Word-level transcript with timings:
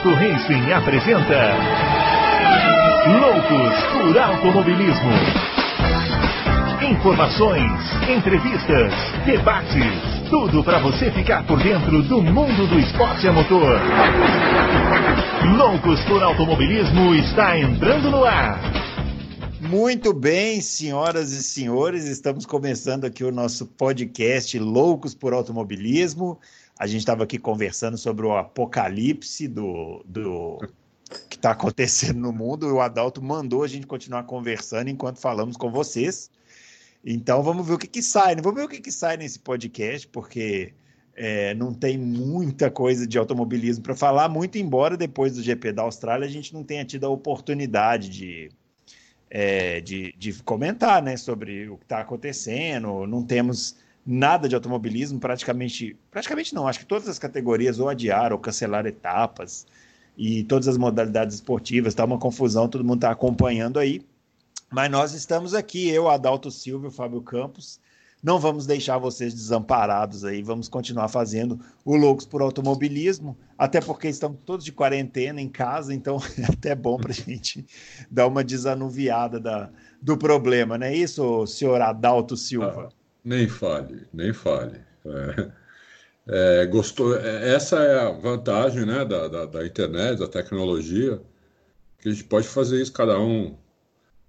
Adalto 0.00 0.14
Racing 0.14 0.72
apresenta 0.72 1.56
Loucos 3.20 3.74
por 3.92 4.18
Automobilismo. 4.18 5.10
Informações, 6.90 7.70
entrevistas, 8.08 8.94
debates, 9.26 10.30
tudo 10.30 10.64
para 10.64 10.78
você 10.78 11.10
ficar 11.10 11.46
por 11.46 11.62
dentro 11.62 12.02
do 12.04 12.22
mundo 12.22 12.66
do 12.66 12.78
esporte 12.78 13.28
a 13.28 13.32
motor. 13.32 13.78
Loucos 15.58 16.02
por 16.04 16.22
Automobilismo 16.22 17.14
está 17.14 17.58
entrando 17.58 18.10
no 18.10 18.24
ar. 18.24 18.58
Muito 19.60 20.14
bem, 20.14 20.62
senhoras 20.62 21.30
e 21.32 21.42
senhores, 21.42 22.06
estamos 22.06 22.46
começando 22.46 23.04
aqui 23.04 23.22
o 23.22 23.30
nosso 23.30 23.66
podcast 23.66 24.58
Loucos 24.58 25.14
por 25.14 25.34
Automobilismo. 25.34 26.40
A 26.80 26.86
gente 26.86 27.00
estava 27.00 27.24
aqui 27.24 27.38
conversando 27.38 27.98
sobre 27.98 28.24
o 28.24 28.34
apocalipse 28.34 29.46
do, 29.46 30.02
do 30.02 30.58
que 31.28 31.36
está 31.36 31.50
acontecendo 31.50 32.18
no 32.18 32.32
mundo 32.32 32.66
e 32.66 32.72
o 32.72 32.80
Adalto 32.80 33.22
mandou 33.22 33.62
a 33.62 33.68
gente 33.68 33.86
continuar 33.86 34.22
conversando 34.22 34.88
enquanto 34.88 35.18
falamos 35.18 35.58
com 35.58 35.70
vocês. 35.70 36.30
Então 37.04 37.42
vamos 37.42 37.66
ver 37.66 37.74
o 37.74 37.78
que, 37.78 37.86
que 37.86 38.02
sai. 38.02 38.34
Né? 38.34 38.40
Vamos 38.40 38.58
ver 38.58 38.64
o 38.64 38.68
que, 38.70 38.80
que 38.80 38.90
sai 38.90 39.18
nesse 39.18 39.38
podcast, 39.38 40.08
porque 40.08 40.72
é, 41.14 41.52
não 41.52 41.74
tem 41.74 41.98
muita 41.98 42.70
coisa 42.70 43.06
de 43.06 43.18
automobilismo 43.18 43.84
para 43.84 43.94
falar, 43.94 44.30
muito 44.30 44.56
embora 44.56 44.96
depois 44.96 45.34
do 45.34 45.42
GP 45.42 45.72
da 45.72 45.82
Austrália 45.82 46.26
a 46.26 46.30
gente 46.30 46.54
não 46.54 46.64
tenha 46.64 46.82
tido 46.82 47.04
a 47.04 47.10
oportunidade 47.10 48.08
de, 48.08 48.50
é, 49.28 49.82
de, 49.82 50.14
de 50.16 50.42
comentar 50.44 51.02
né, 51.02 51.18
sobre 51.18 51.68
o 51.68 51.76
que 51.76 51.84
está 51.84 52.00
acontecendo. 52.00 53.06
Não 53.06 53.22
temos 53.22 53.76
nada 54.06 54.48
de 54.48 54.54
automobilismo, 54.54 55.20
praticamente, 55.20 55.96
praticamente 56.10 56.54
não, 56.54 56.66
acho 56.66 56.80
que 56.80 56.86
todas 56.86 57.08
as 57.08 57.18
categorias 57.18 57.78
ou 57.78 57.88
adiaram 57.88 58.36
ou 58.36 58.42
cancelaram 58.42 58.88
etapas 58.88 59.66
e 60.16 60.44
todas 60.44 60.68
as 60.68 60.76
modalidades 60.76 61.36
esportivas, 61.36 61.92
está 61.92 62.04
uma 62.04 62.18
confusão, 62.18 62.68
todo 62.68 62.84
mundo 62.84 62.98
está 62.98 63.10
acompanhando 63.10 63.78
aí. 63.78 64.02
Mas 64.70 64.90
nós 64.90 65.14
estamos 65.14 65.54
aqui, 65.54 65.88
eu, 65.88 66.08
Adalto 66.08 66.50
Silva, 66.50 66.90
Fábio 66.90 67.20
Campos. 67.22 67.80
Não 68.22 68.38
vamos 68.38 68.66
deixar 68.66 68.98
vocês 68.98 69.32
desamparados 69.32 70.26
aí, 70.26 70.42
vamos 70.42 70.68
continuar 70.68 71.08
fazendo 71.08 71.58
o 71.84 71.96
Loucos 71.96 72.26
por 72.26 72.42
Automobilismo, 72.42 73.34
até 73.56 73.80
porque 73.80 74.08
estamos 74.08 74.38
todos 74.44 74.62
de 74.62 74.72
quarentena 74.72 75.40
em 75.40 75.48
casa, 75.48 75.94
então 75.94 76.18
é 76.38 76.52
até 76.52 76.74
bom 76.74 76.98
para 76.98 77.12
a 77.12 77.14
gente 77.14 77.64
dar 78.10 78.26
uma 78.26 78.44
desanuviada 78.44 79.40
da, 79.40 79.70
do 80.02 80.18
problema, 80.18 80.76
não 80.76 80.86
é 80.86 80.94
isso, 80.94 81.46
senhor 81.46 81.80
Adalto 81.80 82.36
Silva? 82.36 82.90
Ah, 82.90 82.99
nem 83.24 83.48
fale, 83.48 84.06
nem 84.12 84.32
fale. 84.32 84.80
É, 86.26 86.62
é, 86.62 86.66
gostou, 86.66 87.16
é, 87.16 87.54
essa 87.54 87.76
é 87.82 88.00
a 88.00 88.10
vantagem 88.10 88.84
né, 88.86 89.04
da, 89.04 89.28
da, 89.28 89.46
da, 89.46 89.66
internet, 89.66 90.18
da 90.18 90.28
tecnologia, 90.28 91.20
que 91.98 92.08
a 92.08 92.12
gente 92.12 92.24
pode 92.24 92.48
fazer 92.48 92.80
isso 92.80 92.92
cada 92.92 93.18
um 93.18 93.56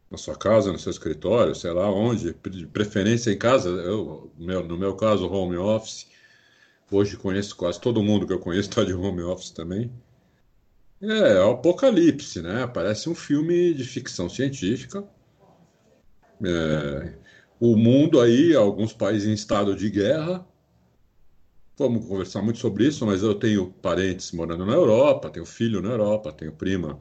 na 0.09 0.17
sua 0.17 0.35
casa, 0.35 0.71
no 0.71 0.79
seu 0.79 0.91
escritório, 0.91 1.55
sei 1.55 1.71
lá 1.71 1.89
onde, 1.89 2.33
de 2.33 2.67
preferência 2.67 3.31
em 3.31 3.37
casa, 3.37 3.69
eu, 3.69 4.31
meu, 4.37 4.63
no 4.63 4.77
meu 4.77 4.95
caso, 4.95 5.31
home 5.31 5.57
office. 5.57 6.07
Hoje 6.91 7.15
conheço 7.15 7.55
quase 7.55 7.79
todo 7.79 8.03
mundo 8.03 8.27
que 8.27 8.33
eu 8.33 8.39
conheço 8.39 8.69
está 8.69 8.83
de 8.83 8.93
home 8.93 9.21
office 9.21 9.51
também. 9.51 9.89
É, 11.01 11.37
é 11.37 11.43
o 11.43 11.51
Apocalipse, 11.51 12.41
né? 12.41 12.67
Parece 12.67 13.09
um 13.09 13.15
filme 13.15 13.73
de 13.73 13.83
ficção 13.85 14.29
científica. 14.29 15.03
É, 16.43 17.13
o 17.61 17.77
mundo 17.77 18.19
aí, 18.19 18.55
alguns 18.55 18.91
países 18.91 19.27
em 19.27 19.33
estado 19.33 19.75
de 19.75 19.87
guerra. 19.87 20.43
Vamos 21.77 22.07
conversar 22.07 22.41
muito 22.41 22.57
sobre 22.57 22.87
isso, 22.87 23.05
mas 23.05 23.21
eu 23.21 23.35
tenho 23.35 23.71
parentes 23.71 24.31
morando 24.31 24.65
na 24.65 24.73
Europa, 24.73 25.29
tenho 25.29 25.45
filho 25.45 25.79
na 25.79 25.89
Europa, 25.89 26.33
tenho 26.33 26.51
prima 26.53 26.93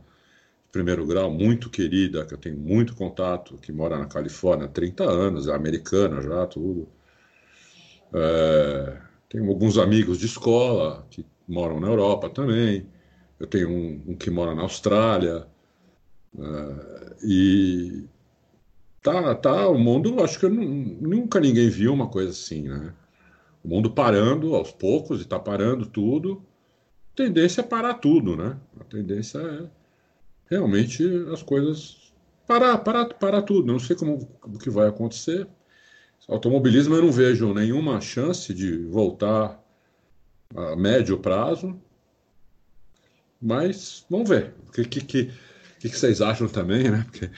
de 0.66 0.70
primeiro 0.70 1.06
grau 1.06 1.30
muito 1.30 1.70
querida, 1.70 2.26
que 2.26 2.34
eu 2.34 2.38
tenho 2.38 2.58
muito 2.58 2.94
contato, 2.94 3.56
que 3.56 3.72
mora 3.72 3.96
na 3.98 4.04
Califórnia 4.04 4.66
há 4.66 4.68
30 4.68 5.04
anos, 5.04 5.48
é 5.48 5.54
americana 5.54 6.20
já, 6.20 6.46
tudo. 6.46 6.86
É, 8.12 9.00
tenho 9.30 9.48
alguns 9.48 9.78
amigos 9.78 10.18
de 10.18 10.26
escola 10.26 11.06
que 11.10 11.24
moram 11.48 11.80
na 11.80 11.88
Europa 11.88 12.28
também. 12.28 12.86
Eu 13.38 13.46
tenho 13.46 13.70
um, 13.70 14.02
um 14.08 14.14
que 14.14 14.30
mora 14.30 14.54
na 14.54 14.60
Austrália. 14.60 15.46
É, 16.38 17.16
e 17.24 18.04
Tá, 19.02 19.34
tá, 19.34 19.68
o 19.68 19.78
mundo, 19.78 20.22
acho 20.22 20.38
que 20.38 20.44
eu, 20.44 20.50
nunca 20.50 21.40
ninguém 21.40 21.70
viu 21.70 21.92
uma 21.92 22.08
coisa 22.08 22.30
assim, 22.30 22.68
né? 22.68 22.92
O 23.64 23.68
mundo 23.68 23.90
parando 23.90 24.54
aos 24.54 24.70
poucos 24.72 25.22
e 25.22 25.24
tá 25.24 25.38
parando 25.38 25.86
tudo. 25.86 26.44
A 27.12 27.16
tendência 27.16 27.62
é 27.62 27.64
parar 27.64 27.94
tudo, 27.94 28.36
né? 28.36 28.58
A 28.78 28.84
tendência 28.84 29.38
é 29.38 29.68
realmente 30.50 31.02
as 31.32 31.42
coisas 31.42 32.12
parar, 32.46 32.78
parar, 32.78 33.06
parar 33.14 33.42
tudo. 33.42 33.72
não 33.72 33.78
sei 33.78 33.96
como 33.96 34.28
o 34.42 34.58
que 34.58 34.68
vai 34.68 34.88
acontecer. 34.88 35.46
Automobilismo 36.28 36.94
eu 36.94 37.02
não 37.02 37.12
vejo 37.12 37.54
nenhuma 37.54 38.00
chance 38.00 38.52
de 38.52 38.76
voltar 38.86 39.62
a 40.54 40.76
médio 40.76 41.18
prazo. 41.18 41.80
Mas 43.40 44.04
vamos 44.10 44.28
ver. 44.28 44.54
O 44.68 44.72
que, 44.72 44.84
que, 44.84 45.00
que, 45.00 45.32
que 45.78 45.88
vocês 45.88 46.20
acham 46.20 46.48
também, 46.48 46.90
né? 46.90 47.06
Porque 47.10 47.30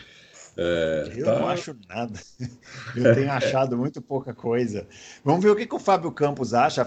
é, 0.57 1.13
eu 1.17 1.25
tá... 1.25 1.39
não 1.39 1.49
acho 1.49 1.77
nada. 1.89 2.19
Eu 2.95 3.15
tenho 3.15 3.31
achado 3.31 3.77
muito 3.77 4.03
pouca 4.03 4.35
coisa. 4.35 4.87
Vamos 5.25 5.43
ver 5.43 5.51
o 5.51 5.57
que, 5.57 5.67
que 5.67 5.75
o 5.75 5.79
Fábio 5.79 6.13
Campos 6.13 6.53
acha. 6.53 6.87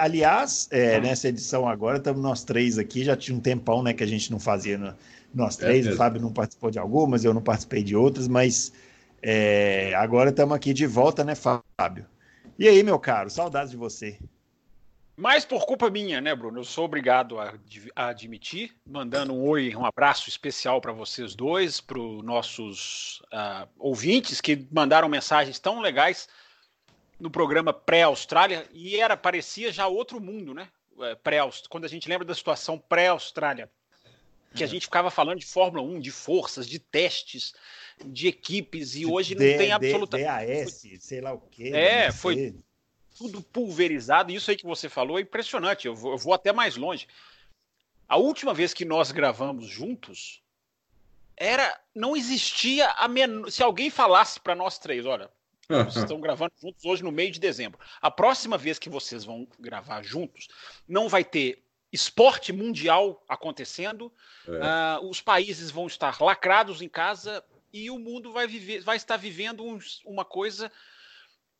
Aliás, 0.00 0.68
é, 0.70 1.00
nessa 1.00 1.28
edição 1.28 1.68
agora, 1.68 1.98
estamos 1.98 2.22
nós 2.22 2.44
três 2.44 2.78
aqui. 2.78 3.02
Já 3.02 3.16
tinha 3.16 3.36
um 3.36 3.40
tempão 3.40 3.82
né, 3.82 3.92
que 3.92 4.04
a 4.04 4.06
gente 4.06 4.30
não 4.30 4.38
fazia 4.38 4.78
no, 4.78 4.94
nós 5.34 5.58
é 5.58 5.66
três. 5.66 5.86
É 5.86 5.90
o 5.90 5.96
Fábio 5.96 6.22
não 6.22 6.32
participou 6.32 6.70
de 6.70 6.78
algumas, 6.78 7.24
eu 7.24 7.34
não 7.34 7.42
participei 7.42 7.82
de 7.82 7.96
outras, 7.96 8.28
mas 8.28 8.72
é, 9.22 9.92
agora 9.94 10.30
estamos 10.30 10.54
aqui 10.54 10.72
de 10.72 10.86
volta, 10.86 11.24
né, 11.24 11.34
Fábio? 11.34 12.06
E 12.58 12.68
aí, 12.68 12.82
meu 12.82 12.98
caro, 12.98 13.28
saudades 13.28 13.70
de 13.70 13.76
você. 13.76 14.18
Mas 15.20 15.44
por 15.44 15.66
culpa 15.66 15.90
minha, 15.90 16.18
né, 16.18 16.34
Bruno? 16.34 16.60
Eu 16.60 16.64
sou 16.64 16.86
obrigado 16.86 17.38
a, 17.38 17.52
a 17.94 18.08
admitir, 18.08 18.74
mandando 18.86 19.34
um 19.34 19.46
oi, 19.46 19.76
um 19.76 19.84
abraço 19.84 20.30
especial 20.30 20.80
para 20.80 20.92
vocês 20.92 21.34
dois, 21.34 21.78
para 21.78 21.98
os 21.98 22.24
nossos 22.24 23.20
uh, 23.26 23.68
ouvintes 23.78 24.40
que 24.40 24.66
mandaram 24.72 25.10
mensagens 25.10 25.58
tão 25.58 25.78
legais 25.78 26.26
no 27.18 27.30
programa 27.30 27.70
pré-Austrália 27.70 28.66
e 28.72 28.98
era 28.98 29.14
parecia 29.14 29.70
já 29.70 29.86
outro 29.86 30.18
mundo, 30.22 30.54
né? 30.54 30.68
É, 30.98 31.14
pré 31.14 31.40
quando 31.68 31.84
a 31.84 31.88
gente 31.88 32.08
lembra 32.08 32.24
da 32.24 32.34
situação 32.34 32.78
pré-Austrália, 32.78 33.70
que 34.54 34.62
a 34.62 34.66
é. 34.66 34.70
gente 34.70 34.86
ficava 34.86 35.10
falando 35.10 35.38
de 35.38 35.46
Fórmula 35.46 35.82
1, 35.82 36.00
de 36.00 36.10
forças, 36.10 36.66
de 36.66 36.78
testes, 36.78 37.52
de 38.02 38.26
equipes 38.26 38.96
e 38.96 39.04
hoje 39.04 39.34
não 39.34 39.40
tem 39.40 39.70
absolutamente 39.70 40.26
DAS, 40.26 40.82
sei 41.00 41.20
lá 41.20 41.34
o 41.34 41.40
quê. 41.40 41.72
É, 41.74 42.10
foi 42.10 42.54
tudo 43.20 43.42
pulverizado. 43.42 44.32
Isso 44.32 44.50
aí 44.50 44.56
que 44.56 44.64
você 44.64 44.88
falou 44.88 45.18
é 45.18 45.22
impressionante. 45.22 45.86
Eu 45.86 45.94
vou, 45.94 46.12
eu 46.12 46.18
vou 46.18 46.32
até 46.32 46.54
mais 46.54 46.74
longe. 46.74 47.06
A 48.08 48.16
última 48.16 48.54
vez 48.54 48.72
que 48.72 48.86
nós 48.86 49.12
gravamos 49.12 49.66
juntos, 49.66 50.42
era 51.36 51.78
não 51.94 52.16
existia 52.16 52.88
a 52.92 53.06
men... 53.06 53.50
se 53.50 53.62
alguém 53.62 53.90
falasse 53.90 54.40
para 54.40 54.54
nós 54.54 54.78
três, 54.78 55.04
olha, 55.04 55.30
vocês 55.68 55.96
estão 55.96 56.18
gravando 56.18 56.54
juntos 56.58 56.82
hoje 56.82 57.04
no 57.04 57.12
meio 57.12 57.30
de 57.30 57.38
dezembro. 57.38 57.78
A 58.00 58.10
próxima 58.10 58.56
vez 58.56 58.78
que 58.78 58.88
vocês 58.88 59.22
vão 59.22 59.46
gravar 59.58 60.02
juntos, 60.02 60.48
não 60.88 61.06
vai 61.06 61.22
ter 61.22 61.62
esporte 61.92 62.54
mundial 62.54 63.22
acontecendo, 63.28 64.10
é. 64.48 64.98
uh, 64.98 65.08
os 65.10 65.20
países 65.20 65.70
vão 65.70 65.86
estar 65.86 66.18
lacrados 66.22 66.80
em 66.80 66.88
casa 66.88 67.44
e 67.70 67.90
o 67.90 67.98
mundo 67.98 68.32
vai, 68.32 68.46
viver, 68.46 68.80
vai 68.80 68.96
estar 68.96 69.18
vivendo 69.18 69.62
um, 69.62 69.78
uma 70.06 70.24
coisa 70.24 70.72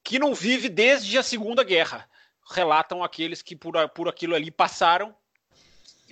que 0.02 0.18
não 0.18 0.34
vive 0.34 0.68
desde 0.68 1.16
a 1.18 1.22
Segunda 1.22 1.62
Guerra. 1.62 2.08
Relatam 2.50 3.02
aqueles 3.02 3.42
que 3.42 3.54
por, 3.54 3.74
por 3.90 4.08
aquilo 4.08 4.34
ali 4.34 4.50
passaram. 4.50 5.14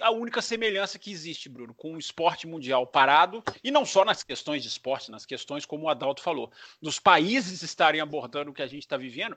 A 0.01 0.13
única 0.13 0.41
semelhança 0.41 0.99
que 0.99 1.11
existe, 1.11 1.49
Bruno, 1.49 1.75
com 1.75 1.95
o 1.95 1.99
esporte 1.99 2.47
mundial 2.47 2.87
parado, 2.87 3.43
e 3.65 3.71
não 3.71 3.85
só 3.85 4.05
nas 4.05 4.23
questões 4.23 4.63
de 4.63 4.69
esporte, 4.69 5.11
nas 5.11 5.27
questões 5.27 5.67
como 5.67 5.87
o 5.87 5.89
Adalto 5.89 6.23
falou, 6.23 6.53
dos 6.81 7.01
países 7.01 7.63
estarem 7.63 8.01
abordando 8.01 8.53
o 8.53 8.55
que 8.55 8.63
a 8.63 8.67
gente 8.69 8.83
está 8.83 8.97
vivendo, 8.97 9.37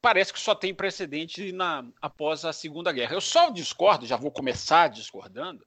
parece 0.00 0.32
que 0.32 0.40
só 0.40 0.54
tem 0.54 0.74
precedente 0.74 1.52
na, 1.52 1.84
após 2.00 2.46
a 2.46 2.52
Segunda 2.54 2.90
Guerra. 2.90 3.14
Eu 3.14 3.20
só 3.20 3.50
discordo, 3.50 4.06
já 4.06 4.16
vou 4.16 4.30
começar 4.30 4.88
discordando, 4.88 5.66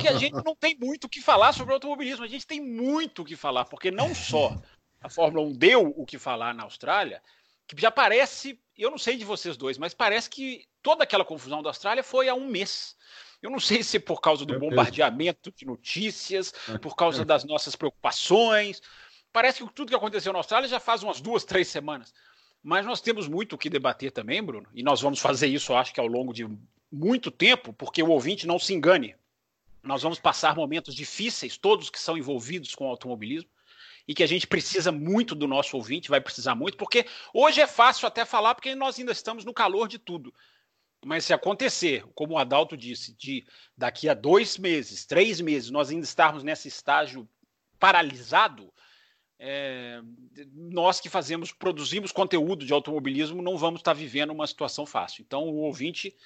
que 0.00 0.08
a 0.08 0.18
gente 0.18 0.42
não 0.44 0.56
tem 0.56 0.76
muito 0.76 1.04
o 1.04 1.08
que 1.08 1.20
falar 1.20 1.52
sobre 1.52 1.74
automobilismo. 1.74 2.24
A 2.24 2.28
gente 2.28 2.46
tem 2.46 2.60
muito 2.60 3.22
o 3.22 3.24
que 3.24 3.36
falar, 3.36 3.64
porque 3.64 3.90
não 3.90 4.14
só 4.14 4.56
a 5.04 5.08
Fórmula 5.10 5.46
1 5.46 5.52
deu 5.52 5.92
o 5.94 6.06
que 6.06 6.18
falar 6.18 6.54
na 6.54 6.62
Austrália, 6.62 7.22
que 7.66 7.78
já 7.78 7.90
parece, 7.90 8.58
eu 8.76 8.90
não 8.90 8.96
sei 8.96 9.18
de 9.18 9.24
vocês 9.24 9.54
dois, 9.54 9.76
mas 9.76 9.92
parece 9.92 10.30
que 10.30 10.64
toda 10.82 11.04
aquela 11.04 11.26
confusão 11.26 11.62
da 11.62 11.68
Austrália 11.68 12.02
foi 12.02 12.26
há 12.26 12.34
um 12.34 12.46
mês. 12.46 12.96
Eu 13.42 13.50
não 13.50 13.60
sei 13.60 13.82
se 13.82 13.98
é 13.98 14.00
por 14.00 14.22
causa 14.22 14.46
do 14.46 14.58
bombardeamento 14.58 15.52
de 15.52 15.66
notícias, 15.66 16.54
por 16.80 16.96
causa 16.96 17.22
das 17.22 17.44
nossas 17.44 17.76
preocupações. 17.76 18.80
Parece 19.30 19.62
que 19.62 19.74
tudo 19.74 19.90
que 19.90 19.94
aconteceu 19.94 20.32
na 20.32 20.38
Austrália 20.38 20.66
já 20.66 20.80
faz 20.80 21.02
umas 21.02 21.20
duas, 21.20 21.44
três 21.44 21.68
semanas. 21.68 22.14
Mas 22.62 22.86
nós 22.86 23.02
temos 23.02 23.28
muito 23.28 23.56
o 23.56 23.58
que 23.58 23.68
debater 23.68 24.10
também, 24.10 24.42
Bruno, 24.42 24.66
e 24.72 24.82
nós 24.82 25.02
vamos 25.02 25.20
fazer 25.20 25.48
isso, 25.48 25.74
acho 25.74 25.92
que 25.92 26.00
ao 26.00 26.06
longo 26.06 26.32
de 26.32 26.48
muito 26.90 27.30
tempo, 27.30 27.74
porque 27.74 28.02
o 28.02 28.08
ouvinte 28.08 28.46
não 28.46 28.58
se 28.58 28.72
engane. 28.72 29.14
Nós 29.82 30.00
vamos 30.00 30.18
passar 30.18 30.56
momentos 30.56 30.94
difíceis, 30.94 31.58
todos 31.58 31.90
que 31.90 32.00
são 32.00 32.16
envolvidos 32.16 32.74
com 32.74 32.86
o 32.86 32.88
automobilismo, 32.88 33.50
e 34.06 34.14
que 34.14 34.22
a 34.22 34.26
gente 34.26 34.46
precisa 34.46 34.92
muito 34.92 35.34
do 35.34 35.46
nosso 35.46 35.76
ouvinte, 35.76 36.10
vai 36.10 36.20
precisar 36.20 36.54
muito, 36.54 36.76
porque 36.76 37.06
hoje 37.32 37.60
é 37.60 37.66
fácil 37.66 38.06
até 38.06 38.24
falar, 38.24 38.54
porque 38.54 38.74
nós 38.74 38.98
ainda 38.98 39.12
estamos 39.12 39.44
no 39.44 39.54
calor 39.54 39.88
de 39.88 39.98
tudo. 39.98 40.32
Mas 41.04 41.24
se 41.24 41.32
acontecer, 41.32 42.04
como 42.14 42.34
o 42.34 42.38
Adalto 42.38 42.76
disse, 42.76 43.14
de 43.14 43.46
daqui 43.76 44.08
a 44.08 44.14
dois 44.14 44.56
meses, 44.56 45.04
três 45.04 45.40
meses, 45.40 45.70
nós 45.70 45.90
ainda 45.90 46.04
estarmos 46.04 46.42
nesse 46.42 46.68
estágio 46.68 47.28
paralisado, 47.78 48.72
é, 49.38 50.00
nós 50.54 51.00
que 51.00 51.10
fazemos, 51.10 51.52
produzimos 51.52 52.12
conteúdo 52.12 52.64
de 52.64 52.72
automobilismo, 52.72 53.42
não 53.42 53.58
vamos 53.58 53.80
estar 53.80 53.92
vivendo 53.92 54.30
uma 54.30 54.46
situação 54.46 54.86
fácil. 54.86 55.22
Então, 55.22 55.42
o 55.42 55.56
ouvinte, 55.56 56.16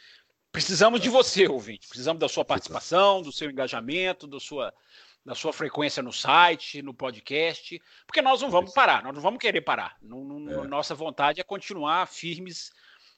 precisamos 0.53 1.01
de 1.01 1.09
você, 1.09 1.49
ouvinte, 1.49 1.89
precisamos 1.89 2.21
da 2.21 2.29
sua 2.29 2.45
participação, 2.45 3.23
do 3.23 3.33
seu 3.33 3.51
engajamento, 3.51 4.27
do 4.27 4.39
sua, 4.39 4.73
da 5.25 5.35
sua 5.35 5.53
frequência 5.53 6.03
no 6.03 6.12
site, 6.12 6.82
no 6.82 6.94
podcast, 6.94 7.81
porque 8.06 8.23
nós 8.23 8.41
não 8.41 8.50
vamos 8.50 8.73
parar, 8.73 9.03
nós 9.03 9.15
não 9.15 9.20
vamos 9.20 9.38
querer 9.38 9.61
parar. 9.61 9.97
Não, 10.00 10.25
não, 10.25 10.65
é. 10.65 10.67
Nossa 10.67 10.94
vontade 10.94 11.41
é 11.41 11.44
continuar 11.44 12.06
firmes 12.06 12.73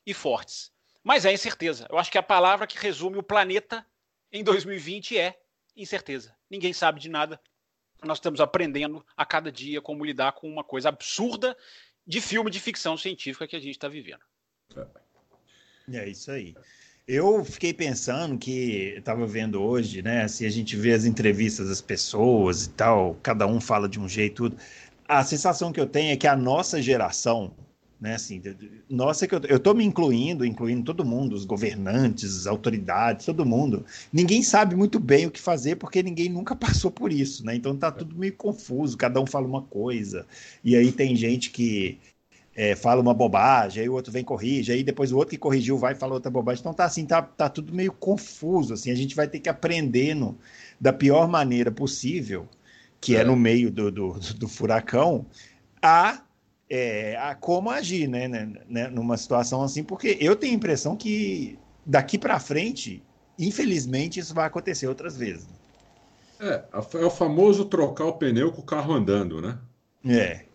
e 0.04 0.12
fortes. 0.12 0.72
Mas 1.02 1.24
é 1.24 1.32
incerteza. 1.32 1.86
Eu 1.88 1.98
acho 1.98 2.10
que 2.10 2.18
a 2.18 2.22
palavra 2.22 2.66
que 2.66 2.78
resume 2.78 3.18
o 3.18 3.22
planeta 3.22 3.86
em 4.32 4.44
2020 4.44 5.18
é 5.18 5.38
incerteza. 5.76 6.36
Ninguém 6.48 6.72
sabe 6.72 7.00
de 7.00 7.08
nada. 7.08 7.40
Nós 8.02 8.18
estamos 8.18 8.40
aprendendo 8.40 9.04
a 9.16 9.24
cada 9.24 9.52
dia 9.52 9.80
como 9.80 10.04
lidar 10.04 10.32
com 10.32 10.48
uma 10.48 10.64
coisa 10.64 10.88
absurda 10.88 11.56
de 12.06 12.20
filme 12.20 12.50
de 12.50 12.58
ficção 12.58 12.96
científica 12.96 13.46
que 13.46 13.56
a 13.56 13.60
gente 13.60 13.76
está 13.76 13.88
vivendo. 13.88 14.22
É 15.92 16.08
isso 16.08 16.30
aí. 16.30 16.54
Eu 17.12 17.44
fiquei 17.44 17.74
pensando 17.74 18.38
que 18.38 18.94
estava 18.96 19.26
vendo 19.26 19.60
hoje, 19.60 20.00
né? 20.00 20.28
Se 20.28 20.46
a 20.46 20.48
gente 20.48 20.76
vê 20.76 20.92
as 20.92 21.04
entrevistas 21.04 21.68
das 21.68 21.80
pessoas 21.80 22.66
e 22.66 22.70
tal, 22.70 23.16
cada 23.20 23.48
um 23.48 23.60
fala 23.60 23.88
de 23.88 23.98
um 23.98 24.08
jeito, 24.08 24.44
tudo. 24.44 24.56
A 25.08 25.24
sensação 25.24 25.72
que 25.72 25.80
eu 25.80 25.88
tenho 25.88 26.12
é 26.12 26.16
que 26.16 26.28
a 26.28 26.36
nossa 26.36 26.80
geração, 26.80 27.50
né? 28.00 28.14
Assim, 28.14 28.40
nossa, 28.88 29.26
que 29.26 29.34
eu, 29.34 29.58
tô 29.58 29.74
me 29.74 29.84
incluindo, 29.84 30.44
incluindo 30.44 30.84
todo 30.84 31.04
mundo, 31.04 31.32
os 31.34 31.44
governantes, 31.44 32.42
as 32.42 32.46
autoridades, 32.46 33.26
todo 33.26 33.44
mundo. 33.44 33.84
Ninguém 34.12 34.40
sabe 34.40 34.76
muito 34.76 35.00
bem 35.00 35.26
o 35.26 35.32
que 35.32 35.40
fazer 35.40 35.74
porque 35.76 36.04
ninguém 36.04 36.28
nunca 36.28 36.54
passou 36.54 36.92
por 36.92 37.12
isso, 37.12 37.44
né? 37.44 37.56
Então 37.56 37.76
tá 37.76 37.90
tudo 37.90 38.16
meio 38.16 38.36
confuso, 38.36 38.96
cada 38.96 39.20
um 39.20 39.26
fala 39.26 39.48
uma 39.48 39.62
coisa. 39.62 40.24
E 40.62 40.76
aí 40.76 40.92
tem 40.92 41.16
gente 41.16 41.50
que 41.50 41.98
é, 42.54 42.74
fala 42.74 43.00
uma 43.00 43.14
bobagem, 43.14 43.82
aí 43.82 43.88
o 43.88 43.94
outro 43.94 44.12
vem 44.12 44.24
corrige, 44.24 44.72
aí 44.72 44.82
depois 44.82 45.12
o 45.12 45.16
outro 45.16 45.30
que 45.30 45.38
corrigiu 45.38 45.78
vai 45.78 45.92
e 45.92 45.96
fala 45.96 46.14
outra 46.14 46.30
bobagem. 46.30 46.60
Então 46.60 46.74
tá 46.74 46.84
assim, 46.84 47.06
tá, 47.06 47.22
tá 47.22 47.48
tudo 47.48 47.74
meio 47.74 47.92
confuso, 47.92 48.74
assim, 48.74 48.90
a 48.90 48.94
gente 48.94 49.14
vai 49.14 49.28
ter 49.28 49.40
que 49.40 49.48
aprendendo 49.48 50.36
da 50.80 50.92
pior 50.92 51.28
maneira 51.28 51.70
possível, 51.70 52.48
que 53.00 53.16
é, 53.16 53.20
é 53.20 53.24
no 53.24 53.36
meio 53.36 53.70
do, 53.70 53.90
do, 53.90 54.12
do 54.36 54.48
furacão, 54.48 55.26
a 55.80 56.22
é, 56.68 57.16
a 57.16 57.34
como 57.34 57.68
agir, 57.68 58.08
né, 58.08 58.28
né, 58.28 58.52
né, 58.68 58.88
numa 58.88 59.16
situação 59.16 59.60
assim, 59.62 59.82
porque 59.82 60.16
eu 60.20 60.36
tenho 60.36 60.52
a 60.52 60.56
impressão 60.56 60.96
que 60.96 61.58
daqui 61.84 62.16
para 62.16 62.38
frente, 62.38 63.02
infelizmente, 63.36 64.20
isso 64.20 64.32
vai 64.32 64.46
acontecer 64.46 64.86
outras 64.86 65.16
vezes. 65.16 65.48
É, 66.38 66.62
é 66.72 67.04
o 67.04 67.10
famoso 67.10 67.64
trocar 67.64 68.04
o 68.04 68.12
pneu 68.12 68.52
com 68.52 68.60
o 68.60 68.64
carro 68.64 68.94
andando, 68.94 69.42
né? 69.42 69.58
É. 70.06 70.49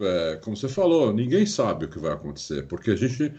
é. 0.00 0.36
Como 0.42 0.56
você 0.56 0.68
falou, 0.68 1.12
ninguém 1.12 1.46
sabe 1.46 1.84
o 1.84 1.88
que 1.88 1.98
vai 1.98 2.12
acontecer, 2.12 2.66
porque 2.66 2.90
a 2.90 2.96
gente, 2.96 3.32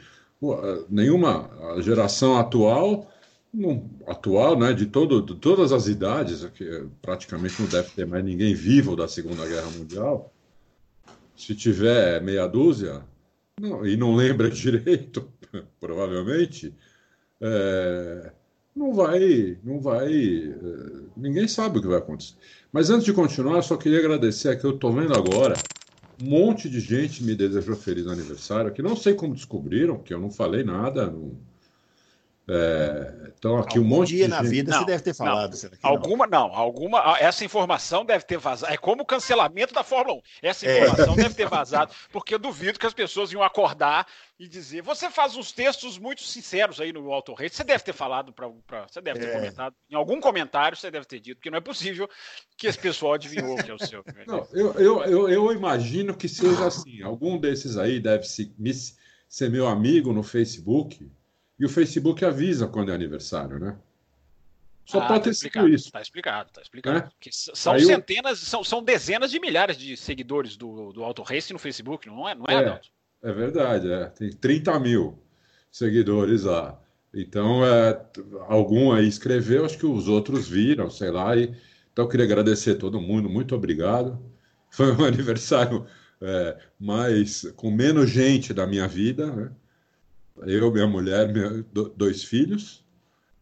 nenhuma 0.89 1.49
geração 1.81 2.37
atual, 2.37 3.11
não, 3.53 3.89
atual, 4.07 4.57
né, 4.57 4.73
de, 4.73 4.85
todo, 4.85 5.21
de 5.21 5.35
todas 5.35 5.71
as 5.71 5.87
idades, 5.87 6.45
que 6.53 6.87
praticamente 7.01 7.61
não 7.61 7.69
deve 7.69 7.89
ter 7.91 8.05
mais 8.05 8.23
ninguém 8.23 8.53
vivo 8.53 8.95
da 8.95 9.07
Segunda 9.07 9.45
Guerra 9.47 9.69
Mundial, 9.71 10.33
se 11.35 11.55
tiver 11.55 12.21
meia 12.21 12.47
dúzia 12.47 13.01
não, 13.59 13.85
e 13.85 13.95
não 13.95 14.15
lembra 14.15 14.49
direito, 14.51 15.27
provavelmente, 15.79 16.73
é, 17.41 18.31
não 18.75 18.93
vai, 18.93 19.57
não 19.63 19.79
vai, 19.79 20.13
é, 20.13 20.53
ninguém 21.15 21.47
sabe 21.47 21.79
o 21.79 21.81
que 21.81 21.87
vai 21.87 21.99
acontecer. 21.99 22.35
Mas 22.71 22.89
antes 22.89 23.05
de 23.05 23.13
continuar, 23.13 23.61
só 23.61 23.77
queria 23.77 23.99
agradecer 23.99 24.49
aqui, 24.49 24.65
eu 24.65 24.75
estou 24.75 24.91
vendo 24.91 25.13
agora, 25.15 25.55
um 26.21 26.29
monte 26.29 26.69
de 26.69 26.79
gente 26.79 27.23
me 27.23 27.35
desejou 27.35 27.75
feliz 27.75 28.07
aniversário, 28.07 28.71
que 28.71 28.81
não 28.81 28.95
sei 28.95 29.13
como 29.13 29.35
descobriram, 29.35 29.99
que 29.99 30.13
eu 30.13 30.19
não 30.19 30.31
falei 30.31 30.63
nada, 30.63 31.07
não, 31.07 31.37
é, 32.47 33.31
então 33.37 33.57
aqui 33.57 33.79
Algum 33.79 33.95
um 33.95 33.97
monte 33.97 34.09
dia 34.09 34.25
de 34.25 34.29
na 34.29 34.43
gente... 34.43 34.51
vida 34.51 34.71
não, 34.71 34.79
você 34.79 34.85
deve 34.85 35.03
ter 35.03 35.15
falado. 35.15 35.57
Não, 35.81 35.89
alguma 35.89 36.27
não. 36.27 36.53
alguma 36.53 37.17
essa 37.19 37.43
informação 37.43 38.05
deve 38.05 38.23
ter 38.23 38.37
vazado. 38.37 38.71
É 38.71 38.77
como 38.77 39.01
o 39.01 39.05
cancelamento 39.05 39.73
da 39.73 39.83
Fórmula 39.83 40.19
1. 40.19 40.21
Essa 40.43 40.67
é. 40.67 40.77
informação 40.77 41.13
é. 41.13 41.17
deve 41.17 41.33
ter 41.33 41.47
vazado, 41.47 41.91
porque 42.11 42.35
eu 42.35 42.39
duvido 42.39 42.77
que 42.77 42.85
as 42.85 42.93
pessoas 42.93 43.31
iam 43.31 43.41
acordar 43.41 44.05
e 44.37 44.47
dizer: 44.47 44.83
você 44.83 45.09
faz 45.09 45.35
uns 45.35 45.51
textos 45.51 45.97
muito 45.97 46.21
sinceros 46.21 46.79
aí 46.79 46.93
no 46.93 47.11
Auto 47.11 47.33
Race. 47.33 47.55
Você 47.55 47.63
deve 47.63 47.83
ter 47.83 47.93
falado 47.93 48.31
para, 48.31 48.47
você 48.87 49.01
deve 49.01 49.21
ter 49.21 49.29
é. 49.29 49.33
comentado 49.33 49.75
em 49.89 49.95
algum 49.95 50.21
comentário. 50.21 50.77
Você 50.77 50.91
deve 50.91 51.05
ter 51.07 51.19
dito 51.19 51.41
que 51.41 51.49
não 51.49 51.57
é 51.57 51.61
possível 51.61 52.07
que 52.55 52.67
esse 52.67 52.77
pessoal 52.77 53.13
adivinhou 53.13 53.55
que 53.55 53.71
é 53.71 53.73
o 53.73 53.79
seu. 53.79 54.03
Não, 54.27 54.47
eu, 54.53 54.73
eu, 54.73 55.03
eu, 55.05 55.29
eu 55.29 55.51
imagino 55.51 56.15
que 56.15 56.29
seja 56.29 56.67
assim. 56.67 57.01
Algum 57.01 57.39
desses 57.39 57.75
aí 57.75 57.99
deve 57.99 58.25
se, 58.25 58.53
ser 59.27 59.49
meu 59.49 59.67
amigo 59.67 60.13
no 60.13 60.21
Facebook 60.21 61.11
e 61.59 61.65
o 61.65 61.69
Facebook 61.69 62.23
avisa 62.25 62.67
quando 62.67 62.91
é 62.91 62.95
aniversário, 62.95 63.59
né? 63.59 63.77
Só 64.85 64.99
ah, 64.99 65.07
pode 65.07 65.19
tá 65.19 65.23
ter 65.25 65.33
sido 65.33 65.67
isso. 65.67 65.91
Tá 65.91 66.01
explicado, 66.01 66.51
tá 66.53 66.61
explicado. 66.61 66.97
É? 66.97 67.29
São 67.31 67.73
Aí 67.73 67.85
centenas, 67.85 68.39
eu... 68.39 68.45
são, 68.45 68.63
são 68.63 68.83
dezenas 68.83 69.31
de 69.31 69.39
milhares 69.39 69.77
de 69.77 69.97
seguidores 69.97 70.55
do, 70.55 70.93
do 70.93 71.03
Auto 71.03 71.23
Race 71.23 71.51
no 71.51 71.57
Facebook, 71.57 72.07
não 72.07 72.29
é, 72.29 72.35
não 72.35 72.45
é, 72.47 72.81
é 73.23 73.29
É 73.29 73.33
verdade, 73.33 73.91
é. 73.91 74.05
Tem 74.07 74.29
30 74.29 74.79
mil 74.79 75.17
seguidores 75.71 76.43
lá. 76.43 76.79
Então, 77.11 77.65
é, 77.65 77.99
algum 78.47 78.91
aí 78.91 79.07
escreveu, 79.07 79.65
acho 79.65 79.77
que 79.77 79.85
os 79.85 80.07
outros 80.07 80.47
viram, 80.47 80.89
sei 80.89 81.09
lá. 81.09 81.35
E, 81.35 81.55
então, 81.91 82.05
eu 82.05 82.09
queria 82.09 82.25
agradecer 82.25 82.71
a 82.71 82.79
todo 82.79 83.01
mundo, 83.01 83.27
muito 83.27 83.55
obrigado. 83.55 84.21
Foi 84.69 84.91
um 84.91 85.03
aniversário 85.05 85.87
é, 86.21 86.57
mais 86.79 87.41
com 87.55 87.71
menos 87.71 88.09
gente 88.11 88.53
da 88.53 88.67
minha 88.67 88.87
vida, 88.87 89.31
né? 89.31 89.51
Eu, 90.43 90.71
minha 90.71 90.87
mulher, 90.87 91.31
meu, 91.31 91.63
dois 91.95 92.23
filhos 92.23 92.83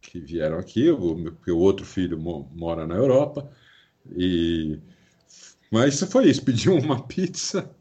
que 0.02 0.20
vieram 0.20 0.58
aqui, 0.58 0.90
o, 0.90 1.16
o 1.48 1.58
outro 1.58 1.86
filho 1.86 2.20
mora 2.20 2.86
na 2.86 2.96
Europa, 2.96 3.50
e 4.16 4.80
mas 5.72 6.00
foi 6.02 6.26
isso, 6.26 6.44
pedimos 6.44 6.84
uma 6.84 7.02
pizza, 7.08 7.74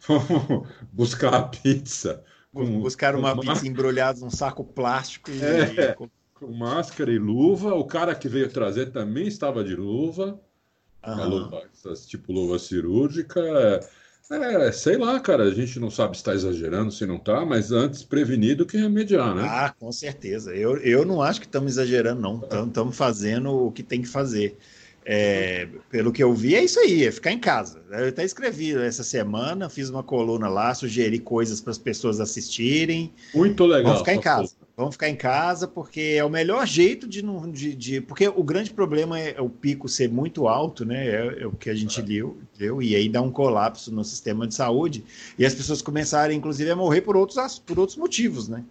fomos 0.00 0.66
buscar 0.92 1.34
a 1.34 1.42
pizza. 1.42 2.24
Com, 2.52 2.80
buscar 2.80 3.14
uma 3.14 3.38
pizza 3.38 3.66
embrulhada 3.66 4.18
num 4.20 4.30
saco 4.30 4.64
plástico 4.64 5.30
e, 5.30 5.40
é, 5.40 5.92
com... 5.92 6.10
com... 6.34 6.52
máscara 6.52 7.12
e 7.12 7.18
luva. 7.18 7.74
O 7.74 7.84
cara 7.84 8.14
que 8.14 8.28
veio 8.28 8.50
trazer 8.50 8.86
também 8.90 9.28
estava 9.28 9.62
de 9.62 9.76
luva, 9.76 10.40
uhum. 11.06 11.28
luva 11.28 11.62
tipo 12.06 12.32
luva 12.32 12.58
cirúrgica. 12.58 13.40
É, 14.30 14.70
sei 14.72 14.98
lá, 14.98 15.18
cara, 15.20 15.44
a 15.44 15.50
gente 15.50 15.80
não 15.80 15.90
sabe 15.90 16.16
se 16.16 16.20
está 16.20 16.34
exagerando, 16.34 16.92
se 16.92 17.06
não 17.06 17.16
está, 17.16 17.46
mas 17.46 17.72
antes 17.72 18.02
prevenir 18.02 18.56
do 18.56 18.66
que 18.66 18.76
remediar, 18.76 19.34
né? 19.34 19.42
Ah, 19.44 19.74
com 19.78 19.90
certeza. 19.90 20.54
Eu, 20.54 20.76
eu 20.78 21.04
não 21.06 21.22
acho 21.22 21.40
que 21.40 21.46
estamos 21.46 21.72
exagerando, 21.72 22.20
não. 22.20 22.66
Estamos 22.66 22.94
fazendo 22.94 23.50
o 23.50 23.72
que 23.72 23.82
tem 23.82 24.02
que 24.02 24.08
fazer. 24.08 24.56
É, 25.10 25.66
pelo 25.90 26.12
que 26.12 26.22
eu 26.22 26.34
vi, 26.34 26.54
é 26.54 26.62
isso 26.62 26.78
aí, 26.78 27.06
é 27.06 27.10
ficar 27.10 27.32
em 27.32 27.38
casa. 27.38 27.80
Eu 27.90 28.08
até 28.08 28.22
escrevi 28.22 28.76
essa 28.76 29.02
semana, 29.02 29.70
fiz 29.70 29.88
uma 29.88 30.02
coluna 30.02 30.50
lá, 30.50 30.74
sugeri 30.74 31.18
coisas 31.18 31.62
para 31.62 31.70
as 31.70 31.78
pessoas 31.78 32.20
assistirem. 32.20 33.10
Muito 33.34 33.64
legal. 33.64 33.84
Vamos 33.84 34.00
ficar 34.00 34.14
em 34.14 34.20
casa. 34.20 34.57
Vamos 34.78 34.94
ficar 34.94 35.08
em 35.08 35.16
casa 35.16 35.66
porque 35.66 36.14
é 36.16 36.24
o 36.24 36.30
melhor 36.30 36.64
jeito 36.64 37.08
de 37.08 37.20
não. 37.20 37.50
De, 37.50 37.74
de, 37.74 38.00
porque 38.00 38.28
o 38.28 38.44
grande 38.44 38.70
problema 38.70 39.18
é 39.18 39.40
o 39.40 39.50
pico 39.50 39.88
ser 39.88 40.08
muito 40.08 40.46
alto, 40.46 40.84
né? 40.84 41.04
É, 41.04 41.42
é 41.42 41.46
o 41.48 41.50
que 41.50 41.68
a 41.68 41.74
gente 41.74 42.00
é. 42.00 42.04
leu, 42.04 42.38
leu, 42.56 42.80
e 42.80 42.94
aí 42.94 43.08
dá 43.08 43.20
um 43.20 43.32
colapso 43.32 43.92
no 43.92 44.04
sistema 44.04 44.46
de 44.46 44.54
saúde. 44.54 45.04
E 45.36 45.44
as 45.44 45.52
pessoas 45.52 45.82
começarem, 45.82 46.38
inclusive, 46.38 46.70
a 46.70 46.76
morrer 46.76 47.00
por 47.00 47.16
outros, 47.16 47.58
por 47.58 47.76
outros 47.76 47.98
motivos, 47.98 48.46
né? 48.46 48.64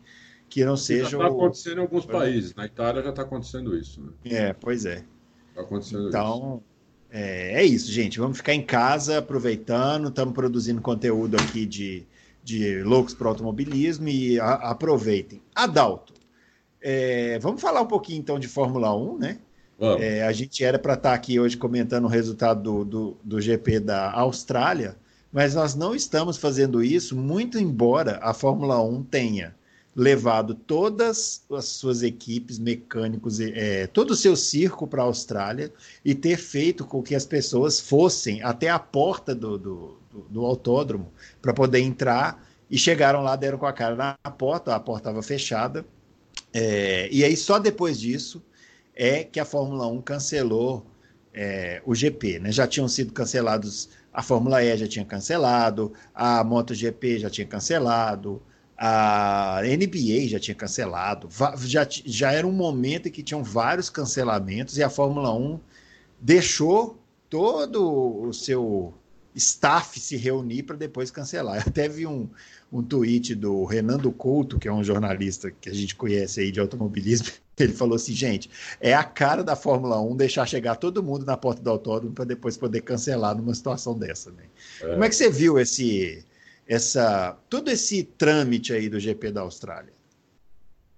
Que 0.47 0.63
não 0.63 0.77
sejam. 0.77 1.09
Já 1.09 1.17
está 1.17 1.27
acontecendo 1.27 1.77
em 1.79 1.81
alguns 1.81 2.05
países. 2.05 2.55
Na 2.55 2.65
Itália 2.65 3.03
já 3.03 3.09
está 3.09 3.23
acontecendo 3.23 3.75
isso. 3.75 3.99
Né? 4.01 4.09
É, 4.23 4.53
pois 4.53 4.85
é. 4.85 5.03
Está 5.49 5.61
acontecendo 5.63 6.07
então, 6.07 6.63
isso. 7.11 7.19
É, 7.19 7.61
é 7.61 7.65
isso, 7.65 7.91
gente. 7.91 8.17
Vamos 8.17 8.37
ficar 8.37 8.53
em 8.53 8.63
casa 8.63 9.17
aproveitando. 9.17 10.07
Estamos 10.07 10.33
produzindo 10.33 10.79
conteúdo 10.81 11.35
aqui 11.35 11.65
de 11.65 12.07
de 12.47 12.81
loucos 12.81 13.13
para 13.13 13.27
o 13.27 13.29
automobilismo 13.29 14.07
e 14.07 14.39
a, 14.39 14.53
aproveitem. 14.53 15.41
Adalto, 15.53 16.13
é, 16.81 17.37
vamos 17.39 17.61
falar 17.61 17.81
um 17.81 17.87
pouquinho 17.87 18.19
então 18.19 18.39
de 18.39 18.47
Fórmula 18.47 18.95
1, 18.95 19.17
né? 19.17 19.39
É, 19.99 20.23
a 20.23 20.31
gente 20.31 20.63
era 20.63 20.79
para 20.79 20.93
estar 20.93 21.09
tá 21.09 21.15
aqui 21.15 21.39
hoje 21.39 21.55
comentando 21.57 22.05
o 22.05 22.07
resultado 22.07 22.63
do, 22.63 22.85
do, 22.85 23.17
do, 23.23 23.41
GP 23.41 23.81
da 23.81 24.11
Austrália, 24.11 24.95
mas 25.31 25.53
nós 25.53 25.75
não 25.75 25.93
estamos 25.93 26.37
fazendo 26.37 26.81
isso, 26.81 27.15
muito 27.15 27.59
embora 27.59 28.17
a 28.23 28.33
Fórmula 28.33 28.81
1 28.81 29.03
tenha 29.03 29.53
levado 29.93 30.55
todas 30.55 31.43
as 31.51 31.65
suas 31.65 32.01
equipes, 32.01 32.57
mecânicos, 32.57 33.39
é, 33.39 33.87
todo 33.87 34.11
o 34.11 34.15
seu 34.15 34.35
circo 34.35 34.87
para 34.87 35.03
a 35.03 35.05
Austrália 35.05 35.71
e 36.03 36.15
ter 36.15 36.37
feito 36.37 36.85
com 36.85 37.03
que 37.03 37.13
as 37.13 37.25
pessoas 37.25 37.79
fossem 37.79 38.41
até 38.41 38.69
a 38.69 38.79
porta 38.79 39.35
do, 39.35 39.57
do, 39.59 39.96
do, 40.29 40.45
autódromo 40.45 41.11
para 41.41 41.53
poder 41.53 41.79
entrar 41.79 42.45
e 42.69 42.77
chegaram 42.77 43.21
lá, 43.21 43.35
deram 43.35 43.57
com 43.57 43.65
a 43.65 43.73
cara 43.73 43.95
na 43.95 44.31
porta, 44.31 44.75
a 44.75 44.79
porta 44.79 45.09
estava 45.09 45.23
fechada. 45.23 45.85
É, 46.53 47.07
e 47.11 47.23
aí, 47.23 47.35
só 47.37 47.59
depois 47.59 47.99
disso, 47.99 48.43
é 48.95 49.23
que 49.23 49.39
a 49.39 49.45
Fórmula 49.45 49.87
1 49.87 50.01
cancelou 50.01 50.85
é, 51.33 51.81
o 51.85 51.93
GP. 51.93 52.39
Né? 52.39 52.51
Já 52.51 52.67
tinham 52.67 52.87
sido 52.87 53.13
cancelados, 53.13 53.89
a 54.11 54.23
Fórmula 54.23 54.63
E 54.63 54.75
já 54.75 54.87
tinha 54.87 55.05
cancelado, 55.05 55.93
a 56.13 56.43
MotoGP 56.43 57.19
já 57.19 57.29
tinha 57.29 57.45
cancelado, 57.45 58.41
a 58.77 59.61
NBA 59.63 60.27
já 60.27 60.39
tinha 60.39 60.55
cancelado, 60.55 61.29
já, 61.65 61.87
já 61.89 62.31
era 62.31 62.45
um 62.45 62.51
momento 62.51 63.07
em 63.07 63.11
que 63.11 63.23
tinham 63.23 63.43
vários 63.43 63.89
cancelamentos 63.89 64.77
e 64.77 64.83
a 64.83 64.89
Fórmula 64.89 65.33
1 65.33 65.59
deixou 66.19 66.99
todo 67.29 68.27
o 68.27 68.33
seu 68.33 68.93
staff 69.37 69.99
se 69.99 70.17
reunir 70.17 70.63
para 70.63 70.75
depois 70.75 71.11
cancelar. 71.11 71.57
Eu 71.63 71.63
até 71.67 71.87
vi 71.87 72.05
um, 72.05 72.27
um 72.71 72.81
tweet 72.81 73.35
do 73.35 73.65
Renando 73.65 74.11
Couto, 74.11 74.59
que 74.59 74.67
é 74.67 74.73
um 74.73 74.83
jornalista 74.83 75.51
que 75.51 75.69
a 75.69 75.73
gente 75.73 75.95
conhece 75.95 76.41
aí 76.41 76.51
de 76.51 76.59
automobilismo. 76.59 77.27
Ele 77.57 77.73
falou 77.73 77.95
assim, 77.95 78.13
gente, 78.13 78.49
é 78.79 78.93
a 78.93 79.03
cara 79.03 79.43
da 79.43 79.55
Fórmula 79.55 79.99
1 79.99 80.15
deixar 80.15 80.45
chegar 80.45 80.75
todo 80.75 81.01
mundo 81.01 81.25
na 81.25 81.35
porta 81.35 81.61
do 81.61 81.69
autódromo 81.69 82.13
para 82.13 82.25
depois 82.25 82.55
poder 82.55 82.81
cancelar 82.81 83.35
numa 83.35 83.53
situação 83.53 83.97
dessa. 83.97 84.29
Né? 84.31 84.43
É. 84.81 84.91
Como 84.91 85.03
é 85.03 85.09
que 85.09 85.15
você 85.15 85.29
viu 85.29 85.57
esse, 85.57 86.23
essa, 86.67 87.35
todo 87.49 87.71
esse 87.71 88.03
trâmite 88.03 88.73
aí 88.73 88.87
do 88.87 88.99
GP 88.99 89.31
da 89.31 89.41
Austrália? 89.41 89.91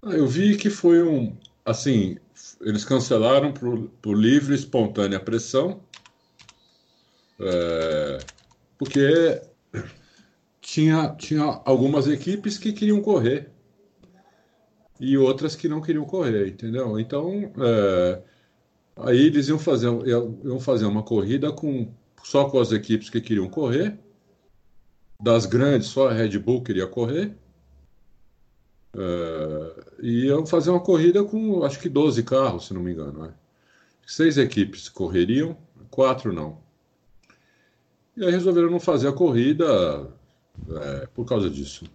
Ah, 0.01 0.11
eu 0.11 0.27
vi 0.27 0.57
que 0.57 0.69
foi 0.69 1.01
um, 1.01 1.35
assim, 1.65 2.17
eles 2.61 2.83
cancelaram 2.83 3.53
por, 3.53 3.89
por 4.01 4.17
livre 4.17 4.53
e 4.53 4.57
espontânea 4.57 5.19
pressão, 5.19 5.79
é, 7.39 8.17
porque 8.77 9.41
tinha, 10.61 11.15
tinha 11.15 11.43
algumas 11.65 12.07
equipes 12.07 12.57
que 12.57 12.73
queriam 12.73 13.01
correr 13.01 13.51
e 14.99 15.17
outras 15.17 15.55
que 15.55 15.69
não 15.69 15.81
queriam 15.81 16.05
correr, 16.05 16.47
entendeu? 16.49 16.99
Então, 16.99 17.51
é, 17.57 18.21
aí 18.97 19.27
eles 19.27 19.47
iam 19.47 19.57
fazer, 19.57 19.87
iam 20.05 20.59
fazer 20.59 20.85
uma 20.85 21.01
corrida 21.01 21.51
com, 21.51 21.93
só 22.23 22.49
com 22.49 22.59
as 22.59 22.71
equipes 22.71 23.09
que 23.09 23.21
queriam 23.21 23.49
correr. 23.49 23.97
Das 25.21 25.45
grandes, 25.45 25.87
só 25.87 26.09
a 26.09 26.13
Red 26.13 26.37
Bull 26.39 26.63
queria 26.63 26.87
correr. 26.87 27.35
É, 28.95 29.83
e 30.01 30.25
iam 30.25 30.45
fazer 30.45 30.69
uma 30.69 30.79
corrida 30.79 31.23
com, 31.23 31.63
acho 31.63 31.79
que 31.79 31.89
12 31.89 32.23
carros, 32.23 32.67
se 32.67 32.73
não 32.73 32.81
me 32.81 32.91
engano. 32.91 33.23
Né? 33.23 33.33
Seis 34.05 34.37
equipes 34.37 34.89
correriam, 34.89 35.57
quatro 35.89 36.33
não. 36.33 36.68
E 38.19 38.25
aí 38.25 38.31
resolveram 38.31 38.69
não 38.69 38.81
fazer 38.81 39.07
a 39.07 39.13
corrida 39.13 40.05
é, 40.69 41.07
por 41.15 41.25
causa 41.25 41.49
disso. 41.49 41.85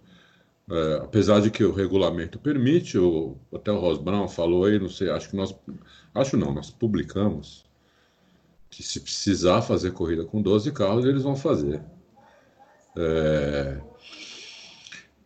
É, 0.67 0.95
apesar 1.03 1.39
de 1.39 1.51
que 1.51 1.63
o 1.63 1.71
regulamento 1.71 2.39
permite, 2.39 2.97
o, 2.97 3.37
até 3.53 3.71
o 3.71 3.79
Ross 3.79 3.99
Brown 3.99 4.27
falou 4.27 4.65
aí, 4.65 4.79
não 4.79 4.89
sei, 4.89 5.11
acho 5.11 5.29
que 5.29 5.35
nós, 5.35 5.55
acho 6.15 6.35
não, 6.35 6.51
nós 6.51 6.71
publicamos 6.71 7.63
que 8.71 8.81
se 8.81 8.99
precisar 8.99 9.61
fazer 9.61 9.91
corrida 9.91 10.25
com 10.25 10.41
12 10.41 10.71
carros, 10.71 11.05
eles 11.05 11.21
vão 11.21 11.35
fazer. 11.35 11.79
É, 12.97 13.79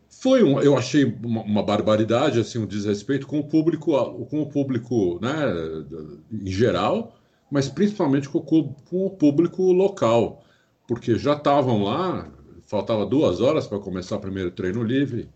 foi 0.10 0.44
um, 0.44 0.60
eu 0.60 0.78
achei 0.78 1.06
uma, 1.06 1.44
uma, 1.44 1.64
barbaridade, 1.64 2.42
assim, 2.42 2.60
um 2.60 2.66
desrespeito 2.66 3.26
com 3.26 3.40
o 3.40 3.48
público, 3.48 3.94
com 4.26 4.42
o 4.42 4.50
público, 4.50 5.18
né, 5.22 5.32
em 6.30 6.52
geral, 6.52 7.16
mas 7.50 7.70
principalmente 7.70 8.28
com, 8.28 8.42
com 8.42 9.06
o 9.06 9.10
público 9.10 9.72
local, 9.72 10.44
porque 10.90 11.20
já 11.20 11.34
estavam 11.34 11.84
lá 11.84 12.28
faltava 12.66 13.06
duas 13.06 13.42
horas 13.42 13.68
para 13.68 13.78
começar 13.78 14.16
o 14.16 14.20
primeiro 14.20 14.50
treino 14.50 14.82
livre. 14.82 15.30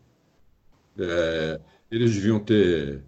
É, 0.98 1.62
eles 1.92 2.16
deviam 2.16 2.40
ter, 2.40 3.04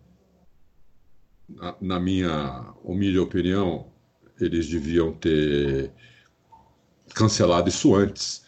na, 1.49 1.75
na 1.81 1.99
minha 1.99 2.71
humilde 2.83 3.17
opinião, 3.17 3.87
eles 4.39 4.69
deviam 4.69 5.11
ter 5.11 5.91
cancelado 7.15 7.67
isso 7.67 7.95
antes, 7.95 8.45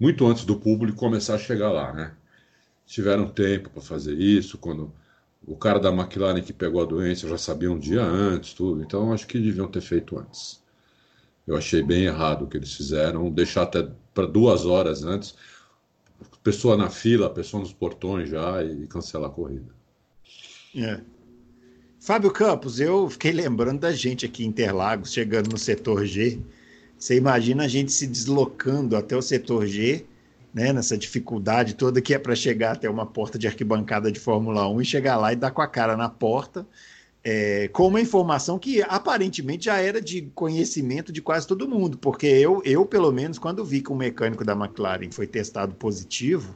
muito 0.00 0.26
antes 0.26 0.46
do 0.46 0.58
público 0.58 0.96
começar 0.98 1.34
a 1.34 1.38
chegar 1.38 1.70
lá, 1.70 1.92
né? 1.92 2.14
Tiveram 2.86 3.28
tempo 3.28 3.68
para 3.68 3.82
fazer 3.82 4.14
isso, 4.14 4.56
quando 4.56 4.90
o 5.46 5.54
cara 5.54 5.78
da 5.78 5.90
McLaren 5.92 6.40
que 6.40 6.52
pegou 6.54 6.80
a 6.80 6.86
doença 6.86 7.28
já 7.28 7.36
sabia 7.36 7.70
um 7.70 7.78
dia 7.78 8.02
antes, 8.02 8.54
tudo. 8.54 8.82
Então 8.82 9.12
acho 9.12 9.26
que 9.26 9.38
deviam 9.38 9.68
ter 9.68 9.82
feito 9.82 10.18
antes. 10.18 10.63
Eu 11.46 11.56
achei 11.56 11.82
bem 11.82 12.04
errado 12.04 12.42
o 12.44 12.46
que 12.46 12.56
eles 12.56 12.72
fizeram, 12.72 13.30
deixar 13.30 13.62
até 13.62 13.86
para 14.14 14.26
duas 14.26 14.64
horas 14.64 15.04
antes, 15.04 15.34
pessoa 16.42 16.76
na 16.76 16.88
fila, 16.88 17.28
pessoa 17.28 17.62
nos 17.62 17.72
portões 17.72 18.30
já 18.30 18.62
e 18.62 18.86
cancelar 18.86 19.30
a 19.30 19.32
corrida. 19.32 19.74
É. 20.74 21.00
Fábio 22.00 22.30
Campos, 22.30 22.80
eu 22.80 23.08
fiquei 23.08 23.32
lembrando 23.32 23.80
da 23.80 23.92
gente 23.92 24.26
aqui 24.26 24.44
em 24.44 24.48
Interlagos, 24.48 25.12
chegando 25.12 25.50
no 25.50 25.58
setor 25.58 26.04
G. 26.04 26.38
Você 26.98 27.16
imagina 27.16 27.64
a 27.64 27.68
gente 27.68 27.92
se 27.92 28.06
deslocando 28.06 28.96
até 28.96 29.16
o 29.16 29.22
setor 29.22 29.66
G, 29.66 30.04
né, 30.52 30.72
nessa 30.72 30.96
dificuldade 30.96 31.74
toda 31.74 32.00
que 32.00 32.14
é 32.14 32.18
para 32.18 32.34
chegar 32.34 32.72
até 32.72 32.88
uma 32.88 33.04
porta 33.04 33.38
de 33.38 33.46
arquibancada 33.46 34.12
de 34.12 34.20
Fórmula 34.20 34.68
1 34.68 34.82
e 34.82 34.84
chegar 34.84 35.16
lá 35.16 35.32
e 35.32 35.36
dar 35.36 35.50
com 35.50 35.60
a 35.60 35.66
cara 35.66 35.96
na 35.96 36.08
porta 36.08 36.66
é, 37.24 37.68
com 37.68 37.88
uma 37.88 38.02
informação 38.02 38.58
que 38.58 38.82
aparentemente 38.82 39.64
já 39.64 39.78
era 39.78 39.98
de 39.98 40.30
conhecimento 40.34 41.10
de 41.10 41.22
quase 41.22 41.46
todo 41.46 41.66
mundo, 41.66 41.96
porque 41.96 42.26
eu, 42.26 42.60
eu 42.66 42.84
pelo 42.84 43.10
menos, 43.10 43.38
quando 43.38 43.64
vi 43.64 43.80
que 43.80 43.90
o 43.90 43.96
mecânico 43.96 44.44
da 44.44 44.52
McLaren 44.52 45.10
foi 45.10 45.26
testado 45.26 45.74
positivo, 45.74 46.54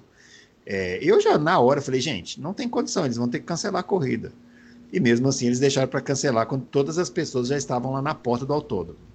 é, 0.66 0.98
eu 1.00 1.18
já 1.22 1.38
na 1.38 1.58
hora 1.58 1.80
falei, 1.80 2.00
gente, 2.02 2.38
não 2.38 2.52
tem 2.52 2.68
condição, 2.68 3.06
eles 3.06 3.16
vão 3.16 3.28
ter 3.28 3.38
que 3.38 3.46
cancelar 3.46 3.80
a 3.80 3.82
corrida. 3.82 4.30
E 4.92 5.00
mesmo 5.00 5.28
assim 5.28 5.46
eles 5.46 5.58
deixaram 5.58 5.88
para 5.88 6.02
cancelar 6.02 6.46
quando 6.46 6.66
todas 6.66 6.98
as 6.98 7.08
pessoas 7.08 7.48
já 7.48 7.56
estavam 7.56 7.92
lá 7.92 8.02
na 8.02 8.14
porta 8.14 8.44
do 8.44 8.52
autódromo. 8.52 9.07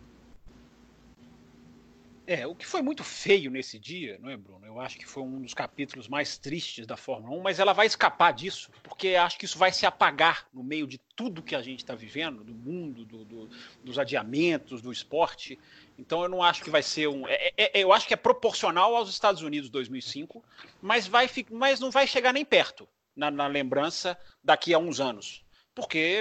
É, 2.26 2.48
o 2.48 2.56
que 2.56 2.66
foi 2.66 2.82
muito 2.82 3.04
feio 3.04 3.52
nesse 3.52 3.78
dia, 3.78 4.18
não 4.22 4.30
é, 4.30 4.38
Bruno? 4.38 4.66
Eu 4.66 4.80
acho 4.80 4.98
que 4.98 5.06
foi 5.06 5.22
um 5.24 5.42
dos 5.42 5.54
capítulos 5.54 6.08
mais 6.08 6.38
tristes 6.38 6.88
da 6.88 6.96
Fórmula 6.96 7.36
1, 7.38 7.42
mas 7.42 7.60
ela 7.60 7.74
vai 7.74 7.86
escapar 7.86 8.32
disso, 8.32 8.72
porque 8.82 9.16
acho 9.16 9.38
que 9.38 9.44
isso 9.44 9.58
vai 9.58 9.74
se 9.74 9.86
apagar 9.86 10.48
no 10.54 10.64
meio 10.64 10.88
de 10.88 10.98
tudo 11.18 11.44
que 11.44 11.54
a 11.54 11.62
gente 11.62 11.80
está 11.80 11.94
vivendo, 11.96 12.42
do 12.42 12.54
mundo, 12.54 13.04
do, 13.04 13.26
do, 13.26 13.50
dos 13.84 14.00
adiamentos, 14.00 14.82
do 14.82 14.90
esporte. 14.90 15.60
Então 16.00 16.24
eu 16.24 16.30
não 16.30 16.42
acho 16.42 16.64
que 16.64 16.70
vai 16.70 16.82
ser 16.82 17.10
um. 17.10 17.28
É, 17.28 17.52
é, 17.58 17.80
é 17.80 17.84
eu 17.84 17.92
acho 17.92 18.08
que 18.08 18.14
é 18.14 18.18
proporcional 18.18 18.96
aos 18.96 19.10
Estados 19.10 19.42
Unidos 19.42 19.70
2005, 19.70 20.42
mas, 20.82 21.06
vai, 21.06 21.30
mas 21.52 21.82
não 21.82 21.92
vai 21.92 22.08
chegar 22.08 22.32
nem 22.32 22.46
perto 22.46 22.88
na, 23.14 23.30
na 23.30 23.48
lembrança 23.48 24.18
daqui 24.42 24.74
a 24.74 24.80
uns 24.80 25.00
anos 25.00 25.44
porque 25.76 26.20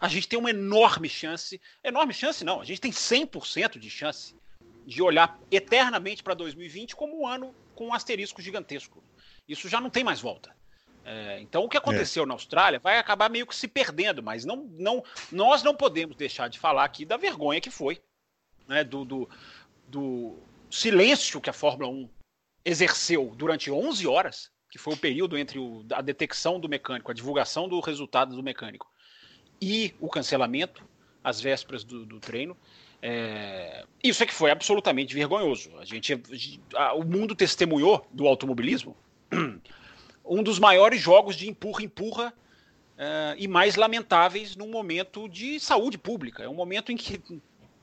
a 0.00 0.08
gente 0.08 0.26
tem 0.26 0.36
uma 0.36 0.50
enorme 0.50 1.08
chance, 1.08 1.60
enorme 1.84 2.12
chance 2.12 2.44
não, 2.44 2.60
a 2.60 2.64
gente 2.64 2.80
tem 2.80 2.90
100% 2.90 3.78
de 3.78 3.88
chance 3.88 4.34
de 4.88 5.02
olhar 5.02 5.38
eternamente 5.50 6.22
para 6.22 6.32
2020 6.32 6.96
como 6.96 7.20
um 7.20 7.26
ano 7.26 7.54
com 7.74 7.88
um 7.88 7.94
asterisco 7.94 8.40
gigantesco. 8.40 9.04
Isso 9.46 9.68
já 9.68 9.80
não 9.80 9.90
tem 9.90 10.02
mais 10.02 10.18
volta. 10.18 10.56
É, 11.04 11.40
então, 11.40 11.64
o 11.64 11.68
que 11.68 11.76
aconteceu 11.76 12.24
é. 12.24 12.26
na 12.26 12.32
Austrália 12.32 12.78
vai 12.78 12.98
acabar 12.98 13.28
meio 13.28 13.46
que 13.46 13.54
se 13.54 13.68
perdendo, 13.68 14.22
mas 14.22 14.46
não, 14.46 14.64
não, 14.78 15.04
nós 15.30 15.62
não 15.62 15.74
podemos 15.74 16.16
deixar 16.16 16.48
de 16.48 16.58
falar 16.58 16.84
aqui 16.84 17.04
da 17.04 17.18
vergonha 17.18 17.60
que 17.60 17.70
foi, 17.70 18.00
né, 18.66 18.82
do, 18.82 19.04
do, 19.04 19.28
do 19.86 20.38
silêncio 20.70 21.40
que 21.40 21.50
a 21.50 21.52
Fórmula 21.52 21.90
1 21.90 22.08
exerceu 22.64 23.34
durante 23.36 23.70
11 23.70 24.06
horas, 24.06 24.50
que 24.70 24.78
foi 24.78 24.94
o 24.94 24.98
período 24.98 25.36
entre 25.36 25.58
o, 25.58 25.84
a 25.92 26.00
detecção 26.00 26.58
do 26.58 26.68
mecânico, 26.68 27.10
a 27.10 27.14
divulgação 27.14 27.68
do 27.68 27.78
resultado 27.80 28.34
do 28.34 28.42
mecânico 28.42 28.90
e 29.60 29.94
o 30.00 30.08
cancelamento, 30.08 30.82
às 31.22 31.40
vésperas 31.40 31.84
do, 31.84 32.06
do 32.06 32.20
treino. 32.20 32.56
É, 33.00 33.84
isso 34.02 34.22
é 34.22 34.26
que 34.26 34.34
foi 34.34 34.50
absolutamente 34.50 35.14
vergonhoso. 35.14 35.70
A 35.78 35.84
gente, 35.84 36.20
a, 36.74 36.94
o 36.94 37.04
mundo 37.04 37.34
testemunhou 37.34 38.06
do 38.12 38.26
automobilismo 38.26 38.96
um 40.24 40.42
dos 40.42 40.58
maiores 40.58 41.00
jogos 41.00 41.36
de 41.36 41.48
empurra-empurra 41.48 42.32
uh, 42.98 43.34
e 43.38 43.48
mais 43.48 43.76
lamentáveis 43.76 44.56
num 44.56 44.68
momento 44.68 45.28
de 45.28 45.58
saúde 45.60 45.96
pública. 45.96 46.42
É 46.42 46.48
um 46.48 46.54
momento 46.54 46.92
em 46.92 46.96
que 46.96 47.20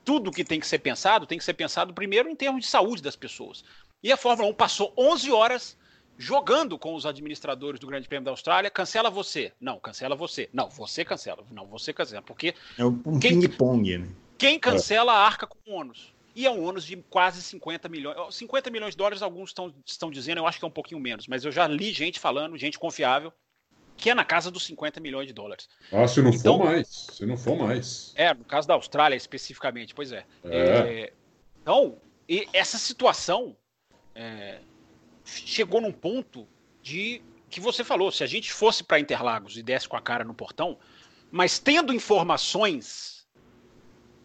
tudo 0.04 0.30
que 0.30 0.44
tem 0.44 0.60
que 0.60 0.66
ser 0.66 0.78
pensado 0.78 1.26
tem 1.26 1.38
que 1.38 1.44
ser 1.44 1.54
pensado 1.54 1.92
primeiro 1.92 2.28
em 2.28 2.36
termos 2.36 2.62
de 2.62 2.70
saúde 2.70 3.02
das 3.02 3.16
pessoas. 3.16 3.64
E 4.02 4.12
a 4.12 4.16
Fórmula 4.16 4.48
1 4.50 4.54
passou 4.54 4.92
11 4.96 5.32
horas 5.32 5.76
jogando 6.18 6.78
com 6.78 6.94
os 6.94 7.04
administradores 7.04 7.80
do 7.80 7.86
Grande 7.86 8.08
Prêmio 8.08 8.24
da 8.24 8.30
Austrália, 8.30 8.70
cancela 8.70 9.10
você. 9.10 9.52
Não, 9.60 9.78
cancela 9.78 10.14
você. 10.14 10.48
Não, 10.52 10.70
você 10.70 11.04
cancela. 11.04 11.44
Não, 11.50 11.66
você 11.66 11.92
cancela. 11.92 12.22
Porque. 12.22 12.54
É 12.78 12.84
um 12.84 13.18
quem... 13.18 13.40
ping-pong, 13.40 13.98
né? 13.98 14.08
Quem 14.38 14.58
cancela 14.58 15.12
é. 15.12 15.16
arca 15.16 15.46
com 15.46 15.58
ônus. 15.70 16.14
E 16.34 16.44
é 16.44 16.50
um 16.50 16.62
ônus 16.62 16.84
de 16.84 16.96
quase 17.08 17.42
50 17.42 17.88
milhões. 17.88 18.34
50 18.34 18.70
milhões 18.70 18.90
de 18.90 18.98
dólares, 18.98 19.22
alguns 19.22 19.50
estão, 19.50 19.74
estão 19.86 20.10
dizendo, 20.10 20.38
eu 20.38 20.46
acho 20.46 20.58
que 20.58 20.64
é 20.64 20.68
um 20.68 20.70
pouquinho 20.70 21.00
menos, 21.00 21.26
mas 21.26 21.44
eu 21.44 21.50
já 21.50 21.66
li 21.66 21.92
gente 21.92 22.20
falando, 22.20 22.58
gente 22.58 22.78
confiável, 22.78 23.32
que 23.96 24.10
é 24.10 24.14
na 24.14 24.24
casa 24.24 24.50
dos 24.50 24.66
50 24.66 25.00
milhões 25.00 25.26
de 25.26 25.32
dólares. 25.32 25.66
Ah, 25.90 26.06
se 26.06 26.20
não 26.20 26.30
então, 26.30 26.58
for 26.58 26.64
mais. 26.66 26.88
Se 26.88 27.24
não 27.24 27.36
for 27.38 27.56
mais. 27.56 28.12
É, 28.14 28.34
no 28.34 28.44
caso 28.44 28.68
da 28.68 28.74
Austrália 28.74 29.16
especificamente, 29.16 29.94
pois 29.94 30.12
é. 30.12 30.26
é. 30.44 30.58
é 30.58 31.12
então, 31.62 31.96
essa 32.52 32.76
situação 32.76 33.56
é, 34.14 34.60
chegou 35.24 35.80
num 35.80 35.92
ponto 35.92 36.46
de 36.82 37.22
que 37.48 37.60
você 37.60 37.82
falou, 37.82 38.12
se 38.12 38.22
a 38.22 38.26
gente 38.26 38.52
fosse 38.52 38.84
para 38.84 39.00
Interlagos 39.00 39.56
e 39.56 39.62
desse 39.62 39.88
com 39.88 39.96
a 39.96 40.02
cara 40.02 40.22
no 40.22 40.34
portão, 40.34 40.78
mas 41.30 41.58
tendo 41.58 41.94
informações 41.94 43.15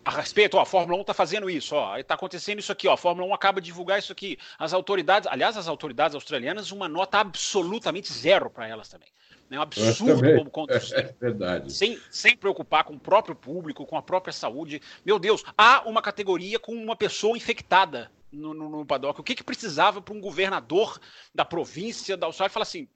a 0.03 0.11
respeito, 0.11 0.57
ó, 0.57 0.61
a 0.61 0.65
Fórmula 0.65 0.97
1 0.97 1.01
está 1.01 1.13
fazendo 1.13 1.49
isso, 1.49 1.75
ó, 1.75 1.97
está 1.97 2.15
acontecendo 2.15 2.59
isso 2.59 2.71
aqui, 2.71 2.87
ó, 2.87 2.93
a 2.93 2.97
Fórmula 2.97 3.27
1 3.27 3.33
acaba 3.33 3.61
de 3.61 3.65
divulgar 3.65 3.99
isso 3.99 4.11
aqui. 4.11 4.37
As 4.57 4.73
autoridades, 4.73 5.29
aliás, 5.31 5.55
as 5.57 5.67
autoridades 5.67 6.15
australianas, 6.15 6.71
uma 6.71 6.87
nota 6.87 7.19
absolutamente 7.19 8.11
zero 8.11 8.49
para 8.49 8.67
elas 8.67 8.89
também. 8.89 9.09
É 9.51 9.59
um 9.59 9.61
absurdo 9.61 10.37
como 10.37 10.49
conduzir. 10.49 10.97
É 11.01 11.13
verdade. 11.19 11.73
Sem, 11.73 11.99
sem 12.09 12.37
preocupar 12.37 12.85
com 12.85 12.93
o 12.93 12.99
próprio 12.99 13.35
público, 13.35 13.85
com 13.85 13.97
a 13.97 14.01
própria 14.01 14.31
saúde. 14.31 14.81
Meu 15.05 15.19
Deus, 15.19 15.43
há 15.57 15.81
uma 15.87 16.01
categoria 16.01 16.57
com 16.57 16.71
uma 16.71 16.95
pessoa 16.95 17.35
infectada 17.35 18.09
no, 18.31 18.53
no, 18.53 18.69
no 18.69 18.85
paddock. 18.85 19.19
O 19.19 19.23
que, 19.23 19.35
que 19.35 19.43
precisava 19.43 20.01
para 20.01 20.13
um 20.13 20.21
governador 20.21 20.99
da 21.35 21.43
província 21.43 22.15
da 22.15 22.27
Austrália 22.27 22.51
falar 22.51 22.63
assim: 22.63 22.87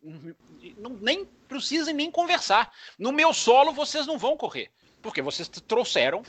não, 0.78 0.92
nem 0.92 1.26
precisem 1.48 1.94
nem 1.94 2.10
conversar. 2.10 2.72
No 2.98 3.12
meu 3.12 3.34
solo 3.34 3.74
vocês 3.74 4.08
não 4.08 4.18
vão 4.18 4.38
correr. 4.38 4.72
Porque 5.06 5.22
vocês 5.22 5.48
trouxeram, 5.48 6.24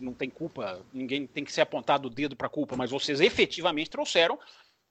não 0.00 0.14
tem 0.14 0.30
culpa, 0.30 0.80
ninguém 0.94 1.26
tem 1.26 1.44
que 1.44 1.52
ser 1.52 1.60
apontado 1.60 2.08
o 2.08 2.10
dedo 2.10 2.34
para 2.34 2.48
culpa, 2.48 2.74
mas 2.74 2.90
vocês 2.90 3.20
efetivamente 3.20 3.90
trouxeram 3.90 4.38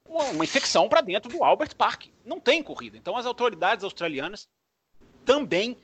uma, 0.05 0.23
uma 0.25 0.43
infecção 0.43 0.87
para 0.87 1.01
dentro 1.01 1.27
do 1.27 1.43
Albert 1.43 1.75
Park. 1.75 2.09
Não 2.23 2.39
tem 2.39 2.61
corrida. 2.61 2.95
Então 2.95 3.17
as 3.17 3.25
autoridades 3.25 3.83
australianas 3.83 4.47
também 5.25 5.75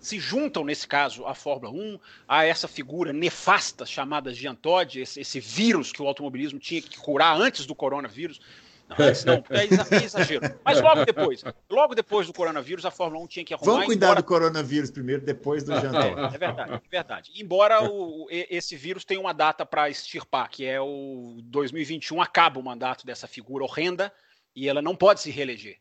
se 0.00 0.18
juntam, 0.18 0.64
nesse 0.64 0.88
caso, 0.88 1.26
à 1.26 1.34
Fórmula 1.34 1.70
1, 1.70 2.00
a 2.26 2.46
essa 2.46 2.66
figura 2.66 3.12
nefasta 3.12 3.84
chamada 3.84 4.32
Jean 4.32 4.54
Todt, 4.54 4.98
esse, 4.98 5.20
esse 5.20 5.38
vírus 5.40 5.92
que 5.92 6.00
o 6.00 6.08
automobilismo 6.08 6.58
tinha 6.58 6.80
que 6.80 6.96
curar 6.96 7.38
antes 7.38 7.66
do 7.66 7.74
coronavírus. 7.74 8.40
Não, 8.88 9.06
antes 9.06 9.24
não, 9.24 9.34
é, 9.50 9.96
é 10.00 10.04
exagero. 10.04 10.58
Mas 10.64 10.80
logo 10.80 11.04
depois, 11.04 11.44
logo 11.70 11.94
depois 11.94 12.26
do 12.26 12.32
coronavírus, 12.32 12.84
a 12.84 12.90
Fórmula 12.90 13.24
1 13.24 13.26
tinha 13.28 13.44
que 13.44 13.54
arrumar. 13.54 13.72
Vamos 13.72 13.86
cuidar 13.86 14.06
embora... 14.06 14.22
do 14.22 14.26
coronavírus 14.26 14.90
primeiro, 14.90 15.22
depois 15.22 15.64
do 15.64 15.72
Jean 15.80 15.92
Todt. 15.92 16.20
É, 16.20 16.34
é 16.34 16.38
verdade, 16.38 16.72
é 16.72 16.88
verdade. 16.90 17.32
Embora 17.36 17.82
o, 17.82 18.26
esse 18.30 18.76
vírus 18.76 19.04
tenha 19.04 19.20
uma 19.20 19.32
data 19.32 19.64
para 19.64 19.88
extirpar, 19.88 20.48
que 20.50 20.64
é 20.64 20.80
o 20.80 21.38
2021, 21.44 22.20
acaba 22.20 22.60
o 22.60 22.62
mandato 22.62 23.06
dessa 23.06 23.26
figura 23.26 23.64
horrenda 23.64 24.12
e 24.54 24.68
ela 24.68 24.82
não 24.82 24.94
pode 24.94 25.20
se 25.20 25.30
reeleger. 25.30 25.78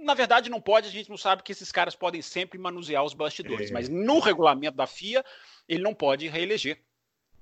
Na 0.00 0.14
verdade, 0.14 0.48
não 0.48 0.62
pode, 0.62 0.88
a 0.88 0.90
gente 0.90 1.10
não 1.10 1.18
sabe 1.18 1.42
que 1.42 1.52
esses 1.52 1.70
caras 1.70 1.94
podem 1.94 2.22
sempre 2.22 2.58
manusear 2.58 3.04
os 3.04 3.12
bastidores, 3.12 3.70
é. 3.70 3.72
mas 3.72 3.88
no 3.88 4.18
regulamento 4.18 4.76
da 4.76 4.86
FIA, 4.86 5.22
ele 5.68 5.82
não 5.82 5.92
pode 5.92 6.26
reeleger. 6.26 6.80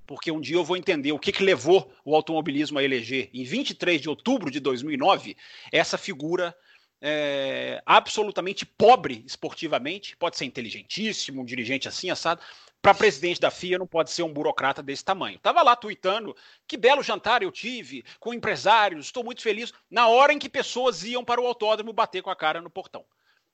Porque 0.07 0.31
um 0.31 0.39
dia 0.39 0.55
eu 0.55 0.63
vou 0.63 0.77
entender 0.77 1.11
o 1.11 1.19
que, 1.19 1.31
que 1.31 1.43
levou 1.43 1.91
o 2.03 2.15
automobilismo 2.15 2.79
a 2.79 2.83
eleger, 2.83 3.29
em 3.33 3.43
23 3.43 4.01
de 4.01 4.09
outubro 4.09 4.49
de 4.49 4.59
2009, 4.59 5.35
essa 5.71 5.97
figura 5.97 6.55
é, 7.01 7.81
absolutamente 7.85 8.65
pobre 8.65 9.23
esportivamente, 9.27 10.15
pode 10.15 10.37
ser 10.37 10.45
inteligentíssimo, 10.45 11.41
um 11.41 11.45
dirigente 11.45 11.87
assim, 11.87 12.09
assado, 12.09 12.41
para 12.81 12.93
presidente 12.93 13.41
da 13.41 13.51
FIA 13.51 13.77
não 13.77 13.87
pode 13.87 14.11
ser 14.11 14.23
um 14.23 14.31
burocrata 14.31 14.81
desse 14.81 15.03
tamanho. 15.03 15.39
Tava 15.39 15.61
lá 15.61 15.75
tweetando, 15.75 16.35
que 16.65 16.77
belo 16.77 17.03
jantar 17.03 17.43
eu 17.43 17.51
tive 17.51 18.03
com 18.19 18.33
empresários, 18.33 19.07
estou 19.07 19.23
muito 19.23 19.41
feliz, 19.41 19.73
na 19.89 20.07
hora 20.07 20.31
em 20.31 20.39
que 20.39 20.47
pessoas 20.47 21.03
iam 21.03 21.25
para 21.25 21.41
o 21.41 21.45
autódromo 21.45 21.91
bater 21.91 22.21
com 22.21 22.29
a 22.29 22.35
cara 22.35 22.61
no 22.61 22.69
portão. 22.69 23.03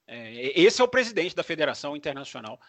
É, 0.05 0.59
esse 0.59 0.81
é 0.81 0.83
o 0.83 0.87
presidente 0.87 1.35
da 1.35 1.43
Federação 1.43 1.95
Internacional 1.95 2.59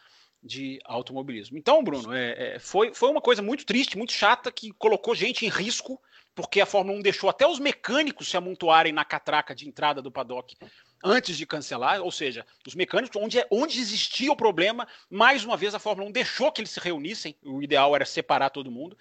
de 0.44 0.78
Automobilismo. 0.84 1.56
Então, 1.56 1.82
Bruno, 1.82 2.12
é, 2.12 2.56
é, 2.56 2.58
foi, 2.58 2.92
foi 2.92 3.10
uma 3.10 3.20
coisa 3.20 3.40
muito 3.40 3.64
triste, 3.64 3.96
muito 3.96 4.12
chata, 4.12 4.52
que 4.52 4.72
colocou 4.72 5.14
gente 5.14 5.46
em 5.46 5.48
risco, 5.48 6.00
porque 6.35 6.61
a 6.61 6.66
Fórmula 6.66 6.98
1 6.98 7.02
deixou 7.02 7.30
até 7.30 7.46
os 7.46 7.59
mecânicos 7.59 8.28
se 8.28 8.37
amontoarem 8.37 8.92
na 8.92 9.04
catraca 9.04 9.54
de 9.54 9.66
entrada 9.66 10.02
do 10.02 10.12
paddock 10.12 10.54
antes 11.02 11.37
de 11.38 11.46
cancelar, 11.46 12.02
ou 12.02 12.11
seja, 12.11 12.44
os 12.66 12.74
mecânicos, 12.74 13.16
onde, 13.20 13.44
onde 13.50 13.80
existia 13.80 14.30
o 14.30 14.37
problema, 14.37 14.87
mais 15.09 15.44
uma 15.44 15.57
vez 15.57 15.74
a 15.74 15.78
Fórmula 15.78 16.09
1 16.11 16.12
deixou 16.12 16.52
que 16.52 16.61
eles 16.61 16.70
se 16.70 16.80
reunissem, 16.80 17.35
o 17.42 17.62
ideal 17.62 17.94
era 17.94 18.04
separar 18.04 18.50
todo 18.50 18.70
mundo. 18.70 18.96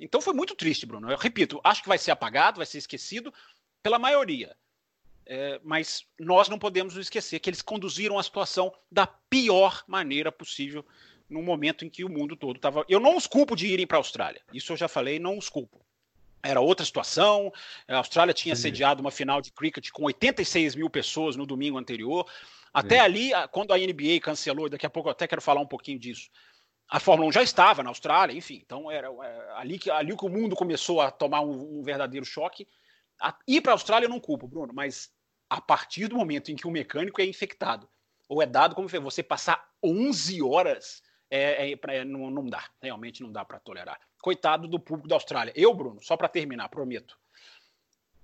Então 0.00 0.20
foi 0.20 0.32
muito 0.32 0.54
triste, 0.54 0.86
Bruno. 0.86 1.10
Eu 1.10 1.18
repito, 1.18 1.60
acho 1.62 1.82
que 1.82 1.88
vai 1.88 1.98
ser 1.98 2.10
apagado, 2.10 2.56
vai 2.56 2.66
ser 2.66 2.78
esquecido 2.78 3.32
pela 3.82 3.98
maioria. 3.98 4.56
É, 5.24 5.60
mas 5.62 6.04
nós 6.18 6.48
não 6.48 6.58
podemos 6.58 6.94
nos 6.94 7.06
esquecer 7.06 7.38
que 7.38 7.48
eles 7.48 7.62
conduziram 7.62 8.18
a 8.18 8.22
situação 8.22 8.72
da 8.90 9.06
pior 9.06 9.84
maneira 9.86 10.32
possível 10.32 10.84
no 11.28 11.40
momento 11.42 11.84
em 11.84 11.88
que 11.88 12.04
o 12.04 12.08
mundo 12.08 12.36
todo 12.36 12.56
estava. 12.56 12.84
Eu 12.88 13.00
não 13.00 13.16
os 13.16 13.26
culpo 13.26 13.56
de 13.56 13.66
irem 13.66 13.86
para 13.86 13.96
a 13.96 14.00
Austrália. 14.00 14.42
Isso 14.52 14.72
eu 14.72 14.76
já 14.76 14.88
falei, 14.88 15.18
não 15.18 15.38
os 15.38 15.48
culpo 15.48 15.80
era 16.42 16.60
outra 16.60 16.84
situação. 16.84 17.52
A 17.86 17.98
Austrália 17.98 18.34
tinha 18.34 18.56
Sim. 18.56 18.62
sediado 18.62 19.00
uma 19.00 19.10
final 19.10 19.40
de 19.40 19.52
cricket 19.52 19.90
com 19.90 20.04
86 20.04 20.74
mil 20.74 20.90
pessoas 20.90 21.36
no 21.36 21.46
domingo 21.46 21.78
anterior. 21.78 22.26
Até 22.74 22.96
Sim. 22.96 23.00
ali, 23.00 23.30
quando 23.52 23.72
a 23.72 23.78
NBA 23.78 24.20
cancelou, 24.20 24.68
daqui 24.68 24.84
a 24.84 24.90
pouco 24.90 25.08
eu 25.08 25.12
até 25.12 25.26
quero 25.26 25.40
falar 25.40 25.60
um 25.60 25.66
pouquinho 25.66 25.98
disso. 25.98 26.30
A 26.88 26.98
Fórmula 26.98 27.28
1 27.28 27.32
já 27.32 27.42
estava 27.42 27.82
na 27.82 27.90
Austrália, 27.90 28.36
enfim, 28.36 28.60
então 28.64 28.90
era 28.90 29.08
é, 29.08 29.52
ali 29.56 29.78
que, 29.78 29.90
ali 29.90 30.14
que 30.14 30.26
o 30.26 30.28
mundo 30.28 30.54
começou 30.54 31.00
a 31.00 31.10
tomar 31.10 31.40
um, 31.40 31.78
um 31.78 31.82
verdadeiro 31.82 32.26
choque. 32.26 32.66
A, 33.20 33.36
ir 33.46 33.60
para 33.60 33.72
a 33.72 33.74
Austrália 33.74 34.06
eu 34.06 34.10
não 34.10 34.20
culpo, 34.20 34.48
Bruno, 34.48 34.72
mas 34.74 35.10
a 35.48 35.60
partir 35.60 36.08
do 36.08 36.16
momento 36.16 36.50
em 36.50 36.56
que 36.56 36.66
o 36.66 36.70
mecânico 36.70 37.20
é 37.20 37.24
infectado, 37.24 37.88
ou 38.28 38.42
é 38.42 38.46
dado 38.46 38.74
como 38.74 38.88
você 38.88 39.22
passar 39.22 39.70
11 39.82 40.42
horas, 40.42 41.02
é, 41.30 41.72
é, 41.72 41.78
é 41.88 42.04
não, 42.04 42.30
não 42.30 42.46
dá, 42.46 42.64
realmente 42.80 43.22
não 43.22 43.30
dá 43.30 43.44
para 43.44 43.60
tolerar 43.60 43.98
coitado 44.22 44.68
do 44.68 44.78
público 44.78 45.08
da 45.08 45.16
Austrália. 45.16 45.52
Eu, 45.56 45.74
Bruno, 45.74 46.00
só 46.00 46.16
para 46.16 46.28
terminar, 46.28 46.68
prometo. 46.68 47.18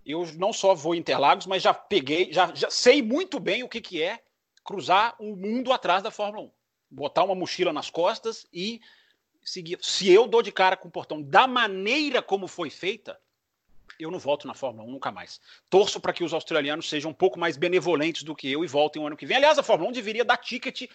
Eu 0.07 0.25
não 0.37 0.53
só 0.53 0.73
vou 0.73 0.95
em 0.95 0.99
Interlagos, 0.99 1.45
mas 1.45 1.63
já 1.63 1.75
peguei, 1.75 2.33
já, 2.33 2.55
já 2.55 2.71
sei 2.71 3.03
muito 3.03 3.41
bem 3.41 3.65
o 3.65 3.69
que, 3.69 3.81
que 3.81 4.01
é 4.01 4.23
cruzar 4.65 5.17
o 5.19 5.37
mundo 5.37 5.73
atrás 5.73 6.03
da 6.03 6.11
Fórmula 6.11 6.47
1. 6.47 6.51
Botar 6.91 7.25
uma 7.25 7.35
mochila 7.35 7.73
nas 7.73 7.91
costas 7.91 8.47
e 8.53 8.81
seguir. 9.43 9.79
Se 9.83 10.11
eu 10.11 10.27
dou 10.27 10.41
de 10.41 10.53
cara 10.53 10.77
com 10.77 10.89
o 10.89 10.91
portão 10.91 11.21
da 11.21 11.47
maneira 11.47 12.23
como 12.23 12.47
foi 12.47 12.71
feita, 12.71 13.21
eu 13.99 14.11
não 14.11 14.19
volto 14.19 14.47
na 14.47 14.55
Fórmula 14.55 14.89
1 14.89 14.93
nunca 14.93 15.11
mais. 15.11 15.41
Torço 15.71 16.01
para 16.01 16.13
que 16.13 16.25
os 16.25 16.33
australianos 16.33 16.89
sejam 16.89 17.11
um 17.11 17.15
pouco 17.15 17.39
mais 17.39 17.57
benevolentes 17.57 18.23
do 18.23 18.35
que 18.35 18.51
eu 18.51 18.65
e 18.65 18.67
voltem 18.67 19.03
o 19.03 19.07
ano 19.07 19.17
que 19.17 19.27
vem. 19.27 19.37
Aliás, 19.37 19.59
a 19.59 19.63
Fórmula 19.63 19.91
1 19.91 19.93
deveria 19.93 20.25
dar 20.25 20.37
ticket, 20.37 20.91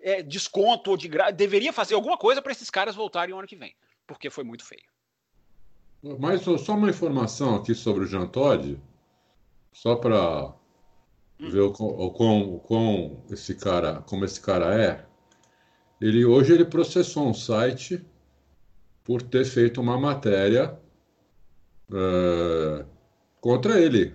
é, 0.00 0.22
desconto 0.22 0.90
ou 0.90 0.96
de 0.96 1.08
gra... 1.08 1.30
deveria 1.30 1.72
fazer 1.72 1.94
alguma 1.94 2.16
coisa 2.16 2.40
para 2.40 2.52
esses 2.52 2.70
caras 2.70 2.94
voltarem 2.94 3.34
o 3.34 3.38
ano 3.38 3.48
que 3.48 3.56
vem 3.56 3.74
porque 4.06 4.30
foi 4.30 4.44
muito 4.44 4.64
feio. 4.64 4.84
Mas 6.20 6.42
só 6.42 6.74
uma 6.74 6.90
informação 6.90 7.56
aqui 7.56 7.74
sobre 7.74 8.04
o 8.04 8.06
Jean 8.06 8.28
Todt, 8.28 8.78
só 9.72 9.96
para 9.96 10.54
hum. 11.40 11.50
ver 11.50 11.60
o, 11.60 11.72
o, 11.78 12.06
o, 12.08 12.62
o, 12.68 13.24
esse 13.30 13.54
cara, 13.56 14.02
como 14.02 14.24
esse 14.24 14.40
cara 14.40 14.80
é. 14.80 15.04
Ele 16.00 16.24
hoje 16.24 16.52
ele 16.52 16.64
processou 16.64 17.26
um 17.26 17.34
site 17.34 18.04
por 19.02 19.22
ter 19.22 19.44
feito 19.44 19.80
uma 19.80 19.98
matéria 19.98 20.78
uh, 21.90 22.84
contra 23.40 23.80
ele, 23.80 24.14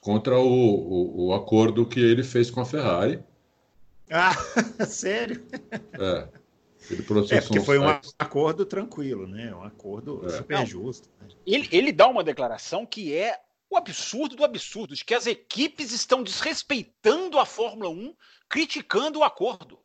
contra 0.00 0.38
o, 0.38 0.44
o, 0.44 1.26
o, 1.26 1.34
acordo 1.34 1.86
que 1.86 2.00
ele 2.00 2.22
fez 2.22 2.50
com 2.50 2.60
a 2.60 2.64
Ferrari. 2.64 3.22
Ah, 4.10 4.34
sério? 4.86 5.42
É. 5.92 6.28
Ele 6.90 7.02
processou 7.02 7.38
é, 7.38 7.40
porque 7.40 7.60
foi 7.60 7.78
um 7.78 7.88
acordo 8.18 8.66
tranquilo, 8.66 9.26
né? 9.26 9.54
Um 9.54 9.62
acordo 9.62 10.22
é. 10.26 10.30
super 10.30 10.58
Não, 10.58 10.66
justo. 10.66 11.08
Né? 11.20 11.28
Ele, 11.46 11.68
ele 11.70 11.92
dá 11.92 12.08
uma 12.08 12.24
declaração 12.24 12.84
que 12.84 13.14
é 13.14 13.38
o 13.70 13.76
absurdo 13.76 14.36
do 14.36 14.44
absurdo, 14.44 14.94
de 14.94 15.04
que 15.04 15.14
as 15.14 15.26
equipes 15.26 15.92
estão 15.92 16.22
desrespeitando 16.22 17.38
a 17.38 17.46
Fórmula 17.46 17.88
1, 17.88 18.14
criticando 18.48 19.20
o 19.20 19.24
acordo. 19.24 19.78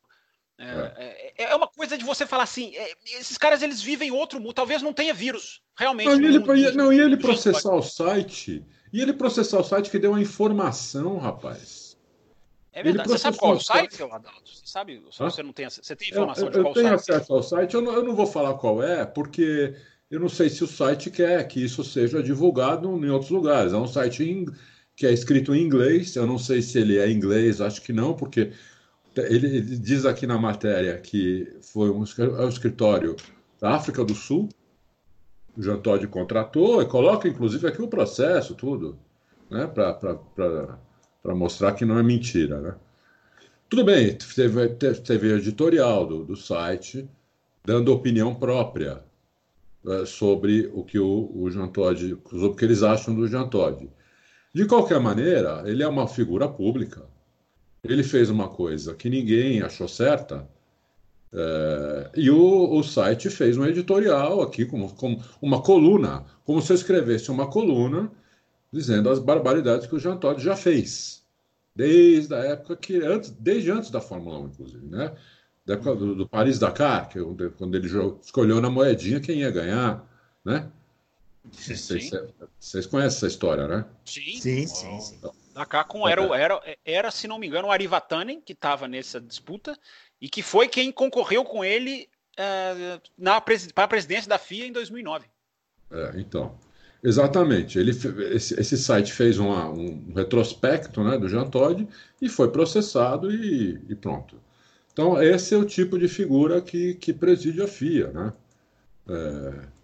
É, 0.60 0.64
é. 0.66 1.34
é, 1.38 1.52
é 1.52 1.56
uma 1.56 1.68
coisa 1.68 1.98
de 1.98 2.04
você 2.04 2.26
falar 2.26 2.44
assim, 2.44 2.76
é, 2.76 2.92
esses 3.20 3.38
caras 3.38 3.62
eles 3.62 3.82
vivem 3.82 4.12
outro 4.12 4.40
mundo, 4.40 4.54
talvez 4.54 4.82
não 4.82 4.92
tenha 4.92 5.14
vírus, 5.14 5.62
realmente. 5.78 6.08
Não, 6.08 6.20
e 6.20 6.26
ele, 6.26 6.72
não, 6.72 6.94
e 6.94 7.00
ele 7.00 7.18
processar 7.18 7.76
o 7.76 7.84
site, 7.84 8.66
e 8.92 9.02
ele 9.02 9.14
processar 9.14 9.60
o 9.60 9.64
site 9.64 9.92
que 9.92 10.00
deu 10.00 10.12
uma 10.12 10.22
informação, 10.22 11.18
rapaz. 11.18 11.88
É 12.78 12.84
verdade. 12.84 13.10
Você 13.10 13.18
sabe 13.18 13.38
qual 13.38 13.54
é 13.54 13.56
o 13.56 13.60
site, 13.60 13.96
seu 13.96 14.14
Adalto? 14.14 14.52
Você 14.52 14.62
sabe? 14.66 15.02
Se 15.12 15.20
você 15.20 15.42
não 15.42 15.52
tem, 15.52 15.68
você 15.68 15.96
tem 15.96 16.10
informação 16.10 16.46
eu, 16.46 16.52
de 16.52 16.62
qual 16.62 16.74
site? 16.74 16.78
Eu 16.78 16.84
tenho 16.84 16.96
acesso 16.96 17.34
ao 17.34 17.44
site. 17.44 17.74
Eu 17.74 17.82
não, 17.82 17.94
eu 17.94 18.04
não 18.04 18.16
vou 18.16 18.28
falar 18.28 18.54
qual 18.56 18.84
é, 18.84 19.04
porque 19.04 19.76
eu 20.12 20.20
não 20.20 20.30
sei 20.30 20.48
se 20.48 20.64
o 20.64 20.68
site 20.68 21.10
quer 21.10 21.48
que 21.48 21.64
isso 21.64 21.84
seja 21.84 22.22
divulgado 22.22 22.88
em 23.04 23.10
outros 23.10 23.32
lugares. 23.32 23.74
É 23.74 23.78
um 23.78 23.88
site 23.88 24.24
em, 24.24 24.46
que 24.96 25.08
é 25.08 25.12
escrito 25.12 25.56
em 25.56 25.64
inglês. 25.64 26.16
Eu 26.16 26.28
não 26.28 26.38
sei 26.38 26.62
se 26.62 26.78
ele 26.78 27.00
é 27.00 27.10
inglês, 27.10 27.62
acho 27.62 27.82
que 27.82 27.92
não, 27.92 28.14
porque 28.14 28.52
ele, 29.22 29.62
diz 29.62 30.06
aqui 30.06 30.28
na 30.28 30.38
matéria 30.38 30.98
que 30.98 31.56
foi 31.62 31.90
um, 31.90 32.04
é 32.04 32.48
escritório 32.48 33.16
da 33.60 33.76
África 33.76 34.04
do 34.04 34.14
Sul. 34.14 34.50
O 35.58 35.62
Jean 35.62 35.78
Todt 35.78 36.06
contratou 36.08 36.82
e 36.82 36.86
coloca, 36.86 37.28
inclusive, 37.28 37.68
aqui 37.68 37.82
o 37.82 37.88
processo, 37.88 38.54
tudo, 38.54 38.98
né, 39.50 39.66
para 39.66 41.36
mostrar 41.36 41.74
que 41.74 41.84
não 41.84 41.98
é 41.98 42.04
mentira, 42.04 42.62
né? 42.62 42.76
Tudo 43.70 43.84
bem, 43.84 44.16
teve, 44.16 44.70
teve 45.04 45.34
editorial 45.34 46.06
do, 46.06 46.24
do 46.24 46.36
site 46.38 47.10
dando 47.66 47.92
opinião 47.92 48.34
própria 48.34 49.04
uh, 49.84 50.06
sobre 50.06 50.72
o 50.74 50.86
que 50.86 50.98
o, 50.98 51.30
o 51.36 51.52
Jean 51.52 51.70
sobre 51.74 52.46
o 52.46 52.56
que 52.56 52.64
eles 52.64 52.82
acham 52.82 53.14
do 53.14 53.28
Jean 53.28 53.50
Todt. 53.50 53.90
De 54.54 54.66
qualquer 54.66 55.02
maneira, 55.02 55.64
ele 55.66 55.84
é 55.84 55.88
uma 55.88 56.08
figura 56.08 56.48
pública. 56.48 57.06
Ele 57.88 58.04
fez 58.04 58.30
uma 58.30 58.48
coisa 58.48 58.94
que 58.94 59.10
ninguém 59.10 59.62
achou 59.62 59.88
certa, 59.88 60.48
é, 61.32 62.10
e 62.16 62.30
o, 62.30 62.78
o, 62.78 62.84
site 62.84 63.30
fez 63.30 63.58
um 63.58 63.66
editorial 63.66 64.42
aqui, 64.42 64.66
como, 64.66 64.94
como, 64.96 65.22
uma 65.42 65.62
coluna, 65.62 66.26
como 66.46 66.62
se 66.62 66.72
eu 66.72 66.76
escrevesse 66.76 67.30
uma 67.30 67.48
coluna 67.48 68.12
dizendo 68.72 69.10
as 69.10 69.20
barbaridades 69.20 69.88
que 69.88 69.96
o 69.96 70.00
Jean 70.00 70.18
Todt 70.18 70.42
já 70.42 70.56
fez, 70.56 71.24
desde 71.76 72.34
a 72.34 72.40
época 72.40 72.76
que, 72.76 72.98
antes, 72.98 73.30
desde 73.32 73.72
antes 73.72 73.90
da 73.90 74.00
Fórmula 74.00 74.40
1, 74.40 74.46
inclusive, 74.48 74.86
né? 74.88 75.14
Da 75.66 75.74
época 75.74 75.96
do, 75.96 76.16
do 76.16 76.28
Paris-Dakar, 76.30 77.10
que 77.10 77.20
é 77.20 77.50
quando 77.58 77.76
ele 77.76 77.88
escolheu 78.22 78.62
na 78.62 78.70
moedinha 78.70 79.20
quem 79.20 79.40
ia 79.40 79.52
ganhar, 79.52 80.08
né? 80.46 80.70
Vocês, 81.52 82.12
vocês 82.60 82.86
conhecem 82.86 83.18
essa 83.18 83.28
história, 83.28 83.68
né? 83.68 83.86
Sim, 84.06 84.40
sim, 84.40 84.68
sim. 84.68 85.00
sim. 85.00 85.20
Dakar 85.58 85.86
com 85.86 86.08
era, 86.08 86.22
era, 86.38 86.78
era, 86.86 87.12
se 87.12 87.28
não 87.28 87.40
me 87.40 87.48
engano, 87.48 87.68
o 87.68 87.72
Arivatanen, 87.72 88.40
que 88.40 88.54
estava 88.54 88.88
nessa 88.88 89.20
disputa, 89.20 89.78
e 90.22 90.30
que 90.30 90.44
foi 90.44 90.68
quem 90.68 90.92
concorreu 90.92 91.44
com 91.44 91.66
ele 91.66 92.08
uh, 92.40 93.02
na, 93.18 93.42
para 93.42 93.84
a 93.84 93.88
presidência 93.88 94.30
da 94.30 94.38
FIA 94.38 94.68
em 94.68 94.72
2009. 94.72 95.26
É, 95.92 96.12
então, 96.16 96.58
exatamente. 97.04 97.80
Ele, 97.80 97.92
esse, 97.92 98.60
esse 98.60 98.78
site 98.78 99.12
fez 99.12 99.40
uma, 99.40 99.70
um 99.70 100.14
retrospecto 100.16 101.04
né, 101.04 101.18
do 101.18 101.28
Jean 101.28 101.50
Todt 101.50 101.88
e 102.22 102.30
foi 102.30 102.52
processado 102.52 103.32
e, 103.32 103.82
e, 103.90 103.96
pronto. 103.96 104.40
Então, 104.94 105.22
esse 105.22 105.56
é 105.56 105.58
o 105.58 105.66
tipo 105.66 105.98
de 105.98 106.08
figura 106.08 106.62
que, 106.62 106.94
que 106.96 107.14
preside 107.14 107.62
a 107.62 107.68
FIA. 107.68 108.12
Né? 108.12 108.34
É, 109.10 109.77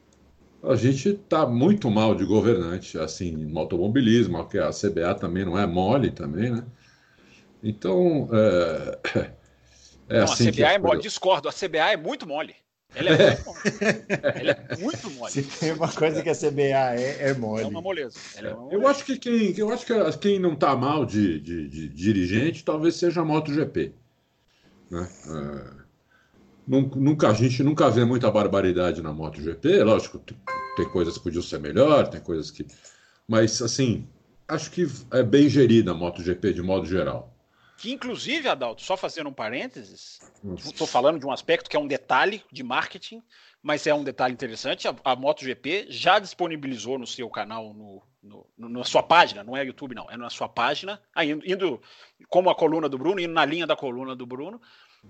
a 0.64 0.76
gente 0.76 1.10
está 1.10 1.46
muito 1.46 1.92
mal 1.92 2.16
de 2.16 2.26
governante, 2.26 2.98
assim, 2.98 3.32
no 3.32 3.60
automobilismo, 3.60 4.48
que 4.48 4.58
a 4.58 4.70
CBA 4.70 5.16
também 5.16 5.46
não 5.46 5.58
é 5.58 5.68
mole 5.68 6.12
também, 6.12 6.52
né? 6.52 6.64
Então, 7.62 8.30
é, 8.32 9.28
É 10.10 10.18
não, 10.18 10.24
assim 10.26 10.50
a 10.50 10.52
CBA 10.52 10.62
é, 10.62 10.74
é 10.76 10.78
mole. 10.78 11.02
Discordo, 11.02 11.50
a 11.50 11.52
CBA 11.52 11.92
é 11.92 11.98
muito 11.98 12.28
mole. 12.28 12.56
Ela 12.96 13.10
é, 13.10 13.30
muito 13.30 13.46
mole. 13.46 13.60
Ela 14.36 14.52
é 14.52 14.78
muito 14.78 15.10
mole. 15.12 15.32
Se 15.32 15.44
tem 15.44 15.72
uma 15.72 15.92
coisa 15.92 16.22
que 16.22 16.30
a 16.30 16.36
CBA 16.36 16.96
é, 16.96 17.30
é 17.30 17.34
mole. 17.34 17.64
É 17.64 17.68
uma 17.68 17.82
moleza. 17.82 18.20
É 18.36 18.42
uma 18.50 18.62
moleza. 18.62 18.76
Eu 18.76 18.88
acho 18.88 19.06
que 19.06 19.18
quem, 19.18 19.58
eu 19.58 19.72
acho 19.72 19.86
que 19.86 20.18
quem 20.20 20.40
não 20.40 20.54
está 20.54 20.76
mal 20.76 21.06
de, 21.06 21.40
de, 21.40 21.68
de, 21.68 21.90
dirigente 21.90 22.64
talvez 22.64 22.96
seja 22.96 23.22
a 23.22 23.26
MotoGP. 23.26 23.94
Né? 24.92 25.10
É, 25.28 25.83
nunca, 26.68 27.30
a 27.30 27.34
gente 27.34 27.64
nunca 27.64 27.90
vê 27.90 28.06
muita 28.06 28.32
barbaridade 28.32 29.02
na 29.02 29.12
MotoGP. 29.12 29.84
Lógico, 29.84 30.20
tem 30.76 30.90
coisas 30.90 31.18
que 31.18 31.24
podiam 31.24 31.44
ser 31.44 31.60
melhor, 31.60 32.08
tem 32.08 32.22
coisas 32.22 32.52
que. 32.52 32.66
Mas, 33.28 33.62
assim, 33.62 34.08
acho 34.48 34.72
que 34.72 34.88
é 35.12 35.24
bem 35.24 35.50
gerida 35.50 35.92
a 35.92 35.94
MotoGP 35.94 36.54
de 36.54 36.62
modo 36.62 36.86
geral. 36.86 37.34
Que 37.78 37.92
inclusive, 37.92 38.48
Adalto, 38.48 38.82
só 38.82 38.96
fazendo 38.96 39.30
um 39.30 39.34
parênteses, 39.34 40.20
estou 40.56 40.88
falando 40.88 41.20
de 41.20 41.26
um 41.26 41.32
aspecto 41.32 41.70
que 41.70 41.76
é 41.76 41.80
um 41.80 41.88
detalhe 41.88 42.42
de 42.52 42.64
marketing, 42.64 43.22
mas 43.62 43.86
é 43.88 43.94
um 43.94 44.04
detalhe 44.04 44.34
interessante. 44.34 44.88
A, 44.88 44.96
a 45.04 45.16
MotoGP 45.16 45.88
já 45.90 46.20
disponibilizou 46.20 46.98
no 46.98 47.08
seu 47.08 47.30
canal, 47.30 47.74
no, 47.74 48.02
no, 48.24 48.70
na 48.70 48.84
sua 48.84 49.04
página, 49.04 49.44
não 49.44 49.58
é 49.58 49.66
YouTube, 49.66 49.96
não, 49.96 50.10
é 50.10 50.16
na 50.16 50.30
sua 50.30 50.48
página, 50.48 51.02
indo, 51.18 51.46
indo, 51.46 51.82
como 52.30 52.50
a 52.50 52.56
coluna 52.56 52.88
do 52.88 52.98
Bruno, 52.98 53.20
indo 53.20 53.34
na 53.34 53.44
linha 53.44 53.68
da 53.68 53.76
coluna 53.76 54.16
do 54.16 54.26
Bruno. 54.26 54.62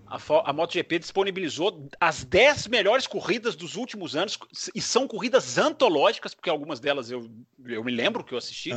A, 0.07 0.17
a 0.49 0.53
MotoGP 0.53 0.99
disponibilizou 0.99 1.87
as 1.99 2.23
10 2.23 2.67
melhores 2.67 3.07
corridas 3.07 3.55
dos 3.55 3.75
últimos 3.75 4.15
anos, 4.15 4.37
e 4.73 4.81
são 4.81 5.07
corridas 5.07 5.57
antológicas, 5.57 6.33
porque 6.33 6.49
algumas 6.49 6.79
delas 6.79 7.09
eu, 7.09 7.29
eu 7.65 7.83
me 7.83 7.91
lembro 7.91 8.23
que 8.23 8.33
eu 8.33 8.37
assisti, 8.37 8.71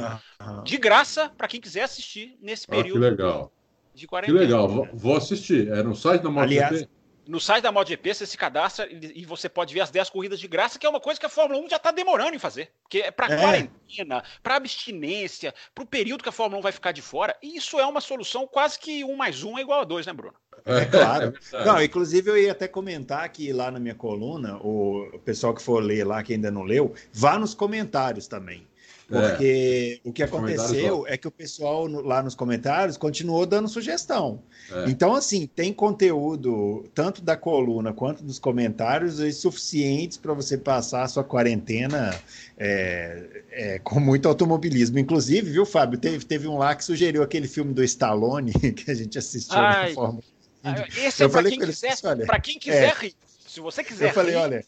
de 0.64 0.76
graça 0.78 1.30
para 1.36 1.48
quem 1.48 1.60
quiser 1.60 1.82
assistir 1.82 2.38
nesse 2.40 2.66
período. 2.66 3.04
Ah, 3.04 3.10
que 3.10 3.22
legal 3.22 3.52
de 3.96 4.06
quarentena. 4.06 4.38
Que 4.38 4.44
legal, 4.44 4.68
vou, 4.68 4.88
vou 4.92 5.16
assistir. 5.16 5.68
É 5.68 5.82
no 5.82 5.96
site 5.96 6.22
da 6.22 6.30
MotoGP? 6.30 6.64
Aliás, 6.64 6.88
no 7.26 7.40
site 7.40 7.62
da 7.62 7.72
MotoGP 7.72 8.14
você 8.14 8.26
se 8.26 8.36
cadastra 8.36 8.88
e 8.90 9.24
você 9.24 9.48
pode 9.48 9.74
ver 9.74 9.80
as 9.80 9.90
10 9.90 10.10
corridas 10.10 10.38
de 10.38 10.46
graça, 10.46 10.78
que 10.78 10.86
é 10.86 10.88
uma 10.88 11.00
coisa 11.00 11.18
que 11.18 11.26
a 11.26 11.30
Fórmula 11.30 11.60
1 11.60 11.70
já 11.70 11.76
está 11.76 11.90
demorando 11.90 12.34
em 12.34 12.38
fazer. 12.38 12.70
Porque 12.82 12.98
é 12.98 13.10
para 13.10 13.34
é. 13.34 13.36
quarentena, 13.36 14.22
para 14.42 14.56
abstinência, 14.56 15.54
para 15.74 15.84
o 15.84 15.86
período 15.86 16.22
que 16.22 16.28
a 16.28 16.32
Fórmula 16.32 16.60
1 16.60 16.62
vai 16.62 16.72
ficar 16.72 16.92
de 16.92 17.02
fora. 17.02 17.36
E 17.42 17.56
isso 17.56 17.78
é 17.78 17.86
uma 17.86 18.00
solução 18.00 18.46
quase 18.46 18.78
que 18.78 19.04
um 19.04 19.16
mais 19.16 19.42
um 19.42 19.58
é 19.58 19.62
igual 19.62 19.80
a 19.80 19.84
dois, 19.84 20.06
né, 20.06 20.12
Bruno? 20.12 20.34
É, 20.64 20.84
claro. 20.84 21.34
É 21.52 21.64
não, 21.64 21.82
inclusive, 21.82 22.30
eu 22.30 22.38
ia 22.38 22.52
até 22.52 22.68
comentar 22.68 23.28
que 23.28 23.52
lá 23.52 23.70
na 23.70 23.78
minha 23.78 23.94
coluna, 23.94 24.56
o 24.56 25.20
pessoal 25.24 25.54
que 25.54 25.62
for 25.62 25.82
ler 25.82 26.04
lá, 26.04 26.22
que 26.22 26.32
ainda 26.32 26.50
não 26.50 26.62
leu, 26.62 26.94
vá 27.12 27.38
nos 27.38 27.54
comentários 27.54 28.26
também. 28.26 28.66
Porque 29.08 30.00
é. 30.04 30.08
o 30.08 30.12
que 30.12 30.20
aconteceu 30.20 31.06
é 31.06 31.16
que 31.16 31.28
o 31.28 31.30
pessoal 31.30 31.86
lá 31.86 32.20
nos 32.22 32.34
comentários 32.34 32.96
continuou 32.96 33.46
dando 33.46 33.68
sugestão. 33.68 34.42
É. 34.70 34.90
Então, 34.90 35.14
assim, 35.14 35.46
tem 35.46 35.72
conteúdo, 35.72 36.84
tanto 36.92 37.22
da 37.22 37.36
coluna 37.36 37.92
quanto 37.92 38.24
dos 38.24 38.40
comentários, 38.40 39.20
suficientes 39.36 40.18
para 40.18 40.34
você 40.34 40.58
passar 40.58 41.04
a 41.04 41.08
sua 41.08 41.22
quarentena 41.22 42.18
é, 42.58 43.44
é, 43.52 43.78
com 43.78 44.00
muito 44.00 44.26
automobilismo. 44.28 44.98
Inclusive, 44.98 45.52
viu, 45.52 45.64
Fábio? 45.64 46.00
Teve, 46.00 46.24
teve 46.24 46.48
um 46.48 46.58
lá 46.58 46.74
que 46.74 46.84
sugeriu 46.84 47.22
aquele 47.22 47.46
filme 47.46 47.72
do 47.72 47.84
Stallone 47.84 48.52
que 48.74 48.90
a 48.90 48.94
gente 48.94 49.16
assistiu 49.16 49.56
Ai. 49.56 49.90
na 49.90 49.94
Fórmula. 49.94 50.24
Esse 50.96 51.22
é 51.22 51.28
para 51.28 51.48
quem, 51.48 51.60
quiser, 51.60 51.96
quem 52.42 52.58
quiser 52.58 52.92
rir. 52.96 53.14
Se 53.46 53.60
você 53.60 53.84
quiser 53.84 54.10
eu 54.10 54.12
falei, 54.12 54.34
rir, 54.34 54.40
olha, 54.40 54.64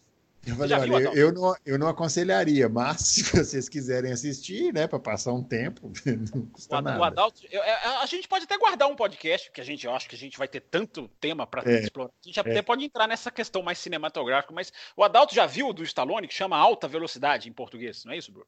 eu 0.46 0.56
falei, 0.56 0.76
olha, 0.78 1.10
viu, 1.10 1.12
eu, 1.12 1.14
eu, 1.14 1.32
não, 1.32 1.56
eu 1.66 1.78
não 1.78 1.88
aconselharia, 1.88 2.68
mas 2.68 3.00
se 3.08 3.22
vocês 3.24 3.68
quiserem 3.68 4.12
assistir, 4.12 4.72
né, 4.72 4.86
para 4.86 4.98
passar 4.98 5.32
um 5.32 5.42
tempo, 5.42 5.92
não 6.34 6.46
custa 6.46 6.78
o, 6.78 6.80
nada. 6.80 6.98
O 6.98 7.04
Adalto, 7.04 7.42
eu, 7.50 7.62
é, 7.62 7.86
a 8.02 8.06
gente 8.06 8.26
pode 8.28 8.44
até 8.44 8.56
guardar 8.56 8.88
um 8.88 8.96
podcast, 8.96 9.48
porque 9.48 9.60
a 9.60 9.64
gente 9.64 9.86
acha 9.86 10.08
que 10.08 10.14
a 10.14 10.18
gente 10.18 10.38
vai 10.38 10.48
ter 10.48 10.60
tanto 10.60 11.08
tema 11.20 11.46
para 11.46 11.70
é, 11.70 11.80
explorar. 11.80 12.10
A 12.10 12.26
gente 12.26 12.38
é. 12.38 12.40
até 12.40 12.62
pode 12.62 12.84
entrar 12.84 13.06
nessa 13.06 13.30
questão 13.30 13.62
mais 13.62 13.78
cinematográfica, 13.78 14.52
mas 14.54 14.72
o 14.96 15.04
Adalto 15.04 15.34
já 15.34 15.46
viu 15.46 15.72
do 15.72 15.82
Stallone 15.82 16.28
que 16.28 16.34
chama 16.34 16.56
alta 16.56 16.88
velocidade 16.88 17.48
em 17.48 17.52
português, 17.52 18.04
não 18.04 18.12
é 18.12 18.18
isso, 18.18 18.32
Bruno? 18.32 18.46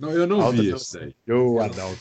Não, 0.00 0.10
eu 0.12 0.26
não 0.26 0.40
Alta 0.40 0.62
vi 0.62 0.74
isso 0.74 0.98
aí. 0.98 1.14
Eu, 1.26 1.60
Adalto. 1.60 2.00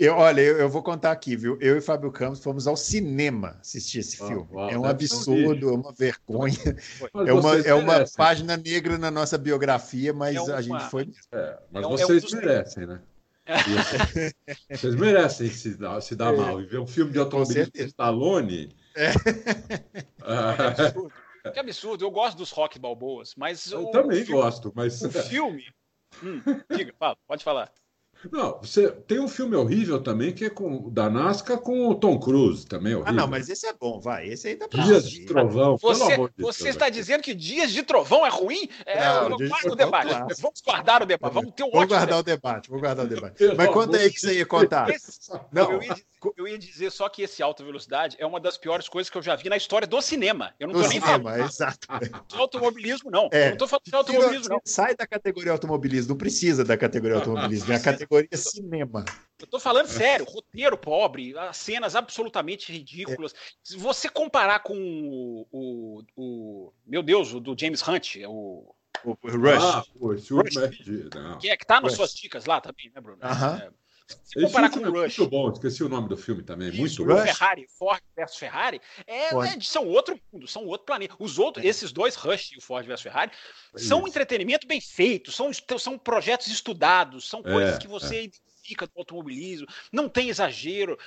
Eu, 0.00 0.16
olha, 0.16 0.40
eu, 0.40 0.58
eu, 0.58 0.68
vou 0.68 0.82
contar 0.82 1.12
aqui, 1.12 1.36
viu? 1.36 1.56
Eu 1.60 1.76
e 1.76 1.80
Fábio 1.80 2.10
Campos 2.10 2.42
fomos 2.42 2.66
ao 2.66 2.76
cinema 2.76 3.56
assistir 3.60 4.00
esse 4.00 4.20
ah, 4.20 4.26
filme. 4.26 4.48
Uau, 4.50 4.68
é 4.68 4.76
um 4.76 4.84
absurdo, 4.84 5.68
é 5.68 5.72
uma 5.72 5.92
vergonha. 5.92 6.76
é 7.24 7.32
uma, 7.32 7.56
é 7.58 7.72
uma 7.72 8.04
página 8.16 8.56
negra 8.56 8.98
na 8.98 9.12
nossa 9.12 9.38
biografia, 9.38 10.12
mas 10.12 10.36
é 10.36 10.40
uma... 10.40 10.54
a 10.56 10.60
gente 10.60 10.90
foi. 10.90 11.08
É, 11.30 11.58
mas 11.70 11.84
é 11.84 11.86
um, 11.86 11.90
vocês 11.90 12.32
um 12.32 12.36
merecem, 12.36 12.86
né? 12.86 13.00
Vocês 14.70 14.94
merecem 14.96 15.50
se 15.50 15.76
dar, 15.76 16.00
se 16.00 16.16
dar 16.16 16.34
é. 16.34 16.36
mal 16.36 16.60
e 16.60 16.66
ver 16.66 16.80
um 16.80 16.86
filme 16.86 17.12
de 17.12 17.18
automobilismo 17.20 17.72
de 17.72 17.84
Stallone. 17.84 18.74
É. 18.96 19.12
Ah. 20.26 20.54
Que 20.56 20.80
absurdo. 20.80 21.12
que 21.52 21.58
absurdo. 21.58 22.04
Eu 22.06 22.10
gosto 22.10 22.38
dos 22.38 22.50
rock 22.50 22.78
balboas, 22.78 23.34
mas. 23.36 23.70
Eu 23.70 23.88
o, 23.88 23.90
também 23.90 24.22
o 24.22 24.24
filme, 24.24 24.40
gosto, 24.40 24.72
mas. 24.74 25.02
O 25.02 25.10
filme 25.10 25.64
Hum, 26.22 26.42
diga, 26.70 26.94
fala, 26.98 27.16
pode 27.26 27.44
falar. 27.44 27.72
Não, 28.30 28.58
você 28.60 28.90
tem 28.90 29.18
um 29.18 29.28
filme 29.28 29.56
horrível 29.56 30.02
também 30.02 30.32
que 30.32 30.46
é 30.46 30.50
com 30.50 30.88
da 30.90 31.10
Nascar 31.10 31.58
com 31.58 31.88
o 31.88 31.94
Tom 31.94 32.18
Cruise 32.18 32.66
também 32.66 32.94
horrível. 32.94 33.12
Ah, 33.12 33.12
não, 33.12 33.26
mas 33.26 33.48
esse 33.48 33.66
é 33.66 33.72
bom, 33.72 34.00
vai. 34.00 34.28
Esse 34.28 34.48
aí 34.48 34.56
dá 34.56 34.68
pra 34.68 34.82
Dias 34.82 35.08
de 35.08 35.24
Trovão. 35.26 35.76
Você, 35.76 36.16
de 36.16 36.30
você 36.38 36.68
está 36.68 36.88
dizendo 36.88 37.22
que 37.22 37.34
Dias 37.34 37.70
de 37.70 37.82
Trovão 37.82 38.24
é 38.24 38.30
ruim? 38.30 38.68
É, 38.86 39.04
não, 39.04 39.30
eu 39.30 39.48
guardo 39.48 39.72
o 39.72 39.76
debate. 39.76 40.08
Clássico. 40.08 40.42
Vamos 40.42 40.60
guardar 40.60 41.02
o 41.02 41.06
debate. 41.06 41.32
Vamos 41.32 41.52
ter 41.52 41.62
um 41.64 41.70
Vamos 41.70 41.88
guardar 41.88 42.06
debate. 42.06 42.20
o 42.20 42.24
debate. 42.24 42.68
Vamos 42.68 42.82
guardar 42.82 43.06
o 43.06 43.08
debate. 43.08 43.54
mas 43.56 43.68
conta 43.70 43.96
aí 43.98 44.10
que 44.10 44.20
você 44.20 44.34
ia 44.34 44.46
contar. 44.46 44.90
Esse, 44.90 45.30
não. 45.52 45.72
Eu 45.72 45.82
ia, 45.82 45.96
eu 46.36 46.48
ia, 46.48 46.58
dizer 46.58 46.90
só 46.90 47.08
que 47.08 47.22
esse 47.22 47.42
alta 47.42 47.62
velocidade 47.64 48.16
é 48.18 48.26
uma 48.26 48.40
das 48.40 48.56
piores 48.56 48.88
coisas 48.88 49.10
que 49.10 49.18
eu 49.18 49.22
já 49.22 49.36
vi 49.36 49.48
na 49.48 49.56
história 49.56 49.86
do 49.86 50.00
cinema. 50.00 50.54
Eu 50.58 50.68
não 50.68 50.74
estou 50.74 50.88
nem 50.88 51.00
falando. 51.00 51.44
Exato. 51.44 51.86
De 52.28 52.36
automobilismo, 52.36 53.10
não. 53.10 53.28
É. 53.32 53.42
Eu 53.42 53.46
não 53.46 53.52
estou 53.52 53.68
falando 53.68 53.84
de 53.84 53.94
automobilismo, 53.94 54.48
não. 54.48 54.60
Sai 54.64 54.94
da 54.96 55.06
categoria 55.06 55.52
automobilismo, 55.52 56.10
não 56.10 56.16
precisa 56.16 56.64
da 56.64 56.76
categoria 56.76 57.16
automobilismo. 57.16 57.72
É 57.72 57.76
a 57.76 57.80
categoria 57.80 58.13
cinema. 58.32 59.04
Eu 59.40 59.46
tô 59.46 59.58
falando 59.58 59.88
sério, 59.88 60.24
roteiro 60.24 60.76
pobre, 60.76 61.34
cenas 61.52 61.96
absolutamente 61.96 62.72
ridículas. 62.72 63.32
É. 63.32 63.36
Se 63.62 63.76
você 63.76 64.08
comparar 64.08 64.60
com 64.60 64.76
o, 64.76 65.46
o, 65.50 66.02
o, 66.16 66.72
Meu 66.86 67.02
Deus, 67.02 67.32
o 67.34 67.40
do 67.40 67.56
James 67.58 67.86
Hunt, 67.86 68.16
o. 68.26 68.74
O 69.04 69.12
Rush. 69.22 69.62
Ah, 69.62 69.84
pô, 69.98 70.14
esse 70.14 70.32
Rush, 70.32 70.54
que, 71.38 71.50
é, 71.50 71.56
que 71.56 71.66
tá 71.66 71.80
nas 71.80 71.92
Rush. 71.92 71.96
suas 71.96 72.14
dicas 72.14 72.46
lá 72.46 72.60
também, 72.60 72.90
né, 72.94 73.00
Bruno? 73.00 73.18
Uh 73.18 73.26
-huh. 73.26 73.62
é, 73.62 73.70
se 74.06 74.40
comparar 74.40 74.70
com 74.70 74.80
o 74.80 74.90
Rush. 74.90 75.18
Muito 75.18 75.30
bom, 75.30 75.50
esqueci 75.50 75.82
o 75.82 75.88
nome 75.88 76.08
do 76.08 76.16
filme 76.16 76.42
também. 76.42 76.68
Isso, 76.68 77.04
muito 77.04 77.22
Ferrari, 77.22 77.66
Ford 77.78 78.02
versus 78.14 78.38
Ferrari, 78.38 78.80
é, 79.06 79.28
é, 79.28 79.60
são 79.60 79.86
outro 79.86 80.18
mundo, 80.32 80.46
são 80.46 80.66
outro 80.66 80.86
planeta. 80.86 81.14
Os 81.18 81.38
outros, 81.38 81.64
é. 81.64 81.68
esses 81.68 81.92
dois, 81.92 82.14
Rush 82.14 82.52
e 82.52 82.58
o 82.58 82.60
Ford 82.60 82.86
versus 82.86 83.02
Ferrari, 83.02 83.30
são 83.76 84.02
um 84.02 84.08
entretenimento 84.08 84.66
bem 84.66 84.80
feito, 84.80 85.32
são, 85.32 85.50
são 85.78 85.98
projetos 85.98 86.48
estudados, 86.48 87.28
são 87.28 87.42
coisas 87.42 87.76
é, 87.76 87.78
que 87.78 87.88
você 87.88 88.16
é. 88.16 88.24
identifica 88.24 88.86
do 88.86 88.92
automobilismo, 88.96 89.66
não 89.90 90.08
tem 90.08 90.28
exagero. 90.28 90.98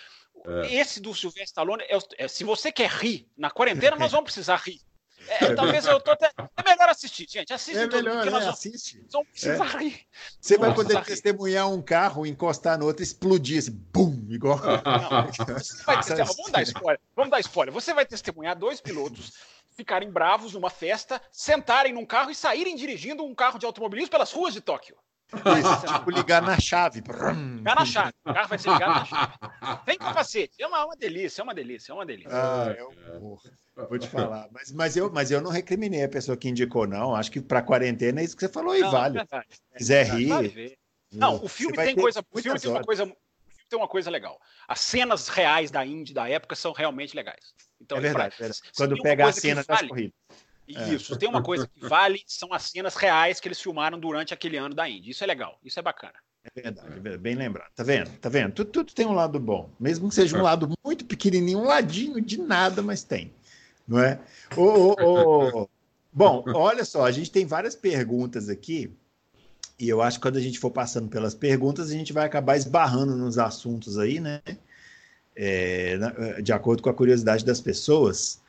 É. 0.46 0.76
Esse 0.76 1.02
do 1.02 1.14
Sylvester 1.14 1.46
Stallone, 1.46 1.84
é, 1.84 1.98
é, 2.18 2.28
se 2.28 2.44
você 2.44 2.72
quer 2.72 2.90
rir 2.90 3.28
na 3.38 3.50
quarentena, 3.50 3.96
nós 3.96 4.12
vamos 4.12 4.26
precisar 4.26 4.58
rir. 4.58 4.80
É, 5.28 5.54
talvez 5.54 5.86
eu 5.86 6.00
tô 6.00 6.12
até. 6.12 6.32
É 6.38 6.64
melhor 6.64 6.90
assistir, 6.90 7.28
gente. 7.30 7.54
Assiste 7.54 7.78
é 7.78 7.88
tudo, 7.88 7.96
melhor, 8.04 8.26
nós 8.26 8.46
é, 8.46 8.48
assiste. 8.50 9.00
É. 9.00 10.06
Você 10.42 10.58
vai 10.58 10.74
poder 10.74 11.04
testemunhar 11.04 11.70
um 11.70 11.82
carro, 11.82 12.26
encostar 12.26 12.78
no 12.78 12.86
outro, 12.86 13.04
explodir 13.04 13.60
assim, 13.60 13.72
bum, 13.72 14.26
igual. 14.30 14.58
Não, 14.58 14.66
vamos 16.26 16.52
dar 16.52 16.62
spoiler. 16.64 17.00
Vamos 17.16 17.32
dar 17.32 17.40
spoiler. 17.40 17.74
Você 17.74 17.94
vai 17.94 18.06
testemunhar 18.06 18.56
dois 18.56 18.82
pilotos 18.82 19.34
ficarem 19.78 20.10
bravos 20.10 20.54
numa 20.54 20.72
festa, 20.72 21.22
sentarem 21.32 21.94
num 21.94 22.06
carro 22.06 22.32
e 22.32 22.36
saírem 22.36 22.76
dirigindo 22.76 23.24
um 23.24 23.36
carro 23.36 23.60
de 23.60 23.66
automobilismo 23.66 24.10
pelas 24.10 24.32
ruas 24.32 24.54
de 24.54 24.60
Tóquio. 24.60 24.98
Isso, 25.34 25.94
tipo 25.94 26.10
ligar 26.10 26.42
na 26.42 26.58
chave. 26.60 27.02
Ligar 27.02 27.76
na 27.76 27.86
chave. 27.86 28.14
O 28.26 28.34
carro 28.34 28.48
vai 28.48 28.58
ser 28.58 28.72
ligado 28.72 28.90
na 28.90 29.06
chave. 29.06 29.34
Tem 29.86 29.98
capacete. 29.98 30.54
É 30.60 30.68
uma, 30.68 30.86
uma 30.86 30.96
delícia, 30.96 31.42
é 31.42 31.44
uma 31.44 31.54
delícia, 31.54 31.92
é 31.92 31.96
uma 31.96 32.06
delícia. 32.06 32.32
Ah, 32.32 32.76
eu, 32.78 32.94
vou 33.90 34.00
te 34.00 34.08
falar. 34.08 34.48
Mas, 34.52 34.72
mas, 34.72 34.96
eu, 34.96 35.12
mas 35.12 35.30
eu 35.30 35.42
não 35.42 35.52
recriminei 35.52 36.04
a 36.04 36.10
pessoa 36.10 36.38
que 36.38 36.48
indicou, 36.48 36.88
não. 36.88 37.14
Acho 37.14 37.30
que 37.30 37.42
para 37.42 37.62
quarentena 37.62 38.22
é 38.22 38.24
isso 38.24 38.36
que 38.36 38.46
você 38.46 38.52
falou 38.52 38.76
e 38.76 38.80
não, 38.80 38.92
vale. 38.92 39.20
É 39.20 39.78
quiser 39.78 40.06
rir. 40.08 40.78
Não, 41.12 41.44
o 41.44 41.48
filme 41.50 41.76
tem 41.76 41.96
coisa. 41.96 42.24
O 42.32 42.42
filme 42.42 42.60
tem 42.60 42.72
uma 42.72 42.84
coisa. 42.84 43.06
tem 43.70 43.80
uma 43.80 43.88
coisa 43.88 44.10
legal. 44.10 44.40
As 44.66 44.80
cenas 44.80 45.28
reais 45.28 45.70
da 45.70 45.86
Indy 45.86 46.14
da 46.14 46.30
época 46.30 46.56
são 46.56 46.72
realmente 46.72 47.16
legais. 47.16 47.54
Então, 47.82 47.98
é 47.98 48.02
verdade. 48.02 48.36
Pra, 48.36 48.48
verdade. 48.48 48.72
Quando 48.76 49.02
pega 49.02 49.28
a 49.28 49.32
cena 49.34 49.64
das 49.64 49.68
vale, 49.68 49.90
corridas. 49.90 50.14
Isso, 50.68 51.14
é. 51.14 51.18
tem 51.18 51.30
uma 51.30 51.42
coisa 51.42 51.68
que 51.68 51.88
vale, 51.88 52.22
são 52.28 52.54
as 52.54 52.64
cenas 52.64 52.96
reais 52.96 53.40
que 53.40 53.48
eles 53.48 53.62
filmaram 53.62 53.98
durante 54.00 54.34
aquele 54.34 54.58
ano 54.58 54.76
da 54.76 54.90
Indy. 54.90 55.12
Isso 55.12 55.24
é 55.24 55.28
legal, 55.28 55.58
isso 55.64 55.80
é 55.80 55.82
bacana. 55.82 56.16
É 56.44 56.62
verdade, 56.62 57.08
é 57.10 57.18
bem 57.18 57.36
lembrado. 57.36 57.72
Tá 57.76 57.84
vendo? 57.84 58.10
Tá 58.20 58.30
vendo? 58.30 58.54
Tudo, 58.54 58.72
tudo, 58.72 58.94
tem 58.94 59.06
um 59.06 59.14
lado 59.14 59.40
bom. 59.40 59.70
Mesmo 59.80 60.10
que 60.10 60.16
seja 60.16 60.38
um 60.38 60.42
lado 60.42 60.70
muito 60.84 61.06
pequenininho, 61.06 61.60
um 61.60 61.66
ladinho 61.66 62.22
de 62.22 62.38
nada, 62.38 62.82
mas 62.82 63.04
tem. 63.04 63.34
Não 63.88 64.00
é? 64.00 64.20
Oh, 64.56 64.96
oh, 65.00 65.62
oh. 65.62 65.70
Bom, 66.12 66.44
olha 66.54 66.84
só, 66.84 67.06
a 67.06 67.12
gente 67.12 67.32
tem 67.32 67.46
várias 67.46 67.76
perguntas 67.76 68.50
aqui. 68.50 68.92
E 69.80 69.88
eu 69.88 70.02
acho 70.02 70.18
que 70.18 70.24
quando 70.24 70.38
a 70.38 70.42
gente 70.42 70.58
for 70.58 70.72
passando 70.72 71.08
pelas 71.08 71.36
perguntas, 71.36 71.90
a 71.90 71.94
gente 71.94 72.12
vai 72.12 72.26
acabar 72.26 72.58
esbarrando 72.58 73.16
nos 73.16 73.38
assuntos 73.38 73.98
aí, 73.98 74.20
né? 74.20 74.42
É, 75.36 76.42
de 76.42 76.52
acordo 76.52 76.82
com 76.82 76.90
a 76.90 76.94
curiosidade 76.94 77.46
das 77.46 77.62
pessoas. 77.62 78.42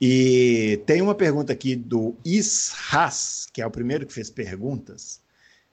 E 0.00 0.80
tem 0.86 1.02
uma 1.02 1.14
pergunta 1.14 1.52
aqui 1.52 1.76
do 1.76 2.14
Ishas, 2.24 3.46
que 3.52 3.60
é 3.60 3.66
o 3.66 3.70
primeiro 3.70 4.06
que 4.06 4.14
fez 4.14 4.30
perguntas. 4.30 5.20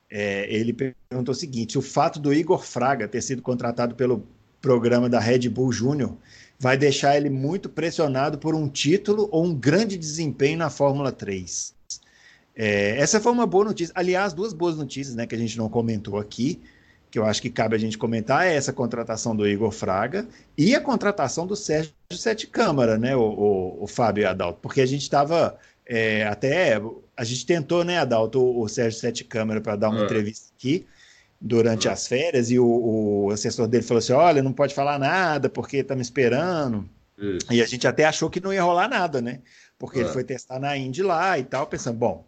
É, 0.10 0.54
ele 0.54 0.74
perguntou 0.74 1.32
o 1.32 1.36
seguinte: 1.36 1.78
o 1.78 1.82
fato 1.82 2.20
do 2.20 2.34
Igor 2.34 2.64
Fraga 2.64 3.08
ter 3.08 3.22
sido 3.22 3.42
contratado 3.42 3.96
pelo 3.96 4.28
programa 4.62 5.08
da 5.08 5.20
Red 5.20 5.48
Bull 5.50 5.72
Júnior 5.72 6.18
vai 6.60 6.76
deixar 6.76 7.16
ele 7.16 7.30
muito 7.30 7.70
pressionado 7.70 8.38
por 8.38 8.54
um 8.54 8.68
título 8.68 9.30
ou 9.32 9.46
um 9.46 9.56
grande 9.56 9.98
desempenho 9.98 10.58
na 10.58 10.70
Fórmula 10.70 11.12
3? 11.12 11.74
É, 12.56 12.98
essa 13.00 13.22
foi 13.22 13.32
uma 13.32 13.46
boa 13.46 13.66
notícia. 13.66 13.94
Aliás, 13.96 14.34
duas 14.34 14.52
boas 14.52 14.76
notícias 14.76 15.16
né, 15.16 15.26
que 15.26 15.36
a 15.36 15.38
gente 15.38 15.58
não 15.58 15.70
comentou 15.70 16.18
aqui 16.18 16.60
que 17.10 17.18
eu 17.18 17.26
acho 17.26 17.42
que 17.42 17.50
cabe 17.50 17.76
a 17.76 17.80
gente 17.80 17.98
comentar 17.98 18.46
é 18.46 18.56
essa 18.56 18.74
contratação 18.74 19.36
do 19.36 19.48
Igor 19.48 19.72
Fraga 19.72 20.28
e 20.58 20.76
a 20.76 20.82
contratação 20.82 21.48
do 21.48 21.56
Sérgio 21.56 21.94
Sete 22.12 22.48
Câmara, 22.48 22.98
né, 22.98 23.16
o, 23.16 23.22
o, 23.22 23.84
o 23.84 23.88
Fábio 23.88 24.24
e 24.24 24.26
Adalto, 24.26 24.60
porque 24.62 24.82
a 24.82 24.86
gente 24.86 25.04
estava 25.04 25.58
é, 25.86 26.28
até 26.28 26.82
a 27.16 27.24
gente 27.24 27.46
tentou, 27.46 27.84
né, 27.84 27.98
Adalto, 27.98 28.40
o, 28.40 28.62
o 28.64 28.68
Sérgio 28.68 29.00
Sete 29.00 29.24
Câmara 29.24 29.62
para 29.62 29.76
dar 29.76 29.90
uma 29.90 30.02
é. 30.02 30.04
entrevista 30.04 30.52
aqui 30.58 30.86
durante 31.40 31.88
é. 31.88 31.92
as 31.92 32.08
férias 32.08 32.50
e 32.52 32.60
o, 32.60 33.30
assessor 33.32 33.68
dele 33.68 33.84
falou 33.84 34.00
assim, 34.00 34.14
olha, 34.14 34.44
não 34.44 34.52
pode 34.52 34.74
falar 34.74 35.00
nada 35.00 35.50
porque 35.50 35.78
está 35.78 35.96
me 35.96 36.02
esperando. 36.02 36.90
E 37.50 37.62
a 37.62 37.66
gente 37.66 37.88
até 37.88 38.06
achou 38.06 38.30
que 38.30 38.40
não 38.40 38.54
ia 38.54 38.62
rolar 38.62 38.88
nada, 38.88 39.20
né? 39.20 39.42
Porque 39.78 40.00
ele 40.00 40.10
é. 40.10 40.14
foi 40.14 40.24
testar 40.24 40.60
na 40.60 40.78
Indy 40.78 41.02
lá 41.02 41.38
e 41.40 41.44
tal, 41.44 41.66
pensando, 41.66 41.98
bom, 41.98 42.28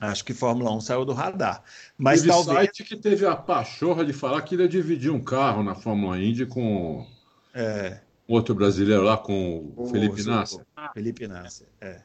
Acho 0.00 0.24
que 0.24 0.34
Fórmula 0.34 0.70
1 0.72 0.80
saiu 0.80 1.04
do 1.04 1.12
radar. 1.12 1.62
Mas 1.96 2.20
teve 2.20 2.32
talvez. 2.32 2.58
site 2.58 2.84
que 2.84 2.96
teve 2.96 3.26
a 3.26 3.34
pachorra 3.34 4.04
de 4.04 4.12
falar 4.12 4.42
que 4.42 4.54
ia 4.54 4.68
dividir 4.68 5.10
um 5.10 5.22
carro 5.22 5.62
na 5.62 5.74
Fórmula 5.74 6.18
Indy 6.18 6.44
com 6.44 7.06
é. 7.54 8.00
outro 8.28 8.54
brasileiro 8.54 9.02
lá, 9.02 9.16
com 9.16 9.72
o 9.74 9.86
Felipe 9.86 10.22
Nasser. 10.22 10.64
Felipe 10.92 11.26
Nasser, 11.26 11.66
é. 11.80 12.02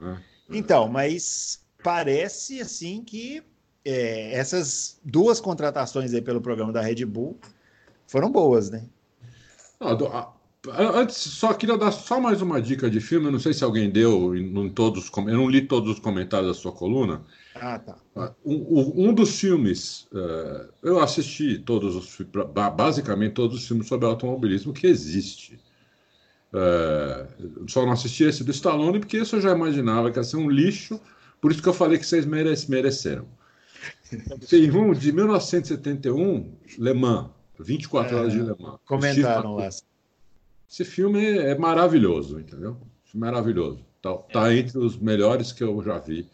é. 0.00 0.16
Então, 0.48 0.88
mas 0.88 1.62
parece 1.82 2.60
assim 2.60 3.04
que 3.04 3.42
é, 3.84 4.32
essas 4.32 4.98
duas 5.04 5.40
contratações 5.40 6.14
aí 6.14 6.22
pelo 6.22 6.40
programa 6.40 6.72
da 6.72 6.80
Red 6.80 7.04
Bull 7.04 7.38
foram 8.06 8.32
boas, 8.32 8.70
né? 8.70 8.86
Não, 9.78 9.90
a, 10.06 10.32
Antes, 10.76 11.16
só 11.16 11.54
queria 11.54 11.76
dar 11.76 11.90
só 11.92 12.20
mais 12.20 12.42
uma 12.42 12.60
dica 12.60 12.90
de 12.90 13.00
filme. 13.00 13.26
Eu 13.26 13.32
não 13.32 13.38
sei 13.38 13.52
se 13.52 13.64
alguém 13.64 13.90
deu 13.90 14.34
em, 14.34 14.68
todos. 14.70 15.10
Eu 15.16 15.24
não 15.24 15.48
li 15.48 15.62
todos 15.62 15.94
os 15.94 15.98
comentários 15.98 16.48
da 16.48 16.54
sua 16.54 16.72
coluna. 16.72 17.22
Ah, 17.54 17.78
tá. 17.78 17.96
Um, 18.44 19.08
um 19.08 19.14
dos 19.14 19.38
filmes, 19.38 20.08
uh, 20.12 20.68
eu 20.82 21.00
assisti 21.00 21.58
todos 21.58 21.96
os 21.96 22.18
basicamente 22.74 23.32
todos 23.32 23.58
os 23.58 23.66
filmes 23.66 23.86
sobre 23.86 24.06
automobilismo 24.06 24.72
que 24.72 24.86
existe. 24.86 25.60
Uh, 26.52 27.68
só 27.68 27.84
não 27.84 27.92
assisti 27.92 28.24
esse 28.24 28.42
do 28.42 28.50
Stallone 28.50 29.00
porque 29.00 29.18
isso 29.18 29.36
eu 29.36 29.40
já 29.40 29.52
imaginava 29.52 30.10
que 30.10 30.18
ia 30.18 30.24
ser 30.24 30.36
um 30.36 30.50
lixo. 30.50 31.00
Por 31.40 31.52
isso 31.52 31.62
que 31.62 31.68
eu 31.68 31.74
falei 31.74 31.98
que 31.98 32.06
vocês 32.06 32.26
mereceram. 32.26 33.26
Tem 34.48 34.70
um 34.70 34.92
de 34.92 35.12
1971, 35.12 36.52
Le 36.78 36.94
Mans, 36.94 37.30
24 37.60 38.16
é, 38.16 38.18
horas 38.18 38.32
de 38.32 38.40
Le 38.40 38.54
Mans. 38.58 38.78
Comentaram 38.84 39.56
lá. 39.56 39.68
Esse 40.70 40.84
filme 40.84 41.38
é 41.38 41.56
maravilhoso, 41.56 42.38
entendeu? 42.38 42.78
Maravilhoso. 43.14 43.84
Tá, 44.02 44.14
tá 44.14 44.52
é. 44.52 44.58
entre 44.58 44.78
os 44.78 44.96
melhores 44.96 45.52
que 45.52 45.64
eu 45.64 45.82
já 45.82 45.98
vi 45.98 46.28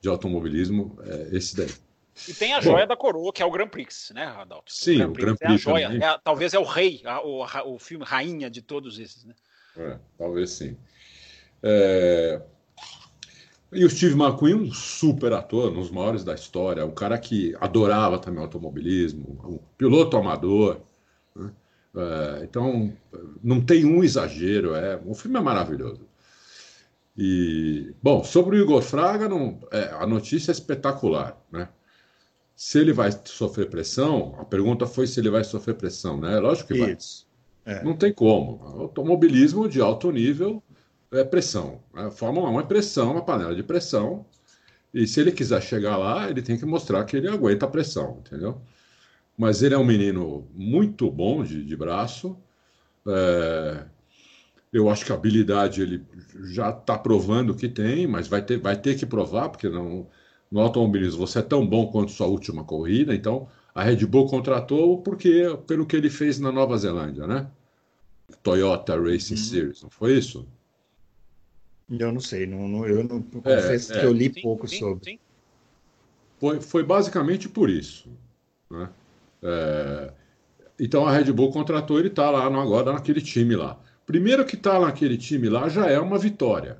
de 0.00 0.08
automobilismo, 0.08 0.98
é 1.02 1.36
esse 1.36 1.56
daí. 1.56 1.70
E 2.28 2.32
tem 2.32 2.54
a 2.54 2.60
joia 2.60 2.84
Bom, 2.84 2.88
da 2.88 2.96
coroa, 2.96 3.32
que 3.32 3.42
é 3.42 3.46
o 3.46 3.50
Grand 3.50 3.68
Prix, 3.68 4.12
né, 4.14 4.24
Adalto? 4.24 4.72
Sim, 4.72 5.02
o 5.02 5.12
Grand 5.12 5.12
Prix, 5.12 5.20
o 5.20 5.24
Grand 5.24 5.36
Prix 5.36 5.66
é 5.66 5.84
a 5.84 5.90
joia. 5.90 6.04
É, 6.04 6.18
talvez 6.24 6.54
é 6.54 6.58
o 6.58 6.64
rei, 6.64 7.02
a, 7.04 7.20
o, 7.22 7.44
o 7.74 7.78
filme 7.78 8.04
rainha 8.04 8.48
de 8.48 8.62
todos 8.62 8.98
esses, 8.98 9.24
né? 9.24 9.34
É, 9.76 9.98
talvez 10.16 10.50
sim. 10.50 10.76
É... 11.62 12.40
E 13.72 13.84
o 13.84 13.90
Steve 13.90 14.14
McQueen, 14.14 14.54
um 14.54 14.72
super 14.72 15.32
ator, 15.32 15.72
um 15.72 15.74
dos 15.74 15.90
maiores 15.90 16.24
da 16.24 16.34
história, 16.34 16.86
um 16.86 16.94
cara 16.94 17.18
que 17.18 17.54
adorava 17.60 18.18
também 18.18 18.40
automobilismo, 18.40 19.38
um 19.44 19.58
piloto 19.76 20.16
amador. 20.16 20.80
Né? 21.96 22.40
É, 22.40 22.44
então, 22.44 22.92
não 23.42 23.60
tem 23.60 23.84
um 23.84 24.04
exagero. 24.04 24.74
É, 24.74 25.00
o 25.04 25.14
filme 25.14 25.38
é 25.38 25.42
maravilhoso. 25.42 26.06
E, 27.16 27.94
bom, 28.02 28.22
sobre 28.22 28.56
o 28.58 28.62
Igor 28.62 28.82
Fraga, 28.82 29.28
não, 29.28 29.58
é, 29.72 29.84
a 29.98 30.06
notícia 30.06 30.50
é 30.50 30.52
espetacular, 30.52 31.40
né? 31.50 31.68
Se 32.54 32.78
ele 32.78 32.92
vai 32.92 33.10
sofrer 33.24 33.68
pressão, 33.68 34.34
a 34.38 34.44
pergunta 34.44 34.86
foi 34.86 35.06
se 35.06 35.20
ele 35.20 35.30
vai 35.30 35.44
sofrer 35.44 35.74
pressão, 35.74 36.20
né? 36.20 36.38
Lógico 36.38 36.68
que 36.68 36.74
Isso. 36.74 37.26
vai. 37.64 37.76
É. 37.76 37.82
Não 37.84 37.96
tem 37.96 38.12
como. 38.12 38.62
Automobilismo 38.62 39.68
de 39.68 39.80
alto 39.80 40.10
nível 40.10 40.62
é 41.10 41.24
pressão. 41.24 41.82
A 41.94 42.10
Fórmula 42.10 42.48
1 42.50 42.60
é 42.60 42.62
pressão, 42.62 43.12
uma 43.12 43.24
panela 43.24 43.54
de 43.54 43.62
pressão. 43.62 44.24
E 44.94 45.06
se 45.06 45.20
ele 45.20 45.32
quiser 45.32 45.60
chegar 45.62 45.96
lá, 45.96 46.30
ele 46.30 46.40
tem 46.40 46.56
que 46.56 46.64
mostrar 46.64 47.04
que 47.04 47.16
ele 47.16 47.28
aguenta 47.28 47.66
a 47.66 47.68
pressão, 47.68 48.22
entendeu? 48.24 48.62
Mas 49.36 49.62
ele 49.62 49.74
é 49.74 49.78
um 49.78 49.84
menino 49.84 50.48
muito 50.54 51.10
bom 51.10 51.42
de, 51.44 51.64
de 51.64 51.76
braço. 51.76 52.36
É, 53.06 53.84
eu 54.72 54.90
acho 54.90 55.04
que 55.04 55.12
a 55.12 55.14
habilidade 55.14 55.82
ele 55.82 56.04
já 56.52 56.70
está 56.70 56.98
provando 56.98 57.54
que 57.54 57.68
tem, 57.68 58.06
mas 58.06 58.28
vai 58.28 58.42
ter, 58.42 58.58
vai 58.58 58.76
ter 58.76 58.96
que 58.96 59.06
provar, 59.06 59.48
porque 59.48 59.68
não, 59.68 60.06
no 60.50 60.60
automobilismo 60.60 61.26
você 61.26 61.40
é 61.40 61.42
tão 61.42 61.66
bom 61.66 61.86
quanto 61.88 62.12
sua 62.12 62.26
última 62.26 62.64
corrida. 62.64 63.14
Então 63.14 63.48
a 63.74 63.82
Red 63.82 64.06
Bull 64.06 64.26
contratou 64.26 65.02
porque 65.02 65.44
pelo 65.66 65.86
que 65.86 65.96
ele 65.96 66.10
fez 66.10 66.38
na 66.38 66.50
Nova 66.50 66.76
Zelândia, 66.78 67.26
né? 67.26 67.46
Toyota 68.42 68.98
Racing 69.00 69.34
uhum. 69.34 69.40
Series, 69.40 69.82
não 69.82 69.90
foi 69.90 70.16
isso? 70.18 70.46
Eu 71.88 72.10
não 72.10 72.20
sei, 72.20 72.46
não, 72.46 72.66
não 72.66 72.86
eu 72.86 73.04
não 73.04 73.18
é, 73.44 73.56
confesso 73.56 73.92
é, 73.92 74.00
que 74.00 74.06
eu 74.06 74.12
li 74.12 74.32
sim, 74.32 74.42
pouco 74.42 74.66
sim, 74.66 74.78
sobre. 74.78 75.12
Sim. 75.12 75.18
Foi, 76.40 76.60
foi 76.60 76.82
basicamente 76.82 77.48
por 77.48 77.70
isso. 77.70 78.10
Né? 78.68 78.88
É, 79.42 80.12
então 80.78 81.06
a 81.06 81.12
Red 81.12 81.32
Bull 81.32 81.50
contratou 81.50 81.98
ele 81.98 82.08
está 82.08 82.30
lá 82.30 82.48
no, 82.50 82.60
agora 82.60 82.92
naquele 82.92 83.20
time 83.20 83.56
lá. 83.56 83.78
Primeiro 84.06 84.44
que 84.44 84.56
está 84.56 84.78
naquele 84.78 85.16
time 85.16 85.48
lá 85.48 85.68
já 85.68 85.86
é 85.86 85.98
uma 85.98 86.18
vitória, 86.18 86.78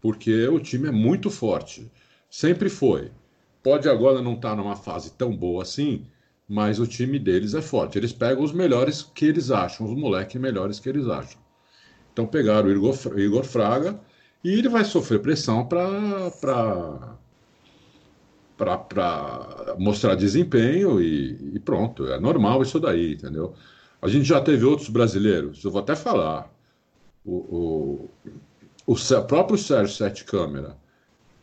porque 0.00 0.46
o 0.48 0.60
time 0.60 0.88
é 0.88 0.92
muito 0.92 1.30
forte, 1.30 1.90
sempre 2.28 2.68
foi. 2.68 3.10
Pode 3.62 3.88
agora 3.88 4.22
não 4.22 4.34
estar 4.34 4.50
tá 4.50 4.56
numa 4.56 4.76
fase 4.76 5.12
tão 5.12 5.36
boa 5.36 5.62
assim, 5.62 6.06
mas 6.48 6.80
o 6.80 6.86
time 6.86 7.18
deles 7.18 7.54
é 7.54 7.62
forte. 7.62 7.96
Eles 7.96 8.12
pegam 8.12 8.42
os 8.42 8.52
melhores 8.52 9.02
que 9.02 9.26
eles 9.26 9.50
acham, 9.50 9.86
os 9.86 9.98
moleques 9.98 10.40
melhores 10.40 10.80
que 10.80 10.88
eles 10.88 11.06
acham. 11.06 11.40
Então 12.12 12.26
pegaram 12.26 12.68
o 12.68 12.72
Igor, 12.72 12.96
Igor 13.18 13.44
Fraga 13.44 14.00
e 14.42 14.50
ele 14.50 14.68
vai 14.68 14.84
sofrer 14.84 15.20
pressão 15.20 15.66
para 15.66 17.16
para 18.60 19.74
mostrar 19.78 20.14
desempenho 20.14 21.00
e, 21.00 21.54
e, 21.54 21.58
pronto. 21.60 22.06
É 22.08 22.20
normal 22.20 22.62
isso 22.62 22.78
daí, 22.78 23.14
entendeu? 23.14 23.54
A 24.02 24.08
gente 24.08 24.24
já 24.24 24.40
teve 24.40 24.64
outros 24.64 24.88
brasileiros, 24.88 25.64
eu 25.64 25.70
vou 25.70 25.80
até 25.80 25.96
falar. 25.96 26.52
O, 27.24 28.10
o, 28.86 28.94
o 28.94 29.22
próprio 29.26 29.58
Sérgio 29.58 29.94
Sete 29.94 30.24
Câmara 30.24 30.76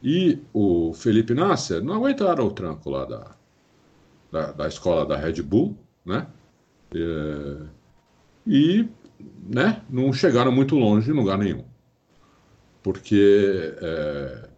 e 0.02 0.40
o 0.54 0.94
Felipe 0.94 1.34
Nasser 1.34 1.84
não 1.84 1.96
aguentaram 1.96 2.46
o 2.46 2.52
tranco 2.52 2.90
lá 2.90 3.06
da, 3.06 3.36
da, 4.32 4.52
da 4.52 4.68
escola 4.68 5.06
da 5.06 5.18
Red 5.18 5.42
Bull, 5.42 5.78
né? 6.06 6.28
É, 6.94 7.58
e 8.46 8.88
né, 9.50 9.82
não 9.90 10.14
chegaram 10.14 10.52
muito 10.52 10.76
longe 10.76 11.10
em 11.10 11.14
lugar 11.14 11.38
nenhum. 11.38 11.66
Porque 12.82 13.76
é, 13.82 14.50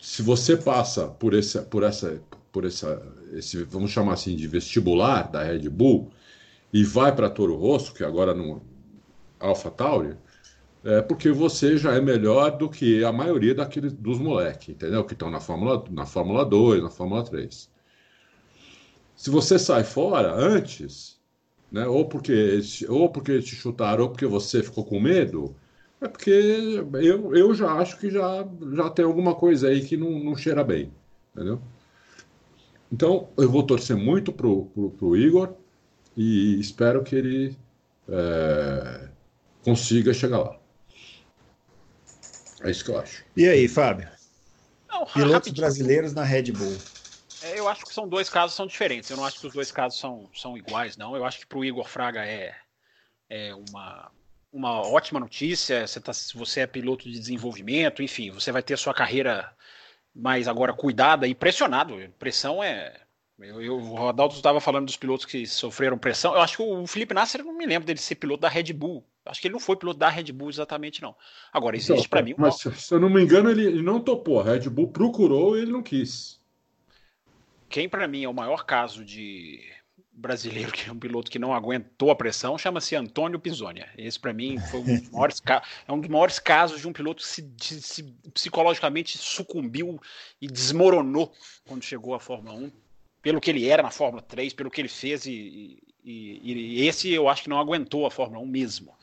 se 0.00 0.22
você 0.22 0.56
passa 0.56 1.06
por, 1.08 1.34
esse, 1.34 1.60
por, 1.62 1.82
essa, 1.82 2.22
por 2.50 2.64
essa, 2.64 3.02
esse, 3.32 3.62
vamos 3.64 3.90
chamar 3.90 4.14
assim, 4.14 4.34
de 4.34 4.46
vestibular 4.46 5.30
da 5.30 5.42
Red 5.42 5.68
Bull 5.68 6.10
e 6.72 6.82
vai 6.84 7.14
para 7.14 7.28
Toro 7.28 7.56
Rosso, 7.56 7.92
que 7.92 8.02
agora 8.02 8.34
no 8.34 8.62
Alpha 9.38 9.70
Tauri, 9.70 10.16
é 10.82 11.02
porque 11.02 11.30
você 11.30 11.76
já 11.76 11.94
é 11.94 12.00
melhor 12.00 12.56
do 12.56 12.68
que 12.68 13.04
a 13.04 13.12
maioria 13.12 13.54
daqueles 13.54 13.92
dos 13.92 14.18
moleques, 14.18 14.70
entendeu? 14.70 15.04
Que 15.04 15.12
estão 15.12 15.30
na 15.30 15.40
Fórmula, 15.40 15.84
na 15.90 16.06
Fórmula 16.06 16.44
2, 16.44 16.82
na 16.82 16.90
Fórmula 16.90 17.22
3. 17.22 17.70
Se 19.14 19.28
você 19.28 19.58
sai 19.58 19.84
fora 19.84 20.32
antes, 20.34 21.20
né, 21.70 21.86
ou, 21.86 22.08
porque, 22.08 22.60
ou 22.88 23.10
porque 23.10 23.40
te 23.42 23.54
chutaram, 23.54 24.04
ou 24.04 24.10
porque 24.10 24.26
você 24.26 24.62
ficou 24.62 24.84
com 24.84 24.98
medo, 24.98 25.54
é 26.00 26.08
porque 26.08 26.30
eu, 26.30 27.34
eu 27.36 27.54
já 27.54 27.72
acho 27.74 27.98
que 27.98 28.10
já, 28.10 28.46
já 28.74 28.90
tem 28.90 29.04
alguma 29.04 29.34
coisa 29.34 29.68
aí 29.68 29.84
que 29.84 29.96
não, 29.96 30.10
não 30.10 30.36
cheira 30.36 30.64
bem, 30.64 30.92
entendeu? 31.34 31.60
Então, 32.90 33.28
eu 33.36 33.48
vou 33.48 33.62
torcer 33.62 33.96
muito 33.96 34.32
pro, 34.32 34.66
pro, 34.66 34.90
pro 34.90 35.16
Igor 35.16 35.54
e 36.16 36.58
espero 36.58 37.04
que 37.04 37.14
ele 37.14 37.56
é, 38.08 39.08
consiga 39.62 40.12
chegar 40.12 40.38
lá. 40.38 40.58
É 42.62 42.70
isso 42.70 42.84
que 42.84 42.90
eu 42.90 42.98
acho. 42.98 43.24
E 43.36 43.46
aí, 43.46 43.68
Fábio? 43.68 44.08
Não, 44.88 45.06
Pilotos 45.06 45.52
brasileiros 45.52 46.12
na 46.12 46.24
Red 46.24 46.52
Bull. 46.52 46.76
É, 47.42 47.58
eu 47.58 47.68
acho 47.68 47.86
que 47.86 47.94
são 47.94 48.08
dois 48.08 48.28
casos 48.28 48.56
são 48.56 48.66
diferentes. 48.66 49.08
Eu 49.08 49.16
não 49.16 49.24
acho 49.24 49.40
que 49.40 49.46
os 49.46 49.52
dois 49.52 49.70
casos 49.70 49.98
são, 49.98 50.28
são 50.34 50.58
iguais, 50.58 50.96
não. 50.96 51.16
Eu 51.16 51.24
acho 51.24 51.38
que 51.38 51.46
para 51.46 51.58
o 51.58 51.64
Igor 51.64 51.88
Fraga 51.88 52.24
é, 52.24 52.54
é 53.30 53.54
uma, 53.54 54.10
uma 54.52 54.80
ótima 54.80 55.20
notícia. 55.20 55.86
Você 55.86 56.00
tá, 56.00 56.12
se 56.12 56.36
você 56.36 56.60
é 56.60 56.66
piloto 56.66 57.04
de 57.04 57.18
desenvolvimento, 57.18 58.02
enfim, 58.02 58.30
você 58.30 58.52
vai 58.52 58.62
ter 58.62 58.76
sua 58.76 58.94
carreira 58.94 59.50
mais 60.14 60.48
agora 60.48 60.72
cuidada 60.72 61.26
e 61.26 61.34
pressionado. 61.34 61.96
Pressão 62.18 62.62
é. 62.62 62.94
Eu, 63.38 63.62
eu, 63.62 63.76
o 63.76 63.94
Rodaldo 63.96 64.34
estava 64.34 64.60
falando 64.60 64.86
dos 64.86 64.98
pilotos 64.98 65.24
que 65.24 65.46
sofreram 65.46 65.96
pressão. 65.96 66.34
Eu 66.34 66.42
acho 66.42 66.58
que 66.58 66.62
o 66.62 66.86
Felipe 66.86 67.14
Nasser, 67.14 67.40
eu 67.40 67.46
não 67.46 67.56
me 67.56 67.64
lembro 67.64 67.86
dele 67.86 67.98
ser 67.98 68.16
piloto 68.16 68.42
da 68.42 68.48
Red 68.50 68.72
Bull. 68.74 69.02
Acho 69.24 69.40
que 69.40 69.46
ele 69.46 69.54
não 69.54 69.60
foi 69.60 69.76
piloto 69.76 69.98
da 69.98 70.10
Red 70.10 70.30
Bull 70.32 70.50
exatamente, 70.50 71.00
não. 71.00 71.16
Agora, 71.50 71.76
existe 71.76 71.92
então, 71.92 72.10
para 72.10 72.22
mim. 72.22 72.34
Mas, 72.36 72.56
se 72.56 72.94
eu 72.94 73.00
não 73.00 73.08
me 73.08 73.22
engano, 73.22 73.50
ele, 73.50 73.64
ele 73.64 73.82
não 73.82 74.00
topou. 74.00 74.40
A 74.40 74.44
Red 74.44 74.68
Bull 74.68 74.88
procurou 74.88 75.56
e 75.56 75.62
ele 75.62 75.72
não 75.72 75.82
quis. 75.82 76.38
Quem 77.70 77.88
para 77.88 78.08
mim 78.08 78.24
é 78.24 78.28
o 78.28 78.34
maior 78.34 78.66
caso 78.66 79.04
de 79.04 79.62
brasileiro 80.20 80.70
que 80.70 80.88
é 80.88 80.92
um 80.92 80.98
piloto 80.98 81.30
que 81.30 81.38
não 81.38 81.54
aguentou 81.54 82.10
a 82.10 82.14
pressão 82.14 82.58
chama-se 82.58 82.94
Antônio 82.94 83.38
Pisonia. 83.38 83.88
Esse 83.96 84.18
para 84.18 84.32
mim 84.32 84.58
foi 84.70 84.80
um 84.80 84.84
dos 84.84 85.10
maiores 85.10 85.42
é 85.88 85.92
um 85.92 86.00
dos 86.00 86.10
maiores 86.10 86.38
casos 86.38 86.80
de 86.80 86.86
um 86.86 86.92
piloto 86.92 87.22
que 87.22 87.28
se, 87.28 87.80
se, 87.80 88.02
psicologicamente 88.34 89.16
sucumbiu 89.16 90.00
e 90.40 90.46
desmoronou 90.46 91.32
quando 91.66 91.82
chegou 91.82 92.14
à 92.14 92.20
Fórmula 92.20 92.54
1, 92.54 92.70
pelo 93.22 93.40
que 93.40 93.50
ele 93.50 93.66
era 93.66 93.82
na 93.82 93.90
Fórmula 93.90 94.22
3, 94.22 94.52
pelo 94.52 94.70
que 94.70 94.80
ele 94.80 94.88
fez 94.88 95.26
e, 95.26 95.82
e, 96.04 96.40
e 96.42 96.86
esse 96.86 97.10
eu 97.10 97.28
acho 97.28 97.42
que 97.42 97.48
não 97.48 97.58
aguentou 97.58 98.06
a 98.06 98.10
Fórmula 98.10 98.42
1 98.42 98.46
mesmo. 98.46 98.94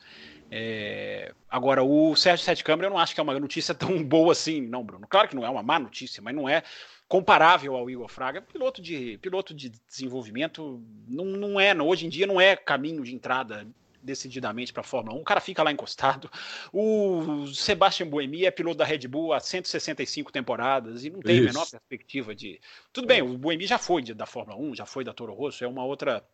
É... 0.50 1.32
Agora, 1.50 1.82
o 1.82 2.16
Sérgio 2.16 2.44
Sete 2.44 2.64
Câmara 2.64 2.86
eu 2.86 2.90
não 2.90 2.98
acho 2.98 3.14
que 3.14 3.20
é 3.20 3.22
uma 3.22 3.38
notícia 3.38 3.74
tão 3.74 4.02
boa 4.02 4.32
assim, 4.32 4.60
não, 4.60 4.84
Bruno. 4.84 5.06
Claro 5.08 5.28
que 5.28 5.36
não 5.36 5.44
é 5.44 5.50
uma 5.50 5.62
má 5.62 5.78
notícia, 5.78 6.22
mas 6.22 6.34
não 6.34 6.48
é 6.48 6.62
comparável 7.08 7.74
ao 7.74 7.88
Igor 7.88 8.08
Fraga. 8.08 8.42
Piloto 8.42 8.82
de, 8.82 9.18
piloto 9.18 9.54
de 9.54 9.70
desenvolvimento 9.88 10.82
não, 11.06 11.24
não 11.24 11.60
é, 11.60 11.74
hoje 11.74 12.06
em 12.06 12.08
dia 12.08 12.26
não 12.26 12.40
é 12.40 12.54
caminho 12.54 13.02
de 13.02 13.14
entrada 13.14 13.66
decididamente 14.00 14.72
para 14.72 14.82
a 14.82 14.84
Fórmula 14.84 15.16
1. 15.16 15.20
O 15.20 15.24
cara 15.24 15.40
fica 15.40 15.62
lá 15.62 15.72
encostado. 15.72 16.30
O 16.72 17.46
Sebastian 17.48 18.08
Buemi 18.08 18.44
é 18.44 18.50
piloto 18.50 18.78
da 18.78 18.84
Red 18.84 19.08
Bull 19.08 19.32
há 19.32 19.40
165 19.40 20.30
temporadas 20.30 21.04
e 21.04 21.10
não 21.10 21.20
tem 21.20 21.36
Isso. 21.36 21.44
a 21.44 21.52
menor 21.52 21.70
perspectiva 21.70 22.34
de. 22.34 22.60
Tudo 22.92 23.06
bem, 23.06 23.22
o 23.22 23.36
Buemi 23.36 23.66
já 23.66 23.78
foi 23.78 24.02
da 24.02 24.26
Fórmula 24.26 24.58
1, 24.58 24.76
já 24.76 24.86
foi 24.86 25.04
da 25.04 25.12
Toro 25.12 25.34
Rosso, 25.34 25.64
é 25.64 25.68
uma 25.68 25.84
outra 25.84 26.24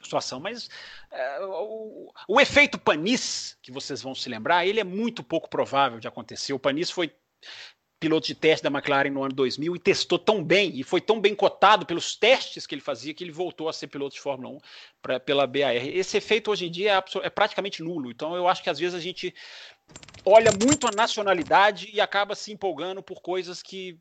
situação, 0.00 0.38
mas 0.38 0.70
é, 1.10 1.40
o, 1.40 2.12
o, 2.28 2.40
efeito 2.40 2.78
Panis, 2.78 3.58
que 3.60 3.72
vocês 3.72 4.00
vão 4.00 4.14
se 4.14 4.28
lembrar, 4.28 4.64
ele 4.64 4.78
é 4.78 4.84
muito 4.84 5.24
pouco 5.24 5.50
provável 5.50 5.98
de 5.98 6.06
acontecer. 6.06 6.52
O 6.52 6.58
Panis 6.58 6.88
foi 6.88 7.12
piloto 7.98 8.26
de 8.26 8.34
teste 8.34 8.62
da 8.62 8.70
McLaren 8.70 9.10
no 9.10 9.22
ano 9.22 9.34
2000 9.34 9.74
e 9.74 9.78
testou 9.78 10.18
tão 10.18 10.42
bem 10.42 10.72
e 10.74 10.82
foi 10.82 11.00
tão 11.00 11.20
bem 11.20 11.34
cotado 11.34 11.84
pelos 11.84 12.14
testes 12.14 12.66
que 12.66 12.74
ele 12.74 12.82
fazia 12.82 13.12
que 13.12 13.24
ele 13.24 13.32
voltou 13.32 13.68
a 13.68 13.72
ser 13.72 13.88
piloto 13.88 14.14
de 14.14 14.20
Fórmula 14.20 14.54
1 14.56 14.58
pra, 15.02 15.20
pela 15.20 15.46
BAR. 15.46 15.74
Esse 15.74 16.16
efeito 16.16 16.50
hoje 16.50 16.66
em 16.66 16.70
dia 16.70 16.92
é, 16.92 17.26
é, 17.26 17.30
praticamente 17.30 17.82
nulo. 17.82 18.10
Então 18.10 18.34
eu 18.34 18.46
acho 18.46 18.62
que 18.62 18.70
às 18.70 18.78
vezes 18.78 18.94
a 18.94 19.00
gente 19.00 19.34
olha 20.24 20.50
muito 20.52 20.86
a 20.86 20.92
nacionalidade 20.92 21.90
e 21.92 22.00
acaba 22.00 22.34
se 22.34 22.52
empolgando 22.52 23.02
por 23.02 23.20
coisas 23.20 23.62
que 23.62 23.98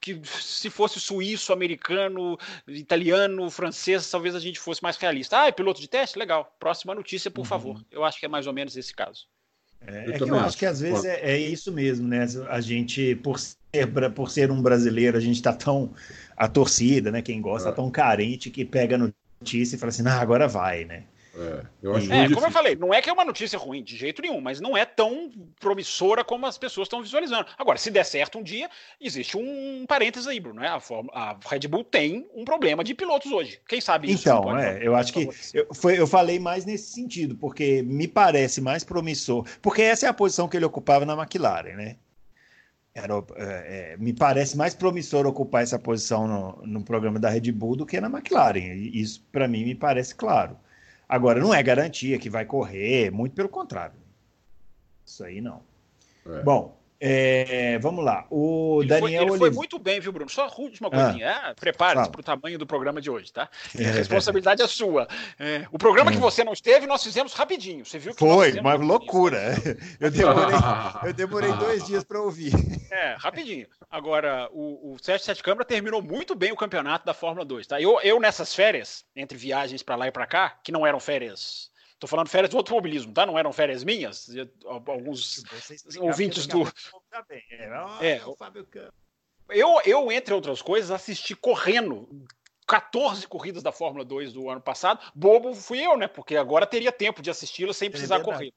que 0.00 0.18
se 0.24 0.70
fosse 0.70 0.98
suíço, 0.98 1.52
americano, 1.52 2.38
italiano, 2.66 3.50
francês, 3.50 4.10
talvez 4.10 4.34
a 4.34 4.40
gente 4.40 4.58
fosse 4.58 4.82
mais 4.82 4.96
realista. 4.96 5.42
Ah, 5.42 5.48
é 5.48 5.52
piloto 5.52 5.80
de 5.80 5.88
teste? 5.88 6.18
Legal. 6.18 6.56
Próxima 6.58 6.94
notícia, 6.94 7.30
por 7.30 7.40
uhum. 7.40 7.46
favor. 7.46 7.84
Eu 7.90 8.02
acho 8.02 8.18
que 8.18 8.24
é 8.24 8.28
mais 8.28 8.46
ou 8.46 8.52
menos 8.52 8.76
esse 8.76 8.94
caso. 8.94 9.26
É, 9.86 10.10
é 10.10 10.12
que 10.12 10.22
eu 10.22 10.38
acho 10.38 10.58
que 10.58 10.66
às 10.66 10.80
vezes 10.80 11.04
é, 11.04 11.32
é, 11.32 11.38
isso 11.38 11.72
mesmo, 11.72 12.06
né? 12.06 12.26
A 12.48 12.60
gente, 12.60 13.14
por 13.16 13.38
ser, 13.38 13.56
por 14.14 14.30
ser 14.30 14.50
um 14.50 14.60
brasileiro, 14.60 15.16
a 15.16 15.20
gente 15.20 15.36
está 15.36 15.52
tão. 15.52 15.92
A 16.36 16.48
torcida, 16.48 17.10
né? 17.10 17.20
Quem 17.20 17.40
gosta, 17.40 17.68
é. 17.68 17.72
tão 17.72 17.90
carente 17.90 18.50
que 18.50 18.64
pega 18.64 18.96
notícia 18.96 19.76
e 19.76 19.78
fala 19.78 19.90
assim, 19.90 20.06
ah, 20.06 20.20
agora 20.20 20.48
vai, 20.48 20.84
né? 20.86 21.04
É, 21.40 21.62
eu 21.82 21.96
acho 21.96 22.12
é 22.12 22.28
como 22.28 22.46
eu 22.46 22.50
falei, 22.50 22.76
não 22.76 22.92
é 22.92 23.00
que 23.00 23.08
é 23.08 23.12
uma 23.12 23.24
notícia 23.24 23.58
ruim, 23.58 23.82
de 23.82 23.96
jeito 23.96 24.20
nenhum, 24.20 24.40
mas 24.40 24.60
não 24.60 24.76
é 24.76 24.84
tão 24.84 25.30
promissora 25.58 26.22
como 26.22 26.46
as 26.46 26.58
pessoas 26.58 26.86
estão 26.86 27.02
visualizando. 27.02 27.46
Agora, 27.56 27.78
se 27.78 27.90
der 27.90 28.04
certo 28.04 28.38
um 28.38 28.42
dia, 28.42 28.68
existe 29.00 29.38
um 29.38 29.86
parênteses 29.88 30.28
aí, 30.28 30.38
Bruno. 30.38 30.60
Né? 30.60 30.68
A, 30.68 30.80
a 31.12 31.38
Red 31.48 31.66
Bull 31.66 31.84
tem 31.84 32.28
um 32.34 32.44
problema 32.44 32.84
de 32.84 32.94
pilotos 32.94 33.32
hoje. 33.32 33.58
Quem 33.66 33.80
sabe 33.80 34.10
isso? 34.10 34.28
Então, 34.28 34.58
é, 34.58 34.86
eu 34.86 34.94
acho 34.94 35.12
que 35.12 35.28
eu, 35.54 35.74
foi, 35.74 35.98
eu 35.98 36.06
falei 36.06 36.38
mais 36.38 36.64
nesse 36.66 36.92
sentido, 36.92 37.34
porque 37.36 37.82
me 37.82 38.06
parece 38.06 38.60
mais 38.60 38.84
promissor, 38.84 39.46
porque 39.62 39.82
essa 39.82 40.06
é 40.06 40.08
a 40.08 40.14
posição 40.14 40.46
que 40.48 40.56
ele 40.56 40.66
ocupava 40.66 41.06
na 41.06 41.14
McLaren, 41.14 41.74
né? 41.74 41.96
Era, 42.92 43.14
é, 43.36 43.92
é, 43.92 43.96
me 43.96 44.12
parece 44.12 44.56
mais 44.56 44.74
promissor 44.74 45.24
ocupar 45.26 45.62
essa 45.62 45.78
posição 45.78 46.26
no, 46.26 46.66
no 46.66 46.82
programa 46.82 47.18
da 47.18 47.30
Red 47.30 47.52
Bull 47.52 47.76
do 47.76 47.86
que 47.86 48.00
na 48.00 48.08
McLaren. 48.08 48.74
Isso, 48.74 49.24
para 49.30 49.46
mim, 49.46 49.64
me 49.64 49.74
parece 49.74 50.14
claro. 50.14 50.56
Agora, 51.10 51.40
não 51.40 51.52
é 51.52 51.60
garantia 51.60 52.20
que 52.20 52.30
vai 52.30 52.44
correr, 52.44 53.10
muito 53.10 53.34
pelo 53.34 53.48
contrário. 53.48 53.96
Isso 55.04 55.24
aí 55.24 55.40
não. 55.40 55.60
É. 56.24 56.40
Bom, 56.44 56.79
é, 57.02 57.78
vamos 57.78 58.04
lá. 58.04 58.26
O 58.30 58.80
ele 58.82 58.88
Daniel. 58.88 59.22
Foi, 59.22 59.30
ele 59.30 59.38
foi 59.38 59.50
muito 59.50 59.78
bem, 59.78 60.00
viu, 60.00 60.12
Bruno? 60.12 60.30
Só 60.30 60.50
última 60.58 60.88
ah. 60.88 60.90
coisinha. 60.90 61.30
Ah, 61.30 61.54
Prepare-se 61.54 62.10
para 62.10 62.20
o 62.20 62.22
tamanho 62.22 62.58
do 62.58 62.66
programa 62.66 63.00
de 63.00 63.10
hoje, 63.10 63.32
tá? 63.32 63.48
É, 63.78 63.86
a 63.86 63.92
responsabilidade 63.92 64.60
é, 64.60 64.64
é 64.66 64.68
sua. 64.68 65.08
É, 65.38 65.66
o 65.72 65.78
programa 65.78 66.10
que 66.10 66.18
hum. 66.18 66.20
você 66.20 66.44
não 66.44 66.52
esteve, 66.52 66.86
nós 66.86 67.02
fizemos 67.02 67.32
rapidinho. 67.32 67.86
Você 67.86 67.98
viu 67.98 68.12
que 68.12 68.18
Foi, 68.18 68.52
uma 68.60 68.74
loucura. 68.74 69.40
Eu 69.98 70.10
demorei, 70.10 70.56
eu 71.04 71.12
demorei 71.12 71.52
dois 71.54 71.86
dias 71.86 72.04
para 72.04 72.20
ouvir. 72.20 72.52
É, 72.90 73.14
rapidinho. 73.18 73.66
Agora, 73.90 74.48
o, 74.52 74.94
o 74.94 74.96
Sérgio 75.00 75.24
Sete 75.24 75.42
Câmara 75.42 75.64
terminou 75.64 76.02
muito 76.02 76.34
bem 76.34 76.52
o 76.52 76.56
campeonato 76.56 77.04
da 77.06 77.14
Fórmula 77.14 77.44
2, 77.44 77.66
tá? 77.66 77.80
Eu, 77.80 78.00
eu 78.02 78.20
nessas 78.20 78.54
férias, 78.54 79.04
entre 79.14 79.36
viagens 79.36 79.82
para 79.82 79.96
lá 79.96 80.08
e 80.08 80.12
para 80.12 80.26
cá, 80.26 80.58
que 80.62 80.72
não 80.72 80.86
eram 80.86 81.00
férias 81.00 81.69
Estou 82.00 82.08
falando 82.08 82.28
férias 82.28 82.50
do 82.50 82.56
automobilismo, 82.56 83.12
tá? 83.12 83.26
Não 83.26 83.38
eram 83.38 83.52
férias 83.52 83.84
minhas. 83.84 84.26
Alguns 84.64 85.44
ouvintes 85.98 86.46
do. 86.46 86.62
É, 88.00 88.12
é 88.12 88.22
eu, 89.50 89.82
eu, 89.84 90.10
entre 90.10 90.32
outras 90.32 90.62
coisas, 90.62 90.90
assisti 90.90 91.36
correndo 91.36 92.08
14 92.66 93.26
corridas 93.28 93.62
da 93.62 93.70
Fórmula 93.70 94.02
2 94.02 94.32
do 94.32 94.48
ano 94.48 94.62
passado. 94.62 95.12
Bobo 95.14 95.54
fui 95.54 95.84
eu, 95.84 95.94
né? 95.94 96.08
Porque 96.08 96.36
agora 96.36 96.66
teria 96.66 96.90
tempo 96.90 97.20
de 97.20 97.28
assisti-la 97.28 97.74
sem 97.74 97.88
é 97.88 97.90
precisar 97.90 98.20
é 98.20 98.22
correr. 98.22 98.54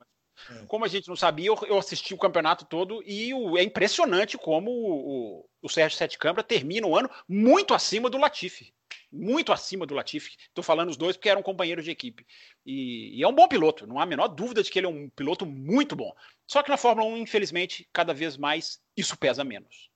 É. 0.49 0.65
Como 0.65 0.85
a 0.85 0.87
gente 0.87 1.07
não 1.07 1.15
sabia, 1.15 1.47
eu, 1.47 1.57
eu, 1.67 1.77
assisti 1.77 2.13
o 2.13 2.17
campeonato 2.17 2.65
todo 2.65 3.03
e 3.05 3.33
o, 3.33 3.57
é 3.57 3.63
impressionante 3.63 4.37
como 4.37 4.71
o, 4.71 5.39
o, 5.39 5.45
o 5.61 5.69
Sérgio 5.69 5.97
Sete 5.97 6.17
Câmara 6.17 6.43
termina 6.43 6.87
o 6.87 6.97
ano 6.97 7.09
muito 7.27 7.73
acima 7.73 8.09
do 8.09 8.17
Latifi 8.17 8.73
muito 9.13 9.51
acima 9.51 9.85
do 9.85 9.93
Latifi. 9.93 10.35
Estou 10.47 10.63
falando 10.63 10.89
os 10.89 10.97
dois 10.97 11.15
porque 11.15 11.29
eram 11.29 11.43
companheiros 11.43 11.85
de 11.85 11.91
equipe. 11.91 12.25
E, 12.65 13.17
e, 13.17 13.23
é 13.23 13.27
um 13.27 13.33
bom 13.33 13.47
piloto, 13.47 13.85
não 13.85 13.99
há 13.99 14.03
a 14.03 14.07
menor 14.07 14.27
dúvida 14.27 14.63
de 14.63 14.71
que 14.71 14.79
ele 14.79 14.87
é 14.87 14.89
um 14.89 15.09
piloto 15.09 15.45
muito 15.45 15.95
bom. 15.95 16.11
Só 16.47 16.63
que 16.63 16.69
na 16.69 16.77
Fórmula 16.77 17.07
1, 17.07 17.17
infelizmente, 17.17 17.87
cada 17.93 18.13
vez 18.13 18.35
mais 18.35 18.81
isso 18.97 19.17
pesa 19.17 19.43
menos. 19.43 19.89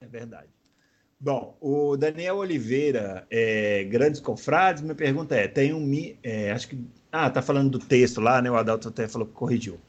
É 0.00 0.06
verdade. 0.06 0.48
Bom, 1.20 1.56
o 1.60 1.96
Daniel 1.96 2.36
Oliveira, 2.36 3.26
é, 3.28 3.82
Grandes 3.84 4.20
Confrades, 4.20 4.82
minha 4.82 4.94
pergunta 4.94 5.34
é: 5.34 5.48
tem 5.48 5.74
um. 5.74 5.90
É, 6.22 6.52
acho 6.52 6.68
que. 6.68 6.78
Ah, 7.10 7.30
tá 7.30 7.40
falando 7.40 7.70
do 7.70 7.78
texto 7.78 8.20
lá, 8.20 8.42
né? 8.42 8.50
O 8.50 8.56
Adalto 8.56 8.88
até 8.88 9.08
falou 9.08 9.26
que 9.26 9.34
corrigiu. 9.34 9.80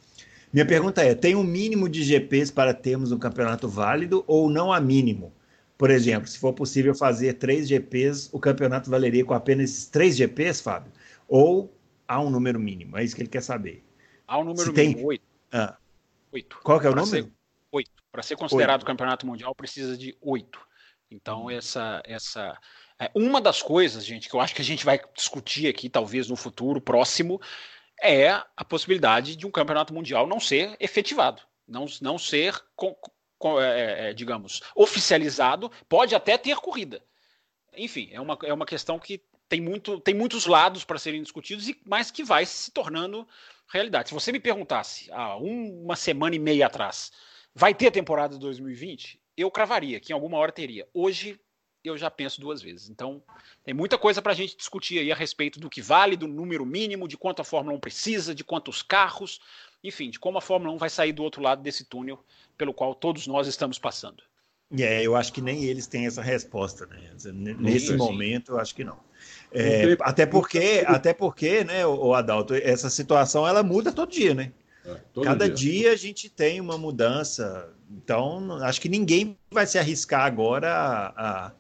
Minha 0.52 0.66
pergunta 0.66 1.04
é: 1.04 1.14
tem 1.14 1.36
um 1.36 1.44
mínimo 1.44 1.88
de 1.88 2.04
GPs 2.04 2.52
para 2.52 2.74
termos 2.74 3.12
um 3.12 3.20
campeonato 3.20 3.68
válido 3.68 4.24
ou 4.26 4.50
não 4.50 4.72
há 4.72 4.80
mínimo? 4.80 5.34
Por 5.78 5.90
exemplo, 5.90 6.28
se 6.28 6.38
for 6.38 6.54
possível 6.54 6.94
fazer 6.94 7.34
três 7.34 7.68
GPs, 7.68 8.30
o 8.34 8.40
campeonato 8.40 8.90
valeria 8.90 9.24
com 9.24 9.34
apenas 9.34 9.86
três 9.86 10.18
GPs, 10.18 10.62
Fábio? 10.62 10.92
Ou 11.28 11.74
há 12.08 12.20
um 12.20 12.30
número 12.30 12.60
mínimo? 12.60 12.98
É 12.98 13.04
isso 13.04 13.16
que 13.16 13.22
ele 13.22 13.30
quer 13.30 13.42
saber. 13.42 13.84
Há 14.28 14.40
um 14.40 14.44
número 14.44 14.66
se 14.66 14.72
mínimo, 14.72 14.98
tem... 14.98 15.06
oito. 15.06 15.24
Ah. 15.52 15.78
oito. 16.32 16.60
Qual 16.64 16.80
que 16.80 16.88
é 16.88 16.90
o 16.90 16.94
pra 16.94 17.02
número? 17.02 17.26
Ser... 17.26 17.32
Oito. 17.72 17.92
Para 18.12 18.24
ser 18.24 18.36
considerado 18.36 18.82
oito. 18.82 18.88
campeonato 18.88 19.26
mundial, 19.26 19.56
precisa 19.56 19.98
de 19.98 20.18
oito. 20.22 20.60
Então, 21.10 21.50
essa, 21.50 22.02
essa 22.06 22.58
uma 23.14 23.40
das 23.40 23.62
coisas, 23.62 24.06
gente, 24.06 24.28
que 24.28 24.36
eu 24.36 24.42
acho 24.42 24.54
que 24.54 24.62
a 24.62 24.66
gente 24.66 24.84
vai 24.84 25.00
discutir 25.16 25.68
aqui, 25.68 25.90
talvez 25.90 26.28
no 26.28 26.36
futuro 26.36 26.82
próximo, 26.82 27.40
é 28.02 28.30
a 28.30 28.66
possibilidade 28.66 29.36
de 29.36 29.48
um 29.48 29.52
campeonato 29.52 29.94
mundial 29.94 30.28
não 30.28 30.40
ser 30.40 30.76
efetivado, 30.80 31.42
não, 31.68 31.86
não 32.02 32.18
ser, 32.18 32.62
com, 32.76 32.96
com, 33.38 33.60
é, 33.62 34.10
é, 34.10 34.14
digamos, 34.14 34.62
oficializado. 34.76 35.72
Pode 35.88 36.14
até 36.14 36.38
ter 36.38 36.58
corrida. 36.58 37.04
Enfim, 37.76 38.10
é 38.12 38.20
uma, 38.20 38.38
é 38.44 38.54
uma 38.54 38.66
questão 38.66 39.00
que 39.00 39.24
tem, 39.48 39.62
muito, 39.62 40.00
tem 40.00 40.14
muitos 40.14 40.46
lados 40.46 40.84
para 40.84 41.00
serem 41.00 41.22
discutidos, 41.22 41.70
e 41.70 41.80
mas 41.86 42.12
que 42.12 42.24
vai 42.24 42.46
se 42.46 42.72
tornando 42.72 43.28
realidade. 43.72 44.10
Se 44.10 44.14
você 44.14 44.32
me 44.32 44.40
perguntasse 44.40 45.10
há 45.12 45.38
uma 45.38 45.96
semana 45.96 46.36
e 46.36 46.40
meia 46.40 46.68
atrás, 46.68 47.12
vai 47.54 47.74
ter 47.74 47.92
temporada 47.92 48.34
de 48.34 48.40
2020? 48.40 49.22
eu 49.42 49.50
cravaria 49.50 50.00
que 50.00 50.12
em 50.12 50.14
alguma 50.14 50.38
hora 50.38 50.52
teria. 50.52 50.88
Hoje 50.94 51.40
eu 51.84 51.98
já 51.98 52.10
penso 52.10 52.42
duas 52.42 52.62
vezes. 52.62 52.90
Então, 52.90 53.22
tem 53.64 53.74
muita 53.74 53.98
coisa 53.98 54.22
para 54.22 54.32
a 54.32 54.36
gente 54.36 54.56
discutir 54.56 55.00
aí 55.00 55.12
a 55.12 55.16
respeito 55.16 55.60
do 55.60 55.70
que 55.70 55.82
vale, 55.82 56.18
do 56.18 56.28
número 56.28 56.66
mínimo, 56.66 57.08
de 57.08 57.18
quanto 57.18 57.42
a 57.42 57.46
Fórmula 57.46 57.76
1 57.78 57.80
precisa, 57.80 58.36
de 58.36 58.44
quantos 58.44 58.82
carros, 58.82 59.40
enfim, 59.84 60.10
de 60.10 60.20
como 60.20 60.38
a 60.38 60.42
Fórmula 60.42 60.74
1 60.74 60.78
vai 60.78 60.90
sair 60.90 61.14
do 61.14 61.24
outro 61.24 61.42
lado 61.42 61.62
desse 61.62 61.86
túnel 61.86 62.24
pelo 62.58 62.74
qual 62.74 62.94
todos 62.94 63.28
nós 63.28 63.48
estamos 63.48 63.80
passando. 63.80 64.24
É, 64.78 65.02
eu 65.02 65.16
acho 65.16 65.34
que 65.34 65.42
nem 65.42 65.64
eles 65.64 65.88
têm 65.88 66.06
essa 66.06 66.22
resposta, 66.22 66.86
né? 66.86 67.12
Nesse 67.34 67.96
momento, 67.96 68.52
eu 68.52 68.60
acho 68.60 68.76
que 68.76 68.84
não. 68.84 69.00
É, 69.52 69.98
até 70.02 70.28
porque, 70.28 70.84
até 70.86 71.12
porque, 71.12 71.64
né, 71.64 71.86
o 71.88 72.14
Adalto, 72.14 72.54
essa 72.54 72.90
situação 72.90 73.48
ela 73.48 73.64
muda 73.64 73.92
todo 73.92 74.12
dia, 74.12 74.36
né? 74.36 74.52
É, 74.86 75.24
Cada 75.24 75.50
dia. 75.50 75.82
dia. 75.82 75.92
a 75.92 75.96
gente 75.96 76.30
tem 76.30 76.62
uma 76.62 76.78
mudança. 76.78 77.74
Então, 77.90 78.58
acho 78.64 78.80
que 78.80 78.90
ninguém 78.90 79.36
vai 79.50 79.66
se 79.66 79.80
arriscar 79.80 80.22
agora 80.22 80.72
a. 80.72 81.08
a, 81.48 81.52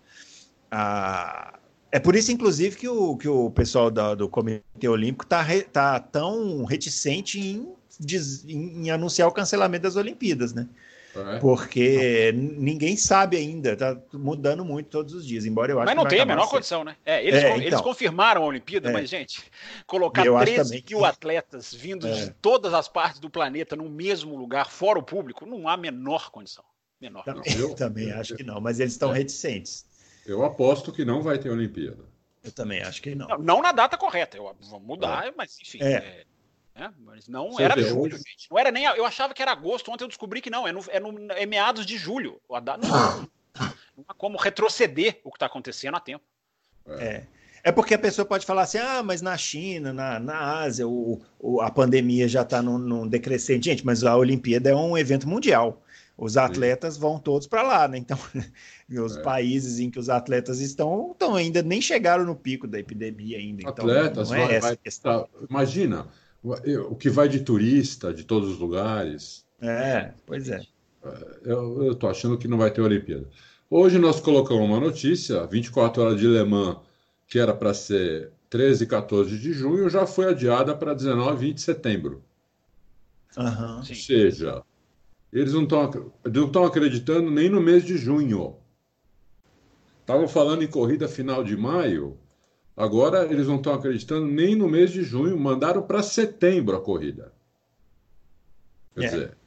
a... 0.72 1.54
É 1.92 2.00
por 2.00 2.16
isso, 2.16 2.32
inclusive, 2.32 2.76
que 2.76 2.88
o, 2.88 3.18
que 3.18 3.28
o 3.28 3.50
pessoal 3.50 3.90
da, 3.90 4.14
do 4.14 4.30
Comitê 4.30 4.88
Olímpico 4.88 5.24
está 5.24 5.44
tá 5.72 6.00
tão 6.00 6.64
reticente 6.64 7.40
em, 7.40 7.74
em, 8.48 8.86
em 8.86 8.92
anunciar 8.92 9.28
o 9.28 9.32
cancelamento 9.32 9.84
das 9.84 9.96
Olimpíadas, 9.96 10.54
né? 10.54 10.68
É. 11.16 11.40
Porque 11.40 12.32
ninguém 12.34 12.96
sabe 12.96 13.36
ainda, 13.38 13.76
tá 13.76 13.98
mudando 14.14 14.64
muito 14.64 14.88
todos 14.88 15.14
os 15.14 15.26
dias, 15.26 15.46
embora 15.46 15.72
eu 15.72 15.80
acho 15.80 15.88
Mas 15.88 15.96
não 15.96 16.08
tem 16.08 16.20
a 16.20 16.26
menor 16.26 16.48
condição, 16.48 16.84
né? 16.84 16.96
É, 17.06 17.26
eles, 17.26 17.44
é, 17.44 17.50
então, 17.50 17.62
eles, 17.62 17.82
confirmaram 17.82 18.44
a 18.44 18.46
Olimpíada, 18.46 18.90
é. 18.90 18.94
mas, 18.94 19.10
gente, 19.10 19.44
colocar 19.88 20.24
13 20.24 20.84
mil 20.88 21.06
atletas 21.06 21.74
vindos 21.74 22.16
de 22.16 22.24
é. 22.30 22.34
todas 22.42 22.74
as 22.74 22.88
partes 22.88 23.20
do 23.20 23.30
planeta 23.30 23.76
no 23.76 23.90
mesmo 23.90 24.36
lugar, 24.36 24.70
fora 24.70 25.00
o 25.00 25.04
público, 25.04 25.46
não 25.46 25.68
há 25.68 25.76
menor 25.76 26.30
condição. 26.30 26.64
Menor. 27.02 27.24
Não, 27.26 27.42
eu 27.58 27.74
também 27.74 28.12
acho 28.12 28.36
que 28.36 28.44
não, 28.44 28.62
mas 28.62 28.80
eles 28.80 28.94
estão 28.94 29.14
é. 29.14 29.18
reticentes. 29.18 29.86
Eu 30.30 30.44
aposto 30.44 30.92
que 30.92 31.04
não 31.04 31.22
vai 31.22 31.38
ter 31.38 31.50
Olimpíada. 31.50 32.04
Eu 32.44 32.52
também 32.52 32.82
acho 32.82 33.02
que 33.02 33.16
não. 33.16 33.28
Não, 33.28 33.38
não 33.38 33.62
na 33.62 33.72
data 33.72 33.98
correta, 33.98 34.38
eu, 34.38 34.56
vou 34.62 34.80
mudar, 34.80 35.34
mas 35.36 35.58
enfim. 35.62 35.80
É. 35.82 36.26
Né? 36.76 36.94
Mas 37.00 37.28
não 37.28 37.52
Você 37.52 37.64
era 37.64 37.76
vê, 37.76 37.84
julho, 37.84 38.16
hoje... 38.16 38.18
gente. 38.18 38.48
Não 38.50 38.58
era 38.58 38.72
nem. 38.72 38.86
Eu 38.86 39.06
achava 39.06 39.34
que 39.34 39.42
era 39.42 39.52
agosto, 39.52 39.92
ontem 39.92 40.04
eu 40.04 40.08
descobri 40.08 40.42
que 40.42 40.50
não, 40.50 40.68
é, 40.68 40.72
no, 40.72 40.82
é, 40.88 41.00
no, 41.00 41.32
é 41.34 41.46
meados 41.46 41.86
de 41.86 41.98
julho. 41.98 42.40
Não, 42.50 42.78
não, 42.78 43.30
não 43.98 44.06
há 44.08 44.14
como 44.14 44.38
retroceder 44.38 45.20
o 45.24 45.32
que 45.32 45.36
está 45.36 45.48
acontecendo 45.48 45.96
a 45.96 46.00
tempo. 46.00 46.24
É. 46.88 47.24
É 47.62 47.72
porque 47.72 47.94
a 47.94 48.00
pessoa 48.00 48.26
pode 48.26 48.46
falar 48.46 48.62
assim, 48.62 48.78
ah, 48.78 49.04
mas 49.04 49.22
na 49.22 49.38
China, 49.38 49.92
na, 49.92 50.18
na 50.18 50.62
Ásia, 50.62 50.88
o, 50.88 51.22
o 51.38 51.60
a 51.62 51.70
pandemia 51.70 52.28
já 52.28 52.44
está 52.44 52.62
num, 52.62 52.78
num, 52.78 53.08
decrescente. 53.08 53.66
Gente, 53.66 53.86
mas 53.86 54.04
a 54.04 54.16
Olimpíada 54.16 54.70
é 54.70 54.76
um 54.76 54.98
evento 54.98 55.28
mundial. 55.28 55.84
Os 56.20 56.36
atletas 56.36 56.96
Sim. 56.96 57.00
vão 57.00 57.18
todos 57.18 57.48
para 57.48 57.64
lá, 57.64 57.88
né? 57.88 57.98
Então, 57.98 58.18
os 59.06 59.16
é. 59.16 59.22
países 59.22 59.80
em 59.80 59.90
que 59.90 59.98
os 59.98 60.10
atletas 60.10 60.60
estão, 60.60 61.12
estão 61.12 61.34
ainda 61.34 61.64
nem 61.64 61.82
chegaram 61.82 62.26
no 62.26 62.36
pico 62.36 62.68
da 62.68 62.78
epidemia 62.78 63.38
ainda. 63.38 63.62
Então, 63.62 63.72
atletas, 63.72 64.30
não 64.30 64.36
é 64.36 64.46
vai, 64.46 64.56
essa 64.56 64.68
vai, 64.68 64.78
questão. 64.78 65.22
Tá, 65.22 65.30
imagina, 65.50 66.08
o 66.44 66.96
que 66.96 67.10
vai 67.10 67.30
de 67.30 67.40
turista 67.40 68.14
de 68.14 68.26
todos 68.26 68.50
os 68.50 68.60
lugares. 68.60 69.46
É, 69.62 70.12
pois 70.26 70.50
é. 70.50 70.62
Eu 71.44 71.94
estou 71.94 72.10
achando 72.10 72.38
que 72.38 72.50
não 72.50 72.58
vai 72.58 72.70
ter 72.70 72.82
Olimpíada. 72.82 73.26
Hoje 73.70 73.98
nós 73.98 74.20
colocamos 74.20 74.66
uma 74.66 74.80
notícia: 74.80 75.48
24 75.48 76.02
horas 76.02 76.20
de 76.20 76.28
Le 76.28 76.44
Mans, 76.44 76.80
que 77.28 77.40
era 77.40 77.54
para 77.54 77.74
ser 77.74 78.32
13 78.50 78.84
e 78.84 78.88
14 78.88 79.38
de 79.38 79.54
junho, 79.54 79.90
já 79.90 80.06
foi 80.06 80.26
adiada 80.26 80.76
para 80.76 80.94
19 80.94 81.32
e 81.32 81.48
20 81.48 81.56
de 81.56 81.62
setembro. 81.62 82.24
Uhum. 83.38 83.78
Ou 83.78 83.84
seja, 83.86 84.64
eles 85.32 85.54
não 85.54 85.64
estão 85.64 86.64
acreditando 86.66 87.30
nem 87.30 87.50
no 87.50 87.62
mês 87.62 87.84
de 87.84 87.98
junho. 87.98 88.58
Estavam 90.02 90.28
falando 90.28 90.64
em 90.64 90.68
corrida 90.68 91.08
final 91.08 91.44
de 91.44 91.56
maio, 91.56 92.18
Agora 92.80 93.26
eles 93.26 93.46
não 93.46 93.58
estão 93.58 93.74
acreditando 93.74 94.26
nem 94.26 94.56
no 94.56 94.66
mês 94.66 94.90
de 94.90 95.04
junho, 95.04 95.38
mandaram 95.38 95.82
para 95.82 96.02
setembro 96.02 96.78
a 96.78 96.82
corrida. 96.82 97.34
Quer 98.96 99.04
é. 99.04 99.10
dizer. 99.10 99.38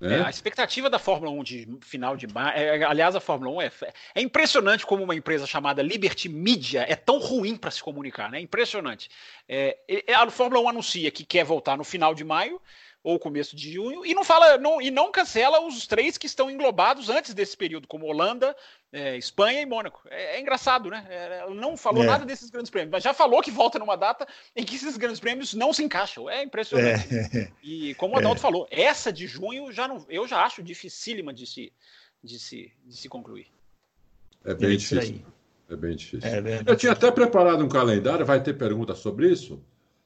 Né? 0.00 0.16
É, 0.16 0.22
a 0.22 0.30
expectativa 0.30 0.88
da 0.88 0.98
Fórmula 0.98 1.30
1 1.30 1.44
de 1.44 1.78
final 1.82 2.16
de 2.16 2.26
maio. 2.26 2.58
É, 2.58 2.82
aliás, 2.82 3.14
a 3.14 3.20
Fórmula 3.20 3.54
1 3.56 3.60
é, 3.60 3.70
é 4.14 4.22
impressionante 4.22 4.86
como 4.86 5.04
uma 5.04 5.14
empresa 5.14 5.46
chamada 5.46 5.82
Liberty 5.82 6.26
Media 6.30 6.86
é 6.88 6.96
tão 6.96 7.18
ruim 7.18 7.54
para 7.54 7.70
se 7.70 7.82
comunicar, 7.82 8.30
né? 8.30 8.38
É 8.38 8.40
impressionante. 8.40 9.10
É, 9.46 9.76
a 10.14 10.30
Fórmula 10.30 10.62
1 10.62 10.68
anuncia 10.70 11.10
que 11.10 11.22
quer 11.22 11.44
voltar 11.44 11.76
no 11.76 11.84
final 11.84 12.14
de 12.14 12.24
maio 12.24 12.58
ou 13.02 13.18
começo 13.18 13.56
de 13.56 13.72
junho, 13.72 14.04
e 14.04 14.14
não 14.14 14.22
fala, 14.22 14.58
não, 14.58 14.80
e 14.80 14.90
não 14.90 15.10
cancela 15.10 15.64
os 15.66 15.86
três 15.86 16.18
que 16.18 16.26
estão 16.26 16.50
englobados 16.50 17.08
antes 17.08 17.32
desse 17.32 17.56
período, 17.56 17.88
como 17.88 18.06
Holanda, 18.06 18.54
é, 18.92 19.16
Espanha 19.16 19.62
e 19.62 19.66
Mônaco. 19.66 20.02
É, 20.10 20.36
é 20.36 20.40
engraçado, 20.40 20.90
né? 20.90 21.06
É, 21.08 21.38
ela 21.38 21.54
não 21.54 21.76
falou 21.76 22.02
é. 22.02 22.06
nada 22.06 22.26
desses 22.26 22.50
grandes 22.50 22.70
prêmios, 22.70 22.92
mas 22.92 23.02
já 23.02 23.14
falou 23.14 23.40
que 23.40 23.50
volta 23.50 23.78
numa 23.78 23.96
data 23.96 24.26
em 24.54 24.64
que 24.64 24.76
esses 24.76 24.98
grandes 24.98 25.18
prêmios 25.18 25.54
não 25.54 25.72
se 25.72 25.82
encaixam. 25.82 26.28
É 26.28 26.42
impressionante. 26.42 27.08
É. 27.10 27.50
E 27.62 27.94
como 27.94 28.14
o 28.14 28.18
Adalto 28.18 28.40
falou, 28.40 28.68
essa 28.70 29.12
de 29.12 29.26
junho 29.26 29.72
já 29.72 29.88
não, 29.88 30.04
eu 30.08 30.28
já 30.28 30.44
acho 30.44 30.62
dificílima 30.62 31.32
de 31.32 31.46
se, 31.46 31.72
de 32.22 32.38
se, 32.38 32.72
de 32.84 32.96
se 32.96 33.08
concluir. 33.08 33.46
É 34.44 34.54
bem 34.54 34.76
difícil. 34.76 35.24
É 35.70 35.76
bem 35.76 35.96
difícil. 35.96 36.28
eu 36.66 36.76
tinha 36.76 36.92
até 36.92 37.10
preparado 37.10 37.64
um 37.64 37.68
calendário, 37.68 38.26
vai 38.26 38.42
ter 38.42 38.54
perguntas 38.54 38.98
sobre 38.98 39.30
isso? 39.30 39.62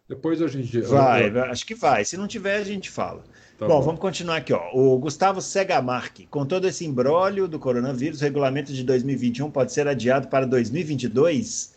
Depois 0.09 0.41
a 0.43 0.47
gente. 0.47 0.81
Vai, 0.83 1.31
eu... 1.31 1.45
acho 1.45 1.65
que 1.65 1.75
vai. 1.75 2.05
Se 2.05 2.17
não 2.17 2.27
tiver, 2.27 2.57
a 2.57 2.65
gente 2.65 2.91
fala. 2.91 3.25
Tá 3.59 3.67
bom, 3.67 3.79
bom, 3.79 3.83
vamos 3.83 4.01
continuar 4.01 4.37
aqui. 4.37 4.53
Ó. 4.53 4.71
O 4.75 4.99
Gustavo 4.99 5.41
Segamark, 5.41 6.27
com 6.29 6.45
todo 6.45 6.67
esse 6.67 6.85
imbróglio 6.85 7.49
do 7.49 7.59
coronavírus, 7.59 8.21
o 8.21 8.25
regulamento 8.25 8.73
de 8.73 8.85
2021 8.85 9.51
pode 9.51 9.73
ser 9.73 9.89
adiado 9.89 10.29
para 10.29 10.47
2022? 10.47 11.75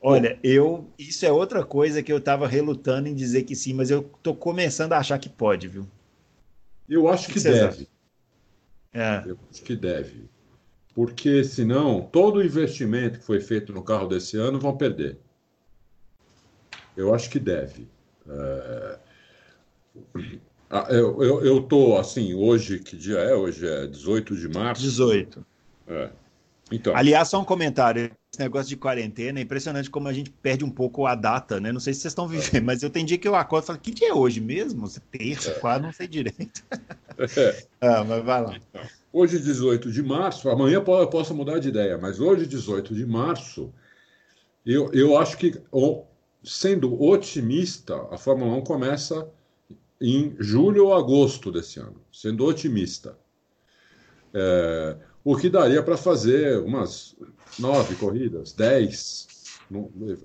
Olha, 0.00 0.34
bom. 0.34 0.40
eu 0.42 0.90
isso 0.98 1.26
é 1.26 1.32
outra 1.32 1.64
coisa 1.64 2.02
que 2.02 2.12
eu 2.12 2.18
estava 2.18 2.46
relutando 2.46 3.08
em 3.08 3.14
dizer 3.14 3.42
que 3.42 3.54
sim, 3.54 3.74
mas 3.74 3.90
eu 3.90 4.08
estou 4.16 4.34
começando 4.34 4.92
a 4.92 4.98
achar 4.98 5.18
que 5.18 5.28
pode, 5.28 5.68
viu? 5.68 5.86
Eu 6.88 7.08
acho 7.08 7.26
que, 7.26 7.34
que 7.34 7.40
deve. 7.40 7.88
É. 8.94 9.22
Eu 9.26 9.38
acho 9.50 9.62
que 9.62 9.76
deve. 9.76 10.30
Porque 10.94 11.44
senão 11.44 12.00
todo 12.00 12.36
o 12.36 12.44
investimento 12.44 13.18
que 13.18 13.24
foi 13.26 13.40
feito 13.40 13.72
no 13.72 13.82
carro 13.82 14.06
desse 14.06 14.38
ano 14.38 14.58
vão 14.58 14.76
perder. 14.76 15.18
Eu 16.96 17.14
acho 17.14 17.28
que 17.28 17.38
deve. 17.38 17.86
É... 18.28 18.98
Eu 20.90 21.60
estou, 21.60 21.98
assim, 21.98 22.34
hoje, 22.34 22.80
que 22.80 22.96
dia 22.96 23.18
é? 23.18 23.34
Hoje 23.34 23.66
é 23.66 23.86
18 23.86 24.36
de 24.36 24.48
março. 24.48 24.82
18. 24.82 25.46
É. 25.86 26.10
Então. 26.72 26.96
Aliás, 26.96 27.28
só 27.28 27.40
um 27.40 27.44
comentário. 27.44 28.10
Esse 28.32 28.42
negócio 28.42 28.68
de 28.68 28.76
quarentena 28.76 29.38
é 29.38 29.42
impressionante 29.42 29.88
como 29.88 30.08
a 30.08 30.12
gente 30.12 30.30
perde 30.30 30.64
um 30.64 30.70
pouco 30.70 31.06
a 31.06 31.14
data, 31.14 31.60
né? 31.60 31.72
Não 31.72 31.80
sei 31.80 31.94
se 31.94 32.00
vocês 32.00 32.10
estão 32.10 32.26
vivendo, 32.26 32.56
é. 32.56 32.60
mas 32.60 32.82
eu 32.82 32.90
tenho 32.90 33.06
dia 33.06 33.16
que 33.16 33.26
eu 33.26 33.36
acordo 33.36 33.64
e 33.64 33.66
falo, 33.68 33.78
que 33.78 33.92
dia 33.92 34.10
é 34.10 34.12
hoje 34.12 34.40
mesmo? 34.40 34.86
Terça, 35.10 35.52
é. 35.52 35.54
quase, 35.54 35.82
não 35.82 35.92
sei 35.92 36.08
direito. 36.08 36.64
É. 37.36 37.64
ah, 37.80 38.04
mas 38.04 38.24
vai 38.24 38.42
lá. 38.42 38.56
Então, 38.56 38.82
hoje, 39.12 39.38
18 39.38 39.90
de 39.90 40.02
março, 40.02 40.50
amanhã 40.50 40.82
eu 40.84 41.06
posso 41.06 41.34
mudar 41.34 41.60
de 41.60 41.68
ideia, 41.68 41.96
mas 41.96 42.20
hoje, 42.20 42.46
18 42.46 42.94
de 42.94 43.06
março, 43.06 43.72
eu, 44.66 44.92
eu 44.92 45.16
acho 45.16 45.38
que 45.38 45.58
sendo 46.42 47.02
otimista, 47.02 48.06
a 48.10 48.18
Fórmula 48.18 48.54
1 48.56 48.62
começa 48.62 49.28
em 50.00 50.34
julho 50.38 50.86
ou 50.86 50.94
agosto 50.94 51.50
desse 51.50 51.80
ano, 51.80 52.00
sendo 52.12 52.44
otimista. 52.44 53.18
É, 54.32 54.96
o 55.24 55.36
que 55.36 55.48
daria 55.48 55.82
para 55.82 55.96
fazer 55.96 56.58
umas 56.60 57.16
nove 57.58 57.96
corridas, 57.96 58.52
dez, 58.52 59.26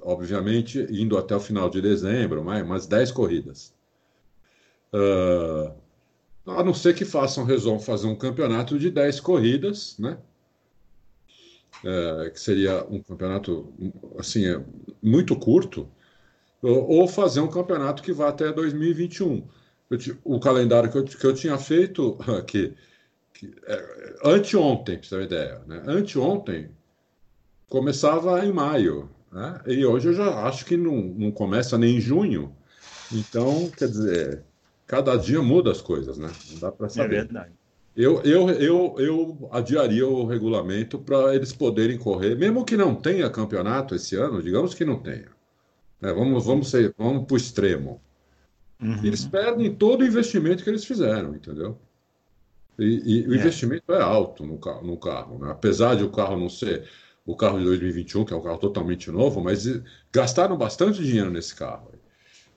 obviamente 0.02 0.86
indo 0.92 1.18
até 1.18 1.36
o 1.36 1.40
final 1.40 1.70
de 1.70 1.82
dezembro, 1.82 2.44
mas 2.44 2.64
umas 2.64 2.86
dez 2.86 3.12
corridas. 3.12 3.74
Uh, 4.94 5.74
a 6.46 6.64
não 6.64 6.74
ser 6.74 6.94
que 6.94 7.06
façam, 7.06 7.46
resolvam 7.46 7.80
fazer 7.80 8.08
um 8.08 8.16
campeonato 8.16 8.78
de 8.78 8.90
dez 8.90 9.20
corridas, 9.20 9.98
né? 9.98 10.18
É, 11.84 12.30
que 12.30 12.40
seria 12.40 12.86
um 12.88 13.02
campeonato 13.02 13.74
assim 14.20 14.46
é, 14.46 14.62
muito 15.02 15.36
curto, 15.36 15.88
ou 16.62 17.08
fazer 17.08 17.40
um 17.40 17.48
campeonato 17.48 18.04
que 18.04 18.14
vá 18.14 18.30
até 18.30 18.52
2021. 18.52 19.48
Eu, 19.90 19.98
o 20.24 20.40
calendário 20.40 20.92
que 20.92 20.98
eu, 20.98 21.04
que 21.04 21.26
eu 21.26 21.34
tinha 21.34 21.58
feito 21.58 22.18
aqui, 22.38 22.74
que, 23.34 23.54
é, 23.66 24.16
anteontem, 24.24 24.98
para 24.98 25.08
você 25.08 25.10
ter 25.10 25.16
uma 25.16 25.24
ideia, 25.26 25.62
né? 25.68 25.84
anteontem 25.88 26.70
começava 27.68 28.46
em 28.46 28.52
maio, 28.52 29.10
né? 29.32 29.62
e 29.66 29.86
hoje 29.86 30.10
eu 30.10 30.14
já 30.14 30.46
acho 30.46 30.66
que 30.66 30.76
não, 30.78 30.96
não 30.96 31.32
começa 31.32 31.78
nem 31.78 31.98
em 31.98 32.02
junho. 32.02 32.56
Então, 33.12 33.70
quer 33.70 33.88
dizer, 33.88 34.44
cada 34.86 35.16
dia 35.16 35.42
muda 35.42 35.72
as 35.72 35.82
coisas, 35.82 36.18
né? 36.18 36.30
Não 36.52 36.60
dá 36.60 36.72
para 36.72 36.90
saber. 36.90 37.16
É 37.16 37.18
verdade. 37.24 37.52
Eu, 37.96 38.22
eu, 38.24 38.50
eu, 38.52 38.96
eu 39.00 39.50
adiaria 39.52 40.08
o 40.08 40.26
regulamento 40.26 40.98
para 40.98 41.36
eles 41.36 41.52
poderem 41.52 41.98
correr, 41.98 42.36
mesmo 42.36 42.64
que 42.64 42.78
não 42.78 42.96
tenha 42.96 43.30
campeonato 43.30 43.94
esse 43.96 44.16
ano, 44.16 44.42
digamos 44.42 44.74
que 44.74 44.86
não 44.86 45.00
tenha. 45.00 45.28
Né? 46.02 46.12
Vamos, 46.12 46.46
vamos, 46.46 46.70
ser, 46.70 46.94
vamos 46.98 47.26
para 47.26 47.34
o 47.34 47.38
extremo. 47.38 48.02
Uhum. 48.82 49.00
Eles 49.04 49.26
perdem 49.26 49.74
todo 49.74 50.02
o 50.02 50.06
investimento 50.06 50.64
que 50.64 50.70
eles 50.70 50.84
fizeram, 50.84 51.36
entendeu? 51.36 51.78
E, 52.80 53.24
e 53.24 53.28
o 53.28 53.34
é. 53.34 53.38
investimento 53.38 53.94
é 53.94 54.02
alto 54.02 54.44
no 54.46 54.58
carro, 54.58 54.86
no 54.86 54.98
carro 54.98 55.38
né? 55.38 55.52
apesar 55.52 55.96
de 55.96 56.04
o 56.04 56.10
carro 56.10 56.38
não 56.38 56.50
ser 56.50 56.90
o 57.24 57.36
carro 57.36 57.60
de 57.60 57.66
2021, 57.66 58.26
que 58.26 58.34
é 58.34 58.36
um 58.36 58.42
carro 58.42 58.58
totalmente 58.58 59.12
novo, 59.12 59.40
mas 59.40 59.66
gastaram 60.12 60.58
bastante 60.58 61.04
dinheiro 61.04 61.30
nesse 61.30 61.54
carro. 61.54 61.92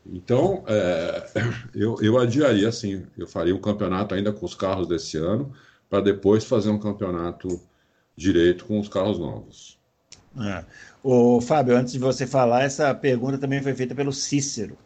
Então, 0.06 0.64
é, 0.66 1.26
eu, 1.74 1.96
eu 2.00 2.18
adiaria 2.18 2.68
assim, 2.68 3.06
eu 3.16 3.26
faria 3.26 3.54
um 3.54 3.60
campeonato 3.60 4.14
ainda 4.14 4.32
com 4.32 4.46
os 4.46 4.54
carros 4.54 4.86
desse 4.86 5.18
ano, 5.18 5.52
para 5.88 6.00
depois 6.00 6.44
fazer 6.44 6.70
um 6.70 6.78
campeonato 6.78 7.60
direito 8.16 8.64
com 8.64 8.80
os 8.80 8.88
carros 8.88 9.18
novos. 9.18 9.78
É. 10.40 10.64
O 11.02 11.40
Fábio, 11.40 11.76
antes 11.76 11.92
de 11.92 11.98
você 11.98 12.26
falar, 12.26 12.62
essa 12.62 12.94
pergunta 12.94 13.38
também 13.38 13.62
foi 13.62 13.74
feita 13.74 13.94
pelo 13.94 14.12
Cícero. 14.12 14.76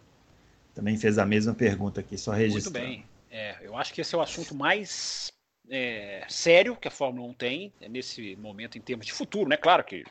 Também 0.75 0.97
fez 0.97 1.19
a 1.19 1.25
mesma 1.25 1.55
pergunta 1.55 2.01
aqui, 2.01 2.17
só 2.19 2.33
registrando. 2.33 2.79
Muito 2.79 2.89
bem. 2.89 3.05
É, 3.31 3.57
eu 3.63 3.77
acho 3.77 3.93
que 3.93 4.01
esse 4.01 4.15
é 4.15 4.19
o 4.19 4.21
assunto 4.21 4.55
mais 4.55 5.33
é, 5.71 6.25
sério 6.29 6.77
que 6.77 6.89
a 6.89 6.91
Fórmula 6.91 7.29
1 7.29 7.35
tem 7.35 7.73
é 7.81 7.89
nesse 7.89 8.37
momento 8.37 8.79
em 8.79 8.81
termos 8.81 9.07
de 9.07 9.13
futuro, 9.13 9.49
né? 9.49 9.57
Claro 9.57 9.85
que 9.85 10.05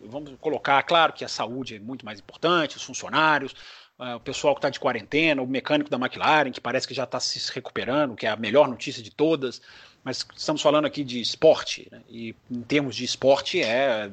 vamos 0.00 0.34
colocar, 0.40 0.82
claro 0.82 1.12
que 1.12 1.24
a 1.24 1.28
saúde 1.28 1.76
é 1.76 1.78
muito 1.78 2.04
mais 2.04 2.20
importante, 2.20 2.76
os 2.76 2.82
funcionários, 2.82 3.52
uh, 3.98 4.16
o 4.16 4.20
pessoal 4.20 4.54
que 4.54 4.58
está 4.58 4.70
de 4.70 4.78
quarentena, 4.78 5.42
o 5.42 5.46
mecânico 5.46 5.90
da 5.90 5.96
McLaren, 5.96 6.50
que 6.50 6.60
parece 6.60 6.86
que 6.86 6.94
já 6.94 7.04
está 7.04 7.18
se 7.18 7.52
recuperando, 7.52 8.14
que 8.14 8.26
é 8.26 8.30
a 8.30 8.36
melhor 8.36 8.68
notícia 8.68 9.02
de 9.02 9.10
todas, 9.10 9.60
mas 10.04 10.24
estamos 10.36 10.62
falando 10.62 10.84
aqui 10.84 11.02
de 11.02 11.20
esporte, 11.20 11.88
né? 11.90 12.02
e 12.08 12.34
em 12.50 12.62
termos 12.62 12.94
de 12.94 13.04
esporte, 13.04 13.62
é, 13.62 14.10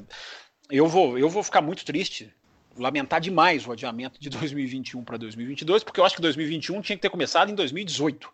eu, 0.69 0.87
vou, 0.87 1.17
eu 1.17 1.29
vou 1.29 1.43
ficar 1.43 1.61
muito 1.61 1.85
triste, 1.85 2.33
lamentar 2.77 3.21
demais 3.21 3.65
o 3.67 3.71
adiamento 3.71 4.19
de 4.19 4.29
2021 4.29 5.03
para 5.03 5.17
2022, 5.17 5.83
porque 5.83 5.99
eu 5.99 6.05
acho 6.05 6.15
que 6.15 6.21
2021 6.21 6.81
tinha 6.81 6.95
que 6.95 7.01
ter 7.01 7.09
começado 7.09 7.51
em 7.51 7.55
2018, 7.55 8.29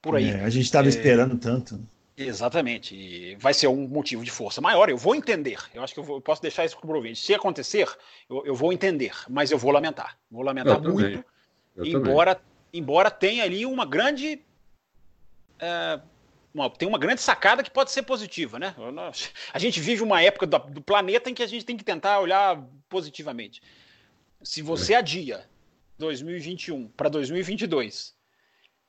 por 0.00 0.16
aí. 0.16 0.30
É, 0.30 0.44
a 0.44 0.50
gente 0.50 0.64
estava 0.64 0.86
é... 0.86 0.90
esperando 0.90 1.36
tanto. 1.36 1.80
Exatamente. 2.16 2.94
E 2.94 3.34
vai 3.36 3.54
ser 3.54 3.66
um 3.68 3.88
motivo 3.88 4.22
de 4.22 4.30
força 4.30 4.60
maior. 4.60 4.90
Eu 4.90 4.96
vou 4.96 5.14
entender. 5.14 5.58
Eu 5.74 5.82
acho 5.82 5.94
que 5.94 6.00
eu, 6.00 6.04
vou, 6.04 6.16
eu 6.16 6.20
posso 6.20 6.42
deixar 6.42 6.64
isso 6.64 6.78
para 6.78 6.90
o 6.90 6.94
ouvinte. 6.94 7.18
Se 7.18 7.32
acontecer, 7.32 7.88
eu, 8.28 8.44
eu, 8.44 8.54
vou 8.54 8.72
entender, 8.72 9.12
mas 9.28 9.50
eu 9.50 9.58
vou 9.58 9.70
lamentar. 9.70 10.18
Vou 10.30 10.42
lamentar 10.42 10.82
eu 10.84 10.92
muito. 10.92 11.24
embora, 11.78 12.40
embora 12.72 13.10
tenha 13.10 13.42
ali 13.44 13.64
uma 13.64 13.86
grande. 13.86 14.40
É, 15.58 16.00
uma, 16.52 16.68
tem 16.70 16.88
uma 16.88 16.98
grande 16.98 17.20
sacada 17.20 17.62
que 17.62 17.70
pode 17.70 17.90
ser 17.90 18.02
positiva, 18.02 18.58
né? 18.58 18.74
A 19.52 19.58
gente 19.58 19.80
vive 19.80 20.02
uma 20.02 20.22
época 20.22 20.46
do, 20.46 20.58
do 20.58 20.80
planeta 20.80 21.30
em 21.30 21.34
que 21.34 21.42
a 21.42 21.46
gente 21.46 21.64
tem 21.64 21.76
que 21.76 21.84
tentar 21.84 22.20
olhar 22.20 22.62
positivamente. 22.88 23.62
Se 24.42 24.62
você 24.62 24.94
adia 24.94 25.48
2021 25.98 26.88
para 26.88 27.08
2022 27.08 28.14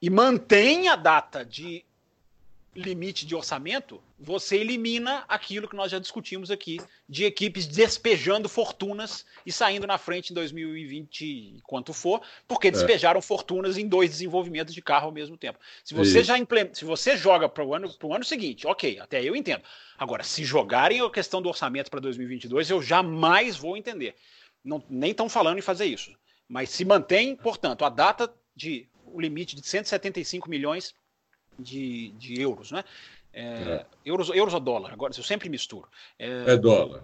e 0.01 0.09
mantém 0.09 0.88
a 0.88 0.95
data 0.95 1.45
de 1.45 1.86
limite 2.74 3.26
de 3.26 3.36
orçamento, 3.36 4.01
você 4.17 4.57
elimina 4.57 5.26
aquilo 5.28 5.67
que 5.67 5.76
nós 5.76 5.91
já 5.91 5.99
discutimos 5.99 6.49
aqui, 6.49 6.80
de 7.07 7.26
equipes 7.26 7.67
despejando 7.67 8.47
fortunas 8.47 9.26
e 9.45 9.51
saindo 9.51 9.86
na 9.86 9.97
frente 9.97 10.32
em 10.32 10.34
2020, 10.34 11.59
quanto 11.63 11.93
for, 11.93 12.22
porque 12.47 12.69
é. 12.69 12.72
despejaram 12.72 13.22
fortunas 13.22 13.78
em 13.78 13.88
dois 13.88 14.09
desenvolvimentos 14.09 14.74
de 14.74 14.82
carro 14.82 15.07
ao 15.07 15.11
mesmo 15.11 15.38
tempo. 15.38 15.59
Se 15.84 15.93
você 15.93 16.19
Isso. 16.19 16.28
já 16.28 16.38
implementa, 16.38 16.76
se 16.76 16.86
você 16.86 17.17
joga 17.17 17.49
para 17.49 17.63
o 17.63 17.76
ano, 17.76 17.93
ano 18.11 18.24
seguinte, 18.24 18.65
ok, 18.65 18.99
até 18.99 19.22
eu 19.22 19.36
entendo. 19.36 19.63
Agora, 19.97 20.24
se 20.24 20.45
jogarem 20.45 21.01
a 21.01 21.09
questão 21.09 21.41
do 21.41 21.49
orçamento 21.49 21.91
para 21.91 21.99
2022, 21.99 22.69
eu 22.69 22.82
jamais 22.82 23.57
vou 23.57 23.76
entender. 23.76 24.15
Não, 24.63 24.82
nem 24.89 25.11
estão 25.11 25.28
falando 25.28 25.57
em 25.57 25.61
fazer 25.61 25.86
isso. 25.86 26.15
Mas 26.47 26.69
se 26.69 26.86
mantém, 26.86 27.36
portanto, 27.36 27.84
a 27.84 27.89
data 27.89 28.34
de 28.55 28.88
o 29.05 29.19
limite 29.19 29.55
de 29.55 29.67
175 29.67 30.49
milhões 30.49 30.93
de, 31.62 32.09
de 32.09 32.41
euros, 32.41 32.72
né? 32.72 32.84
É, 33.34 33.43
é. 33.43 33.86
Euros, 34.05 34.30
euros 34.30 34.53
ou 34.53 34.59
dólar, 34.59 34.91
agora 34.91 35.14
eu 35.16 35.24
sempre 35.24 35.49
misturo. 35.49 35.88
É, 36.20 36.53
é 36.53 36.57
dólar. 36.57 37.03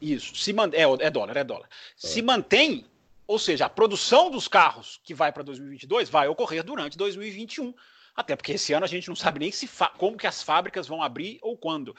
Isso, 0.00 0.36
se 0.36 0.52
man, 0.52 0.70
é, 0.72 0.82
é 0.82 1.10
dólar, 1.10 1.36
é 1.36 1.44
dólar. 1.44 1.68
Se 1.96 2.22
mantém, 2.22 2.84
ou 3.26 3.38
seja, 3.38 3.66
a 3.66 3.70
produção 3.70 4.30
dos 4.30 4.46
carros 4.46 5.00
que 5.02 5.14
vai 5.14 5.32
para 5.32 5.42
2022 5.42 6.08
vai 6.08 6.28
ocorrer 6.28 6.62
durante 6.62 6.96
2021. 6.96 7.74
Até 8.14 8.36
porque 8.36 8.52
esse 8.52 8.72
ano 8.72 8.84
a 8.84 8.88
gente 8.88 9.08
não 9.08 9.16
sabe 9.16 9.40
nem 9.40 9.50
se 9.50 9.68
como 9.98 10.16
que 10.16 10.26
as 10.26 10.42
fábricas 10.42 10.86
vão 10.86 11.02
abrir 11.02 11.38
ou 11.42 11.56
quando. 11.56 11.96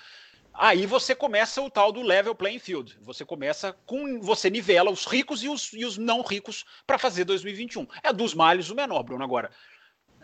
Aí 0.58 0.86
você 0.86 1.14
começa 1.14 1.62
o 1.62 1.70
tal 1.70 1.92
do 1.92 2.02
level 2.02 2.34
playing 2.34 2.60
field. 2.60 2.98
Você 3.02 3.26
começa 3.26 3.74
com. 3.86 4.22
Você 4.22 4.50
nivela 4.50 4.90
os 4.90 5.06
ricos 5.06 5.44
e 5.44 5.50
os, 5.50 5.74
e 5.74 5.84
os 5.84 5.98
não 5.98 6.22
ricos 6.22 6.64
para 6.88 6.98
fazer 6.98 7.26
2021. 7.26 7.86
É 8.02 8.14
dos 8.14 8.34
males 8.34 8.70
o 8.70 8.76
menor, 8.76 9.04
Bruno. 9.04 9.24
Agora, 9.24 9.52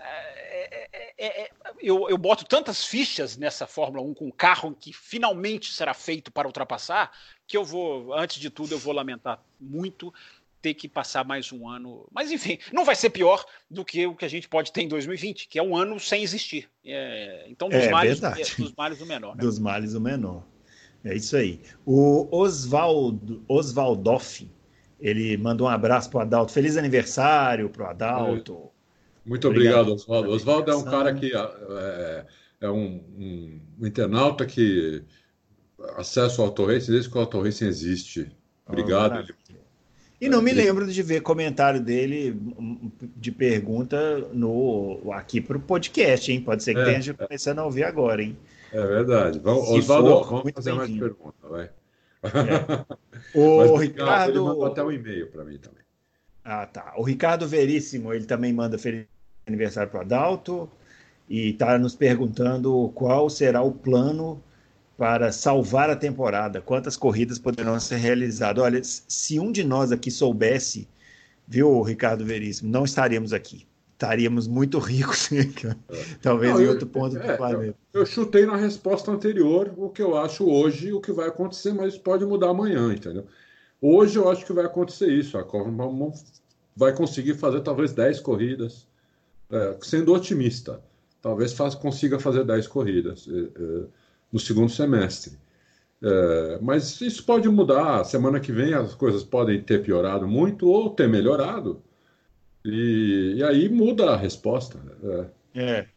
é, 0.04 0.90
é, 1.18 1.44
é, 1.44 1.50
eu, 1.80 2.10
eu 2.10 2.18
boto 2.18 2.46
tantas 2.46 2.84
fichas 2.84 3.38
nessa 3.38 3.68
Fórmula 3.68 4.04
1 4.04 4.14
com 4.14 4.28
um 4.28 4.32
carro 4.32 4.76
que 4.78 4.92
finalmente 4.94 5.74
será 5.74 5.94
feito 5.94 6.32
para 6.32 6.48
ultrapassar, 6.48 7.12
que 7.48 7.56
eu 7.56 7.64
vou, 7.64 8.14
antes 8.14 8.40
de 8.40 8.50
tudo, 8.50 8.74
eu 8.74 8.80
vou 8.80 8.94
lamentar 8.94 9.44
muito 9.60 10.14
ter 10.62 10.74
que 10.74 10.88
passar 10.88 11.26
mais 11.26 11.52
um 11.52 11.68
ano. 11.68 12.08
Mas 12.12 12.32
enfim, 12.32 12.60
não 12.72 12.86
vai 12.86 12.96
ser 12.96 13.10
pior 13.10 13.44
do 13.70 13.84
que 13.84 14.06
o 14.06 14.16
que 14.16 14.26
a 14.26 14.30
gente 14.30 14.48
pode 14.48 14.72
ter 14.72 14.84
em 14.84 14.88
2020, 14.88 15.48
que 15.48 15.58
é 15.58 15.64
um 15.64 15.76
ano 15.76 16.00
sem 16.00 16.22
existir. 16.22 16.70
É, 16.86 17.46
então, 17.50 17.68
dos, 17.68 17.80
é, 17.80 17.90
males, 17.90 18.22
é, 18.22 18.30
dos 18.58 18.74
males 18.74 19.02
o 19.02 19.06
menor. 19.06 19.36
Né? 19.36 19.42
Dos 19.42 19.58
males 19.58 19.94
o 19.96 20.02
menor. 20.02 20.44
É 21.04 21.16
isso 21.16 21.36
aí. 21.36 21.62
O 21.84 22.28
Oswaldo, 22.32 23.44
Oswaldoff, 23.48 24.48
ele 25.00 25.36
mandou 25.36 25.68
um 25.68 25.70
abraço 25.70 26.10
para 26.12 26.20
o 26.20 26.22
Adalto. 26.22 26.52
Feliz 26.52 26.78
aniversário 26.78 27.70
para 27.70 27.84
o 27.84 27.88
Adalto. 27.88 28.72
Muito 29.26 29.48
obrigado, 29.48 29.94
Oswaldo. 29.94 30.32
Oswaldo 30.32 30.72
é 30.72 30.76
um 30.76 30.84
cara 30.84 31.14
que 31.14 31.32
é, 31.36 32.26
é 32.62 32.70
um, 32.70 33.04
um, 33.18 33.62
um, 33.80 33.88
internauta 33.88 34.46
que 34.46 35.04
acessa 35.98 36.42
o 36.42 36.46
Auto 36.46 36.66
Racing 36.66 36.92
desde 36.92 37.10
que 37.10 37.18
o 37.18 37.22
Auto 37.22 37.42
Racing 37.42 37.68
existe. 37.68 38.32
Obrigado. 38.68 39.26
Oh, 39.28 39.52
e 40.22 40.30
não 40.30 40.40
me 40.40 40.54
lembro 40.54 40.86
de 40.86 41.02
ver 41.02 41.22
comentário 41.22 41.82
dele 41.82 42.40
de 43.16 43.32
pergunta 43.32 44.20
no 44.32 45.12
aqui 45.12 45.42
para 45.42 45.58
o 45.58 45.60
podcast, 45.60 46.32
hein? 46.32 46.42
Pode 46.42 46.64
ser 46.64 46.76
que 46.76 46.80
é, 46.80 46.90
esteja 46.90 47.16
é. 47.18 47.26
começando 47.26 47.58
a 47.58 47.66
ouvir 47.66 47.84
agora, 47.84 48.22
hein? 48.22 48.38
É 48.72 48.86
verdade. 48.86 49.40
Vamos, 49.40 49.68
Oswaldo, 49.70 50.24
vamos 50.24 50.52
fazer 50.54 50.74
mais 50.74 50.92
perguntas, 50.92 51.50
vai. 51.50 51.72
É. 52.24 52.86
O 53.34 53.72
Mas, 53.74 53.82
Ricardo. 53.82 54.32
Ele 54.32 54.40
mandou 54.40 54.66
até 54.66 54.84
um 54.84 54.92
e-mail 54.92 55.28
para 55.28 55.44
mim 55.44 55.58
também. 55.58 55.81
Ah, 56.44 56.66
tá. 56.66 56.94
O 56.98 57.04
Ricardo 57.04 57.48
Veríssimo, 57.48 58.14
ele 58.14 58.26
também 58.26 58.52
manda 58.52 58.78
feliz 58.78 59.06
aniversário 59.46 59.90
para 59.92 60.00
o 60.00 60.02
Adalto 60.02 60.70
e 61.30 61.50
está 61.50 61.78
nos 61.78 61.96
perguntando 61.96 62.92
qual 62.96 63.30
será 63.30 63.62
o 63.62 63.72
plano 63.72 64.42
para 64.98 65.32
salvar 65.32 65.90
a 65.90 65.96
temporada, 65.96 66.62
quantas 66.62 66.96
corridas 66.96 67.40
poderão 67.40 67.80
ser 67.80 67.98
realizadas. 67.98 68.64
Olha, 68.64 68.82
se 68.84 69.40
um 69.40 69.52
de 69.52 69.64
nós 69.64 69.92
aqui 69.92 70.12
soubesse, 70.12 70.88
viu, 71.48 71.82
Ricardo 71.82 72.26
Veríssimo, 72.26 72.72
não 72.72 72.86
estaríamos 72.86 73.34
aqui. 73.34 73.66
Estaríamos 73.94 74.48
muito 74.48 74.80
ricos, 74.80 75.30
talvez 76.22 76.54
não, 76.54 76.62
em 76.62 76.68
outro 76.68 76.88
ponto 76.88 77.18
é, 77.18 77.32
do 77.32 77.38
planeta. 77.38 77.78
Eu, 77.94 78.02
eu, 78.02 78.06
chutei 78.06 78.48
na 78.48 78.56
resposta 78.56 79.12
anterior 79.12 79.72
o 79.78 79.90
que 79.90 80.02
eu 80.02 80.18
acho 80.18 80.44
hoje, 80.50 80.92
o 80.92 81.00
que 81.00 81.12
vai 81.12 81.28
acontecer, 81.28 81.72
mas 81.72 81.98
pode 82.00 82.26
mudar 82.26 82.50
amanhã, 82.50 82.92
entendeu? 82.92 83.28
Hoje 83.82 84.18
eu 84.18 84.30
acho 84.30 84.46
que 84.46 84.54
vai 84.54 84.66
acontecer 84.66 85.12
isso. 85.12 85.38
A 85.38 85.44
Corman 85.44 86.14
vai 86.76 86.96
conseguir 86.96 87.34
fazer 87.34 87.62
talvez 87.62 87.92
10 87.94 88.20
corridas, 88.20 88.88
é, 89.50 89.78
sendo 89.82 90.14
otimista. 90.14 90.82
Talvez 91.22 91.54
faz, 91.54 91.74
consiga 91.76 92.20
fazer 92.20 92.44
10 92.44 92.68
corridas. 92.68 93.28
É, 93.28 93.62
é, 93.62 93.86
no 94.32 94.40
segundo 94.40 94.72
semestre. 94.72 95.38
É, 96.02 96.60
mas 96.62 97.00
isso 97.02 97.24
pode 97.26 97.48
mudar. 97.50 98.04
Semana 98.06 98.40
que 98.40 98.52
vem 98.52 98.74
as 98.74 98.96
coisas 98.96 99.24
podem 99.24 99.62
ter 99.62 99.84
piorado 99.84 100.28
muito 100.28 100.68
ou 100.68 100.90
ter 100.90 101.08
melhorado. 101.08 101.82
E, 102.64 103.36
e 103.38 103.44
aí 103.44 103.70
muda 103.70 104.12
a 104.12 104.18
resposta. 104.18 104.80
É. 105.54 105.62
é. 105.62 105.88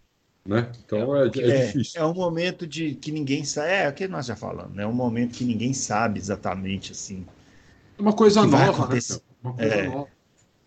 Né? 0.47 0.70
Então 0.85 1.16
é, 1.16 1.24
é, 1.24 1.26
é, 1.26 1.66
difícil. 1.66 2.01
É 2.01 2.05
um 2.05 2.12
momento 2.12 2.66
de 2.66 2.95
que 2.95 3.11
ninguém 3.11 3.45
sabe. 3.45 3.70
É 3.70 3.89
o 3.89 3.95
que 3.95 4.07
nós 4.07 4.26
já 4.26 4.37
falamos, 4.37 4.74
né? 4.74 4.82
É 4.82 4.87
um 4.87 4.93
momento 4.93 5.35
que 5.35 5.45
ninguém 5.45 5.72
sabe 5.72 6.18
exatamente 6.18 6.93
assim. 6.93 7.24
É 7.97 8.03
uma 8.03 8.12
coisa 8.12 8.47
nova, 8.47 8.88
né? 8.88 9.01
Uma 9.42 9.55
coisa 9.55 9.76
é. 9.76 9.82
nova. 9.88 10.09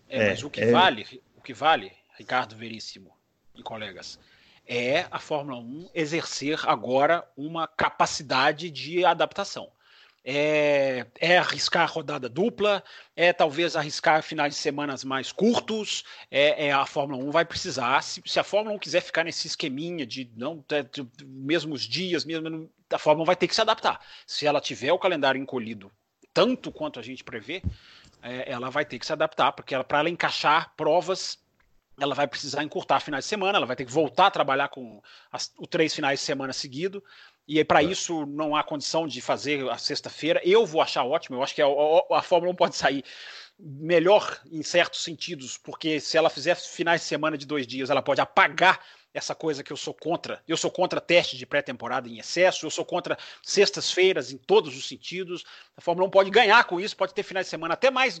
É, 0.08 0.30
mas 0.30 0.42
o 0.42 0.50
que 0.50 0.64
vale, 0.66 1.22
o 1.36 1.42
que 1.42 1.52
vale, 1.52 1.92
Ricardo 2.16 2.56
Veríssimo 2.56 3.10
e 3.54 3.62
colegas, 3.62 4.18
é 4.66 5.06
a 5.10 5.18
Fórmula 5.18 5.58
1 5.58 5.90
exercer 5.94 6.60
agora 6.64 7.26
uma 7.36 7.66
capacidade 7.66 8.70
de 8.70 9.04
adaptação. 9.04 9.70
É, 10.24 11.06
é, 11.18 11.38
arriscar 11.38 11.90
rodada 11.90 12.28
dupla, 12.28 12.84
é 13.16 13.32
talvez 13.32 13.76
arriscar 13.76 14.22
finais 14.22 14.54
de 14.54 14.60
semanas 14.60 15.04
mais 15.04 15.32
curtos. 15.32 16.04
É, 16.30 16.66
é 16.66 16.72
a 16.72 16.84
Fórmula 16.84 17.22
1 17.24 17.30
vai 17.30 17.44
precisar, 17.44 18.02
se, 18.02 18.22
se, 18.26 18.38
a 18.38 18.44
Fórmula 18.44 18.76
1 18.76 18.78
quiser 18.78 19.00
ficar 19.00 19.24
nesse 19.24 19.46
esqueminha 19.46 20.04
de 20.04 20.30
não 20.36 20.62
de, 20.68 20.82
de, 20.82 21.24
mesmos 21.24 21.82
dias, 21.82 22.24
mesmo, 22.26 22.70
a 22.92 22.98
Fórmula 22.98 23.22
1 23.22 23.26
vai 23.26 23.36
ter 23.36 23.48
que 23.48 23.54
se 23.54 23.60
adaptar. 23.60 24.00
Se 24.26 24.46
ela 24.46 24.60
tiver 24.60 24.92
o 24.92 24.98
calendário 24.98 25.40
encolhido 25.40 25.90
tanto 26.38 26.70
quanto 26.70 27.00
a 27.00 27.02
gente 27.02 27.24
prevê, 27.24 27.62
é, 28.22 28.50
ela 28.50 28.70
vai 28.70 28.84
ter 28.84 28.98
que 28.98 29.06
se 29.06 29.12
adaptar, 29.12 29.52
porque 29.52 29.76
para 29.84 29.98
ela 29.98 30.10
encaixar 30.10 30.72
provas 30.76 31.38
ela 32.00 32.14
vai 32.14 32.28
precisar 32.28 32.62
encurtar 32.62 33.00
finais 33.00 33.24
de 33.24 33.28
semana, 33.28 33.58
ela 33.58 33.66
vai 33.66 33.74
ter 33.74 33.84
que 33.84 33.90
voltar 33.90 34.26
a 34.26 34.30
trabalhar 34.30 34.68
com 34.68 35.02
as, 35.32 35.52
o 35.58 35.66
três 35.66 35.92
finais 35.92 36.20
de 36.20 36.26
semana 36.26 36.52
seguido. 36.52 37.02
E 37.46 37.64
para 37.64 37.82
é. 37.82 37.86
isso 37.86 38.24
não 38.26 38.54
há 38.54 38.62
condição 38.62 39.06
de 39.06 39.20
fazer 39.20 39.68
a 39.68 39.76
sexta-feira. 39.78 40.40
Eu 40.44 40.64
vou 40.64 40.80
achar 40.80 41.04
ótimo, 41.04 41.36
eu 41.36 41.42
acho 41.42 41.54
que 41.54 41.62
a, 41.62 41.66
a, 41.66 42.18
a 42.18 42.22
Fórmula 42.22 42.52
1 42.52 42.54
pode 42.54 42.76
sair 42.76 43.04
melhor 43.58 44.40
em 44.52 44.62
certos 44.62 45.02
sentidos, 45.02 45.58
porque 45.58 45.98
se 45.98 46.16
ela 46.16 46.30
fizer 46.30 46.54
finais 46.54 47.00
de 47.00 47.08
semana 47.08 47.36
de 47.36 47.44
dois 47.44 47.66
dias, 47.66 47.90
ela 47.90 48.02
pode 48.02 48.20
apagar 48.20 48.80
essa 49.12 49.34
coisa 49.34 49.62
que 49.62 49.72
eu 49.72 49.76
sou 49.76 49.94
contra. 49.94 50.42
Eu 50.46 50.56
sou 50.56 50.70
contra 50.70 51.00
teste 51.00 51.36
de 51.36 51.46
pré-temporada 51.46 52.08
em 52.08 52.18
excesso, 52.18 52.66
eu 52.66 52.70
sou 52.70 52.84
contra 52.84 53.18
sextas-feiras 53.42 54.32
em 54.32 54.38
todos 54.38 54.76
os 54.76 54.86
sentidos. 54.86 55.44
A 55.76 55.80
Fórmula 55.80 56.06
1 56.08 56.10
pode 56.10 56.30
ganhar 56.30 56.62
com 56.64 56.80
isso, 56.80 56.96
pode 56.96 57.14
ter 57.14 57.22
finais 57.22 57.46
de 57.46 57.50
semana 57.50 57.74
até 57.74 57.90
mais 57.90 58.20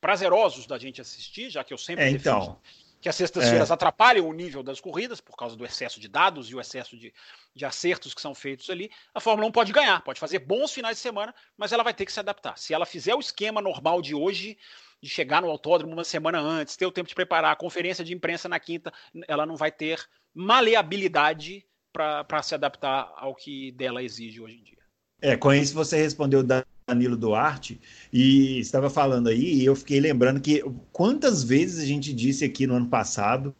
prazerosos 0.00 0.66
da 0.66 0.78
gente 0.78 1.00
assistir, 1.00 1.48
já 1.50 1.64
que 1.64 1.72
eu 1.72 1.78
sempre 1.78 2.04
é, 2.04 2.10
então 2.10 2.60
que 3.04 3.08
as 3.10 3.16
sextas-feiras 3.16 3.70
é. 3.70 3.74
atrapalham 3.74 4.26
o 4.26 4.32
nível 4.32 4.62
das 4.62 4.80
corridas 4.80 5.20
por 5.20 5.36
causa 5.36 5.54
do 5.54 5.66
excesso 5.66 6.00
de 6.00 6.08
dados 6.08 6.48
e 6.48 6.54
o 6.54 6.60
excesso 6.60 6.96
de, 6.96 7.12
de 7.54 7.66
acertos 7.66 8.14
que 8.14 8.20
são 8.20 8.34
feitos 8.34 8.70
ali. 8.70 8.90
A 9.12 9.20
Fórmula 9.20 9.46
1 9.46 9.52
pode 9.52 9.72
ganhar, 9.74 10.00
pode 10.00 10.18
fazer 10.18 10.38
bons 10.38 10.72
finais 10.72 10.96
de 10.96 11.02
semana, 11.02 11.34
mas 11.54 11.70
ela 11.70 11.82
vai 11.82 11.92
ter 11.92 12.06
que 12.06 12.12
se 12.12 12.18
adaptar. 12.18 12.56
Se 12.56 12.72
ela 12.72 12.86
fizer 12.86 13.14
o 13.14 13.20
esquema 13.20 13.60
normal 13.60 14.00
de 14.00 14.14
hoje, 14.14 14.56
de 15.02 15.10
chegar 15.10 15.42
no 15.42 15.50
autódromo 15.50 15.92
uma 15.92 16.02
semana 16.02 16.40
antes, 16.40 16.76
ter 16.76 16.86
o 16.86 16.90
tempo 16.90 17.06
de 17.06 17.14
preparar 17.14 17.52
a 17.52 17.56
conferência 17.56 18.02
de 18.02 18.14
imprensa 18.14 18.48
na 18.48 18.58
quinta, 18.58 18.90
ela 19.28 19.44
não 19.44 19.54
vai 19.54 19.70
ter 19.70 20.02
maleabilidade 20.34 21.64
para 21.92 22.42
se 22.42 22.54
adaptar 22.54 23.12
ao 23.16 23.34
que 23.34 23.70
dela 23.72 24.02
exige 24.02 24.40
hoje 24.40 24.56
em 24.56 24.62
dia. 24.62 24.78
É, 25.22 25.36
com 25.36 25.52
isso 25.52 25.74
você 25.74 25.96
respondeu 25.96 26.42
Danilo 26.86 27.16
Duarte, 27.16 27.80
e 28.12 28.58
estava 28.58 28.90
falando 28.90 29.28
aí, 29.28 29.54
e 29.54 29.64
eu 29.64 29.74
fiquei 29.74 30.00
lembrando 30.00 30.40
que 30.40 30.62
quantas 30.92 31.42
vezes 31.42 31.82
a 31.82 31.86
gente 31.86 32.12
disse 32.12 32.44
aqui 32.44 32.66
no 32.66 32.74
ano 32.74 32.88
passado 32.88 33.54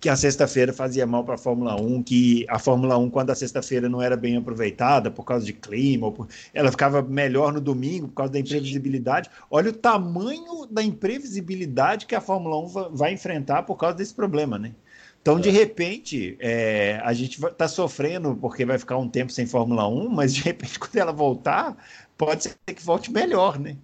que 0.00 0.08
a 0.08 0.16
sexta-feira 0.16 0.72
fazia 0.72 1.06
mal 1.06 1.24
para 1.24 1.34
a 1.34 1.38
Fórmula 1.38 1.80
1, 1.80 2.02
que 2.02 2.44
a 2.48 2.58
Fórmula 2.58 2.96
1, 2.98 3.10
quando 3.10 3.30
a 3.30 3.34
sexta-feira 3.34 3.88
não 3.88 4.02
era 4.02 4.16
bem 4.16 4.36
aproveitada 4.36 5.10
por 5.10 5.24
causa 5.24 5.44
de 5.44 5.52
clima, 5.52 6.10
por... 6.10 6.28
ela 6.52 6.70
ficava 6.70 7.02
melhor 7.02 7.52
no 7.52 7.60
domingo 7.60 8.08
por 8.08 8.14
causa 8.14 8.32
da 8.32 8.38
imprevisibilidade. 8.38 9.30
Olha 9.50 9.70
o 9.70 9.72
tamanho 9.72 10.66
da 10.70 10.82
imprevisibilidade 10.82 12.06
que 12.06 12.14
a 12.14 12.20
Fórmula 12.20 12.58
1 12.58 12.94
vai 12.94 13.12
enfrentar 13.12 13.62
por 13.62 13.76
causa 13.76 13.96
desse 13.96 14.14
problema, 14.14 14.58
né? 14.58 14.72
Então, 15.24 15.40
de 15.40 15.48
é. 15.48 15.52
repente, 15.52 16.36
é, 16.38 17.00
a 17.02 17.14
gente 17.14 17.42
está 17.42 17.66
sofrendo 17.66 18.36
porque 18.36 18.66
vai 18.66 18.78
ficar 18.78 18.98
um 18.98 19.08
tempo 19.08 19.32
sem 19.32 19.46
Fórmula 19.46 19.88
1, 19.88 20.10
mas 20.10 20.34
de 20.34 20.42
repente, 20.42 20.76
quando 20.78 20.96
ela 20.96 21.12
voltar, 21.12 21.74
pode 22.14 22.42
ser 22.42 22.58
que 22.66 22.82
volte 22.82 23.10
melhor, 23.10 23.58
né? 23.58 23.78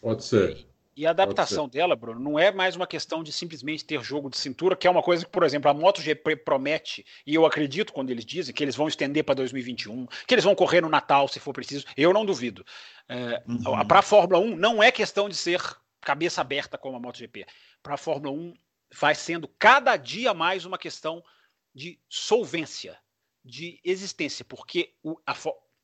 Pode 0.00 0.24
ser. 0.24 0.64
E 0.96 1.04
a 1.04 1.10
adaptação 1.10 1.68
dela, 1.68 1.96
Bruno, 1.96 2.20
não 2.20 2.38
é 2.38 2.52
mais 2.52 2.76
uma 2.76 2.86
questão 2.86 3.24
de 3.24 3.32
simplesmente 3.32 3.84
ter 3.84 4.00
jogo 4.00 4.30
de 4.30 4.38
cintura, 4.38 4.76
que 4.76 4.86
é 4.86 4.90
uma 4.90 5.02
coisa 5.02 5.24
que, 5.24 5.30
por 5.30 5.42
exemplo, 5.42 5.68
a 5.68 5.74
MotoGP 5.74 6.36
promete, 6.36 7.04
e 7.26 7.34
eu 7.34 7.44
acredito 7.44 7.92
quando 7.92 8.10
eles 8.10 8.24
dizem 8.24 8.54
que 8.54 8.62
eles 8.62 8.76
vão 8.76 8.86
estender 8.86 9.24
para 9.24 9.34
2021, 9.34 10.06
que 10.24 10.34
eles 10.34 10.44
vão 10.44 10.54
correr 10.54 10.80
no 10.82 10.88
Natal 10.88 11.26
se 11.26 11.40
for 11.40 11.52
preciso, 11.52 11.84
eu 11.96 12.12
não 12.12 12.24
duvido. 12.24 12.64
É, 13.08 13.42
uhum. 13.44 13.84
Para 13.88 13.98
a 13.98 14.02
Fórmula 14.02 14.38
1, 14.38 14.54
não 14.54 14.80
é 14.80 14.92
questão 14.92 15.28
de 15.28 15.34
ser 15.34 15.60
cabeça 16.00 16.40
aberta 16.40 16.78
como 16.78 16.96
a 16.96 17.00
MotoGP. 17.00 17.44
Para 17.82 17.94
a 17.94 17.98
Fórmula 17.98 18.32
1, 18.32 18.54
vai 18.92 19.14
sendo 19.14 19.48
cada 19.58 19.96
dia 19.96 20.32
mais 20.32 20.64
uma 20.64 20.78
questão 20.78 21.22
de 21.74 21.98
solvência, 22.08 22.98
de 23.44 23.80
existência, 23.84 24.44
porque 24.44 24.94
o, 25.02 25.18
a, 25.26 25.34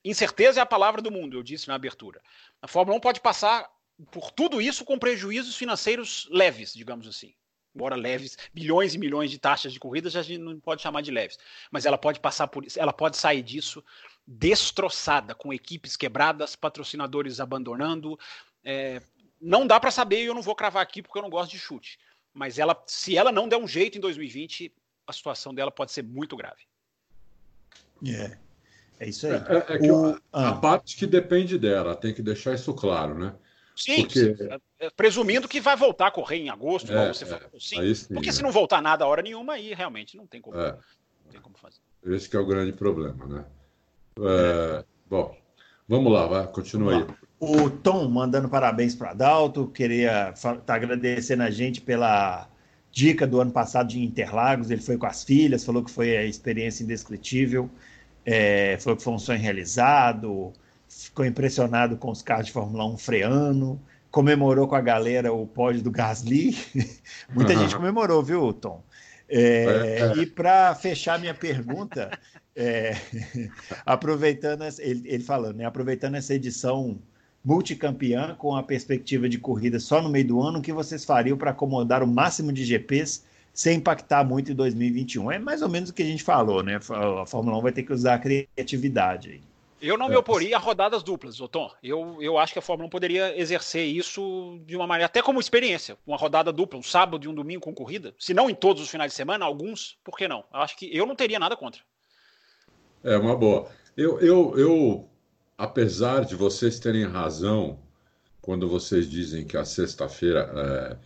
incerteza 0.04 0.60
é 0.60 0.62
a 0.62 0.66
palavra 0.66 1.02
do 1.02 1.10
mundo, 1.10 1.36
eu 1.36 1.42
disse 1.42 1.68
na 1.68 1.74
abertura. 1.74 2.20
A 2.60 2.66
Fórmula 2.66 2.96
1 2.98 3.00
pode 3.00 3.20
passar 3.20 3.70
por 4.10 4.30
tudo 4.30 4.60
isso 4.60 4.84
com 4.84 4.98
prejuízos 4.98 5.56
financeiros 5.56 6.28
leves, 6.30 6.72
digamos 6.72 7.06
assim. 7.06 7.34
Embora 7.74 7.96
leves, 7.96 8.36
bilhões 8.52 8.94
e 8.94 8.98
milhões 8.98 9.30
de 9.30 9.38
taxas 9.38 9.72
de 9.72 9.80
corridas, 9.80 10.14
a 10.14 10.22
gente 10.22 10.40
não 10.40 10.60
pode 10.60 10.82
chamar 10.82 11.00
de 11.00 11.10
leves. 11.10 11.38
Mas 11.70 11.86
ela 11.86 11.96
pode 11.96 12.20
passar 12.20 12.46
por 12.48 12.66
isso, 12.66 12.78
ela 12.78 12.92
pode 12.92 13.16
sair 13.16 13.42
disso 13.42 13.82
destroçada, 14.26 15.34
com 15.34 15.52
equipes 15.52 15.96
quebradas, 15.96 16.54
patrocinadores 16.54 17.40
abandonando. 17.40 18.18
É, 18.62 19.00
não 19.40 19.66
dá 19.66 19.80
para 19.80 19.90
saber 19.90 20.22
e 20.22 20.26
eu 20.26 20.34
não 20.34 20.42
vou 20.42 20.54
cravar 20.54 20.82
aqui 20.82 21.00
porque 21.02 21.18
eu 21.18 21.22
não 21.22 21.30
gosto 21.30 21.50
de 21.50 21.58
chute 21.58 21.98
mas 22.32 22.58
ela, 22.58 22.80
se 22.86 23.16
ela 23.16 23.30
não 23.30 23.48
der 23.48 23.56
um 23.56 23.68
jeito 23.68 23.98
em 23.98 24.00
2020, 24.00 24.72
a 25.06 25.12
situação 25.12 25.54
dela 25.54 25.70
pode 25.70 25.92
ser 25.92 26.02
muito 26.02 26.36
grave. 26.36 26.62
É, 28.06 28.36
é 28.98 29.08
isso 29.08 29.26
aí. 29.26 29.34
É, 29.34 29.74
é 29.74 29.78
que 29.78 29.90
o, 29.90 30.20
a, 30.32 30.48
ah. 30.48 30.54
parte 30.54 30.96
que 30.96 31.06
depende 31.06 31.58
dela, 31.58 31.94
tem 31.94 32.14
que 32.14 32.22
deixar 32.22 32.54
isso 32.54 32.72
claro, 32.74 33.18
né? 33.18 33.34
Sim, 33.76 34.02
porque... 34.02 34.36
sim. 34.36 34.48
É, 34.78 34.90
presumindo 34.90 35.48
que 35.48 35.60
vai 35.60 35.76
voltar 35.76 36.08
a 36.08 36.10
correr 36.10 36.36
em 36.36 36.50
agosto, 36.50 36.90
é, 36.90 36.94
igual 36.94 37.14
você 37.14 37.26
falou. 37.26 37.48
Sim, 37.58 37.94
sim, 37.94 38.14
porque 38.14 38.32
se 38.32 38.42
não 38.42 38.50
voltar 38.50 38.82
nada 38.82 39.04
a 39.04 39.08
hora 39.08 39.22
nenhuma, 39.22 39.54
aí 39.54 39.72
realmente 39.74 40.16
não 40.16 40.26
tem 40.26 40.40
como, 40.40 40.56
não 40.56 40.78
tem 41.30 41.40
como 41.40 41.56
fazer.Esse 41.56 42.28
que 42.28 42.36
é 42.36 42.40
o 42.40 42.46
grande 42.46 42.72
problema, 42.72 43.26
né? 43.26 43.44
Bom, 45.08 45.36
vamos 45.88 46.12
lá, 46.12 46.26
vai, 46.26 46.46
continua 46.48 46.96
aí. 46.96 47.06
O 47.44 47.68
Tom 47.68 48.08
mandando 48.08 48.48
parabéns 48.48 48.94
para 48.94 49.10
Adalto, 49.10 49.66
queria 49.66 50.30
estar 50.30 50.58
tá 50.58 50.74
agradecendo 50.76 51.42
a 51.42 51.50
gente 51.50 51.80
pela 51.80 52.48
dica 52.92 53.26
do 53.26 53.40
ano 53.40 53.50
passado 53.50 53.88
de 53.88 54.00
Interlagos. 54.00 54.70
Ele 54.70 54.80
foi 54.80 54.96
com 54.96 55.06
as 55.06 55.24
filhas, 55.24 55.64
falou 55.64 55.82
que 55.82 55.90
foi 55.90 56.16
a 56.16 56.24
experiência 56.24 56.84
indescritível, 56.84 57.68
é, 58.24 58.78
falou 58.78 58.96
que 58.96 59.02
foi 59.02 59.12
um 59.12 59.18
sonho 59.18 59.40
realizado, 59.40 60.52
ficou 60.88 61.24
impressionado 61.24 61.96
com 61.96 62.12
os 62.12 62.22
carros 62.22 62.46
de 62.46 62.52
Fórmula 62.52 62.86
1 62.86 62.96
freando, 62.96 63.80
comemorou 64.08 64.68
com 64.68 64.76
a 64.76 64.80
galera 64.80 65.32
o 65.32 65.44
pódio 65.44 65.82
do 65.82 65.90
Gasly. 65.90 66.56
Muita 67.34 67.54
uhum. 67.54 67.58
gente 67.58 67.74
comemorou, 67.74 68.22
viu, 68.22 68.52
Tom? 68.52 68.84
É, 69.28 70.12
é. 70.14 70.16
E 70.16 70.26
para 70.26 70.76
fechar 70.76 71.18
minha 71.18 71.34
pergunta, 71.34 72.16
é, 72.54 72.94
aproveitando, 73.84 74.62
ele, 74.78 75.02
ele 75.06 75.24
falando, 75.24 75.56
né, 75.56 75.64
aproveitando 75.64 76.14
essa 76.14 76.32
edição 76.34 77.00
multicampeã 77.44 78.34
com 78.36 78.54
a 78.54 78.62
perspectiva 78.62 79.28
de 79.28 79.38
corrida 79.38 79.80
só 79.80 80.00
no 80.00 80.08
meio 80.08 80.26
do 80.26 80.40
ano, 80.40 80.58
o 80.58 80.62
que 80.62 80.72
vocês 80.72 81.04
fariam 81.04 81.36
para 81.36 81.50
acomodar 81.50 82.02
o 82.02 82.06
máximo 82.06 82.52
de 82.52 82.64
GPs 82.64 83.24
sem 83.52 83.78
impactar 83.78 84.24
muito 84.24 84.52
em 84.52 84.54
2021? 84.54 85.32
É 85.32 85.38
mais 85.38 85.62
ou 85.62 85.68
menos 85.68 85.90
o 85.90 85.94
que 85.94 86.02
a 86.02 86.06
gente 86.06 86.22
falou, 86.22 86.62
né? 86.62 86.76
A 86.76 87.26
Fórmula 87.26 87.58
1 87.58 87.62
vai 87.62 87.72
ter 87.72 87.82
que 87.82 87.92
usar 87.92 88.14
a 88.14 88.18
criatividade. 88.18 89.40
Eu 89.82 89.98
não 89.98 90.08
me 90.08 90.14
oporia 90.14 90.56
a 90.56 90.60
rodadas 90.60 91.02
duplas, 91.02 91.40
Otom. 91.40 91.68
Eu, 91.82 92.22
eu 92.22 92.38
acho 92.38 92.52
que 92.52 92.58
a 92.60 92.62
Fórmula 92.62 92.86
1 92.86 92.90
poderia 92.90 93.36
exercer 93.36 93.84
isso 93.84 94.60
de 94.64 94.76
uma 94.76 94.86
maneira, 94.86 95.06
até 95.06 95.20
como 95.20 95.40
experiência, 95.40 95.98
uma 96.06 96.16
rodada 96.16 96.52
dupla, 96.52 96.78
um 96.78 96.82
sábado 96.84 97.24
e 97.24 97.28
um 97.28 97.34
domingo 97.34 97.62
com 97.62 97.74
corrida. 97.74 98.14
Se 98.16 98.32
não 98.32 98.48
em 98.48 98.54
todos 98.54 98.80
os 98.80 98.88
finais 98.88 99.10
de 99.10 99.16
semana, 99.16 99.44
alguns, 99.44 99.98
por 100.04 100.16
que 100.16 100.28
não? 100.28 100.44
Eu 100.54 100.60
acho 100.60 100.76
que 100.76 100.96
eu 100.96 101.04
não 101.04 101.16
teria 101.16 101.40
nada 101.40 101.56
contra. 101.56 101.82
É 103.02 103.16
uma 103.16 103.36
boa. 103.36 103.68
Eu, 103.96 104.20
eu, 104.20 104.56
eu 104.56 105.08
apesar 105.62 106.24
de 106.24 106.34
vocês 106.34 106.80
terem 106.80 107.04
razão 107.04 107.78
quando 108.40 108.68
vocês 108.68 109.08
dizem 109.08 109.44
que 109.44 109.56
a 109.56 109.64
sexta-feira 109.64 110.98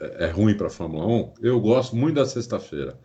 é, 0.00 0.24
é 0.24 0.26
ruim 0.26 0.56
para 0.56 0.66
a 0.66 0.70
Fórmula 0.70 1.06
1, 1.06 1.34
eu 1.40 1.60
gosto 1.60 1.94
muito 1.94 2.16
da 2.16 2.26
sexta-feira. 2.26 2.98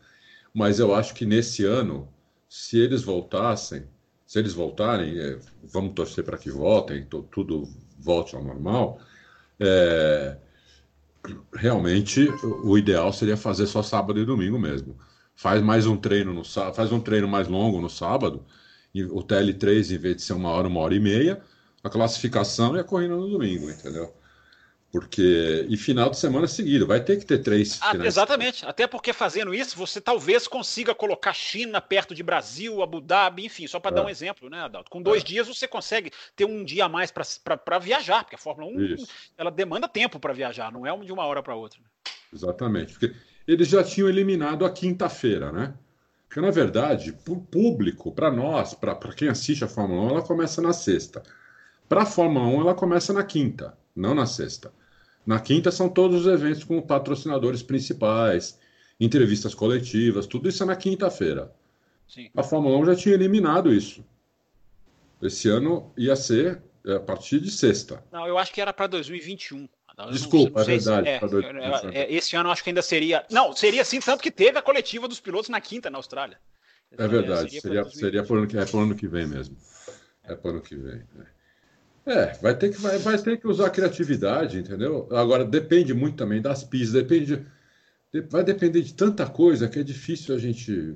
Mas 0.52 0.80
eu 0.80 0.96
acho 0.96 1.14
que 1.14 1.24
nesse 1.24 1.64
ano, 1.64 2.12
se 2.50 2.80
eles 2.80 3.04
voltassem, 3.04 3.84
se 4.26 4.40
eles 4.40 4.54
voltarem, 4.54 5.20
é, 5.20 5.38
vamos 5.72 5.94
torcer 5.94 6.24
para 6.24 6.40
que 6.40 6.50
voltem, 6.50 7.06
tudo 7.06 7.70
volte 8.00 8.36
ao 8.36 8.44
normal. 8.44 9.00
É, 9.60 10.36
realmente, 11.54 12.28
o 12.64 12.76
ideal 12.76 13.14
seria 13.14 13.38
fazer 13.38 13.68
só 13.68 13.84
sábado 13.84 14.20
e 14.20 14.26
domingo 14.26 14.58
mesmo. 14.58 14.98
Faz 15.36 15.62
mais 15.62 15.86
um 15.86 15.96
treino 15.96 16.34
no 16.34 16.44
faz 16.44 16.92
um 16.92 17.00
treino 17.00 17.28
mais 17.28 17.48
longo 17.48 17.80
no 17.80 17.90
sábado 17.90 18.44
o 18.94 19.24
TL3, 19.24 19.96
em 19.96 19.98
vez 19.98 20.16
de 20.18 20.22
ser 20.22 20.34
uma 20.34 20.50
hora, 20.50 20.68
uma 20.68 20.80
hora 20.82 20.94
e 20.94 21.00
meia, 21.00 21.42
a 21.84 21.90
classificação 21.90 22.76
e 22.76 22.80
a 22.80 22.84
corrida 22.84 23.16
no 23.16 23.30
domingo, 23.30 23.70
entendeu? 23.70 24.14
Porque. 24.92 25.66
E 25.70 25.78
final 25.78 26.10
de 26.10 26.18
semana 26.18 26.46
seguido, 26.48 26.86
vai 26.86 27.00
ter 27.02 27.18
que 27.18 27.26
ter 27.26 27.38
três. 27.38 27.80
Ah, 27.82 27.96
exatamente. 28.04 28.66
Até 28.66 28.86
porque 28.86 29.14
fazendo 29.14 29.54
isso, 29.54 29.78
você 29.78 30.02
talvez 30.02 30.48
consiga 30.48 30.94
colocar 30.94 31.34
China 31.34 31.80
perto 31.80 32.14
de 32.14 32.22
Brasil, 32.22 32.82
Abu 32.82 33.00
Dhabi, 33.00 33.46
enfim, 33.46 33.68
só 33.68 33.80
para 33.80 33.92
é. 33.92 33.96
dar 33.96 34.06
um 34.06 34.10
exemplo, 34.10 34.50
né, 34.50 34.60
Adalto? 34.60 34.92
Com 34.92 35.02
dois 35.02 35.24
é. 35.24 35.26
dias 35.26 35.48
você 35.48 35.66
consegue 35.66 36.12
ter 36.36 36.44
um 36.44 36.66
dia 36.66 36.86
a 36.86 36.90
mais 36.90 37.10
para 37.10 37.80
viajar, 37.80 38.24
porque 38.26 38.36
a 38.36 38.40
Fórmula 38.40 38.70
1 38.70 38.82
isso. 38.82 39.08
ela 39.38 39.50
demanda 39.50 39.88
tempo 39.88 40.20
para 40.20 40.34
viajar, 40.34 40.72
não 40.74 40.86
é 40.86 41.06
de 41.06 41.14
uma 41.14 41.26
hora 41.26 41.42
para 41.42 41.56
outra. 41.56 41.80
Né? 41.80 41.86
Exatamente. 42.34 42.92
Porque 42.92 43.16
eles 43.48 43.70
já 43.70 43.82
tinham 43.84 44.10
eliminado 44.10 44.66
a 44.66 44.70
quinta-feira, 44.70 45.54
né? 45.54 45.74
Porque, 46.32 46.40
na 46.40 46.50
verdade, 46.50 47.12
para 47.12 47.34
o 47.34 47.42
público, 47.42 48.10
para 48.10 48.32
nós, 48.32 48.74
para 48.74 48.96
quem 49.14 49.28
assiste 49.28 49.66
a 49.66 49.68
Fórmula 49.68 50.04
1, 50.04 50.10
ela 50.12 50.22
começa 50.22 50.62
na 50.62 50.72
sexta. 50.72 51.22
Para 51.90 52.04
a 52.04 52.06
Fórmula 52.06 52.48
1, 52.48 52.62
ela 52.62 52.74
começa 52.74 53.12
na 53.12 53.22
quinta, 53.22 53.78
não 53.94 54.16
na 54.16 54.26
sexta. 54.26 54.72
Na 55.26 55.42
quinta 55.42 55.72
são 55.72 55.90
todos 55.90 56.22
os 56.22 56.28
eventos 56.28 56.64
com 56.64 56.82
patrocinadores 56.82 57.62
principais, 57.62 58.58
entrevistas 58.98 59.54
coletivas, 59.54 60.26
tudo 60.26 60.48
isso 60.48 60.64
é 60.64 60.66
na 60.66 60.78
quinta-feira. 60.78 61.54
A 62.34 62.44
Fórmula 62.44 62.78
1 62.78 62.86
já 62.86 62.96
tinha 62.96 63.16
eliminado 63.16 63.74
isso. 63.74 64.02
Esse 65.22 65.50
ano 65.50 65.92
ia 65.98 66.16
ser 66.16 66.64
é, 66.86 66.96
a 66.96 67.00
partir 67.02 67.42
de 67.42 67.52
sexta. 67.52 68.02
Não, 68.10 68.26
eu 68.26 68.38
acho 68.38 68.54
que 68.54 68.62
era 68.62 68.72
para 68.72 68.88
2021. 68.88 69.68
Desculpa, 70.10 70.64
não, 70.64 70.74
é 70.74 70.78
verdade. 70.78 71.10
É, 71.10 72.02
é, 72.02 72.14
esse 72.14 72.36
ano 72.36 72.50
eu 72.50 72.54
acho 72.54 72.64
que 72.64 72.70
ainda 72.70 72.82
seria. 72.82 73.26
Não, 73.30 73.54
seria 73.54 73.82
assim, 73.82 74.00
tanto 74.00 74.24
que 74.24 74.32
teve 74.32 74.58
a 74.58 74.62
coletiva 74.62 75.08
dos 75.08 75.20
pilotos 75.20 75.50
na 75.50 75.60
quinta 75.60 75.90
na 75.90 75.98
Austrália. 75.98 76.38
É 76.98 77.08
verdade, 77.08 77.62
seria, 77.62 77.86
seria, 77.86 78.24
por, 78.24 78.38
ano 78.38 78.48
que, 78.48 78.58
é 78.58 78.66
por 78.66 78.82
ano 78.82 78.96
que 78.96 79.08
vem 79.08 79.26
mesmo. 79.26 79.56
É 80.24 80.36
por 80.36 80.52
ano 80.52 80.62
que 80.62 80.76
vem. 80.76 81.02
É. 81.20 81.42
É, 82.04 82.34
vai 82.42 82.56
ter 82.56 82.72
que, 82.72 82.82
vai, 82.82 82.98
vai 82.98 83.18
ter 83.18 83.40
que 83.40 83.48
usar 83.48 83.70
criatividade, 83.70 84.58
entendeu? 84.58 85.08
Agora, 85.12 85.46
depende 85.46 85.94
muito 85.94 86.18
também 86.18 86.42
das 86.42 86.64
pistas, 86.64 86.94
depende, 86.94 87.46
de, 88.12 88.22
vai 88.22 88.44
depender 88.44 88.82
de 88.82 88.94
tanta 88.94 89.28
coisa 89.30 89.70
que 89.70 89.80
é 89.80 89.84
difícil 89.84 90.34
a 90.34 90.40
gente 90.40 90.96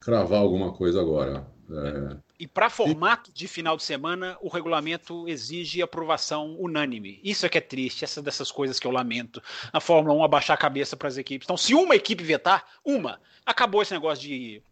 cravar 0.00 0.40
alguma 0.40 0.72
coisa 0.72 1.00
agora. 1.00 1.46
É... 1.70 2.16
E 2.44 2.46
para 2.46 2.68
formato 2.68 3.32
de 3.32 3.48
final 3.48 3.74
de 3.74 3.82
semana, 3.82 4.36
o 4.38 4.50
regulamento 4.50 5.26
exige 5.26 5.80
aprovação 5.80 6.54
unânime. 6.60 7.18
Isso 7.24 7.46
é 7.46 7.48
que 7.48 7.56
é 7.56 7.60
triste, 7.62 8.04
essa 8.04 8.20
dessas 8.20 8.52
coisas 8.52 8.78
que 8.78 8.86
eu 8.86 8.90
lamento. 8.90 9.42
A 9.72 9.80
Fórmula 9.80 10.14
1 10.14 10.24
abaixar 10.24 10.52
a 10.52 10.58
cabeça 10.58 10.94
para 10.94 11.08
as 11.08 11.16
equipes. 11.16 11.46
Então, 11.46 11.56
se 11.56 11.74
uma 11.74 11.96
equipe 11.96 12.22
vetar, 12.22 12.66
uma, 12.84 13.18
acabou 13.46 13.80
esse 13.80 13.94
negócio 13.94 14.22
de 14.22 14.62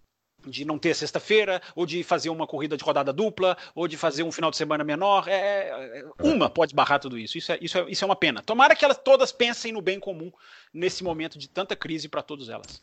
de 0.45 0.65
não 0.65 0.77
ter 0.77 0.93
sexta-feira, 0.93 1.63
ou 1.73 1.87
de 1.87 2.03
fazer 2.03 2.29
uma 2.29 2.49
corrida 2.49 2.77
de 2.77 2.83
rodada 2.83 3.13
dupla, 3.13 3.57
ou 3.77 3.87
de 3.87 3.97
fazer 3.97 4.25
um 4.25 4.33
final 4.33 4.51
de 4.51 4.57
semana 4.57 4.83
menor. 4.83 5.29
É, 5.29 6.01
é, 6.01 6.05
uma 6.21 6.51
pode 6.51 6.75
barrar 6.75 6.99
tudo 6.99 7.17
isso. 7.17 7.39
Isso 7.39 7.53
é, 7.53 7.59
isso, 7.63 7.79
é, 7.79 7.89
isso 7.89 8.05
é 8.05 8.07
uma 8.07 8.17
pena. 8.17 8.43
Tomara 8.43 8.75
que 8.75 8.85
elas 8.85 8.99
todas 8.99 9.31
pensem 9.31 9.73
no 9.73 9.81
bem 9.81 10.01
comum 10.01 10.33
nesse 10.75 11.05
momento 11.05 11.39
de 11.39 11.49
tanta 11.49 11.77
crise 11.77 12.09
para 12.09 12.23
todas 12.23 12.49
elas. 12.49 12.83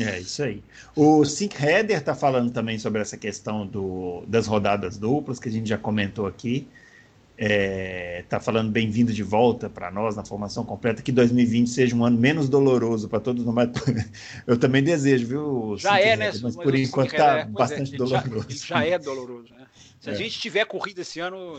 É 0.00 0.20
isso 0.20 0.42
aí. 0.42 0.62
O 0.94 1.24
Sync 1.24 1.56
Header 1.62 1.98
está 1.98 2.14
falando 2.14 2.50
também 2.50 2.78
sobre 2.78 3.00
essa 3.00 3.16
questão 3.16 3.66
do, 3.66 4.24
das 4.26 4.46
rodadas 4.46 4.96
duplas, 4.96 5.38
que 5.38 5.48
a 5.48 5.52
gente 5.52 5.68
já 5.68 5.78
comentou 5.78 6.26
aqui 6.26 6.68
está 7.38 7.46
é, 7.54 8.24
tá 8.28 8.40
falando 8.40 8.68
bem-vindo 8.68 9.12
de 9.12 9.22
volta 9.22 9.70
para 9.70 9.92
nós 9.92 10.16
na 10.16 10.24
formação 10.24 10.64
completa, 10.64 11.00
que 11.00 11.12
2020 11.12 11.70
seja 11.70 11.94
um 11.94 12.04
ano 12.04 12.18
menos 12.18 12.48
doloroso 12.48 13.08
para 13.08 13.20
todos 13.20 13.44
nós. 13.44 13.54
Eu 14.44 14.58
também 14.58 14.82
desejo, 14.82 15.26
viu? 15.26 15.76
Já 15.78 16.00
é, 16.00 16.16
né? 16.16 16.32
Mas 16.42 16.56
por 16.56 16.74
enquanto 16.74 17.12
está 17.12 17.38
é, 17.38 17.44
bastante 17.44 17.94
é, 17.94 17.96
doloroso. 17.96 18.50
Já, 18.50 18.74
já, 18.82 18.86
é 18.86 18.98
doloroso, 18.98 19.54
né? 19.54 19.66
Se 20.00 20.10
a 20.10 20.12
é. 20.12 20.16
gente 20.16 20.38
tiver 20.38 20.64
corrida 20.64 21.02
esse 21.02 21.20
ano, 21.20 21.54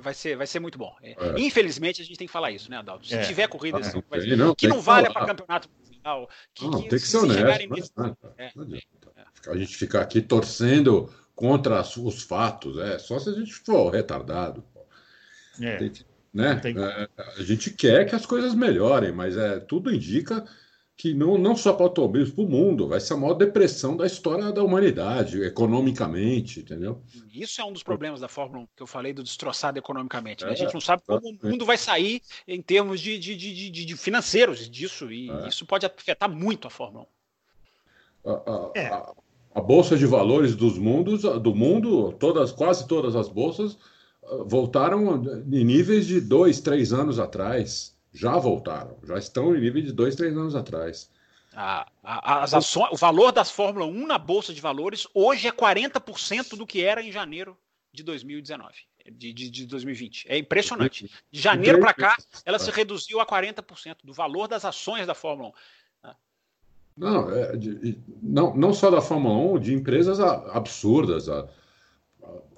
vai 0.00 0.14
ser, 0.14 0.36
vai 0.36 0.48
ser 0.48 0.58
muito 0.58 0.76
bom. 0.76 0.92
É, 1.00 1.14
infelizmente, 1.38 2.02
a 2.02 2.04
gente 2.04 2.18
tem 2.18 2.26
que 2.26 2.32
falar 2.32 2.50
isso, 2.50 2.68
né, 2.68 2.78
Adalto? 2.78 3.06
Se 3.06 3.16
tiver 3.22 3.46
corrida 3.46 3.78
esse 3.78 3.90
ano, 3.90 4.04
vai 4.10 4.20
ser, 4.20 4.36
não, 4.36 4.54
que 4.54 4.66
não 4.66 4.80
valha 4.80 5.12
para 5.12 5.26
campeonato 5.26 5.68
mundial. 6.00 6.28
Que, 6.54 6.64
não, 6.64 6.82
que, 6.82 6.88
tem 6.88 6.98
que 6.98 7.06
ser 7.06 7.18
honesto. 7.18 8.16
A 9.48 9.56
gente 9.56 9.76
ficar 9.76 10.00
aqui 10.00 10.20
torcendo 10.20 11.12
contra 11.34 11.80
os 11.80 12.22
fatos, 12.22 12.78
é 12.78 12.98
só 12.98 13.18
se 13.18 13.30
a 13.30 13.32
gente 13.32 13.54
for 13.54 13.90
retardado. 13.90 14.64
É. 15.60 15.76
Tem, 15.76 15.92
né? 16.32 16.56
Tem... 16.56 16.76
É, 16.78 17.08
a 17.36 17.42
gente 17.42 17.70
quer 17.70 18.08
que 18.08 18.14
as 18.14 18.26
coisas 18.26 18.54
melhorem, 18.54 19.12
mas 19.12 19.36
é, 19.36 19.58
tudo 19.58 19.94
indica 19.94 20.44
que 21.00 21.14
não, 21.14 21.38
não 21.38 21.56
só 21.56 21.72
para 21.72 21.84
o 21.84 21.86
automobilismo, 21.86 22.34
para 22.34 22.44
o 22.44 22.46
mundo, 22.46 22.86
vai 22.86 23.00
ser 23.00 23.14
a 23.14 23.16
maior 23.16 23.32
depressão 23.32 23.96
da 23.96 24.06
história 24.06 24.52
da 24.52 24.62
humanidade, 24.62 25.42
economicamente, 25.42 26.60
entendeu? 26.60 27.00
Isso 27.32 27.58
é 27.58 27.64
um 27.64 27.72
dos 27.72 27.82
problemas 27.82 28.20
da 28.20 28.28
Fórmula 28.28 28.64
1, 28.64 28.68
que 28.76 28.82
eu 28.82 28.86
falei 28.86 29.14
do 29.14 29.22
destroçado 29.22 29.78
economicamente. 29.78 30.44
Né? 30.44 30.50
a 30.50 30.54
gente 30.54 30.74
não 30.74 30.80
sabe 30.80 31.02
como 31.06 31.26
o 31.26 31.48
mundo 31.48 31.64
vai 31.64 31.78
sair 31.78 32.20
em 32.46 32.60
termos 32.60 33.00
de, 33.00 33.18
de, 33.18 33.34
de, 33.34 33.70
de 33.70 33.96
financeiros 33.96 34.68
disso, 34.68 35.10
e 35.10 35.30
é. 35.30 35.48
isso 35.48 35.64
pode 35.64 35.86
afetar 35.86 36.30
muito 36.30 36.66
a 36.66 36.70
Fórmula 36.70 37.06
1. 38.26 38.30
A, 38.30 38.34
a, 38.34 38.70
é. 38.74 38.86
a, 38.88 39.12
a, 39.54 39.60
Bolsa 39.62 39.96
de 39.96 40.04
Valores 40.04 40.54
dos 40.54 40.76
mundos, 40.76 41.22
do 41.22 41.54
mundo, 41.54 42.12
todas, 42.12 42.52
quase 42.52 42.86
todas 42.86 43.16
as 43.16 43.26
bolsas, 43.30 43.78
voltaram 44.44 45.22
em 45.50 45.64
níveis 45.64 46.06
de 46.06 46.20
dois, 46.20 46.60
três 46.60 46.92
anos 46.92 47.18
atrás. 47.18 47.98
Já 48.12 48.36
voltaram, 48.36 48.96
já 49.04 49.18
estão 49.18 49.54
em 49.54 49.60
nível 49.60 49.82
de 49.82 49.92
dois, 49.92 50.16
três 50.16 50.36
anos 50.36 50.54
atrás. 50.56 51.10
A, 51.52 51.90
a, 52.02 52.42
as 52.42 52.54
ações, 52.54 52.92
o 52.92 52.96
valor 52.96 53.32
das 53.32 53.50
Fórmula 53.50 53.86
1 53.86 54.06
na 54.06 54.18
Bolsa 54.18 54.52
de 54.52 54.60
Valores 54.60 55.06
hoje 55.14 55.48
é 55.48 55.52
40% 55.52 56.56
do 56.56 56.66
que 56.66 56.82
era 56.84 57.02
em 57.02 57.10
janeiro 57.10 57.56
de 57.92 58.02
2019, 58.02 58.72
de, 59.12 59.32
de, 59.32 59.50
de 59.50 59.66
2020. 59.66 60.26
É 60.28 60.38
impressionante. 60.38 61.10
De 61.30 61.40
janeiro 61.40 61.80
para 61.80 61.94
cá, 61.94 62.16
ela 62.44 62.58
se 62.58 62.70
reduziu 62.70 63.20
a 63.20 63.26
40% 63.26 63.96
do 64.04 64.12
valor 64.12 64.46
das 64.46 64.64
ações 64.64 65.06
da 65.06 65.14
Fórmula 65.14 65.50
1. 65.50 65.52
Não, 66.96 67.30
é, 67.30 67.56
de, 67.56 67.98
não, 68.22 68.54
não 68.54 68.74
só 68.74 68.90
da 68.90 69.00
Fórmula 69.00 69.54
1, 69.54 69.60
de 69.60 69.74
empresas 69.74 70.20
absurdas. 70.20 71.28
A, 71.28 71.48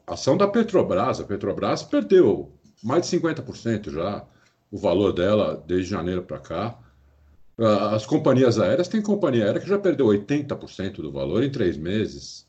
ação 0.06 0.36
da 0.36 0.48
Petrobras. 0.48 1.20
A 1.20 1.24
Petrobras 1.24 1.82
perdeu 1.82 2.52
mais 2.82 3.08
de 3.08 3.18
50% 3.18 3.90
já 3.90 4.26
o 4.72 4.78
valor 4.78 5.12
dela 5.12 5.62
desde 5.66 5.90
janeiro 5.90 6.22
para 6.22 6.38
cá. 6.38 6.78
As 7.92 8.06
companhias 8.06 8.58
aéreas, 8.58 8.88
tem 8.88 9.02
companhia 9.02 9.44
aérea 9.44 9.60
que 9.60 9.68
já 9.68 9.78
perdeu 9.78 10.06
80% 10.06 10.94
do 10.94 11.12
valor 11.12 11.44
em 11.44 11.50
três 11.50 11.76
meses. 11.76 12.48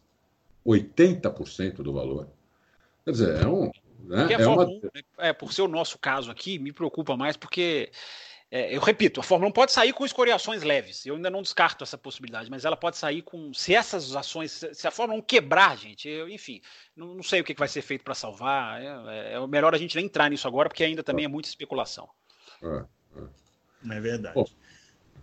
80% 0.65 1.75
do 1.83 1.91
valor. 1.91 2.29
Quer 3.03 3.11
dizer, 3.11 3.43
é 3.43 3.47
um. 3.47 3.69
Né, 4.05 4.27
é, 4.31 4.47
uma... 4.47 4.65
né? 4.65 4.79
é, 5.17 5.33
por 5.33 5.51
ser 5.51 5.61
o 5.61 5.67
nosso 5.67 5.99
caso 5.99 6.31
aqui, 6.31 6.57
me 6.57 6.71
preocupa 6.71 7.17
mais 7.17 7.35
porque 7.35 7.91
é, 8.55 8.71
eu 8.71 8.79
repito, 8.79 9.19
a 9.19 9.23
Fórmula 9.23 9.49
1 9.49 9.51
pode 9.51 9.71
sair 9.71 9.91
com 9.93 10.05
escoriações 10.05 10.61
leves. 10.61 11.07
Eu 11.07 11.15
ainda 11.15 11.27
não 11.27 11.41
descarto 11.41 11.83
essa 11.83 11.97
possibilidade, 11.97 12.51
mas 12.51 12.65
ela 12.65 12.77
pode 12.77 12.97
sair 12.97 13.23
com. 13.23 13.51
Se 13.51 13.73
essas 13.73 14.15
ações. 14.15 14.63
Se 14.73 14.87
a 14.87 14.91
Fórmula 14.91 15.19
1 15.21 15.23
quebrar, 15.23 15.75
gente, 15.75 16.07
eu, 16.07 16.29
enfim, 16.29 16.61
não, 16.95 17.15
não, 17.15 17.23
sei 17.23 17.41
o 17.41 17.43
que 17.43 17.55
vai 17.55 17.67
ser 17.67 17.81
feito 17.81 18.03
para 18.03 18.13
salvar. 18.13 18.79
É, 18.79 19.33
é, 19.33 19.47
melhor 19.47 19.73
a 19.73 19.77
gente 19.79 19.95
nem 19.95 20.05
entrar 20.05 20.29
nisso 20.29 20.47
agora, 20.47 20.69
porque 20.69 20.83
ainda 20.83 21.01
também 21.01 21.25
é 21.25 21.27
muita 21.27 21.49
especulação. 21.49 22.07
É, 22.61 22.83
é. 23.89 23.97
é 23.97 23.99
verdade. 23.99 24.55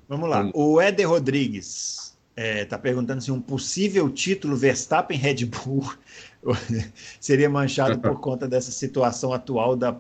Vamos 0.09 0.29
lá. 0.29 0.51
O 0.53 0.81
Éder 0.81 1.09
Rodrigues 1.09 2.19
está 2.37 2.77
é, 2.77 2.81
perguntando 2.81 3.23
se 3.23 3.31
um 3.31 3.41
possível 3.41 4.11
título 4.11 4.57
Verstappen 4.57 5.17
Red 5.17 5.45
Bull 5.45 5.89
seria 7.21 7.49
manchado 7.49 7.97
por 8.01 8.19
conta 8.19 8.49
dessa 8.49 8.73
situação 8.73 9.33
atual 9.33 9.77
da 9.77 9.97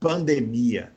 pandemia. 0.00 0.95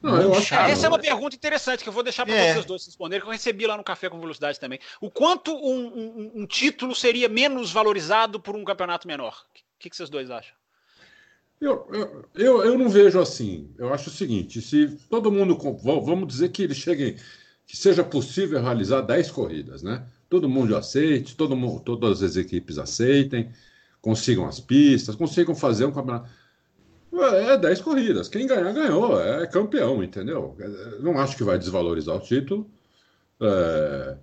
Não, 0.00 0.20
eu 0.20 0.34
acho 0.34 0.54
Essa 0.54 0.86
é 0.86 0.88
uma 0.88 0.98
pergunta 0.98 1.34
interessante 1.34 1.82
que 1.82 1.88
eu 1.88 1.92
vou 1.92 2.02
deixar 2.02 2.24
para 2.24 2.34
é. 2.34 2.52
vocês 2.52 2.64
dois 2.64 2.86
responderem, 2.86 3.20
que 3.20 3.28
eu 3.28 3.32
recebi 3.32 3.66
lá 3.66 3.76
no 3.76 3.82
Café 3.82 4.08
com 4.08 4.20
Velocidade 4.20 4.60
também. 4.60 4.78
O 5.00 5.10
quanto 5.10 5.52
um, 5.52 5.86
um, 5.86 6.32
um 6.36 6.46
título 6.46 6.94
seria 6.94 7.28
menos 7.28 7.72
valorizado 7.72 8.38
por 8.38 8.54
um 8.54 8.64
campeonato 8.64 9.08
menor? 9.08 9.44
O 9.54 9.78
que, 9.78 9.90
que 9.90 9.96
vocês 9.96 10.08
dois 10.08 10.30
acham? 10.30 10.54
Eu, 11.60 11.88
eu, 12.34 12.64
eu 12.64 12.78
não 12.78 12.88
vejo 12.88 13.18
assim. 13.20 13.72
Eu 13.76 13.92
acho 13.92 14.08
o 14.08 14.12
seguinte: 14.12 14.60
se 14.60 14.96
todo 15.10 15.32
mundo. 15.32 15.58
Vamos 15.82 16.28
dizer 16.28 16.50
que 16.50 16.62
ele 16.62 16.74
chegue. 16.74 17.16
que 17.66 17.76
seja 17.76 18.04
possível 18.04 18.62
realizar 18.62 19.00
10 19.00 19.30
corridas, 19.32 19.82
né? 19.82 20.06
Todo 20.28 20.48
mundo 20.48 20.76
aceite, 20.76 21.34
todo 21.36 21.56
mundo, 21.56 21.80
todas 21.80 22.22
as 22.22 22.36
equipes 22.36 22.78
aceitem, 22.78 23.50
consigam 24.00 24.46
as 24.46 24.60
pistas, 24.60 25.16
consigam 25.16 25.54
fazer 25.54 25.84
um 25.86 25.92
campeonato. 25.92 26.30
É 27.12 27.56
10 27.56 27.80
corridas. 27.80 28.28
Quem 28.28 28.46
ganhar, 28.46 28.72
ganhou. 28.72 29.20
É 29.20 29.46
campeão, 29.46 30.02
entendeu? 30.02 30.56
Não 31.00 31.18
acho 31.18 31.36
que 31.36 31.44
vai 31.44 31.58
desvalorizar 31.58 32.16
o 32.16 32.20
título. 32.20 32.70
É... 33.40 34.16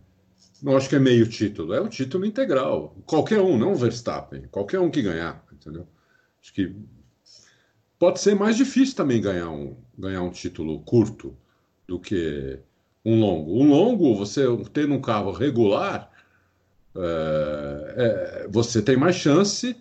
Não 0.61 0.77
acho 0.77 0.89
que 0.89 0.95
é 0.95 0.99
meio 0.99 1.27
título. 1.27 1.73
É 1.73 1.81
o 1.81 1.87
título 1.87 2.25
integral. 2.25 2.95
Qualquer 3.05 3.41
um, 3.41 3.57
não 3.57 3.73
o 3.73 3.75
Verstappen. 3.75 4.43
Qualquer 4.51 4.79
um 4.79 4.89
que 4.89 5.01
ganhar, 5.01 5.43
entendeu? 5.51 5.87
Acho 6.41 6.53
que 6.53 6.75
pode 7.97 8.19
ser 8.19 8.35
mais 8.35 8.55
difícil 8.55 8.95
também 8.95 9.21
ganhar 9.21 9.49
um, 9.49 9.75
ganhar 9.97 10.21
um 10.21 10.31
título 10.31 10.79
curto 10.81 11.35
do 11.87 11.99
que 11.99 12.59
um 13.03 13.19
longo. 13.19 13.59
Um 13.59 13.69
longo, 13.69 14.15
você 14.15 14.43
tendo 14.73 14.93
um 14.93 15.01
carro 15.01 15.31
regular, 15.31 16.11
é, 16.95 17.95
é, 17.97 18.47
você 18.49 18.81
tem 18.81 18.97
mais 18.97 19.15
chance 19.15 19.75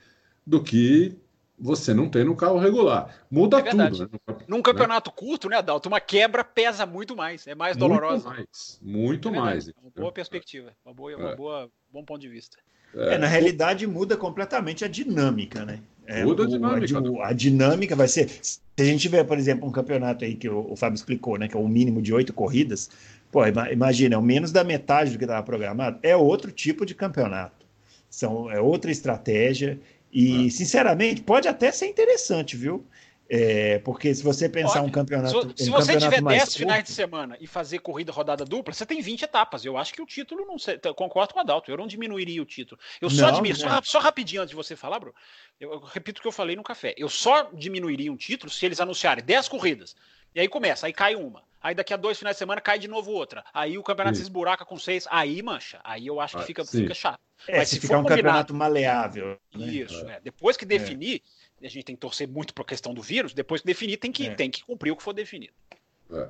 do 0.46 0.62
que 0.62 1.16
você 1.58 1.94
não 1.94 2.08
tem 2.08 2.24
no 2.24 2.36
carro 2.36 2.58
regular. 2.58 3.14
Muda 3.30 3.58
é 3.58 3.62
tudo. 3.62 3.98
Né? 3.98 4.08
Num 4.48 4.60
campeonato 4.60 5.10
né? 5.10 5.16
curto, 5.16 5.48
né, 5.48 5.56
Adalto? 5.56 5.88
Uma 5.88 6.00
quebra 6.00 6.42
pesa 6.42 6.84
muito 6.84 7.16
mais, 7.16 7.46
é 7.46 7.54
mais 7.54 7.76
dolorosa. 7.76 8.28
Muito 8.28 8.36
mais, 8.36 8.80
muito 8.82 9.28
é 9.28 9.32
mais. 9.32 9.68
Uma 9.68 9.90
boa 9.94 10.12
perspectiva, 10.12 10.72
uma 10.84 10.92
boa, 10.94 11.16
uma 11.16 11.36
boa, 11.36 11.70
bom 11.92 12.04
ponto 12.04 12.20
de 12.20 12.28
vista. 12.28 12.56
É, 12.96 13.18
na 13.18 13.26
realidade 13.26 13.86
muda 13.86 14.16
completamente 14.16 14.84
a 14.84 14.88
dinâmica, 14.88 15.64
né? 15.64 15.80
É, 16.06 16.24
muda 16.24 16.44
a 16.44 16.46
dinâmica. 16.46 17.00
O, 17.00 17.20
a, 17.20 17.28
a, 17.28 17.32
dinâmica 17.32 17.96
vai 17.96 18.06
ser. 18.06 18.28
Se 18.28 18.60
a 18.78 18.84
gente 18.84 19.00
tiver, 19.00 19.24
por 19.24 19.38
exemplo, 19.38 19.68
um 19.68 19.72
campeonato 19.72 20.24
aí 20.24 20.34
que 20.34 20.48
o, 20.48 20.72
o 20.72 20.76
Fábio 20.76 20.94
explicou, 20.94 21.38
né? 21.38 21.48
Que 21.48 21.56
é 21.56 21.60
o 21.60 21.66
mínimo 21.66 22.00
de 22.00 22.12
oito 22.12 22.32
corridas, 22.32 22.90
pô, 23.32 23.40
imagina, 23.46 24.14
é 24.14 24.18
o 24.18 24.22
menos 24.22 24.52
da 24.52 24.62
metade 24.62 25.12
do 25.12 25.18
que 25.18 25.24
estava 25.24 25.42
programado, 25.42 25.98
é 26.02 26.16
outro 26.16 26.52
tipo 26.52 26.86
de 26.86 26.94
campeonato. 26.94 27.66
São, 28.08 28.50
é 28.50 28.60
outra 28.60 28.92
estratégia. 28.92 29.80
E, 30.14 30.48
sinceramente, 30.48 31.22
pode 31.22 31.48
até 31.48 31.72
ser 31.72 31.86
interessante, 31.86 32.56
viu? 32.56 32.86
É, 33.28 33.78
porque 33.80 34.14
se 34.14 34.22
você 34.22 34.48
pensar 34.48 34.80
Olha, 34.80 34.88
um 34.88 34.90
campeonato. 34.90 35.52
Se, 35.56 35.64
se 35.64 35.70
um 35.70 35.72
você 35.72 35.94
campeonato 35.94 36.22
tiver 36.22 36.38
10 36.38 36.56
finais 36.56 36.84
de 36.84 36.92
semana 36.92 37.36
e 37.40 37.48
fazer 37.48 37.80
corrida 37.80 38.12
rodada 38.12 38.44
dupla, 38.44 38.72
você 38.72 38.86
tem 38.86 39.00
20 39.00 39.22
etapas. 39.22 39.64
Eu 39.64 39.76
acho 39.76 39.92
que 39.92 40.00
o 40.00 40.06
título 40.06 40.44
não. 40.46 40.56
Sei, 40.56 40.78
concordo 40.94 41.32
com 41.32 41.40
o 41.40 41.42
Adalto, 41.42 41.68
eu 41.68 41.76
não 41.76 41.86
diminuiria 41.86 42.40
o 42.40 42.44
título. 42.44 42.80
Eu 43.00 43.10
só 43.10 43.30
diminuiria. 43.30 43.68
Só, 43.68 43.80
só, 43.82 43.98
rapidinho 43.98 44.42
antes 44.42 44.50
de 44.50 44.56
você 44.56 44.76
falar, 44.76 45.00
Bro. 45.00 45.14
Eu, 45.58 45.72
eu, 45.72 45.80
repito 45.80 46.20
o 46.20 46.22
que 46.22 46.28
eu 46.28 46.32
falei 46.32 46.54
no 46.54 46.62
café. 46.62 46.94
Eu 46.96 47.08
só 47.08 47.50
diminuiria 47.52 48.12
um 48.12 48.16
título 48.16 48.52
se 48.52 48.64
eles 48.64 48.78
anunciarem 48.78 49.24
10 49.24 49.48
corridas. 49.48 49.96
E 50.34 50.40
aí 50.40 50.48
começa, 50.48 50.86
aí 50.86 50.92
cai 50.92 51.16
uma. 51.16 51.42
Aí 51.62 51.74
daqui 51.74 51.94
a 51.94 51.96
dois 51.96 52.18
finais 52.18 52.36
de 52.36 52.38
semana 52.38 52.60
cai 52.60 52.78
de 52.78 52.86
novo 52.86 53.10
outra. 53.10 53.42
Aí 53.54 53.78
o 53.78 53.82
campeonato 53.82 54.18
se 54.18 54.22
esburaca 54.22 54.66
com 54.66 54.78
seis. 54.78 55.08
Aí 55.10 55.42
mancha. 55.42 55.80
Aí 55.82 56.06
eu 56.06 56.20
acho 56.20 56.36
que 56.36 56.42
ah, 56.42 56.46
fica, 56.46 56.64
fica 56.64 56.94
chato. 56.94 57.23
É, 57.46 57.58
Mas 57.58 57.68
se, 57.68 57.74
se 57.76 57.80
ficar 57.82 57.98
um 57.98 58.04
campeonato 58.04 58.54
maleável. 58.54 59.36
Né? 59.54 59.66
Isso, 59.66 60.06
é. 60.08 60.20
Depois 60.22 60.56
que 60.56 60.64
definir, 60.64 61.22
é. 61.60 61.66
a 61.66 61.70
gente 61.70 61.84
tem 61.84 61.94
que 61.94 62.00
torcer 62.00 62.26
muito 62.28 62.54
para 62.54 62.62
a 62.62 62.66
questão 62.66 62.94
do 62.94 63.02
vírus. 63.02 63.34
Depois 63.34 63.60
que 63.60 63.66
definir, 63.66 63.96
tem 63.98 64.10
que, 64.10 64.26
é. 64.28 64.34
tem 64.34 64.50
que 64.50 64.64
cumprir 64.64 64.92
o 64.92 64.96
que 64.96 65.02
for 65.02 65.12
definido. 65.12 65.52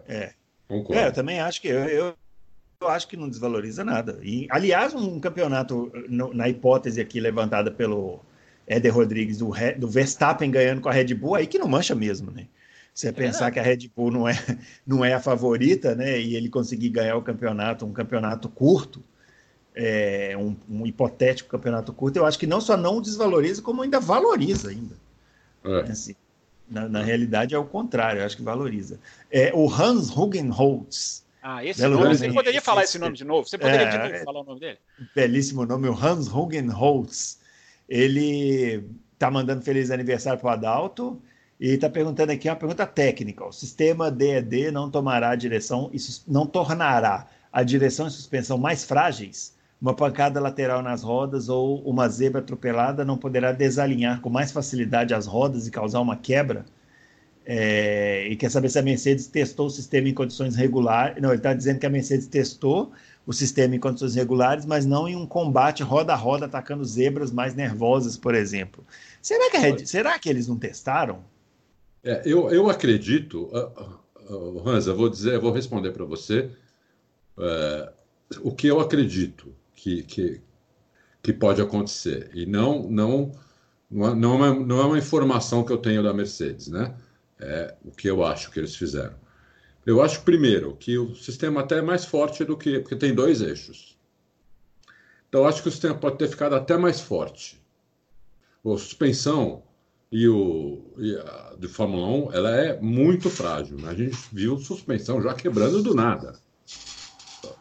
É. 0.09 0.33
Concordo. 0.69 1.01
É, 1.01 1.09
eu 1.09 1.13
também 1.13 1.41
acho 1.41 1.61
que 1.61 1.69
eu, 1.69 1.85
eu, 1.85 2.15
eu, 2.81 2.89
acho 2.89 3.07
que 3.07 3.17
não 3.17 3.29
desvaloriza 3.29 3.85
nada. 3.85 4.19
E, 4.23 4.47
aliás, 4.51 4.95
um 4.95 5.21
campeonato, 5.21 5.93
no, 6.09 6.33
na 6.33 6.49
hipótese 6.49 7.01
aqui 7.01 7.21
levantada 7.21 7.71
pelo 7.71 8.21
Éder 8.67 8.95
Rodrigues, 8.95 9.39
do, 9.39 9.53
do 9.79 9.89
Verstappen 9.89 10.51
ganhando 10.51 10.81
com 10.81 10.89
a 10.89 10.93
Red 10.93 11.15
Bull, 11.15 11.35
aí 11.35 11.47
que 11.47 11.59
não 11.59 11.69
mancha 11.69 11.95
mesmo, 11.95 12.31
né? 12.31 12.49
Você 12.95 13.09
é 13.09 13.13
pensar 13.13 13.51
que 13.51 13.59
a 13.59 13.63
Red 13.63 13.89
Bull 13.95 14.11
não 14.13 14.29
é, 14.29 14.35
não 14.87 15.05
é 15.05 15.13
a 15.13 15.21
favorita, 15.21 15.95
né? 15.97 16.19
E 16.19 16.37
ele 16.37 16.49
conseguir 16.49 16.91
ganhar 16.91 17.17
o 17.17 17.23
campeonato, 17.23 17.85
um 17.85 17.93
campeonato 17.93 18.49
curto, 18.49 19.03
é, 19.75 20.37
um, 20.37 20.57
um, 20.70 20.87
hipotético 20.87 21.51
campeonato 21.51 21.93
curto, 21.93 22.16
eu 22.16 22.27
acho 22.27 22.39
que 22.39 22.47
não 22.47 22.61
só 22.61 22.77
não 22.77 23.01
desvaloriza, 23.01 23.61
como 23.61 23.83
ainda 23.83 23.99
valoriza 23.99 24.70
ainda. 24.70 24.95
É. 25.64 25.91
Assim, 25.91 26.14
na, 26.68 26.89
na, 26.89 27.03
realidade 27.03 27.55
é 27.55 27.59
o 27.59 27.64
contrário, 27.64 28.20
eu 28.20 28.27
acho 28.27 28.37
que 28.37 28.43
valoriza. 28.43 29.01
É, 29.31 29.53
o 29.55 29.68
Hans 29.68 30.11
Hugenholtz. 30.11 31.25
Ah, 31.43 31.64
esse 31.64 31.87
nome, 31.87 32.16
você 32.16 32.33
poderia 32.33 32.62
falar 32.62 32.85
esse 32.85 32.99
nome 32.99 33.16
de 33.16 33.25
novo? 33.25 33.47
Você 33.47 33.59
poderia 33.59 33.87
de 33.87 33.99
novo 33.99 34.25
falar 34.25 34.41
o 34.41 34.45
nome 34.45 34.61
dele? 34.61 34.79
Belíssimo 35.14 35.66
nome, 35.66 35.89
o 35.89 35.95
Hans 35.95 36.29
Hugenholtz. 36.29 37.41
Ele 37.87 38.83
tá 39.18 39.31
mandando 39.31 39.62
feliz 39.62 39.91
aniversário 39.91 40.41
para 40.41 40.49
o 40.49 40.51
Adalto. 40.51 41.20
E 41.61 41.68
está 41.68 41.89
perguntando 41.89 42.33
aqui 42.33 42.49
uma 42.49 42.57
pergunta 42.57 42.87
técnica. 42.87 43.45
O 43.45 43.53
sistema 43.53 44.11
DED 44.11 44.70
não 44.72 44.91
tomará 44.91 45.31
a 45.31 45.37
direção, 45.37 45.89
isso 45.93 46.25
não 46.27 46.47
tornará 46.47 47.29
a 47.53 47.62
direção 47.62 48.09
e 48.09 48.11
suspensão 48.11 48.59
mais 48.59 48.85
frágeis? 48.85 49.54
Uma 49.85 49.93
pancada 49.93 50.41
lateral 50.41 50.80
nas 50.80 51.03
rodas 51.03 51.51
ou 51.51 51.82
uma 51.82 52.09
zebra 52.09 52.41
atropelada 52.41 53.05
não 53.05 53.18
poderá 53.18 53.53
desalinhar 53.53 54.18
com 54.22 54.30
mais 54.30 54.51
facilidade 54.51 55.12
as 55.12 55.26
rodas 55.26 55.66
e 55.66 55.70
causar 55.70 56.01
uma 56.01 56.16
quebra? 56.16 56.64
É, 57.45 58.26
e 58.26 58.35
quer 58.35 58.51
saber 58.51 58.70
se 58.70 58.78
a 58.78 58.82
Mercedes 58.82 59.26
testou 59.26 59.66
o 59.66 59.70
sistema 59.70 60.09
em 60.09 60.14
condições 60.14 60.57
regulares. 60.57 61.20
Não, 61.20 61.28
ele 61.28 61.37
está 61.37 61.53
dizendo 61.53 61.80
que 61.80 61.85
a 61.85 61.91
Mercedes 61.91 62.26
testou 62.26 62.93
o 63.26 63.32
sistema 63.35 63.76
em 63.76 63.78
condições 63.78 64.14
regulares, 64.14 64.64
mas 64.64 64.87
não 64.87 65.07
em 65.07 65.16
um 65.16 65.26
combate 65.26 65.82
roda 65.82 66.14
a 66.14 66.16
roda 66.16 66.47
atacando 66.47 66.82
zebras 66.82 67.30
mais 67.30 67.55
nervosas, 67.55 68.16
por 68.16 68.35
exemplo. 68.35 68.82
Será 69.20 69.51
que, 69.51 69.87
será 69.87 70.18
que 70.18 70.30
eles 70.30 70.49
não 70.49 70.57
testaram? 70.57 71.22
É, 72.03 72.22
eu, 72.24 72.49
eu 72.49 72.70
acredito, 72.70 73.51
uh, 73.53 74.35
uh, 74.35 74.66
Hans, 74.66 74.87
eu 74.87 74.97
vou 74.97 75.11
dizer, 75.11 75.39
vou 75.39 75.53
responder 75.53 75.91
para 75.91 76.07
você 76.07 76.51
uh, 77.37 77.93
o 78.41 78.51
que 78.51 78.66
eu 78.66 78.80
acredito 78.80 79.55
que, 79.85 80.03
que, 80.03 80.41
que 81.22 81.32
pode 81.32 81.61
acontecer. 81.61 82.30
E 82.32 82.47
não, 82.47 82.89
não, 82.89 83.32
não, 83.91 84.07
é, 84.45 84.49
é, 84.49 84.59
não 84.59 84.80
é 84.80 84.85
uma 84.87 84.99
informação 84.99 85.62
que 85.62 85.70
eu 85.70 85.76
tenho 85.76 86.03
da 86.03 86.14
Mercedes, 86.14 86.68
né? 86.68 86.97
É 87.39 87.74
o 87.85 87.91
que 87.91 88.09
eu 88.09 88.24
acho 88.24 88.51
que 88.51 88.59
eles 88.59 88.74
fizeram. 88.74 89.14
Eu 89.85 90.01
acho, 90.01 90.22
primeiro, 90.22 90.74
que 90.76 90.97
o 90.97 91.14
sistema 91.14 91.61
até 91.61 91.78
é 91.78 91.82
mais 91.82 92.07
forte 92.07 92.43
do 92.45 92.57
que. 92.57 92.80
porque 92.80 92.97
tem 92.97 93.14
dois 93.14 93.43
eixos. 93.43 93.99
Então, 95.28 95.43
eu 95.43 95.47
acho 95.47 95.62
que 95.62 95.68
o 95.68 95.72
sistema 95.72 95.95
pode 95.95 96.16
ter 96.16 96.28
ficado 96.28 96.55
até 96.55 96.78
mais 96.78 97.01
forte. 97.01 97.61
A 98.64 98.70
suspensão 98.78 99.62
e 100.11 100.26
o 100.26 100.95
e 100.97 101.14
a, 101.14 101.57
de 101.59 101.68
Fórmula 101.68 102.07
1 102.30 102.32
ela 102.32 102.51
é 102.57 102.80
muito 102.80 103.28
frágil. 103.28 103.76
Né? 103.76 103.91
A 103.91 103.95
gente 103.95 104.16
viu 104.32 104.57
suspensão 104.57 105.20
já 105.20 105.35
quebrando 105.35 105.82
do 105.82 105.95
nada. 105.95 106.39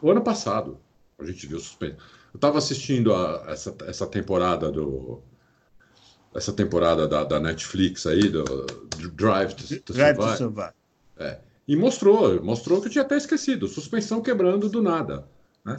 O 0.00 0.10
ano 0.10 0.22
passado 0.22 0.78
a 1.18 1.24
gente 1.24 1.46
viu 1.46 1.58
suspensão. 1.58 1.98
Eu 2.32 2.38
estava 2.38 2.58
assistindo 2.58 3.14
a, 3.14 3.44
essa, 3.48 3.74
essa 3.86 4.06
temporada 4.06 4.70
do 4.70 5.22
essa 6.34 6.52
temporada 6.52 7.06
da, 7.06 7.22
da 7.22 7.38
Netflix 7.38 8.06
aí 8.06 8.28
do, 8.28 8.42
do 8.42 9.10
Drive 9.10 9.54
to, 9.54 9.80
to 9.80 9.92
Drive 9.92 10.16
Survive. 10.16 10.32
To 10.32 10.38
survive. 10.38 10.72
É, 11.16 11.38
e 11.68 11.76
mostrou, 11.76 12.42
mostrou 12.42 12.80
que 12.80 12.88
eu 12.88 12.92
tinha 12.92 13.04
até 13.04 13.16
esquecido, 13.16 13.68
suspensão 13.68 14.20
quebrando 14.20 14.68
do 14.68 14.82
nada. 14.82 15.28
Né? 15.64 15.76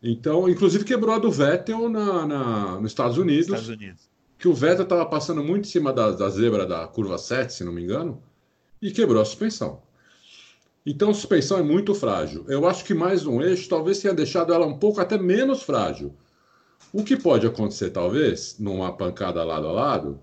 Então, 0.00 0.48
inclusive 0.48 0.84
quebrou 0.84 1.14
a 1.14 1.18
do 1.18 1.30
Vettel 1.30 1.88
na, 1.88 2.24
na, 2.24 2.80
nos 2.80 2.92
Estados 2.92 3.18
Unidos. 3.18 3.46
Estados 3.46 3.68
Unidos 3.68 4.10
que 4.40 4.48
o 4.48 4.54
Vettel 4.54 4.84
estava 4.84 5.04
passando 5.04 5.44
muito 5.44 5.66
em 5.66 5.70
cima 5.70 5.92
da, 5.92 6.10
da, 6.12 6.30
zebra 6.30 6.66
da 6.66 6.88
curva 6.88 7.18
7, 7.18 7.52
se 7.52 7.62
não 7.62 7.70
me 7.70 7.82
engano, 7.82 8.22
e 8.80 8.90
quebrou 8.90 9.20
a 9.20 9.24
suspensão. 9.24 9.82
Então 10.90 11.10
a 11.10 11.14
suspensão 11.14 11.56
é 11.56 11.62
muito 11.62 11.94
frágil. 11.94 12.44
Eu 12.48 12.66
acho 12.66 12.84
que 12.84 12.92
mais 12.92 13.24
um 13.24 13.40
eixo 13.40 13.68
talvez 13.68 14.00
tenha 14.00 14.12
deixado 14.12 14.52
ela 14.52 14.66
um 14.66 14.76
pouco 14.76 15.00
até 15.00 15.16
menos 15.16 15.62
frágil. 15.62 16.12
O 16.92 17.04
que 17.04 17.16
pode 17.16 17.46
acontecer, 17.46 17.90
talvez, 17.90 18.56
numa 18.58 18.92
pancada 18.92 19.44
lado 19.44 19.68
a 19.68 19.70
lado, 19.70 20.20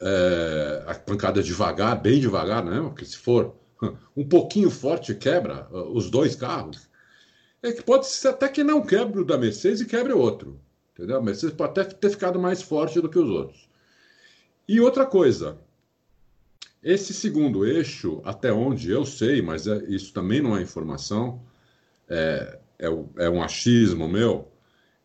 é, 0.00 0.82
a 0.86 0.94
pancada 0.94 1.42
devagar, 1.42 2.00
bem 2.00 2.18
devagar, 2.18 2.64
né? 2.64 2.80
Porque 2.80 3.04
se 3.04 3.18
for 3.18 3.54
um 4.16 4.26
pouquinho 4.26 4.70
forte 4.70 5.14
quebra 5.14 5.68
uh, 5.70 5.94
os 5.94 6.10
dois 6.10 6.34
carros, 6.34 6.88
é 7.62 7.70
que 7.70 7.82
pode 7.82 8.06
ser 8.06 8.28
até 8.28 8.48
que 8.48 8.64
não 8.64 8.80
quebre 8.80 9.20
o 9.20 9.26
da 9.26 9.36
Mercedes 9.36 9.82
e 9.82 9.86
quebre 9.86 10.14
outro. 10.14 10.58
Entendeu? 10.94 11.18
A 11.18 11.22
Mercedes 11.22 11.54
pode 11.54 11.78
até 11.78 11.84
ter 11.84 12.08
ficado 12.08 12.38
mais 12.38 12.62
forte 12.62 12.98
do 12.98 13.10
que 13.10 13.18
os 13.18 13.28
outros. 13.28 13.68
E 14.66 14.80
outra 14.80 15.04
coisa, 15.04 15.58
esse 16.82 17.12
segundo 17.12 17.66
eixo, 17.66 18.20
até 18.24 18.52
onde 18.52 18.90
eu 18.90 19.04
sei, 19.04 19.42
mas 19.42 19.66
é, 19.66 19.84
isso 19.88 20.12
também 20.12 20.40
não 20.40 20.56
é 20.56 20.62
informação, 20.62 21.42
é, 22.08 22.58
é, 22.78 22.86
é 22.86 23.30
um 23.30 23.42
achismo 23.42 24.08
meu, 24.08 24.48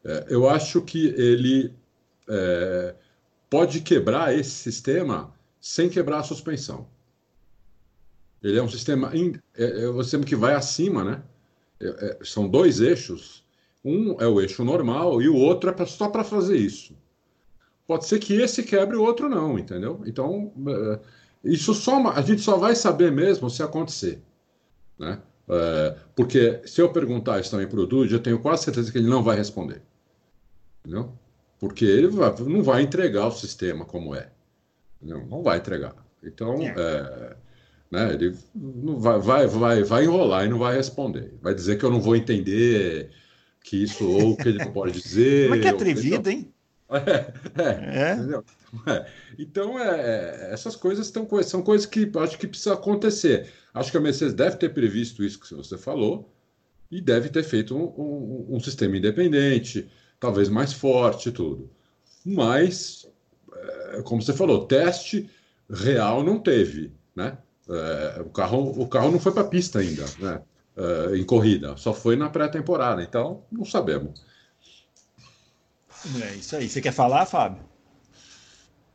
é, 0.04 0.26
eu 0.30 0.48
acho 0.48 0.82
que 0.82 1.08
ele 1.08 1.74
é, 2.30 2.96
pode 3.50 3.82
quebrar 3.82 4.38
esse 4.38 4.52
sistema 4.52 5.34
sem 5.60 5.90
quebrar 5.90 6.20
a 6.20 6.24
suspensão. 6.24 6.88
Ele 8.42 8.60
é 8.60 8.64
um 8.64 8.70
sistema, 8.70 9.16
in, 9.16 9.34
é, 9.58 9.84
é 9.84 9.90
um 9.90 10.02
sistema 10.04 10.26
que 10.26 10.36
vai 10.36 10.54
acima, 10.54 11.04
né? 11.04 11.24
São 12.24 12.48
dois 12.48 12.80
eixos 12.80 13.44
um 13.84 14.16
é 14.22 14.28
o 14.28 14.40
eixo 14.40 14.64
normal 14.64 15.22
e 15.22 15.28
o 15.28 15.36
outro 15.36 15.70
é 15.70 15.86
só 15.86 16.08
para 16.08 16.24
fazer 16.24 16.56
isso. 16.56 16.96
Pode 17.86 18.06
ser 18.06 18.20
que 18.20 18.34
esse 18.34 18.64
quebre 18.64 18.96
o 18.96 19.04
outro 19.04 19.28
não, 19.28 19.60
entendeu? 19.60 20.02
Então, 20.06 20.54
isso 21.44 21.74
só 21.74 22.10
a 22.10 22.22
gente 22.22 22.42
só 22.42 22.58
vai 22.58 22.76
saber 22.76 23.12
mesmo 23.12 23.50
se 23.50 23.62
acontecer, 23.62 24.22
né? 24.98 25.20
É, 25.50 25.98
porque 26.16 26.62
se 26.66 26.82
eu 26.82 26.90
perguntar 26.90 27.40
isso 27.40 27.52
também 27.52 27.68
para 27.68 27.80
o 27.80 27.86
Dude, 27.86 28.14
eu 28.14 28.20
tenho 28.22 28.40
quase 28.40 28.64
certeza 28.64 28.92
que 28.92 28.98
ele 28.98 29.10
não 29.10 29.22
vai 29.22 29.36
responder, 29.36 29.82
entendeu? 30.80 31.12
Porque 31.60 31.84
ele 31.84 32.08
vai, 32.08 32.34
não 32.40 32.64
vai 32.64 32.82
entregar 32.82 33.28
o 33.28 33.32
sistema 33.32 33.84
como 33.84 34.16
é, 34.16 34.30
entendeu? 35.02 35.26
não 35.28 35.44
vai 35.44 35.58
entregar. 35.58 35.96
Então, 36.24 36.62
é. 36.62 36.74
É, 36.78 37.36
né, 37.92 38.14
ele 38.14 38.38
não 38.56 38.98
vai, 39.00 39.20
vai, 39.20 39.48
vai, 39.48 39.84
vai 39.84 40.04
enrolar 40.06 40.46
e 40.46 40.50
não 40.50 40.58
vai 40.58 40.76
responder. 40.76 41.34
Vai 41.42 41.54
dizer 41.54 41.78
que 41.78 41.84
eu 41.84 41.92
não 41.92 42.02
vou 42.02 42.16
entender 42.16 43.12
que 43.64 43.84
isso 43.84 44.10
ou 44.10 44.36
que 44.38 44.48
ele 44.48 44.60
não 44.60 44.72
pode 44.72 45.00
dizer. 45.00 45.50
Mas 45.50 45.62
que 45.62 45.68
atrevido, 45.68 46.30
hein? 46.30 46.53
É, 46.94 47.34
é, 47.62 48.10
é. 48.10 48.14
Entendeu? 48.14 48.44
É. 48.88 49.06
Então, 49.38 49.80
é, 49.80 50.52
essas 50.52 50.76
coisas 50.76 51.12
tão, 51.12 51.28
são 51.44 51.62
coisas 51.62 51.86
que 51.86 52.12
acho 52.18 52.38
que 52.38 52.48
precisa 52.48 52.74
acontecer. 52.74 53.52
Acho 53.74 53.92
que 53.92 53.98
a 53.98 54.02
Mercedes 54.02 54.34
deve 54.34 54.58
ter 54.58 54.70
previsto 54.70 55.24
isso 55.24 55.40
que 55.40 55.54
você 55.54 55.78
falou 55.78 56.34
e 56.92 57.02
deve 57.02 57.30
ter 57.30 57.44
feito 57.44 57.76
um, 57.76 57.84
um, 57.84 58.56
um 58.56 58.60
sistema 58.60 58.98
independente. 58.98 59.90
talvez 60.20 60.48
mais 60.50 60.72
forte 60.72 61.30
e 61.30 61.32
tudo. 61.32 61.70
Mas, 62.26 63.06
como 64.06 64.22
você 64.22 64.34
falou, 64.34 64.66
teste 64.66 65.30
real 65.70 66.24
não 66.24 66.40
teve, 66.40 66.94
né? 67.16 67.38
O, 68.26 68.30
carro, 68.30 68.82
o 68.82 68.88
carro 68.88 69.12
não 69.12 69.20
foi 69.20 69.34
para 69.34 69.42
a 69.44 69.48
pista 69.48 69.80
ainda, 69.80 70.06
né? 70.20 70.42
Em 71.16 71.24
corrida, 71.24 71.76
só 71.78 71.94
foi 71.94 72.16
na 72.16 72.30
pré-temporada, 72.30 73.04
então 73.04 73.44
não 73.52 73.66
sabemos. 73.66 74.24
É 76.22 76.36
isso 76.36 76.56
aí. 76.56 76.70
Você 76.70 76.82
quer 76.82 76.92
falar, 76.92 77.26
Fábio? 77.26 77.64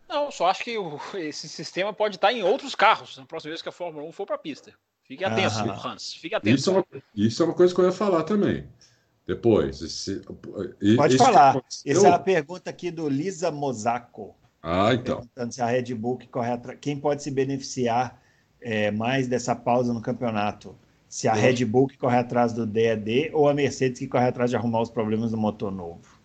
Não, 0.08 0.30
só 0.30 0.46
acho 0.46 0.64
que 0.64 0.78
o, 0.78 0.98
esse 1.14 1.48
sistema 1.48 1.92
pode 1.92 2.16
estar 2.16 2.32
em 2.32 2.42
outros 2.42 2.74
carros 2.74 3.16
na 3.18 3.26
próxima 3.26 3.50
vez 3.50 3.60
que 3.60 3.68
a 3.68 3.72
Fórmula 3.72 4.06
1 4.08 4.12
for 4.12 4.26
para 4.26 4.36
a 4.36 4.38
pista. 4.38 4.72
Fique 5.04 5.24
atento, 5.24 5.70
ah, 5.70 5.86
Hans. 5.86 6.14
Fique 6.14 6.34
atento. 6.34 6.56
Isso 6.56 6.70
é, 6.70 6.72
uma, 6.72 6.84
isso 7.14 7.42
é 7.42 7.46
uma 7.46 7.54
coisa 7.54 7.74
que 7.74 7.80
eu 7.80 7.84
ia 7.84 7.92
falar 7.92 8.24
também. 8.24 8.66
Depois. 9.26 9.80
Esse, 9.80 10.22
pode 10.96 11.16
falar. 11.18 11.62
Essa 11.84 12.08
é 12.08 12.12
a 12.12 12.18
pergunta 12.18 12.70
aqui 12.70 12.90
do 12.90 13.08
Lisa 13.08 13.50
Mozaco. 13.50 14.34
Ah, 14.62 14.92
então. 14.92 15.16
Perguntando 15.16 15.54
se 15.54 15.62
a 15.62 15.66
Red 15.66 15.94
Bull 15.94 16.18
que 16.18 16.26
corre 16.26 16.50
atrás. 16.50 16.78
Quem 16.80 16.98
pode 16.98 17.22
se 17.22 17.30
beneficiar 17.30 18.20
é, 18.60 18.90
mais 18.90 19.28
dessa 19.28 19.54
pausa 19.54 19.92
no 19.92 20.00
campeonato? 20.00 20.76
Se 21.08 21.26
a 21.26 21.32
Red 21.32 21.64
Bull 21.64 21.88
que 21.88 21.96
corre 21.96 22.18
atrás 22.18 22.52
do 22.52 22.66
DED 22.66 23.30
ou 23.32 23.48
a 23.48 23.54
Mercedes 23.54 23.98
que 23.98 24.08
corre 24.08 24.26
atrás 24.26 24.50
de 24.50 24.56
arrumar 24.56 24.82
os 24.82 24.90
problemas 24.90 25.30
do 25.30 25.38
motor 25.38 25.70
novo? 25.70 26.17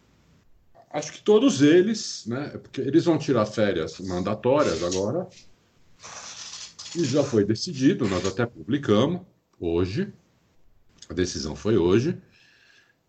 Acho 0.93 1.11
que 1.11 1.23
todos 1.23 1.63
eles, 1.63 2.23
né? 2.27 2.49
Porque 2.49 2.79
eles 2.79 3.05
vão 3.05 3.17
tirar 3.17 3.47
férias 3.47 3.99
mandatórias 3.99 4.83
agora. 4.83 5.27
E 6.95 7.03
já 7.03 7.23
foi 7.23 7.43
decidido, 7.43 8.07
nós 8.07 8.23
até 8.27 8.45
publicamos 8.45 9.21
hoje. 9.59 10.13
A 11.09 11.13
decisão 11.15 11.55
foi 11.55 11.77
hoje. 11.77 12.15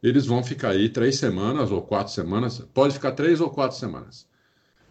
Eles 0.03 0.25
vão 0.25 0.43
ficar 0.43 0.71
aí 0.71 0.89
três 0.89 1.17
semanas 1.19 1.71
ou 1.71 1.83
quatro 1.83 2.11
semanas, 2.11 2.59
pode 2.73 2.95
ficar 2.95 3.13
três 3.13 3.39
ou 3.43 3.51
quatro 3.51 3.77
semanas 3.77 4.27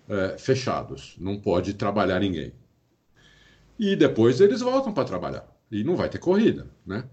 é, 0.08 0.38
fechados, 0.38 1.16
não 1.20 1.40
pode 1.40 1.74
trabalhar 1.74 2.20
ninguém. 2.20 2.54
E 3.80 3.96
depois 3.96 4.40
eles 4.40 4.62
voltam 4.62 4.94
para 4.94 5.04
trabalhar 5.04 5.48
e 5.72 5.84
não 5.84 5.96
vai 5.96 6.10
ter 6.10 6.20
corrida, 6.20 6.70
né? 6.86 7.06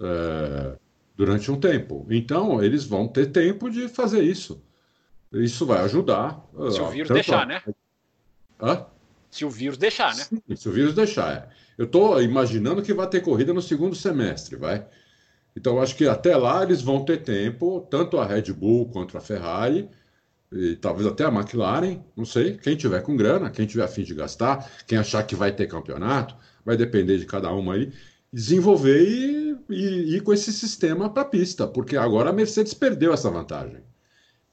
É, 0.00 0.78
durante 1.14 1.50
um 1.50 1.60
tempo. 1.60 2.06
Então 2.08 2.62
eles 2.62 2.84
vão 2.84 3.06
ter 3.06 3.26
tempo 3.26 3.68
de 3.68 3.88
fazer 3.88 4.22
isso. 4.22 4.62
Isso 5.32 5.66
vai 5.66 5.80
ajudar. 5.80 6.42
Se 6.70 6.80
o 6.80 6.88
vírus 6.88 7.08
deixar, 7.08 7.46
né? 7.46 7.62
Hã? 8.60 8.86
Se 9.30 9.44
o 9.44 9.50
vírus 9.50 9.76
deixar, 9.76 10.14
né? 10.16 10.24
Sim, 10.24 10.56
se 10.56 10.68
o 10.68 10.72
vírus 10.72 10.94
deixar. 10.94 11.32
É. 11.32 11.48
Eu 11.76 11.84
estou 11.84 12.20
imaginando 12.22 12.82
que 12.82 12.94
vai 12.94 13.08
ter 13.08 13.20
corrida 13.20 13.52
no 13.52 13.62
segundo 13.62 13.94
semestre, 13.94 14.56
vai. 14.56 14.86
Então, 15.54 15.80
acho 15.80 15.96
que 15.96 16.06
até 16.06 16.36
lá 16.36 16.62
eles 16.62 16.82
vão 16.82 17.04
ter 17.04 17.18
tempo, 17.18 17.86
tanto 17.90 18.18
a 18.18 18.24
Red 18.24 18.52
Bull 18.52 18.88
quanto 18.88 19.16
a 19.16 19.20
Ferrari, 19.20 19.88
e 20.52 20.76
talvez 20.76 21.06
até 21.06 21.24
a 21.24 21.28
McLaren, 21.28 22.00
não 22.16 22.24
sei, 22.24 22.56
quem 22.56 22.76
tiver 22.76 23.02
com 23.02 23.16
grana, 23.16 23.50
quem 23.50 23.66
tiver 23.66 23.84
afim 23.84 24.02
de 24.02 24.14
gastar, 24.14 24.70
quem 24.86 24.96
achar 24.96 25.22
que 25.24 25.34
vai 25.34 25.52
ter 25.52 25.66
campeonato, 25.66 26.34
vai 26.64 26.76
depender 26.76 27.18
de 27.18 27.26
cada 27.26 27.50
uma 27.52 27.74
aí, 27.74 27.92
desenvolver 28.32 29.02
e, 29.02 29.56
e 29.68 30.16
ir 30.16 30.22
com 30.22 30.32
esse 30.32 30.52
sistema 30.52 31.10
para 31.10 31.22
a 31.22 31.26
pista, 31.26 31.66
porque 31.66 31.96
agora 31.96 32.30
a 32.30 32.32
Mercedes 32.32 32.72
perdeu 32.72 33.12
essa 33.12 33.30
vantagem. 33.30 33.82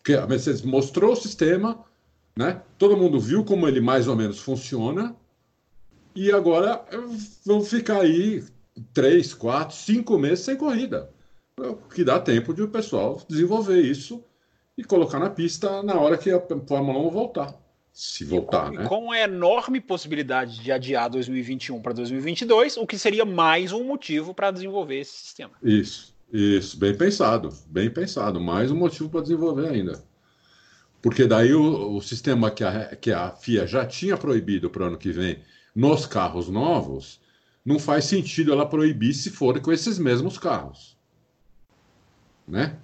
Porque 0.05 0.13
a 0.13 0.27
Mercedes 0.27 0.61
mostrou 0.61 1.13
o 1.13 1.15
sistema, 1.15 1.83
né? 2.37 2.61
Todo 2.77 2.95
mundo 2.95 3.19
viu 3.19 3.43
como 3.43 3.67
ele 3.67 3.81
mais 3.81 4.07
ou 4.07 4.15
menos 4.15 4.39
funciona. 4.39 5.15
E 6.15 6.31
agora 6.31 6.85
vão 7.43 7.63
ficar 7.63 8.01
aí 8.01 8.43
três, 8.93 9.33
quatro, 9.33 9.75
cinco 9.75 10.19
meses 10.19 10.45
sem 10.45 10.55
corrida. 10.55 11.09
Que 11.91 12.03
dá 12.03 12.19
tempo 12.19 12.53
de 12.53 12.61
o 12.61 12.67
pessoal 12.67 13.19
desenvolver 13.27 13.81
isso 13.81 14.23
e 14.77 14.83
colocar 14.83 15.17
na 15.17 15.31
pista 15.31 15.81
na 15.81 15.95
hora 15.95 16.19
que 16.19 16.29
a 16.29 16.39
Fórmula 16.39 16.99
1 16.99 17.09
voltar. 17.09 17.55
Se 17.91 18.23
voltar, 18.23 18.71
e 18.73 18.75
com, 18.75 18.83
né? 18.83 18.87
Com 18.87 19.11
a 19.11 19.19
enorme 19.21 19.81
possibilidade 19.81 20.59
de 20.59 20.71
adiar 20.71 21.09
2021 21.09 21.81
para 21.81 21.93
2022, 21.93 22.77
o 22.77 22.85
que 22.85 22.99
seria 22.99 23.25
mais 23.25 23.71
um 23.71 23.83
motivo 23.83 24.35
para 24.35 24.51
desenvolver 24.51 24.99
esse 24.99 25.17
sistema. 25.17 25.53
Isso. 25.63 26.14
Isso, 26.32 26.78
bem 26.78 26.95
pensado, 26.97 27.49
bem 27.67 27.89
pensado. 27.89 28.39
Mais 28.39 28.71
um 28.71 28.76
motivo 28.76 29.09
para 29.09 29.21
desenvolver 29.21 29.69
ainda. 29.69 30.03
Porque 31.01 31.26
daí 31.26 31.53
o, 31.53 31.95
o 31.95 32.01
sistema 32.01 32.49
que 32.49 32.63
a, 32.63 32.95
que 32.95 33.11
a 33.11 33.32
FIA 33.32 33.67
já 33.67 33.86
tinha 33.86 34.17
proibido 34.17 34.69
para 34.69 34.84
o 34.84 34.88
ano 34.88 34.97
que 34.97 35.11
vem 35.11 35.39
nos 35.76 36.05
carros 36.05 36.49
novos, 36.49 37.21
não 37.63 37.78
faz 37.78 38.05
sentido 38.05 38.51
ela 38.51 38.67
proibir 38.67 39.13
se 39.13 39.30
for 39.30 39.59
com 39.61 39.71
esses 39.71 39.99
mesmos 39.99 40.38
carros. 40.38 40.97
Né? 42.47 42.78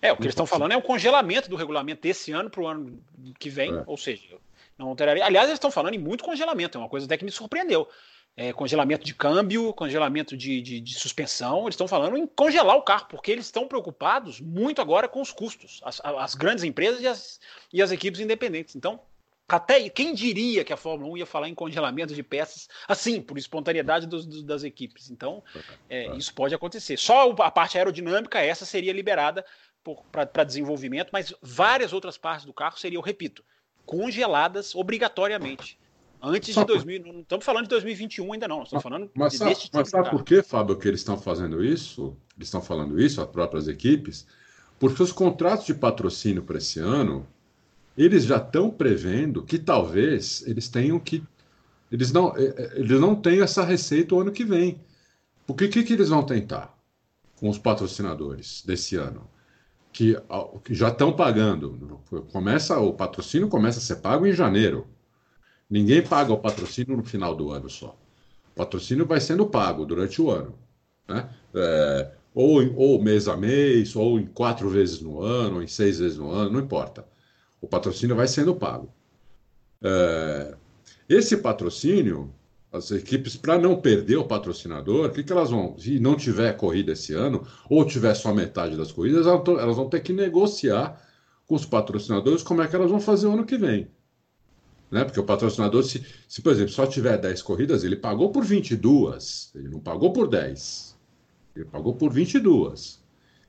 É, 0.00 0.12
o 0.12 0.16
que 0.16 0.22
eles 0.22 0.32
estão 0.32 0.46
falando 0.46 0.72
é 0.72 0.76
o 0.76 0.82
congelamento 0.82 1.48
do 1.48 1.56
regulamento 1.56 2.02
desse 2.02 2.30
ano 2.32 2.48
para 2.48 2.60
o 2.60 2.66
ano 2.66 3.02
que 3.38 3.50
vem, 3.50 3.74
é. 3.74 3.82
ou 3.86 3.96
seja, 3.96 4.36
não 4.78 4.88
alteraria. 4.88 5.24
Aliás, 5.24 5.46
eles 5.48 5.56
estão 5.56 5.70
falando 5.70 5.94
em 5.94 5.98
muito 5.98 6.22
congelamento, 6.22 6.78
é 6.78 6.80
uma 6.80 6.88
coisa 6.88 7.06
até 7.06 7.16
que 7.16 7.24
me 7.24 7.30
surpreendeu 7.30 7.88
é, 8.36 8.52
congelamento 8.52 9.04
de 9.04 9.14
câmbio, 9.14 9.72
congelamento 9.72 10.36
de, 10.36 10.60
de, 10.60 10.80
de, 10.80 10.94
suspensão. 10.94 11.62
Eles 11.62 11.74
estão 11.74 11.88
falando 11.88 12.18
em 12.18 12.26
congelar 12.26 12.76
o 12.76 12.82
carro, 12.82 13.06
porque 13.08 13.32
eles 13.32 13.46
estão 13.46 13.66
preocupados 13.66 14.40
muito 14.40 14.80
agora 14.82 15.08
com 15.08 15.22
os 15.22 15.32
custos, 15.32 15.80
as, 15.82 16.00
as 16.04 16.34
grandes 16.34 16.62
empresas 16.62 17.00
e 17.00 17.08
as, 17.08 17.40
e 17.72 17.82
as 17.82 17.90
equipes 17.90 18.20
independentes. 18.20 18.76
Então, 18.76 19.00
até 19.48 19.88
quem 19.88 20.12
diria 20.12 20.64
que 20.64 20.72
a 20.72 20.76
Fórmula 20.76 21.12
1 21.12 21.16
ia 21.18 21.26
falar 21.26 21.48
em 21.48 21.54
congelamento 21.54 22.14
de 22.14 22.22
peças 22.22 22.68
assim, 22.86 23.22
por 23.22 23.38
espontaneidade 23.38 24.06
dos, 24.06 24.26
dos, 24.26 24.42
das 24.42 24.64
equipes. 24.64 25.08
Então, 25.08 25.42
é, 25.88 26.14
isso 26.16 26.34
pode 26.34 26.54
acontecer. 26.54 26.98
Só 26.98 27.30
a 27.30 27.50
parte 27.50 27.78
aerodinâmica, 27.78 28.40
essa 28.40 28.66
seria 28.66 28.92
liberada 28.92 29.46
para 30.10 30.44
desenvolvimento, 30.44 31.10
mas 31.12 31.32
várias 31.40 31.92
outras 31.92 32.18
partes 32.18 32.44
do 32.44 32.52
carro 32.52 32.76
seriam, 32.76 33.00
repito, 33.00 33.44
congeladas 33.86 34.74
obrigatoriamente. 34.74 35.78
Antes 36.22 36.54
de 36.54 36.64
2000, 36.64 37.02
não 37.04 37.20
estamos 37.20 37.44
falando 37.44 37.64
de 37.64 37.70
2021 37.70 38.32
ainda 38.32 38.48
não, 38.48 38.62
estamos 38.62 38.82
falando 38.82 39.10
mas, 39.14 39.32
de, 39.32 39.38
sabe, 39.38 39.54
tipo 39.54 39.76
mas 39.76 39.88
sabe 39.88 40.10
por 40.10 40.24
que, 40.24 40.42
Fábio, 40.42 40.76
que 40.76 40.88
eles 40.88 41.00
estão 41.00 41.18
fazendo 41.18 41.64
isso? 41.64 42.16
Eles 42.36 42.48
estão 42.48 42.62
falando 42.62 43.00
isso, 43.00 43.20
as 43.20 43.28
próprias 43.28 43.68
equipes? 43.68 44.26
Porque 44.78 45.02
os 45.02 45.12
contratos 45.12 45.66
de 45.66 45.74
patrocínio 45.74 46.42
para 46.42 46.58
esse 46.58 46.78
ano, 46.80 47.26
eles 47.96 48.24
já 48.24 48.36
estão 48.36 48.70
prevendo 48.70 49.42
que 49.42 49.58
talvez 49.58 50.46
eles 50.46 50.68
tenham 50.68 50.98
que. 50.98 51.22
Eles 51.90 52.12
não, 52.12 52.36
eh, 52.36 52.54
eh, 52.56 52.72
eles 52.76 53.00
não 53.00 53.14
têm 53.14 53.40
essa 53.40 53.64
receita 53.64 54.14
o 54.14 54.20
ano 54.20 54.32
que 54.32 54.44
vem. 54.44 54.80
Porque 55.46 55.66
o 55.66 55.70
que, 55.70 55.82
que 55.82 55.92
eles 55.92 56.08
vão 56.08 56.24
tentar 56.24 56.76
com 57.36 57.48
os 57.48 57.58
patrocinadores 57.58 58.62
desse 58.66 58.96
ano? 58.96 59.30
Que, 59.92 60.16
que 60.64 60.74
já 60.74 60.88
estão 60.88 61.12
pagando. 61.12 62.00
Começa, 62.32 62.78
o 62.78 62.92
patrocínio 62.92 63.48
começa 63.48 63.78
a 63.78 63.82
ser 63.82 63.96
pago 63.96 64.26
em 64.26 64.32
janeiro. 64.32 64.86
Ninguém 65.68 66.02
paga 66.02 66.32
o 66.32 66.38
patrocínio 66.38 66.96
no 66.96 67.04
final 67.04 67.34
do 67.34 67.50
ano 67.50 67.68
só. 67.68 67.98
O 68.52 68.56
patrocínio 68.56 69.04
vai 69.04 69.20
sendo 69.20 69.46
pago 69.46 69.84
durante 69.84 70.22
o 70.22 70.30
ano. 70.30 70.54
Né? 71.08 71.28
É, 71.54 72.12
ou, 72.34 72.60
ou 72.76 73.02
mês 73.02 73.28
a 73.28 73.36
mês, 73.36 73.96
ou 73.96 74.20
em 74.20 74.26
quatro 74.26 74.68
vezes 74.68 75.00
no 75.00 75.20
ano, 75.20 75.56
ou 75.56 75.62
em 75.62 75.66
seis 75.66 75.98
vezes 75.98 76.18
no 76.18 76.30
ano, 76.30 76.50
não 76.50 76.60
importa. 76.60 77.04
O 77.60 77.66
patrocínio 77.66 78.14
vai 78.14 78.28
sendo 78.28 78.54
pago. 78.54 78.92
É, 79.82 80.54
esse 81.08 81.36
patrocínio, 81.36 82.32
as 82.72 82.90
equipes, 82.90 83.36
para 83.36 83.58
não 83.58 83.80
perder 83.80 84.16
o 84.16 84.24
patrocinador, 84.24 85.06
o 85.06 85.10
que, 85.10 85.24
que 85.24 85.32
elas 85.32 85.50
vão. 85.50 85.78
Se 85.78 85.98
não 85.98 86.16
tiver 86.16 86.56
corrida 86.56 86.92
esse 86.92 87.12
ano, 87.12 87.46
ou 87.68 87.84
tiver 87.84 88.14
só 88.14 88.32
metade 88.34 88.76
das 88.76 88.92
corridas, 88.92 89.26
elas 89.26 89.76
vão 89.76 89.88
ter 89.88 90.00
que 90.00 90.12
negociar 90.12 91.00
com 91.46 91.54
os 91.54 91.64
patrocinadores 91.64 92.42
como 92.42 92.62
é 92.62 92.68
que 92.68 92.76
elas 92.76 92.90
vão 92.90 93.00
fazer 93.00 93.26
o 93.26 93.32
ano 93.32 93.46
que 93.46 93.56
vem. 93.56 93.88
Né? 94.90 95.04
Porque 95.04 95.18
o 95.18 95.24
patrocinador, 95.24 95.82
se, 95.82 96.04
se, 96.28 96.40
por 96.40 96.52
exemplo, 96.52 96.72
só 96.72 96.86
tiver 96.86 97.18
10 97.18 97.42
corridas, 97.42 97.84
ele 97.84 97.96
pagou 97.96 98.30
por 98.30 98.44
22, 98.44 99.50
ele 99.54 99.68
não 99.68 99.80
pagou 99.80 100.12
por 100.12 100.28
10. 100.28 100.96
Ele 101.56 101.64
pagou 101.64 101.94
por 101.94 102.12
22. 102.12 103.00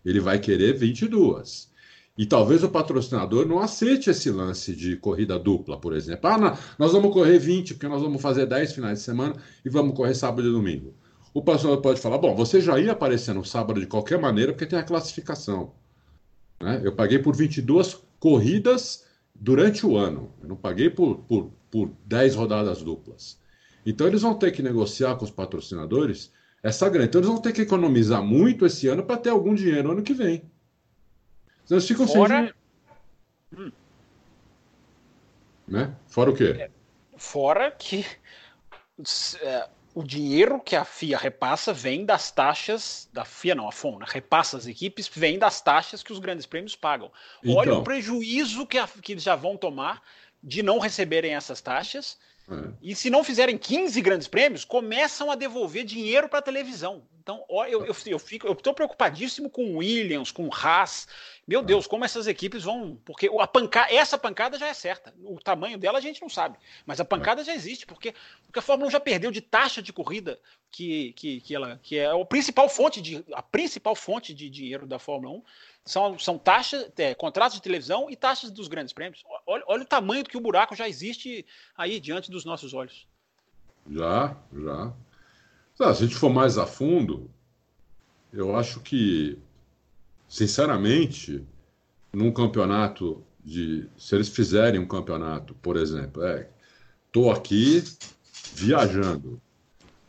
Ele 0.04 0.20
vai 0.20 0.40
querer 0.40 0.74
22. 0.74 1.70
E 2.18 2.26
talvez 2.26 2.64
o 2.64 2.70
patrocinador 2.70 3.46
não 3.46 3.60
aceite 3.60 4.10
esse 4.10 4.32
lance 4.32 4.74
de 4.76 4.96
corrida 4.96 5.38
dupla, 5.38 5.78
por 5.78 5.94
exemplo. 5.94 6.28
Ah, 6.28 6.58
nós 6.80 6.92
vamos 6.92 7.14
correr 7.14 7.38
20, 7.38 7.76
porque 7.76 7.88
nós 7.88 8.02
vamos 8.02 8.22
fazer 8.22 8.48
10 8.48 8.74
finais 8.74 9.00
de 9.00 9.06
semana 9.06 9.36
e 9.64 9.70
vamos 9.70 9.96
correr 9.96 10.16
sábado 10.16 10.48
e 10.48 10.52
domingo. 10.52 10.96
O 11.34 11.42
patrocinador 11.44 11.82
pode 11.82 12.02
falar: 12.02 12.18
bom, 12.18 12.36
você 12.36 12.60
já 12.60 12.80
ia 12.80 12.94
aparecer 12.94 13.36
no 13.36 13.46
sábado 13.46 13.80
de 13.80 13.86
qualquer 13.86 14.20
maneira, 14.20 14.52
porque 14.52 14.66
tem 14.66 14.80
a 14.80 14.84
classificação. 14.84 15.74
Né? 16.60 16.82
Eu 16.84 16.94
paguei 16.94 17.20
por 17.20 17.36
22 17.36 18.00
corridas 18.20 19.06
durante 19.40 19.86
o 19.86 19.98
ano. 19.98 20.34
Eu 20.42 20.50
não 20.50 20.56
paguei 20.56 20.90
por, 20.90 21.20
por, 21.20 21.52
por 21.70 21.92
10 22.06 22.36
rodadas 22.36 22.82
duplas. 22.82 23.40
Então 23.86 24.08
eles 24.08 24.22
vão 24.22 24.34
ter 24.34 24.52
que 24.52 24.62
negociar 24.62 25.16
com 25.16 25.26
os 25.26 25.32
patrocinadores 25.32 26.32
essa 26.62 26.90
grana. 26.90 27.06
Então 27.06 27.20
eles 27.20 27.30
vão 27.30 27.42
ter 27.42 27.54
que 27.54 27.62
economizar 27.62 28.22
muito 28.22 28.66
esse 28.66 28.88
ano 28.88 29.04
para 29.04 29.18
ter 29.18 29.30
algum 29.30 29.56
dinheiro 29.56 29.92
ano 29.92 30.04
que 30.04 30.14
vem. 30.14 30.44
Então 31.64 31.78
eles 31.78 31.88
ficam 31.88 32.08
Fora... 32.08 32.28
sem 32.28 32.38
dinheiro. 32.38 32.58
Hum. 33.58 33.72
Né? 35.68 35.96
Fora 36.08 36.32
o 36.32 36.36
quê? 36.36 36.56
É, 36.58 36.72
fora 37.18 37.72
que 37.72 38.06
é, 39.42 39.70
o 39.98 40.04
dinheiro 40.04 40.60
que 40.60 40.76
a 40.76 40.86
FIA 40.86 41.18
repassa 41.18 41.74
vem 41.74 42.06
das 42.06 42.30
taxas 42.30 43.10
da 43.12 43.26
FIA, 43.26 43.56
não, 43.56 43.68
a 43.68 43.72
FOM, 43.72 43.98
né? 43.98 44.06
repassa 44.08 44.56
as 44.56 44.68
equipes, 44.68 45.08
vem 45.12 45.40
das 45.40 45.60
taxas 45.60 46.04
que 46.04 46.14
os 46.14 46.20
grandes 46.20 46.46
prêmios 46.46 46.76
pagam. 46.76 47.12
Então. 47.44 47.56
Olha 47.56 47.74
o 47.74 47.84
prejuízo 47.84 48.68
que, 48.68 48.78
a, 48.78 48.88
que 48.88 49.14
eles 49.14 49.24
já 49.24 49.36
vão 49.36 49.58
tomar 49.58 50.04
de 50.44 50.62
não 50.62 50.78
receberem 50.78 51.34
essas 51.34 51.62
taxas. 51.62 52.16
É. 52.50 52.74
E 52.82 52.96
se 52.96 53.10
não 53.10 53.24
fizerem 53.24 53.58
15 53.58 54.02
grandes 54.02 54.28
prêmios, 54.28 54.64
começam 54.64 55.30
a 55.30 55.36
devolver 55.36 55.84
dinheiro 55.84 56.30
para 56.30 56.40
a 56.40 56.42
televisão. 56.42 57.04
Então, 57.28 57.44
ó, 57.50 57.66
eu, 57.66 57.86
eu, 57.86 57.94
eu 58.06 58.20
fico, 58.20 58.48
eu 58.48 58.54
estou 58.54 58.74
preocupadíssimo 58.74 59.50
com 59.50 59.76
Williams, 59.76 60.32
com 60.32 60.50
Haas. 60.50 61.10
Meu 61.46 61.62
Deus, 61.62 61.86
como 61.86 62.06
essas 62.06 62.26
equipes 62.26 62.64
vão. 62.64 62.98
Porque 63.04 63.30
a 63.38 63.46
pancada, 63.46 63.94
essa 63.94 64.18
pancada 64.18 64.58
já 64.58 64.68
é 64.68 64.74
certa. 64.74 65.14
O 65.26 65.38
tamanho 65.38 65.78
dela 65.78 65.98
a 65.98 66.02
gente 66.02 66.22
não 66.22 66.30
sabe. 66.30 66.58
Mas 66.86 67.02
a 67.02 67.06
pancada 67.06 67.44
já 67.44 67.54
existe, 67.54 67.86
porque, 67.86 68.14
porque 68.46 68.60
a 68.60 68.62
Fórmula 68.62 68.88
1 68.88 68.92
já 68.92 69.00
perdeu 69.02 69.30
de 69.30 69.42
taxa 69.42 69.82
de 69.82 69.92
corrida, 69.92 70.40
que, 70.72 71.12
que, 71.18 71.42
que, 71.42 71.54
ela, 71.54 71.78
que 71.84 71.98
é 71.98 72.06
a 72.06 72.26
principal 72.26 72.70
fonte 72.70 73.02
de, 73.02 73.22
a 73.34 73.42
principal 73.42 73.94
fonte 73.94 74.34
de 74.34 74.50
dinheiro 74.50 74.88
da 74.88 74.98
Fórmula 74.98 75.36
1. 75.36 75.44
São, 75.88 76.20
são 76.20 76.38
taxas, 76.38 76.92
é, 76.98 77.16
contratos 77.16 77.56
de 77.56 77.64
televisão 77.64 78.10
e 78.10 78.16
taxas 78.16 78.52
dos 78.52 78.68
grandes 78.68 78.94
prêmios. 78.94 79.24
Olha, 79.46 79.64
olha 79.68 79.84
o 79.84 79.88
tamanho 79.88 80.24
do 80.24 80.30
que 80.30 80.38
o 80.38 80.42
buraco 80.42 80.76
já 80.76 80.88
existe 80.88 81.46
aí 81.76 82.00
diante 82.00 82.30
dos 82.30 82.46
nossos 82.46 82.74
olhos. 82.74 83.08
Já, 83.90 84.36
já. 84.54 84.94
Se 85.76 85.84
a 85.84 85.94
gente 85.94 86.16
for 86.16 86.30
mais 86.30 86.58
a 86.58 86.66
fundo, 86.66 87.32
eu 88.34 88.56
acho 88.56 88.82
que, 88.82 89.40
sinceramente, 90.28 91.46
num 92.12 92.32
campeonato 92.32 93.24
de. 93.44 93.88
Se 93.98 94.16
eles 94.16 94.28
fizerem 94.28 94.80
um 94.80 94.88
campeonato, 94.88 95.54
por 95.56 95.78
exemplo, 95.78 96.24
é. 96.24 96.50
Aqui 97.34 97.84
viajando. 98.54 99.42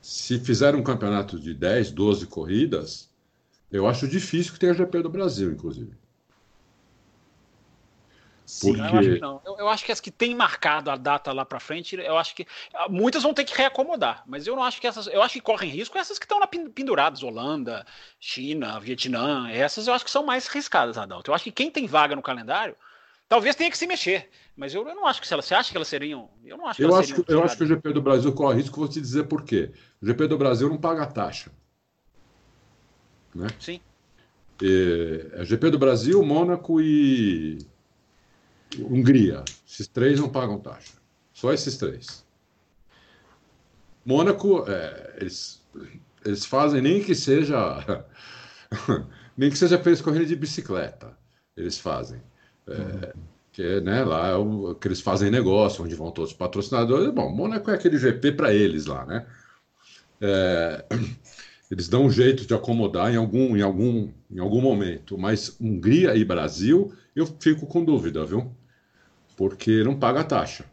Se 0.03 0.39
fizerem 0.39 0.79
um 0.79 0.83
campeonato 0.83 1.41
de 1.41 1.55
10, 1.55 1.91
12 1.93 2.27
corridas, 2.27 3.08
eu 3.71 3.87
acho 3.87 4.09
difícil 4.09 4.53
que 4.53 4.59
tenha 4.59 4.75
GP 4.75 5.03
do 5.03 5.11
Brasil, 5.11 5.51
inclusive. 5.51 5.93
Sim, 8.49 8.79
Porque... 8.79 8.81
eu 8.81 8.99
acho 8.99 9.11
que 9.11 9.21
não. 9.21 9.43
Eu, 9.45 9.59
eu, 9.59 9.69
acho 9.69 9.85
que 9.85 9.93
as 9.93 10.01
que 10.01 10.11
têm 10.11 10.35
marcado 10.35 10.91
a 10.91 10.97
data 10.97 11.31
lá 11.35 11.45
para 11.45 11.61
frente, 11.61 11.97
eu 11.97 12.17
acho 12.17 12.35
que 12.35 12.47
ah, 12.73 12.89
muitas 12.89 13.23
vão 13.23 13.35
ter 13.35 13.45
que 13.45 13.55
reacomodar, 13.55 14.23
mas 14.27 14.47
eu 14.47 14.57
não 14.57 14.65
acho 14.65 14.81
que 14.81 14.87
essas, 14.87 15.07
eu 15.07 15.23
acho 15.23 15.35
que 15.35 15.41
correm 15.43 15.69
risco 15.69 15.99
essas 15.99 16.19
que 16.19 16.25
estão 16.25 16.39
lá 16.39 16.47
penduradas, 16.47 17.23
Holanda, 17.23 17.85
China, 18.19 18.81
Vietnã, 18.81 19.51
essas 19.51 19.87
eu 19.87 19.93
acho 19.93 20.03
que 20.03 20.11
são 20.11 20.25
mais 20.25 20.49
arriscadas, 20.49 20.97
Adalto. 20.97 21.31
Eu 21.31 21.35
acho 21.35 21.45
que 21.45 21.53
quem 21.53 21.71
tem 21.71 21.87
vaga 21.87 22.17
no 22.17 22.23
calendário, 22.23 22.75
talvez 23.29 23.55
tenha 23.55 23.71
que 23.71 23.77
se 23.77 23.87
mexer, 23.87 24.31
mas 24.57 24.75
eu, 24.75 24.89
eu 24.89 24.95
não 24.95 25.07
acho 25.07 25.21
que 25.21 25.29
se 25.29 25.35
elas, 25.35 25.45
você 25.45 25.55
acha 25.55 25.71
que 25.71 25.77
elas 25.77 25.89
seriam, 25.89 26.31
eu 26.43 26.57
não 26.57 26.67
acho 26.67 26.79
que 26.79 26.85
eu 26.85 26.95
acho 26.97 27.23
que, 27.23 27.31
eu 27.31 27.45
acho 27.45 27.55
que 27.55 27.65
o 27.65 27.67
GP 27.67 27.93
do 27.93 28.01
Brasil 28.01 28.33
corre 28.33 28.63
risco, 28.63 28.81
vou 28.81 28.89
te 28.89 28.99
dizer 28.99 29.25
por 29.25 29.45
quê. 29.45 29.73
O 30.01 30.07
GP 30.07 30.27
do 30.27 30.39
Brasil 30.39 30.71
não 30.71 30.79
paga 30.79 31.05
taxa. 31.05 31.53
Né? 33.35 33.49
Sim. 33.61 33.81
E, 34.63 35.31
é 35.33 35.45
GP 35.45 35.71
do 35.71 35.79
Brasil, 35.79 36.23
Mônaco 36.23 36.81
e 36.81 37.59
Hungria. 38.79 39.45
Esses 39.67 39.87
três 39.87 40.19
não 40.19 40.29
pagam 40.29 40.59
taxa. 40.59 40.95
Só 41.33 41.53
esses 41.53 41.77
três. 41.77 42.27
Mônaco, 44.05 44.65
é, 44.69 45.17
eles, 45.21 45.63
eles 46.25 46.45
fazem 46.45 46.81
nem 46.81 47.03
que 47.03 47.15
seja. 47.15 48.05
nem 49.37 49.51
que 49.51 49.57
seja 49.57 49.81
eles 49.85 50.01
correrem 50.01 50.27
de 50.27 50.35
bicicleta. 50.35 51.17
Eles 51.57 51.79
fazem. 51.79 52.21
É, 52.67 52.73
uhum. 52.73 53.23
que 53.53 53.81
né, 53.81 54.05
lá 54.05 54.29
é 54.29 54.35
o, 54.35 54.75
que 54.75 54.89
eles 54.89 55.01
fazem 55.01 55.31
negócio, 55.31 55.85
onde 55.85 55.95
vão 55.95 56.11
todos 56.11 56.33
os 56.33 56.37
patrocinadores. 56.37 57.11
Bom, 57.13 57.31
Mônaco 57.31 57.71
é 57.71 57.75
aquele 57.75 57.99
GP 57.99 58.33
para 58.33 58.53
eles 58.53 58.87
lá, 58.87 59.07
né? 59.07 59.27
É, 60.21 60.85
eles 61.71 61.89
dão 61.89 62.05
um 62.05 62.11
jeito 62.11 62.47
de 62.47 62.55
acomodar 62.55 63.13
em 63.13 63.17
algum, 63.17 63.57
em 63.57 63.63
algum, 63.63 64.11
em 64.31 64.39
algum 64.39 64.61
momento. 64.61 65.19
Mas 65.19 65.57
Hungria 65.61 66.15
e 66.15 66.25
Brasil, 66.25 66.93
eu 67.15 67.27
fico 67.27 67.67
com 67.67 67.85
dúvida, 67.85 68.25
viu? 68.25 68.51
porque 69.39 69.85
não 69.85 69.97
paga 69.97 70.21
a 70.21 70.25
taxa. 70.25 70.65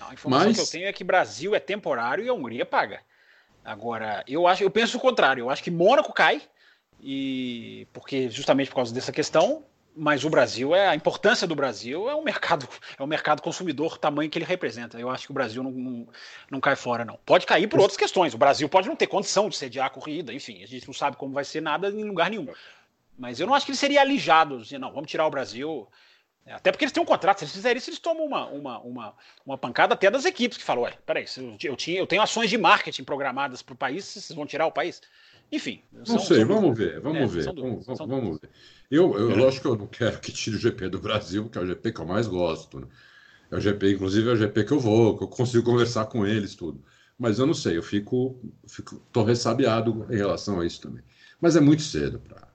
Não, 0.00 0.10
a 0.10 0.14
informação 0.14 0.48
Mas... 0.48 0.56
que 0.56 0.62
eu 0.62 0.66
tenho 0.66 0.88
é 0.88 0.92
que 0.92 1.04
Brasil 1.04 1.54
é 1.54 1.60
temporário 1.60 2.24
e 2.24 2.28
a 2.28 2.34
Hungria 2.34 2.66
paga. 2.66 3.00
Agora, 3.64 4.24
eu 4.26 4.48
acho, 4.48 4.64
eu 4.64 4.70
penso 4.70 4.96
o 4.96 5.00
contrário. 5.00 5.42
Eu 5.42 5.48
acho 5.48 5.62
que 5.62 5.70
Mônaco 5.70 6.12
cai 6.12 6.42
e 7.00 7.86
porque 7.92 8.28
justamente 8.28 8.68
por 8.68 8.74
causa 8.74 8.92
dessa 8.92 9.12
questão. 9.12 9.62
Mas 9.96 10.24
o 10.24 10.30
Brasil 10.30 10.74
é 10.74 10.88
a 10.88 10.94
importância 10.94 11.46
do 11.46 11.54
Brasil 11.54 12.10
é 12.10 12.14
o 12.14 12.22
mercado 12.22 12.68
é 12.98 13.02
o 13.02 13.06
mercado 13.06 13.40
consumidor 13.40 13.96
tamanho 13.96 14.28
que 14.28 14.38
ele 14.38 14.44
representa. 14.44 14.98
Eu 14.98 15.08
acho 15.08 15.26
que 15.26 15.30
o 15.30 15.34
Brasil 15.34 15.62
não, 15.62 15.70
não, 15.70 16.08
não 16.50 16.60
cai 16.60 16.74
fora 16.74 17.04
não. 17.04 17.18
Pode 17.24 17.46
cair 17.46 17.68
por 17.68 17.78
outras 17.78 17.96
questões. 17.96 18.34
O 18.34 18.38
Brasil 18.38 18.68
pode 18.68 18.88
não 18.88 18.96
ter 18.96 19.06
condição 19.06 19.48
de 19.48 19.56
sediar 19.56 19.86
a 19.86 19.90
corrida, 19.90 20.32
enfim, 20.32 20.62
a 20.62 20.66
gente 20.66 20.86
não 20.86 20.94
sabe 20.94 21.16
como 21.16 21.32
vai 21.32 21.44
ser 21.44 21.60
nada 21.60 21.88
em 21.88 22.04
lugar 22.04 22.28
nenhum. 22.28 22.48
Mas 23.16 23.38
eu 23.38 23.46
não 23.46 23.54
acho 23.54 23.64
que 23.64 23.70
ele 23.70 23.78
seria 23.78 24.00
alijado, 24.00 24.56
assim, 24.56 24.78
não, 24.78 24.92
vamos 24.92 25.08
tirar 25.08 25.26
o 25.26 25.30
Brasil. 25.30 25.88
É, 26.46 26.52
até 26.52 26.70
porque 26.70 26.84
eles 26.84 26.92
têm 26.92 27.02
um 27.02 27.06
contrato, 27.06 27.38
se 27.38 27.44
eles 27.44 27.54
fizerem 27.54 27.78
isso, 27.78 27.88
eles 27.88 28.00
tomam 28.00 28.26
uma, 28.26 28.46
uma, 28.46 28.78
uma, 28.80 29.14
uma 29.46 29.58
pancada 29.58 29.94
até 29.94 30.10
das 30.10 30.24
equipes 30.24 30.58
que 30.58 30.64
falam, 30.64 30.82
ué, 30.82 30.92
peraí, 31.06 31.24
eu, 31.62 31.76
tinha, 31.76 31.98
eu 31.98 32.06
tenho 32.06 32.20
ações 32.20 32.50
de 32.50 32.58
marketing 32.58 33.04
programadas 33.04 33.62
para 33.62 33.72
o 33.72 33.76
país, 33.76 34.04
vocês 34.04 34.32
vão 34.32 34.44
tirar 34.44 34.66
o 34.66 34.72
país? 34.72 35.00
Enfim. 35.50 35.80
Não 35.92 36.18
sei, 36.18 36.38
são 36.38 36.48
vamos 36.48 36.76
ver, 36.76 37.00
vamos 37.00 37.20
é, 37.20 37.26
ver. 37.26 37.44
Vamos, 37.44 37.86
vamos, 37.86 38.40
ver. 38.40 38.50
Eu, 38.90 39.16
eu, 39.18 39.36
lógico 39.36 39.62
que 39.62 39.68
eu 39.68 39.76
não 39.76 39.86
quero 39.86 40.18
que 40.20 40.32
tire 40.32 40.56
o 40.56 40.58
GP 40.58 40.88
do 40.88 40.98
Brasil, 40.98 41.48
que 41.48 41.58
é 41.58 41.60
o 41.60 41.66
GP 41.66 41.92
que 41.92 42.00
eu 42.00 42.06
mais 42.06 42.26
gosto. 42.26 42.80
Né? 42.80 42.86
É 43.50 43.56
o 43.56 43.60
GP, 43.60 43.92
inclusive, 43.92 44.28
é 44.28 44.32
o 44.32 44.36
GP 44.36 44.64
que 44.64 44.72
eu 44.72 44.80
vou, 44.80 45.16
que 45.16 45.24
eu 45.24 45.28
consigo 45.28 45.64
conversar 45.64 46.06
com 46.06 46.26
eles, 46.26 46.54
tudo. 46.54 46.82
Mas 47.18 47.38
eu 47.38 47.46
não 47.46 47.54
sei, 47.54 47.76
eu 47.76 47.82
fico, 47.82 48.40
fico 48.66 49.00
tô 49.12 49.22
ressabiado 49.22 50.06
em 50.10 50.16
relação 50.16 50.60
a 50.60 50.66
isso 50.66 50.80
também. 50.80 51.02
Mas 51.40 51.54
é 51.54 51.60
muito 51.60 51.82
cedo 51.82 52.18
para. 52.18 52.48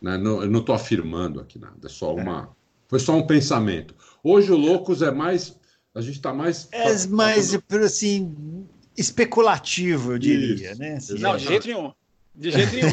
Né? 0.00 0.16
Não, 0.16 0.42
eu 0.42 0.50
não 0.50 0.60
estou 0.60 0.74
afirmando 0.74 1.40
aqui 1.40 1.58
nada, 1.58 1.78
é 1.84 1.88
só 1.88 2.10
é. 2.10 2.22
uma 2.22 2.56
foi 2.88 2.98
só 2.98 3.14
um 3.14 3.26
pensamento. 3.26 3.94
Hoje 4.24 4.50
o 4.50 4.56
Loucos 4.56 5.02
é 5.02 5.10
mais. 5.10 5.54
A 5.94 6.00
gente 6.00 6.16
está 6.16 6.32
mais. 6.32 6.68
É 6.72 7.06
mais, 7.08 7.54
assim, 7.84 8.66
especulativo, 8.96 10.12
eu 10.12 10.18
diria, 10.18 10.70
Isso, 10.70 10.80
né? 10.80 10.94
Assim, 10.94 11.18
não, 11.18 11.36
de 11.36 11.44
jeito 11.44 11.66
nenhum. 11.66 11.92
De 12.38 12.52
jeito 12.52 12.72
nenhum. 12.72 12.92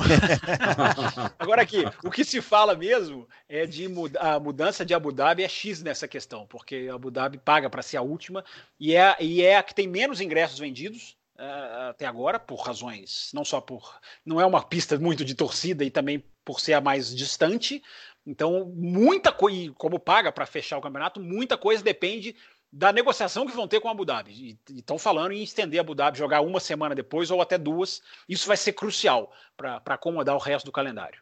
Agora 1.38 1.62
aqui, 1.62 1.84
o 2.04 2.10
que 2.10 2.26
se 2.26 2.42
fala 2.42 2.74
mesmo 2.74 3.30
é 3.48 3.68
de 3.68 3.88
mud 3.88 4.18
a 4.18 4.40
mudança 4.40 4.84
de 4.84 4.94
Abu 4.94 5.12
Dhabi 5.12 5.44
é 5.44 5.48
X 5.48 5.84
nessa 5.84 6.08
questão, 6.08 6.48
porque 6.48 6.90
Abu 6.92 7.12
Dhabi 7.12 7.38
paga 7.38 7.70
para 7.70 7.84
ser 7.84 7.98
a 7.98 8.02
última 8.02 8.44
e 8.80 8.96
é, 8.96 9.16
e 9.20 9.44
é 9.44 9.58
a 9.58 9.64
que 9.64 9.76
tem 9.76 9.88
menos 9.88 10.20
ingressos 10.20 10.58
vendidos 10.58 11.16
uh, 11.38 11.90
até 11.90 12.08
agora, 12.08 12.40
por 12.40 12.60
razões, 12.60 13.30
não 13.36 13.46
só 13.46 13.62
por. 13.62 14.00
Não 14.26 14.42
é 14.42 14.46
uma 14.46 14.64
pista 14.64 14.98
muito 14.98 15.24
de 15.24 15.36
torcida 15.36 15.84
e 15.84 15.92
também 15.92 16.24
por 16.44 16.60
ser 16.60 16.74
a 16.74 16.82
mais 16.82 17.16
distante, 17.16 17.84
então, 18.26 18.74
muita 18.76 19.32
coisa, 19.32 19.72
como 19.78 20.00
paga 20.00 20.32
para 20.32 20.48
fechar 20.48 20.78
o 20.78 20.82
campeonato, 20.82 21.20
muita 21.20 21.56
coisa 21.56 21.84
depende 21.84 22.36
da 22.76 22.92
negociação 22.92 23.48
que 23.48 23.56
vão 23.56 23.70
ter 23.70 23.80
com 23.80 23.88
a 23.88 23.92
Abu 23.92 24.04
Dhabi. 24.04 24.60
E 24.70 24.80
estão 24.80 25.00
falando 25.00 25.32
em 25.32 25.42
estender 25.42 25.80
a 25.80 25.82
Abu 25.82 25.96
Dhabi, 25.96 26.18
jogar 26.18 26.42
uma 26.42 26.60
semana 26.60 26.94
depois 26.94 27.32
ou 27.32 27.42
até 27.42 27.58
duas. 27.58 28.02
Isso 28.28 28.46
vai 28.46 28.58
ser 28.58 28.74
crucial 28.74 29.32
para 29.56 29.82
acomodar 29.86 30.36
o 30.36 30.40
resto 30.40 30.66
do 30.66 30.74
calendário. 30.74 31.22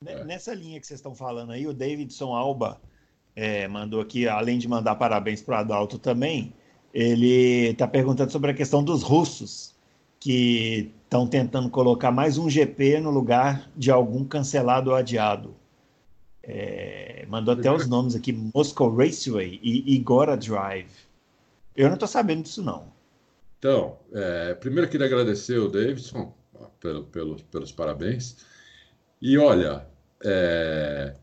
Nessa 0.00 0.54
linha 0.54 0.78
que 0.80 0.86
vocês 0.86 1.00
estão 1.00 1.12
falando 1.12 1.50
aí, 1.50 1.66
o 1.66 1.74
Davidson 1.74 2.32
Alba 2.32 2.80
é, 3.34 3.66
mandou 3.66 4.00
aqui, 4.00 4.28
além 4.28 4.58
de 4.58 4.68
mandar 4.68 4.94
parabéns 4.94 5.42
para 5.42 5.56
o 5.56 5.58
Adalto 5.58 5.98
também, 5.98 6.54
ele 6.94 7.70
está 7.70 7.88
perguntando 7.88 8.30
sobre 8.30 8.52
a 8.52 8.54
questão 8.54 8.84
dos 8.84 9.02
russos, 9.02 9.74
que 10.20 10.92
estão 11.02 11.26
tentando 11.26 11.68
colocar 11.68 12.12
mais 12.12 12.38
um 12.38 12.48
GP 12.48 13.00
no 13.00 13.10
lugar 13.10 13.68
de 13.76 13.90
algum 13.90 14.24
cancelado 14.24 14.90
ou 14.90 14.96
adiado. 14.96 15.56
É, 16.44 17.24
mandou 17.28 17.54
até 17.54 17.70
os 17.70 17.86
nomes 17.86 18.14
aqui: 18.14 18.32
Moscow 18.32 18.94
Raceway 18.94 19.60
e 19.62 19.94
Igora 19.94 20.36
Drive. 20.36 20.90
Eu 21.76 21.86
não 21.86 21.94
estou 21.94 22.08
sabendo 22.08 22.42
disso, 22.42 22.62
não. 22.62 22.92
Então, 23.58 23.96
é, 24.12 24.54
primeiro 24.54 24.90
queria 24.90 25.06
agradecer 25.06 25.58
o 25.58 25.68
Davidson 25.68 26.34
pelo, 26.80 27.04
pelo, 27.04 27.36
pelos 27.44 27.70
parabéns. 27.70 28.36
E 29.20 29.38
olha, 29.38 29.86
é, 30.24 31.14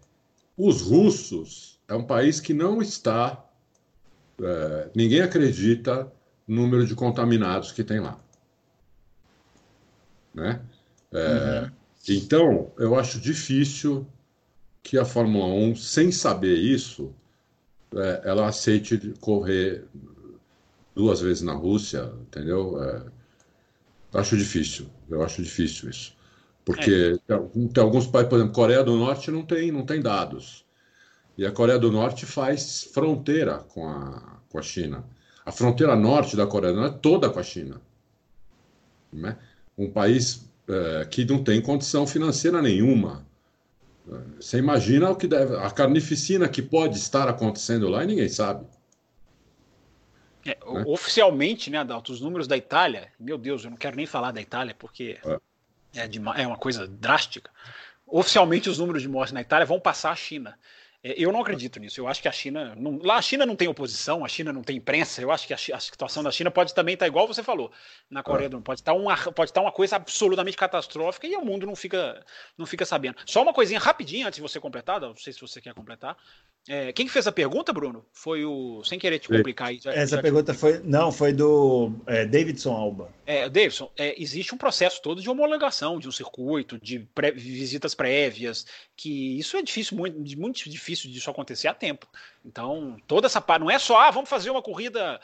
os 0.57 0.81
russos 0.81 1.79
é 1.87 1.93
um 1.93 2.03
país 2.03 2.39
que 2.39 2.53
não 2.53 2.81
está. 2.81 3.45
É, 4.41 4.89
ninguém 4.95 5.21
acredita 5.21 6.11
no 6.47 6.61
número 6.61 6.85
de 6.85 6.95
contaminados 6.95 7.71
que 7.73 7.83
tem 7.83 7.99
lá. 7.99 8.17
Né? 10.33 10.61
É, 11.11 11.61
uhum. 11.61 11.71
Então, 12.07 12.71
eu 12.77 12.97
acho 12.97 13.19
difícil 13.19 14.07
que 14.83 14.97
a 14.97 15.05
Fórmula 15.05 15.45
1, 15.45 15.75
sem 15.75 16.11
saber 16.11 16.55
isso, 16.55 17.13
é, 17.95 18.21
ela 18.25 18.47
aceite 18.47 19.13
correr 19.19 19.85
duas 20.95 21.21
vezes 21.21 21.41
na 21.41 21.53
Rússia, 21.53 22.11
entendeu? 22.21 22.81
É, 22.83 23.03
acho 24.13 24.37
difícil, 24.37 24.87
eu 25.09 25.23
acho 25.23 25.41
difícil 25.41 25.89
isso. 25.89 26.17
Porque 26.65 27.19
é. 27.27 27.37
tem, 27.37 27.67
tem, 27.67 27.83
alguns 27.83 28.07
países, 28.07 28.29
por 28.29 28.35
exemplo, 28.35 28.53
Coreia 28.53 28.83
do 28.83 28.95
Norte 28.95 29.31
não 29.31 29.43
tem, 29.43 29.71
não 29.71 29.85
tem 29.85 30.01
dados. 30.01 30.65
E 31.37 31.45
a 31.45 31.51
Coreia 31.51 31.79
do 31.79 31.91
Norte 31.91 32.25
faz 32.25 32.83
fronteira 32.93 33.59
com 33.59 33.87
a, 33.87 34.39
com 34.49 34.59
a 34.59 34.61
China. 34.61 35.05
A 35.45 35.51
fronteira 35.51 35.95
norte 35.95 36.35
da 36.35 36.45
Coreia 36.45 36.73
do 36.73 36.81
Norte 36.81 36.95
é 36.95 36.99
toda 36.99 37.29
com 37.29 37.39
a 37.39 37.43
China. 37.43 37.81
Né? 39.11 39.37
Um 39.77 39.89
país 39.89 40.47
é, 40.67 41.05
que 41.05 41.25
não 41.25 41.43
tem 41.43 41.61
condição 41.61 42.05
financeira 42.05 42.61
nenhuma. 42.61 43.25
Você 44.39 44.57
imagina 44.57 45.09
o 45.09 45.15
que 45.15 45.27
deve, 45.27 45.55
a 45.57 45.69
carnificina 45.69 46.47
que 46.47 46.61
pode 46.61 46.97
estar 46.97 47.27
acontecendo 47.27 47.87
lá 47.87 48.03
e 48.03 48.07
ninguém 48.07 48.29
sabe. 48.29 48.65
É, 50.45 50.49
né? 50.49 50.83
Oficialmente, 50.87 51.69
né, 51.69 51.77
Adalto, 51.77 52.11
os 52.11 52.21
números 52.21 52.47
da 52.47 52.57
Itália, 52.57 53.11
meu 53.19 53.37
Deus, 53.37 53.63
eu 53.63 53.69
não 53.69 53.77
quero 53.77 53.95
nem 53.95 54.05
falar 54.05 54.31
da 54.31 54.41
Itália 54.41 54.75
porque 54.77 55.19
é, 55.25 55.39
é, 56.01 56.07
de, 56.07 56.19
é 56.19 56.47
uma 56.47 56.57
coisa 56.57 56.87
drástica. 56.87 57.51
Oficialmente, 58.07 58.69
os 58.69 58.79
números 58.79 59.01
de 59.01 59.09
mortes 59.09 59.33
na 59.33 59.41
Itália 59.41 59.65
vão 59.65 59.79
passar 59.79 60.11
a 60.11 60.15
China. 60.15 60.57
É, 61.01 61.13
eu 61.17 61.31
não 61.31 61.41
acredito 61.41 61.79
nisso. 61.79 61.99
Eu 61.99 62.07
acho 62.07 62.21
que 62.21 62.27
a 62.27 62.31
China. 62.31 62.75
Não, 62.75 62.99
lá 63.01 63.15
a 63.17 63.21
China 63.21 63.45
não 63.45 63.55
tem 63.55 63.67
oposição, 63.67 64.25
a 64.25 64.27
China 64.27 64.51
não 64.51 64.61
tem 64.61 64.77
imprensa. 64.77 65.21
Eu 65.21 65.31
acho 65.31 65.47
que 65.47 65.53
a, 65.53 65.79
situação 65.79 66.21
da 66.21 66.31
China 66.31 66.51
pode 66.51 66.73
também 66.73 66.93
estar 66.93 67.07
igual 67.07 67.27
você 67.27 67.41
falou 67.41 67.71
na 68.09 68.21
Coreia 68.21 68.49
do 68.49 68.53
Norte. 68.53 68.65
Pode 68.65 68.81
estar, 68.81 68.93
uma, 68.93 69.15
pode 69.31 69.51
estar 69.51 69.61
uma 69.61 69.71
coisa 69.71 69.95
absolutamente 69.95 70.57
catastrófica 70.57 71.27
e 71.27 71.35
o 71.35 71.45
mundo 71.45 71.65
não 71.65 71.75
fica, 71.75 72.23
não 72.57 72.65
fica 72.65 72.85
sabendo. 72.85 73.17
Só 73.25 73.41
uma 73.41 73.53
coisinha 73.53 73.79
rapidinho 73.79 74.27
antes 74.27 74.37
de 74.37 74.41
você 74.41 74.59
completar, 74.59 74.99
não 74.99 75.15
sei 75.15 75.31
se 75.31 75.41
você 75.41 75.61
quer 75.61 75.73
completar. 75.73 76.17
É, 76.71 76.93
quem 76.93 77.07
fez 77.07 77.25
a 77.25 77.31
pergunta, 77.31 77.73
Bruno? 77.73 78.05
Foi 78.13 78.45
o. 78.45 78.83
Sem 78.83 78.99
querer 78.99 79.17
te 79.17 79.27
complicar 79.27 79.69
aí. 79.69 79.79
Já, 79.79 79.91
Essa 79.91 80.17
já 80.17 80.21
pergunta 80.21 80.53
te... 80.53 80.59
foi. 80.59 80.79
Não, 80.83 81.11
foi 81.11 81.33
do 81.33 81.91
é, 82.05 82.27
Davidson 82.27 82.71
Alba. 82.71 83.11
É, 83.25 83.49
Davidson, 83.49 83.91
é, 83.97 84.13
existe 84.21 84.53
um 84.53 84.57
processo 84.57 85.01
todo 85.01 85.19
de 85.19 85.27
homologação 85.27 85.97
de 85.97 86.07
um 86.07 86.11
circuito, 86.11 86.77
de 86.77 86.99
pré, 86.99 87.31
visitas 87.31 87.95
prévias, 87.95 88.67
que 88.95 89.39
isso 89.39 89.57
é 89.57 89.63
difícil, 89.63 89.97
muito, 89.97 90.39
muito 90.39 90.69
difícil 90.69 91.09
disso 91.09 91.31
acontecer 91.31 91.67
a 91.67 91.73
tempo. 91.73 92.07
Então, 92.45 92.97
toda 93.07 93.25
essa 93.25 93.41
parte. 93.41 93.61
Não 93.61 93.71
é 93.71 93.79
só, 93.79 93.99
ah, 94.01 94.11
vamos 94.11 94.29
fazer 94.29 94.51
uma 94.51 94.61
corrida. 94.61 95.19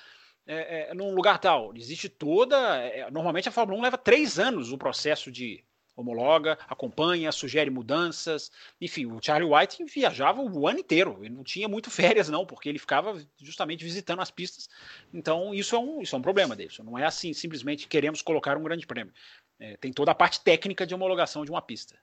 É, 0.47 0.89
é, 0.89 0.93
num 0.95 1.13
lugar 1.13 1.37
tal. 1.37 1.75
Existe 1.75 2.09
toda. 2.09 2.57
É, 2.77 3.11
normalmente 3.11 3.47
a 3.47 3.51
Fórmula 3.51 3.77
1 3.81 3.83
leva 3.83 3.99
três 3.99 4.39
anos 4.39 4.71
o 4.71 4.79
processo 4.79 5.31
de, 5.31 5.63
homologa, 5.95 6.57
acompanha, 6.67 7.31
sugere 7.31 7.69
mudanças. 7.69 8.51
Enfim, 8.79 9.05
o 9.05 9.19
Charlie 9.21 9.49
White 9.51 9.83
viajava 9.85 10.41
o 10.41 10.67
ano 10.67 10.79
inteiro, 10.79 11.19
ele 11.21 11.33
não 11.33 11.43
tinha 11.43 11.67
muito 11.67 11.89
férias, 11.89 12.29
não, 12.29 12.45
porque 12.45 12.69
ele 12.69 12.79
ficava 12.79 13.19
justamente 13.41 13.83
visitando 13.83 14.21
as 14.21 14.31
pistas. 14.31 14.69
Então, 15.13 15.53
isso 15.53 15.75
é 15.75 15.79
um, 15.79 16.01
isso 16.01 16.15
é 16.15 16.19
um 16.19 16.21
problema 16.21 16.55
dele. 16.55 16.71
Não 16.83 16.97
é 16.97 17.05
assim, 17.05 17.33
simplesmente 17.33 17.87
queremos 17.87 18.21
colocar 18.21 18.57
um 18.57 18.63
grande 18.63 18.85
prêmio. 18.85 19.13
É, 19.59 19.77
tem 19.77 19.93
toda 19.93 20.11
a 20.11 20.15
parte 20.15 20.41
técnica 20.41 20.85
de 20.85 20.93
homologação 20.93 21.45
de 21.45 21.51
uma 21.51 21.61
pista. 21.61 21.95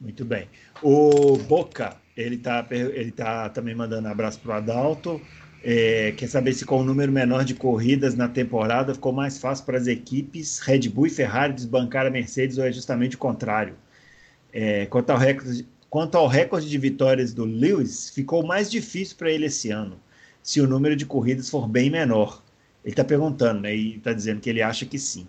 Muito 0.00 0.24
bem. 0.24 0.48
O 0.80 1.36
Boca, 1.38 1.96
ele 2.16 2.36
está 2.36 2.64
ele 2.70 3.10
tá 3.10 3.48
também 3.48 3.74
mandando 3.74 4.06
abraço 4.06 4.38
para 4.38 4.50
o 4.50 4.54
Adalto. 4.54 5.20
É, 5.62 6.12
quer 6.12 6.28
saber 6.28 6.52
se 6.52 6.64
com 6.64 6.76
o 6.78 6.80
um 6.80 6.84
número 6.84 7.10
menor 7.10 7.44
de 7.44 7.54
corridas 7.54 8.14
na 8.14 8.28
temporada 8.28 8.94
ficou 8.94 9.12
mais 9.12 9.38
fácil 9.38 9.64
para 9.64 9.76
as 9.76 9.88
equipes 9.88 10.60
Red 10.60 10.88
Bull 10.88 11.08
e 11.08 11.10
Ferrari 11.10 11.52
desbancar 11.52 12.06
a 12.06 12.10
Mercedes 12.10 12.58
ou 12.58 12.64
é 12.64 12.72
justamente 12.72 13.16
o 13.16 13.18
contrário? 13.18 13.74
É, 14.52 14.86
quanto, 14.86 15.10
ao 15.10 15.18
recorde, 15.18 15.66
quanto 15.90 16.16
ao 16.16 16.28
recorde 16.28 16.68
de 16.68 16.78
vitórias 16.78 17.34
do 17.34 17.44
Lewis, 17.44 18.10
ficou 18.10 18.46
mais 18.46 18.70
difícil 18.70 19.16
para 19.16 19.30
ele 19.30 19.46
esse 19.46 19.70
ano, 19.70 19.98
se 20.42 20.60
o 20.60 20.66
número 20.66 20.94
de 20.94 21.04
corridas 21.04 21.50
for 21.50 21.68
bem 21.68 21.90
menor. 21.90 22.42
Ele 22.84 22.92
está 22.92 23.04
perguntando, 23.04 23.60
né? 23.60 23.74
E 23.74 23.96
está 23.96 24.12
dizendo 24.12 24.40
que 24.40 24.48
ele 24.48 24.62
acha 24.62 24.86
que 24.86 24.98
sim. 24.98 25.26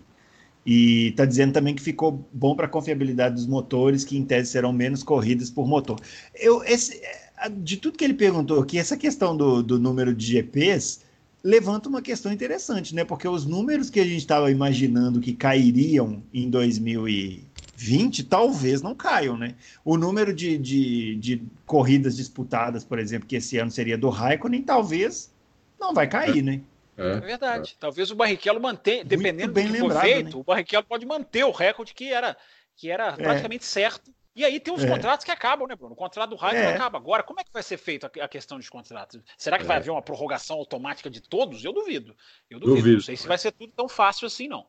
E 0.64 1.08
está 1.08 1.24
dizendo 1.24 1.52
também 1.52 1.74
que 1.74 1.82
ficou 1.82 2.24
bom 2.32 2.54
para 2.54 2.66
a 2.66 2.68
confiabilidade 2.68 3.34
dos 3.34 3.46
motores, 3.46 4.04
que 4.04 4.16
em 4.16 4.24
tese 4.24 4.50
serão 4.50 4.72
menos 4.72 5.02
corridas 5.02 5.50
por 5.50 5.66
motor. 5.66 5.98
Eu, 6.34 6.62
esse, 6.64 7.00
de 7.48 7.76
tudo 7.76 7.96
que 7.96 8.04
ele 8.04 8.14
perguntou 8.14 8.60
aqui, 8.60 8.78
essa 8.78 8.96
questão 8.96 9.36
do, 9.36 9.62
do 9.62 9.78
número 9.78 10.14
de 10.14 10.26
GPs 10.26 11.04
levanta 11.42 11.88
uma 11.88 12.02
questão 12.02 12.32
interessante, 12.32 12.94
né? 12.94 13.04
Porque 13.04 13.26
os 13.26 13.46
números 13.46 13.88
que 13.88 14.00
a 14.00 14.04
gente 14.04 14.18
estava 14.18 14.50
imaginando 14.50 15.20
que 15.20 15.32
cairiam 15.32 16.22
em 16.32 16.50
2020 16.50 18.24
talvez 18.24 18.82
não 18.82 18.94
caiam, 18.94 19.36
né? 19.36 19.54
O 19.84 19.96
número 19.96 20.34
de, 20.34 20.58
de, 20.58 21.16
de 21.16 21.42
corridas 21.64 22.16
disputadas, 22.16 22.84
por 22.84 22.98
exemplo, 22.98 23.26
que 23.26 23.36
esse 23.36 23.56
ano 23.58 23.70
seria 23.70 23.96
do 23.96 24.10
Raikkonen, 24.10 24.62
talvez 24.62 25.32
não 25.78 25.94
vai 25.94 26.06
cair, 26.06 26.42
né? 26.42 26.60
É, 26.96 27.12
é 27.12 27.20
verdade. 27.20 27.74
É. 27.76 27.80
Talvez 27.80 28.10
o 28.10 28.14
Barrichello 28.14 28.60
mantenha, 28.60 29.04
dependendo 29.04 29.52
do 29.54 29.60
que 29.60 29.66
lembrado, 29.66 30.02
feito, 30.02 30.36
né? 30.36 30.36
o 30.36 30.44
Barrichello 30.44 30.84
pode 30.84 31.06
manter 31.06 31.44
o 31.44 31.50
recorde 31.50 31.94
que 31.94 32.12
era, 32.12 32.36
que 32.76 32.90
era 32.90 33.08
é. 33.08 33.16
praticamente 33.16 33.64
certo 33.64 34.12
e 34.34 34.44
aí 34.44 34.60
tem 34.60 34.72
uns 34.72 34.84
é. 34.84 34.88
contratos 34.88 35.24
que 35.24 35.30
acabam, 35.30 35.66
né, 35.66 35.74
Bruno? 35.74 35.94
O 35.94 35.96
contrato 35.96 36.30
do 36.30 36.36
Raikkonen 36.36 36.70
é. 36.70 36.74
acaba 36.74 36.98
agora. 36.98 37.22
Como 37.22 37.40
é 37.40 37.44
que 37.44 37.52
vai 37.52 37.62
ser 37.62 37.76
feito 37.76 38.06
a 38.06 38.28
questão 38.28 38.58
dos 38.58 38.68
contratos? 38.68 39.20
Será 39.36 39.58
que 39.58 39.64
é. 39.64 39.66
vai 39.66 39.78
haver 39.78 39.90
uma 39.90 40.02
prorrogação 40.02 40.56
automática 40.56 41.10
de 41.10 41.20
todos? 41.20 41.64
Eu 41.64 41.72
duvido. 41.72 42.14
Eu 42.48 42.60
duvido. 42.60 42.76
duvido. 42.76 42.96
Não 42.96 43.02
sei 43.02 43.16
se 43.16 43.26
vai 43.26 43.38
ser 43.38 43.52
tudo 43.52 43.72
tão 43.76 43.88
fácil 43.88 44.26
assim, 44.26 44.46
não. 44.46 44.66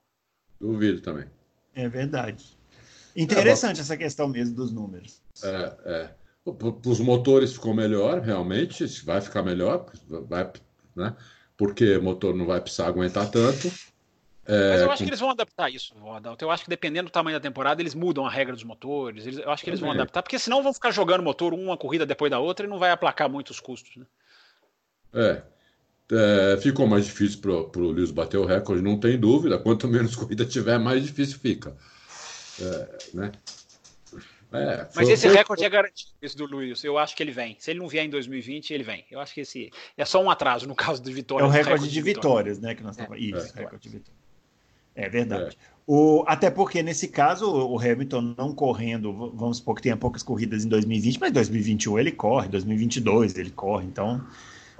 Duvido 0.59 1.01
também. 1.01 1.25
É 1.75 1.87
verdade. 1.87 2.57
Interessante 3.15 3.79
essa 3.81 3.95
questão 3.95 4.27
mesmo 4.27 4.55
dos 4.55 4.71
números. 4.71 5.21
É, 5.43 5.77
é. 5.85 6.09
Para 6.51 6.89
os 6.89 6.99
motores 6.99 7.53
ficou 7.53 7.73
melhor, 7.73 8.19
realmente. 8.19 8.85
Vai 9.03 9.21
ficar 9.21 9.43
melhor, 9.43 9.85
vai, 10.27 10.51
né? 10.95 11.15
Porque 11.55 11.97
o 11.97 12.03
motor 12.03 12.35
não 12.35 12.47
vai 12.47 12.59
precisar 12.59 12.87
aguentar 12.87 13.29
tanto. 13.29 13.71
É, 14.45 14.71
Mas 14.71 14.81
eu 14.81 14.91
acho 14.91 14.97
com... 14.97 15.05
que 15.05 15.09
eles 15.09 15.19
vão 15.19 15.29
adaptar 15.29 15.69
isso, 15.69 15.93
Adalto. 16.09 16.43
Eu 16.43 16.49
acho 16.49 16.63
que 16.63 16.69
dependendo 16.69 17.09
do 17.09 17.11
tamanho 17.11 17.37
da 17.37 17.41
temporada, 17.41 17.81
eles 17.81 17.93
mudam 17.93 18.25
a 18.25 18.29
regra 18.29 18.53
dos 18.53 18.63
motores. 18.63 19.25
Eles, 19.25 19.39
eu 19.39 19.51
acho 19.51 19.63
que 19.63 19.69
eles 19.69 19.79
vão 19.79 19.91
adaptar, 19.91 20.23
porque 20.23 20.39
senão 20.39 20.63
vão 20.63 20.73
ficar 20.73 20.91
jogando 20.91 21.23
motor 21.23 21.53
uma 21.53 21.77
corrida 21.77 22.05
depois 22.05 22.31
da 22.31 22.39
outra 22.39 22.65
e 22.65 22.69
não 22.69 22.79
vai 22.79 22.91
aplacar 22.91 23.29
muito 23.29 23.51
os 23.51 23.59
custos. 23.59 23.95
Né? 23.95 24.05
É. 25.13 25.43
é 26.53 26.57
ficou 26.57 26.87
mais 26.87 27.05
difícil 27.05 27.39
para 27.39 27.81
o 27.81 27.91
Lewis 27.91 28.11
bater 28.11 28.37
o 28.37 28.45
recorde, 28.45 28.81
não 28.81 28.99
tem 28.99 29.19
dúvida. 29.19 29.59
Quanto 29.59 29.87
menos 29.87 30.15
corrida 30.15 30.43
tiver, 30.43 30.79
mais 30.79 31.03
difícil 31.03 31.37
fica. 31.37 31.75
É, 32.59 32.97
né? 33.13 33.31
É, 34.53 34.85
Mas 34.93 35.07
esse 35.07 35.27
foi... 35.27 35.37
recorde 35.37 35.63
é 35.63 35.69
garantido, 35.69 36.11
esse 36.21 36.35
do 36.35 36.45
Luiz. 36.45 36.83
Eu 36.83 36.97
acho 36.97 37.15
que 37.15 37.23
ele 37.23 37.31
vem. 37.31 37.55
Se 37.57 37.71
ele 37.71 37.79
não 37.79 37.87
vier 37.87 38.03
em 38.03 38.09
2020, 38.09 38.73
ele 38.73 38.83
vem. 38.83 39.05
Eu 39.09 39.21
acho 39.21 39.33
que 39.33 39.41
esse 39.41 39.71
é 39.95 40.03
só 40.03 40.21
um 40.21 40.29
atraso 40.29 40.67
no 40.67 40.75
caso 40.75 41.01
de 41.01 41.13
vitórias. 41.13 41.47
É 41.47 41.49
o 41.49 41.51
recorde, 41.51 41.69
recorde 41.69 41.89
de, 41.89 41.93
de 41.93 42.01
vitórias, 42.01 42.59
né? 42.59 42.75
Que 42.75 42.83
nós 42.83 42.99
é, 42.99 43.07
Isso, 43.17 43.57
é, 43.57 43.61
recorde 43.61 43.83
de 43.83 43.89
vitórias. 43.89 44.20
É 44.95 45.09
verdade. 45.09 45.57
É. 45.67 45.71
O, 45.87 46.23
até 46.27 46.49
porque, 46.49 46.81
nesse 46.83 47.07
caso, 47.07 47.49
o 47.49 47.77
Hamilton 47.79 48.35
não 48.37 48.53
correndo, 48.53 49.31
vamos 49.35 49.57
supor 49.57 49.75
que 49.75 49.81
tenha 49.81 49.97
poucas 49.97 50.23
corridas 50.23 50.63
em 50.63 50.69
2020, 50.69 51.19
mas 51.19 51.31
2021 51.31 51.99
ele 51.99 52.11
corre, 52.11 52.47
2022 52.47 53.37
ele 53.37 53.49
corre, 53.49 53.87
então 53.87 54.23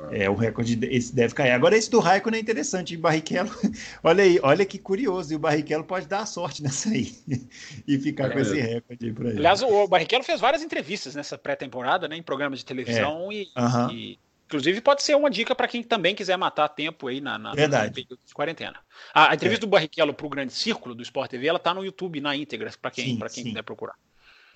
é, 0.10 0.30
o 0.30 0.36
recorde 0.36 0.80
esse 0.90 1.14
deve 1.14 1.34
cair. 1.34 1.52
Agora, 1.52 1.78
esse 1.78 1.90
do 1.90 2.00
Raikkonen 2.00 2.40
é 2.40 2.42
interessante, 2.42 2.94
e 2.94 2.98
Barrichello, 2.98 3.52
olha 4.04 4.24
aí, 4.24 4.40
olha 4.42 4.66
que 4.66 4.80
curioso, 4.80 5.34
e 5.34 5.36
o 5.36 5.40
Barrichello 5.40 5.84
pode 5.84 6.08
dar 6.08 6.22
a 6.22 6.26
sorte 6.26 6.64
nessa 6.64 6.90
aí 6.90 7.14
e 7.88 7.98
ficar 8.00 8.28
é, 8.28 8.30
com 8.30 8.40
esse 8.40 8.60
recorde 8.60 9.06
aí 9.06 9.14
por 9.14 9.26
aí. 9.28 9.38
Aliás, 9.38 9.62
o 9.62 9.88
Barrichello 9.88 10.24
fez 10.24 10.40
várias 10.40 10.64
entrevistas 10.64 11.16
nessa 11.16 11.38
pré-temporada, 11.38 12.08
né, 12.08 12.16
em 12.16 12.24
programas 12.24 12.60
de 12.60 12.66
televisão 12.66 13.32
é. 13.32 13.36
e, 13.36 13.48
e 13.92 14.20
Inclusive, 14.52 14.82
pode 14.82 15.02
ser 15.02 15.16
uma 15.16 15.30
dica 15.30 15.56
para 15.56 15.66
quem 15.66 15.82
também 15.82 16.14
quiser 16.14 16.36
matar 16.36 16.68
tempo 16.68 17.08
aí 17.08 17.22
na, 17.22 17.38
na, 17.38 17.54
Verdade. 17.54 18.06
de 18.06 18.34
quarentena. 18.34 18.78
A, 19.14 19.32
a 19.32 19.36
entrevista 19.36 19.64
é. 19.64 19.66
do 19.66 19.70
Barrichello 19.70 20.14
para 20.14 20.26
o 20.26 20.30
Grande 20.30 20.52
Círculo 20.52 20.94
do 20.94 21.02
Sport 21.02 21.32
TV, 21.32 21.48
ela 21.48 21.58
está 21.58 21.74
no 21.74 21.86
YouTube, 21.86 22.20
na 22.20 22.36
íntegra, 22.36 22.70
para 22.82 22.92
quem, 22.92 23.18
pra 23.18 23.30
quem 23.30 23.46
quiser 23.46 23.64
procurar. 23.64 23.96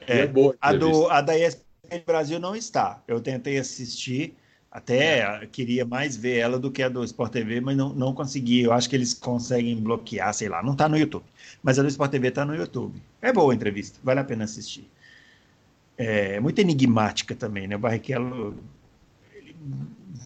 É, 0.01 0.19
é 0.19 0.27
boa 0.27 0.53
a, 0.59 0.73
do, 0.73 1.09
a 1.09 1.21
da 1.21 1.39
ESPN 1.39 2.03
Brasil 2.05 2.39
não 2.41 2.53
está. 2.53 3.01
Eu 3.07 3.21
tentei 3.21 3.57
assistir, 3.57 4.35
até 4.69 5.19
é. 5.19 5.47
queria 5.49 5.85
mais 5.85 6.17
ver 6.17 6.39
ela 6.39 6.59
do 6.59 6.69
que 6.69 6.83
a 6.83 6.89
do 6.89 7.01
Sport 7.05 7.31
TV, 7.31 7.61
mas 7.61 7.77
não, 7.77 7.93
não 7.93 8.13
consegui. 8.13 8.63
Eu 8.63 8.73
acho 8.73 8.89
que 8.89 8.97
eles 8.97 9.13
conseguem 9.13 9.77
bloquear, 9.77 10.33
sei 10.33 10.49
lá. 10.49 10.61
Não 10.61 10.73
está 10.73 10.89
no 10.89 10.97
YouTube. 10.97 11.23
Mas 11.63 11.79
a 11.79 11.81
do 11.81 11.87
Sport 11.87 12.11
TV 12.11 12.27
está 12.27 12.43
no 12.43 12.53
YouTube. 12.53 13.01
É 13.21 13.31
boa 13.31 13.53
a 13.53 13.55
entrevista, 13.55 13.97
vale 14.03 14.19
a 14.19 14.25
pena 14.25 14.43
assistir. 14.43 14.85
É 15.97 16.37
muito 16.41 16.59
enigmática 16.59 17.33
também, 17.33 17.65
né? 17.65 17.77
O 17.77 17.79
Barrichello 17.79 18.57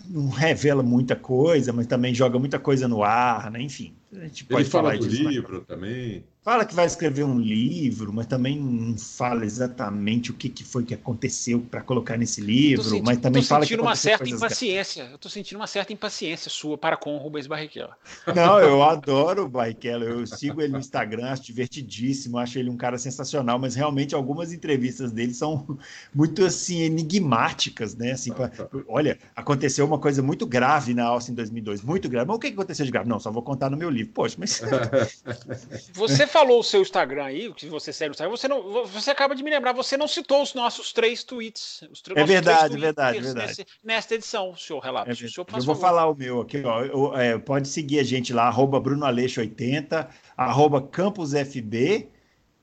não 0.09 0.29
revela 0.29 0.81
muita 0.81 1.15
coisa, 1.15 1.71
mas 1.71 1.87
também 1.87 2.13
joga 2.13 2.39
muita 2.39 2.59
coisa 2.59 2.87
no 2.87 3.03
ar, 3.03 3.51
né? 3.51 3.61
Enfim, 3.61 3.93
a 4.13 4.25
gente 4.25 4.45
pode 4.45 4.63
Ele 4.63 4.69
falar 4.69 4.89
fala 4.91 4.99
do 4.99 5.07
disso, 5.07 5.29
livro 5.29 5.57
mas... 5.59 5.67
também. 5.67 6.23
Fala 6.49 6.65
que 6.65 6.73
vai 6.73 6.87
escrever 6.87 7.23
um 7.23 7.39
livro, 7.39 8.11
mas 8.11 8.25
também 8.25 8.59
não 8.59 8.97
fala 8.97 9.45
exatamente 9.45 10.31
o 10.31 10.33
que, 10.33 10.49
que 10.49 10.63
foi 10.63 10.83
que 10.83 10.95
aconteceu 10.95 11.59
para 11.59 11.79
colocar 11.79 12.17
nesse 12.17 12.41
livro, 12.41 12.83
sentindo, 12.83 13.05
mas 13.05 13.19
também 13.19 13.43
fala 13.43 13.67
que 13.67 13.75
uma 13.75 13.95
certa 13.95 14.27
impaciência. 14.27 15.09
Eu 15.11 15.19
tô 15.19 15.29
sentindo 15.29 15.57
uma 15.59 15.67
certa 15.67 15.93
impaciência 15.93 16.49
sua 16.49 16.75
para 16.75 16.97
com 16.97 17.15
o 17.15 17.19
Rubens 17.19 17.45
Barrichello. 17.45 17.91
Não, 18.35 18.57
eu 18.65 18.81
adoro 18.81 19.43
o 19.43 19.47
Barrichello, 19.47 20.03
eu 20.03 20.25
sigo 20.25 20.59
ele 20.59 20.73
no 20.73 20.79
Instagram, 20.79 21.27
acho 21.27 21.43
divertidíssimo, 21.43 22.39
acho 22.39 22.57
ele 22.57 22.71
um 22.71 22.77
cara 22.77 22.97
sensacional, 22.97 23.59
mas 23.59 23.75
realmente 23.75 24.15
algumas 24.15 24.51
entrevistas 24.51 25.11
dele 25.11 25.35
são 25.35 25.77
muito 26.11 26.43
assim 26.43 26.79
enigmáticas, 26.81 27.93
né? 27.93 28.13
Assim, 28.13 28.33
pra, 28.33 28.51
olha, 28.87 29.19
aconteceu 29.35 29.85
uma 29.85 29.99
coisa 29.99 30.23
muito 30.23 30.47
grave 30.47 30.95
na 30.95 31.03
Alça 31.03 31.29
em 31.29 31.35
2002, 31.35 31.83
muito 31.83 32.09
grave. 32.09 32.27
Mas 32.27 32.37
o 32.37 32.39
que 32.39 32.47
aconteceu 32.47 32.87
de 32.87 32.91
grave? 32.91 33.07
Não, 33.07 33.19
só 33.19 33.29
vou 33.29 33.43
contar 33.43 33.69
no 33.69 33.77
meu 33.77 33.91
livro. 33.91 34.13
Poxa, 34.13 34.35
mas 34.39 34.59
você 35.93 36.25
falou 36.39 36.59
o 36.59 36.63
seu 36.63 36.81
Instagram 36.81 37.25
aí, 37.25 37.53
que 37.53 37.67
você 37.67 37.91
segue 37.91 38.11
o 38.11 38.13
Instagram, 38.13 38.35
você, 38.35 38.47
não, 38.47 38.85
você 38.85 39.11
acaba 39.11 39.35
de 39.35 39.43
me 39.43 39.49
lembrar, 39.49 39.73
você 39.73 39.97
não 39.97 40.07
citou 40.07 40.41
os 40.41 40.53
nossos 40.53 40.93
três 40.93 41.23
tweets. 41.23 41.83
Os 41.91 42.01
é 42.15 42.23
verdade, 42.23 42.59
tweets 42.59 42.81
verdade, 42.81 43.19
verdade. 43.19 43.47
Nesse, 43.47 43.65
nesta 43.83 44.15
edição, 44.15 44.55
senhor 44.55 44.79
Relato. 44.79 45.11
É 45.11 45.15
senhor, 45.15 45.45
eu 45.53 45.63
vou 45.63 45.75
falar 45.75 46.07
o 46.07 46.15
meu 46.15 46.41
aqui, 46.41 46.63
ó. 46.63 46.83
Eu, 46.83 47.15
é, 47.15 47.37
pode 47.37 47.67
seguir 47.67 47.99
a 47.99 48.03
gente 48.03 48.33
lá, 48.33 48.47
arroba 48.47 48.79
BrunoAleixo80, 48.79 50.07
arroba 50.37 50.81
CampusFB 50.81 52.09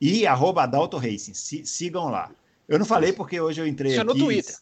e 0.01 0.27
arroba 0.27 0.63
Adalto 0.63 0.97
Racing. 0.97 1.35
sigam 1.35 2.09
lá. 2.09 2.31
Eu 2.69 2.79
não 2.79 2.87
falei 2.87 3.13
porque 3.13 3.41
hoje 3.41 3.61
eu 3.61 3.67
entrei 3.67 3.93
Isso 3.93 4.01
aqui... 4.01 4.11
é 4.11 4.15
no 4.15 4.19
Twitter. 4.19 4.57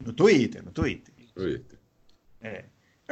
No 0.00 0.12
Twitter, 0.12 0.64
no 0.64 0.70
Twitter. 0.70 1.14
Twitter. 1.34 1.78
É. 2.40 2.64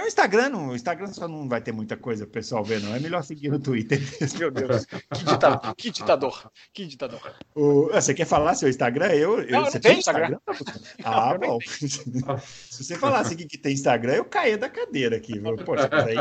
O 0.03 0.07
Instagram, 0.07 0.49
não, 0.49 0.69
o 0.69 0.75
Instagram 0.75 1.07
só 1.09 1.29
não 1.29 1.49
vai 1.49 1.61
ter 1.61 1.73
muita 1.73 1.97
coisa 1.97 2.25
pro 2.25 2.35
pessoal 2.35 2.65
ver, 2.65 2.81
não. 2.81 2.95
É 2.95 3.01
melhor 3.01 3.23
seguir 3.23 3.49
no 3.49 3.59
Twitter. 3.59 4.01
Meu 4.39 4.51
Deus, 4.51 4.87
que 4.87 5.25
ditador, 5.25 5.75
que 5.75 5.91
ditador, 5.91 6.51
que 6.73 6.87
ditador. 6.87 7.35
O, 7.55 7.91
ah, 7.93 8.01
você 8.01 8.15
quer 8.15 8.25
falar 8.25 8.55
seu 8.55 8.69
Instagram? 8.69 9.09
Eu, 9.09 9.41
eu, 9.43 9.61
não, 9.61 9.65
você 9.65 9.81
tem 9.81 9.99
Instagram? 9.99 10.39
Instagram? 10.49 10.81
Ah, 11.05 11.37
bom. 11.39 11.59
Se 11.61 12.85
você 12.85 12.97
falasse 12.97 13.37
que 13.37 13.59
tem 13.59 13.73
Instagram, 13.73 14.15
eu 14.15 14.25
caía 14.25 14.59
da 14.59 14.69
cadeira 14.69 15.17
aqui, 15.17 15.39
viu? 15.39 15.57
Poxa, 15.57 15.89
peraí. 15.89 16.17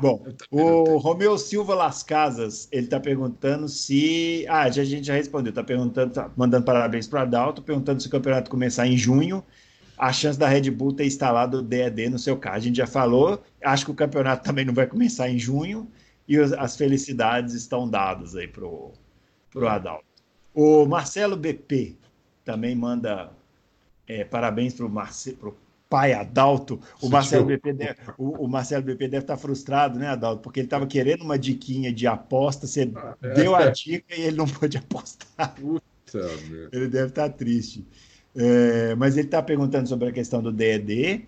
Bom, 0.00 0.24
o 0.50 0.98
Romeu 0.98 1.38
Silva 1.38 1.74
Las 1.74 2.02
Casas, 2.02 2.68
ele 2.70 2.84
está 2.84 3.00
perguntando 3.00 3.68
se. 3.68 4.44
Ah, 4.48 4.70
já, 4.70 4.82
a 4.82 4.84
gente 4.84 5.06
já 5.06 5.14
respondeu, 5.14 5.50
está 5.50 5.64
perguntando, 5.64 6.12
tá 6.12 6.30
mandando 6.36 6.64
parabéns 6.64 7.06
para 7.06 7.20
o 7.20 7.22
Adalto, 7.22 7.62
perguntando 7.62 8.00
se 8.00 8.08
o 8.08 8.10
campeonato 8.10 8.50
começar 8.50 8.86
em 8.86 8.96
junho 8.96 9.44
a 9.98 10.12
chance 10.12 10.38
da 10.38 10.48
Red 10.48 10.70
Bull 10.70 10.92
ter 10.92 11.06
instalado 11.06 11.58
o 11.58 11.62
DED 11.62 12.08
no 12.08 12.18
seu 12.18 12.36
carro. 12.36 12.56
A 12.56 12.60
gente 12.60 12.76
já 12.76 12.86
falou, 12.86 13.42
acho 13.62 13.84
que 13.84 13.90
o 13.90 13.94
campeonato 13.94 14.44
também 14.46 14.64
não 14.64 14.74
vai 14.74 14.86
começar 14.86 15.28
em 15.28 15.38
junho 15.38 15.90
e 16.26 16.36
as 16.38 16.76
felicidades 16.76 17.54
estão 17.54 17.88
dadas 17.88 18.36
aí 18.36 18.46
pro, 18.46 18.92
pro 19.50 19.66
Adalto. 19.66 20.04
O 20.54 20.86
Marcelo 20.86 21.36
BP 21.36 21.96
também 22.44 22.74
manda 22.74 23.30
é, 24.06 24.24
parabéns 24.24 24.74
pro, 24.74 24.88
Marce, 24.88 25.32
pro 25.32 25.56
pai 25.88 26.12
Adalto. 26.12 26.80
O 27.00 27.08
Marcelo, 27.08 27.44
BP 27.44 27.72
deve, 27.72 28.00
o, 28.16 28.44
o, 28.44 28.48
Marcelo 28.48 28.82
BP 28.82 29.08
deve 29.08 29.24
estar 29.24 29.36
frustrado, 29.36 29.98
né, 29.98 30.08
Adalto? 30.08 30.42
Porque 30.42 30.60
ele 30.60 30.66
estava 30.66 30.86
querendo 30.86 31.22
uma 31.22 31.38
diquinha 31.38 31.92
de 31.92 32.06
aposta, 32.06 32.66
você 32.66 32.90
deu 33.34 33.54
a 33.54 33.70
dica 33.70 34.14
e 34.14 34.22
ele 34.22 34.36
não 34.36 34.46
pôde 34.48 34.76
apostar. 34.78 35.54
Puta, 35.54 36.18
ele 36.72 36.88
deve 36.88 37.08
estar 37.08 37.28
triste. 37.30 37.86
É, 38.36 38.94
mas 38.94 39.16
ele 39.16 39.26
está 39.26 39.42
perguntando 39.42 39.88
sobre 39.88 40.08
a 40.08 40.12
questão 40.12 40.42
do 40.42 40.52
DED, 40.52 41.26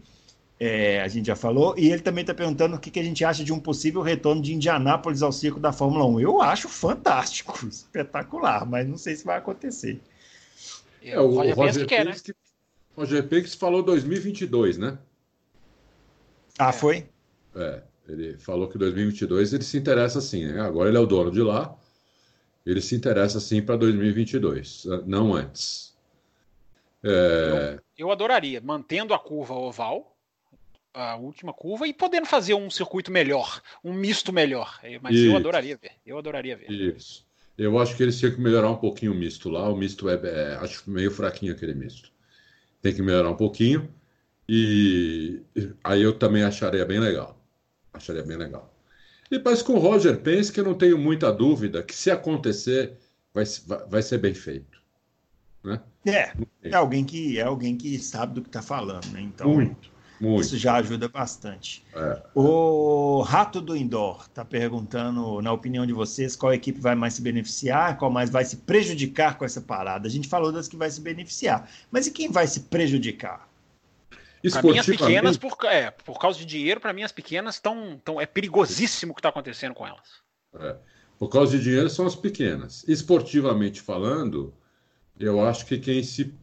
é, 0.59 1.01
a 1.01 1.09
gente 1.09 1.27
já 1.27 1.35
falou, 1.35 1.75
e 1.79 1.91
ele 1.91 2.03
também 2.03 2.21
está 2.21 2.35
perguntando 2.35 2.77
o 2.77 2.79
que, 2.79 2.91
que, 2.91 3.01
a 3.01 3.03
gente 3.03 3.25
acha 3.25 3.43
de 3.43 3.53
um 3.53 3.59
possível 3.59 4.03
retorno 4.03 4.43
de 4.43 4.55
Indianápolis 4.55 5.23
ao 5.23 5.33
circo 5.33 5.59
da 5.59 5.73
Fórmula 5.73 6.05
1. 6.05 6.21
Eu 6.21 6.43
acho 6.43 6.69
fantástico, 6.69 7.59
espetacular, 7.67 8.67
mas 8.67 8.87
não 8.87 8.99
sei 8.99 9.17
se 9.17 9.25
vai 9.25 9.39
acontecer. 9.39 9.99
É, 11.03 11.19
o, 11.19 11.29
Roger, 11.31 11.57
Roger, 11.57 12.05
né? 12.05 12.15
que, 12.23 12.35
Roger 12.95 13.27
Pix 13.27 13.55
falou 13.55 13.83
2022, 13.83 14.77
né? 14.77 14.99
Ah, 16.59 16.69
é. 16.69 16.73
foi? 16.73 17.07
É, 17.57 17.83
ele 18.07 18.37
falou 18.37 18.69
que 18.69 18.77
2022 18.77 19.55
ele 19.55 19.65
se 19.65 19.79
interessa 19.79 20.21
sim, 20.21 20.47
né? 20.47 20.61
Agora 20.61 20.91
ele 20.91 20.99
é 20.99 21.01
o 21.01 21.07
dono 21.07 21.31
de 21.31 21.41
lá, 21.41 21.75
ele 22.67 22.83
se 22.83 22.95
interessa 22.95 23.41
sim 23.41 23.63
para 23.63 23.77
2022, 23.77 24.85
não 25.07 25.33
antes. 25.33 25.90
É... 27.03 27.75
Eu, 27.97 28.07
eu, 28.07 28.11
adoraria, 28.13 28.61
mantendo 28.61 29.15
a 29.15 29.19
curva 29.19 29.55
oval, 29.55 30.17
a 30.93 31.17
última 31.17 31.53
curva, 31.53 31.87
e 31.87 31.93
podendo 31.93 32.27
fazer 32.27 32.55
um 32.55 32.71
circuito 32.71 33.11
melhor, 33.11 33.63
um 33.83 33.93
misto 33.93 34.33
melhor. 34.33 34.79
É, 34.83 34.99
mas 34.99 35.15
Isso. 35.15 35.27
eu 35.27 35.37
adoraria 35.37 35.77
ver. 35.77 35.93
Eu 36.05 36.19
adoraria 36.19 36.57
ver. 36.57 36.71
Isso. 36.71 37.27
Eu 37.57 37.79
acho 37.79 37.97
que 37.97 38.03
eles 38.03 38.19
tinham 38.19 38.35
que 38.35 38.41
melhorar 38.41 38.71
um 38.71 38.77
pouquinho 38.77 39.13
o 39.13 39.15
misto 39.15 39.49
lá. 39.49 39.69
O 39.69 39.77
misto 39.77 40.09
é, 40.09 40.15
é 40.15 40.55
acho 40.57 40.89
meio 40.91 41.11
fraquinho 41.11 41.53
aquele 41.53 41.75
misto. 41.75 42.11
Tem 42.81 42.95
que 42.95 43.03
melhorar 43.03 43.31
um 43.31 43.37
pouquinho. 43.37 43.93
E 44.49 45.43
aí 45.85 46.03
eu 46.03 46.19
também 46.19 46.43
acharia 46.43 46.85
bem 46.85 46.99
legal. 46.99 47.39
Acharia 47.93 48.23
bem 48.23 48.37
legal. 48.37 48.75
E 49.31 49.39
parece 49.39 49.63
com 49.63 49.75
o 49.75 49.79
Roger 49.79 50.19
Pence, 50.21 50.53
que 50.53 50.59
eu 50.59 50.65
não 50.65 50.75
tenho 50.75 50.99
muita 50.99 51.31
dúvida 51.33 51.83
que 51.83 51.95
se 51.95 52.11
acontecer, 52.11 52.97
vai, 53.33 53.45
vai 53.89 54.03
ser 54.03 54.19
bem 54.19 54.35
feito. 54.35 54.80
É, 56.07 56.33
é 56.63 56.75
alguém 56.75 57.05
que 57.05 57.39
é 57.39 57.43
alguém 57.43 57.77
que 57.77 57.99
sabe 57.99 58.35
do 58.35 58.43
que 58.43 58.49
está 58.49 58.63
falando, 58.63 59.07
né? 59.09 59.21
Então, 59.21 59.53
muito, 59.53 59.91
muito. 60.19 60.41
isso 60.41 60.57
já 60.57 60.77
ajuda 60.77 61.09
bastante. 61.09 61.85
É. 61.95 62.23
O 62.35 63.21
Rato 63.21 63.61
do 63.61 63.77
Indoor 63.77 64.23
está 64.23 64.45
perguntando, 64.45 65.43
na 65.43 65.53
opinião 65.53 65.85
de 65.87 65.93
vocês, 65.93 66.35
qual 66.35 66.55
equipe 66.55 66.81
vai 66.81 66.95
mais 66.95 67.15
se 67.15 67.23
beneficiar, 67.23 67.99
qual 67.99 68.11
mais 68.11 68.31
vai 68.31 68.45
se 68.45 68.59
prejudicar 68.59 69.37
com 69.37 69.45
essa 69.45 69.61
parada. 69.61 70.09
A 70.09 70.11
gente 70.11 70.27
falou 70.27 70.51
das 70.51 70.69
que 70.69 70.77
vai 70.77 70.91
se 70.91 71.01
beneficiar, 71.01 71.69
mas 71.91 72.07
e 72.07 72.11
quem 72.11 72.31
vai 72.31 72.47
se 72.47 72.61
prejudicar? 72.61 73.51
Para 74.51 74.63
mim, 74.63 74.79
as 74.79 74.87
pequenas, 74.87 75.37
por, 75.37 75.53
é, 75.65 75.91
por 75.91 76.19
causa 76.19 76.39
de 76.39 76.47
dinheiro, 76.47 76.81
para 76.81 76.95
mim, 76.95 77.03
as 77.03 77.13
pequenas 77.13 77.57
estão. 77.57 78.01
Tão, 78.03 78.19
é 78.19 78.25
perigosíssimo 78.25 79.13
o 79.13 79.15
que 79.15 79.21
está 79.21 79.29
acontecendo 79.29 79.75
com 79.75 79.87
elas. 79.87 80.23
É. 80.59 80.77
Por 81.19 81.29
causa 81.29 81.59
de 81.59 81.63
dinheiro, 81.63 81.91
são 81.91 82.07
as 82.07 82.17
pequenas. 82.17 82.83
Esportivamente 82.89 83.83
falando, 83.83 84.55
eu 85.21 85.47
acho 85.47 85.67
que 85.67 85.79
quem 85.79 86.03
se, 86.03 86.35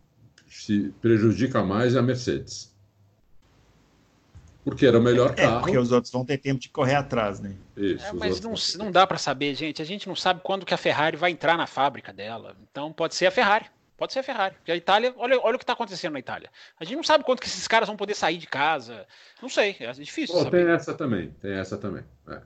se 0.47 0.93
prejudica 1.01 1.63
mais 1.63 1.95
é 1.95 1.99
a 1.99 2.01
Mercedes. 2.01 2.75
Porque 4.63 4.85
era 4.85 4.99
o 4.99 5.01
melhor 5.01 5.31
é, 5.31 5.43
carro. 5.43 5.61
Porque 5.61 5.77
os 5.77 5.91
outros 5.91 6.11
vão 6.11 6.25
ter 6.25 6.37
tempo 6.37 6.59
de 6.59 6.69
correr 6.69 6.95
atrás, 6.95 7.39
né? 7.39 7.55
Isso, 7.75 8.05
é, 8.05 8.13
mas 8.13 8.41
não, 8.41 8.53
não 8.85 8.91
dá 8.91 9.07
para 9.07 9.17
saber, 9.17 9.55
gente. 9.55 9.81
A 9.81 9.85
gente 9.85 10.07
não 10.07 10.15
sabe 10.15 10.41
quando 10.43 10.65
que 10.65 10.73
a 10.73 10.77
Ferrari 10.77 11.15
vai 11.15 11.31
entrar 11.31 11.57
na 11.57 11.65
fábrica 11.65 12.11
dela. 12.13 12.55
Então 12.69 12.91
pode 12.91 13.15
ser 13.15 13.27
a 13.27 13.31
Ferrari. 13.31 13.65
Pode 13.97 14.13
ser 14.13 14.19
a 14.19 14.23
Ferrari. 14.23 14.55
Porque 14.55 14.71
a 14.71 14.75
Itália, 14.75 15.13
olha, 15.17 15.39
olha 15.39 15.55
o 15.55 15.57
que 15.57 15.63
está 15.63 15.73
acontecendo 15.73 16.13
na 16.13 16.19
Itália. 16.19 16.49
A 16.79 16.83
gente 16.83 16.97
não 16.97 17.03
sabe 17.03 17.23
quanto 17.23 17.41
que 17.41 17.47
esses 17.47 17.67
caras 17.67 17.87
vão 17.87 17.97
poder 17.97 18.13
sair 18.13 18.37
de 18.37 18.45
casa. 18.45 19.07
Não 19.41 19.49
sei, 19.49 19.75
é 19.79 19.91
difícil. 19.93 20.35
Pô, 20.35 20.45
tem 20.51 20.67
essa 20.67 20.93
também, 20.93 21.31
tem 21.41 21.53
essa 21.53 21.77
também. 21.77 22.03
É. 22.27 22.41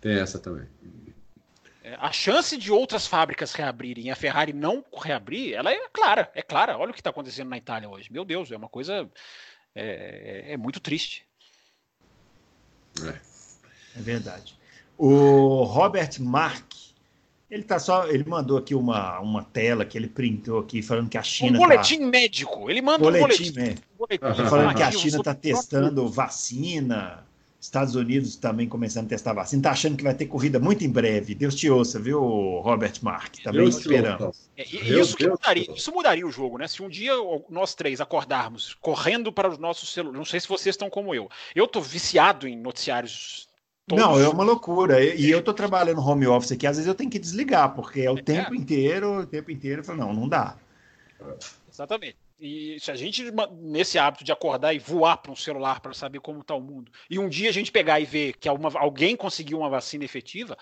Tem 0.00 0.18
essa 0.18 0.38
também. 0.38 0.66
É, 1.90 1.96
a 1.98 2.12
chance 2.12 2.56
de 2.56 2.70
outras 2.70 3.06
fábricas 3.06 3.52
reabrirem 3.52 4.06
e 4.06 4.10
a 4.10 4.16
Ferrari 4.16 4.52
não 4.52 4.84
reabrir, 4.96 5.54
ela 5.54 5.72
é 5.72 5.88
clara, 5.92 6.30
é 6.34 6.42
clara. 6.42 6.78
Olha 6.78 6.90
o 6.90 6.94
que 6.94 7.00
está 7.00 7.10
acontecendo 7.10 7.48
na 7.48 7.58
Itália 7.58 7.88
hoje. 7.88 8.12
Meu 8.12 8.24
Deus, 8.24 8.50
é 8.52 8.56
uma 8.56 8.68
coisa 8.68 9.08
é, 9.74 10.44
é, 10.50 10.52
é 10.52 10.56
muito 10.56 10.78
triste. 10.78 11.26
É. 13.02 13.08
é. 13.08 14.02
verdade. 14.02 14.56
O 14.96 15.64
Robert 15.64 16.20
Mark, 16.20 16.74
ele 17.50 17.64
tá 17.64 17.78
só, 17.78 18.06
ele 18.06 18.24
mandou 18.24 18.58
aqui 18.58 18.74
uma, 18.74 19.18
uma 19.18 19.42
tela 19.42 19.84
que 19.84 19.98
ele 19.98 20.08
printou 20.08 20.60
aqui 20.60 20.82
falando 20.82 21.08
que 21.08 21.18
a 21.18 21.22
China 21.22 21.58
um 21.58 21.62
boletim 21.62 21.98
tá... 21.98 22.06
médico. 22.06 22.70
Ele 22.70 22.82
manda 22.82 22.98
boletim, 22.98 23.24
um 23.24 23.26
boletim, 23.26 23.58
médico. 23.58 23.86
Um 23.94 23.98
boletim 23.98 24.48
falando 24.48 24.76
que 24.76 24.82
a 24.82 24.92
China 24.92 25.18
está 25.18 25.34
testando 25.34 26.08
vacina 26.08 27.26
Estados 27.60 27.94
Unidos 27.94 28.36
também 28.36 28.66
começando 28.66 29.04
a 29.04 29.08
testar 29.10 29.34
vacina. 29.34 29.60
Está 29.60 29.72
achando 29.72 29.94
que 29.94 30.02
vai 30.02 30.14
ter 30.14 30.24
corrida 30.26 30.58
muito 30.58 30.82
em 30.82 30.88
breve. 30.88 31.34
Deus 31.34 31.54
te 31.54 31.68
ouça, 31.68 31.98
viu, 31.98 32.18
Robert 32.60 32.94
Mark? 33.02 33.36
Também 33.44 33.60
Deus 33.60 33.76
esperando. 33.76 34.32
É, 34.56 34.64
isso, 34.64 35.14
que 35.14 35.28
mudaria, 35.28 35.70
isso 35.74 35.92
mudaria 35.92 36.26
o 36.26 36.32
jogo, 36.32 36.56
né? 36.56 36.66
Se 36.66 36.82
um 36.82 36.88
dia 36.88 37.12
nós 37.50 37.74
três 37.74 38.00
acordarmos 38.00 38.72
correndo 38.80 39.30
para 39.30 39.46
os 39.46 39.58
nossos 39.58 39.92
celulares. 39.92 40.18
Não 40.18 40.24
sei 40.24 40.40
se 40.40 40.48
vocês 40.48 40.72
estão 40.72 40.88
como 40.88 41.14
eu. 41.14 41.28
Eu 41.54 41.66
estou 41.66 41.82
viciado 41.82 42.48
em 42.48 42.56
noticiários. 42.56 43.46
Todos. 43.86 44.02
Não, 44.02 44.18
é 44.18 44.26
uma 44.26 44.44
loucura. 44.44 45.04
E 45.04 45.30
eu 45.30 45.40
estou 45.40 45.52
trabalhando 45.52 46.00
home 46.00 46.26
office 46.26 46.52
aqui, 46.52 46.66
às 46.66 46.76
vezes 46.76 46.88
eu 46.88 46.94
tenho 46.94 47.10
que 47.10 47.18
desligar, 47.18 47.74
porque 47.74 48.00
é 48.00 48.10
o 48.10 48.18
é. 48.18 48.22
tempo 48.22 48.54
inteiro, 48.54 49.20
o 49.20 49.26
tempo 49.26 49.50
inteiro, 49.50 49.80
eu 49.80 49.84
falo, 49.84 49.98
não, 49.98 50.14
não 50.14 50.28
dá. 50.28 50.56
Exatamente. 51.70 52.16
E 52.40 52.80
se 52.80 52.90
a 52.90 52.94
gente, 52.94 53.30
nesse 53.60 53.98
hábito 53.98 54.24
de 54.24 54.32
acordar 54.32 54.72
e 54.72 54.78
voar 54.78 55.18
para 55.18 55.30
um 55.30 55.36
celular 55.36 55.80
para 55.80 55.92
saber 55.92 56.20
como 56.20 56.40
está 56.40 56.54
o 56.54 56.60
mundo, 56.60 56.90
e 57.08 57.18
um 57.18 57.28
dia 57.28 57.50
a 57.50 57.52
gente 57.52 57.70
pegar 57.70 58.00
e 58.00 58.06
ver 58.06 58.38
que 58.38 58.48
alguém 58.48 59.14
conseguiu 59.14 59.58
uma 59.58 59.68
vacina 59.68 60.04
efetiva, 60.04 60.56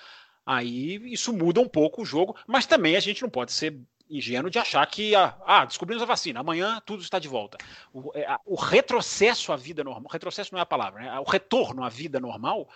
aí 0.44 0.96
isso 1.12 1.32
muda 1.32 1.60
um 1.60 1.68
pouco 1.68 2.02
o 2.02 2.04
jogo, 2.04 2.36
mas 2.48 2.66
também 2.66 2.96
a 2.96 3.00
gente 3.00 3.22
não 3.22 3.30
pode 3.30 3.52
ser 3.52 3.78
ingênuo 4.10 4.50
de 4.50 4.58
achar 4.58 4.84
que 4.86 5.14
ah, 5.14 5.36
ah 5.46 5.64
descobrimos 5.64 6.02
a 6.02 6.06
vacina, 6.06 6.40
amanhã 6.40 6.82
tudo 6.84 7.02
está 7.02 7.18
de 7.18 7.28
volta. 7.28 7.58
O, 7.92 8.10
é, 8.14 8.26
o 8.44 8.56
retrocesso 8.56 9.52
à 9.52 9.56
vida 9.56 9.84
normal, 9.84 10.10
retrocesso 10.10 10.52
não 10.52 10.58
é 10.58 10.62
a 10.62 10.66
palavra, 10.66 11.02
né? 11.02 11.20
o 11.20 11.24
retorno 11.24 11.84
à 11.84 11.88
vida 11.88 12.18
normal, 12.18 12.68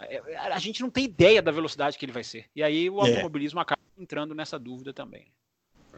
é, 0.00 0.36
a 0.36 0.58
gente 0.58 0.80
não 0.80 0.90
tem 0.90 1.04
ideia 1.04 1.40
da 1.40 1.52
velocidade 1.52 1.96
que 1.96 2.04
ele 2.04 2.12
vai 2.12 2.24
ser. 2.24 2.46
E 2.56 2.62
aí 2.62 2.90
o 2.90 2.98
é. 2.98 3.08
automobilismo 3.08 3.60
acaba 3.60 3.80
entrando 3.96 4.34
nessa 4.34 4.58
dúvida 4.58 4.92
também. 4.92 5.26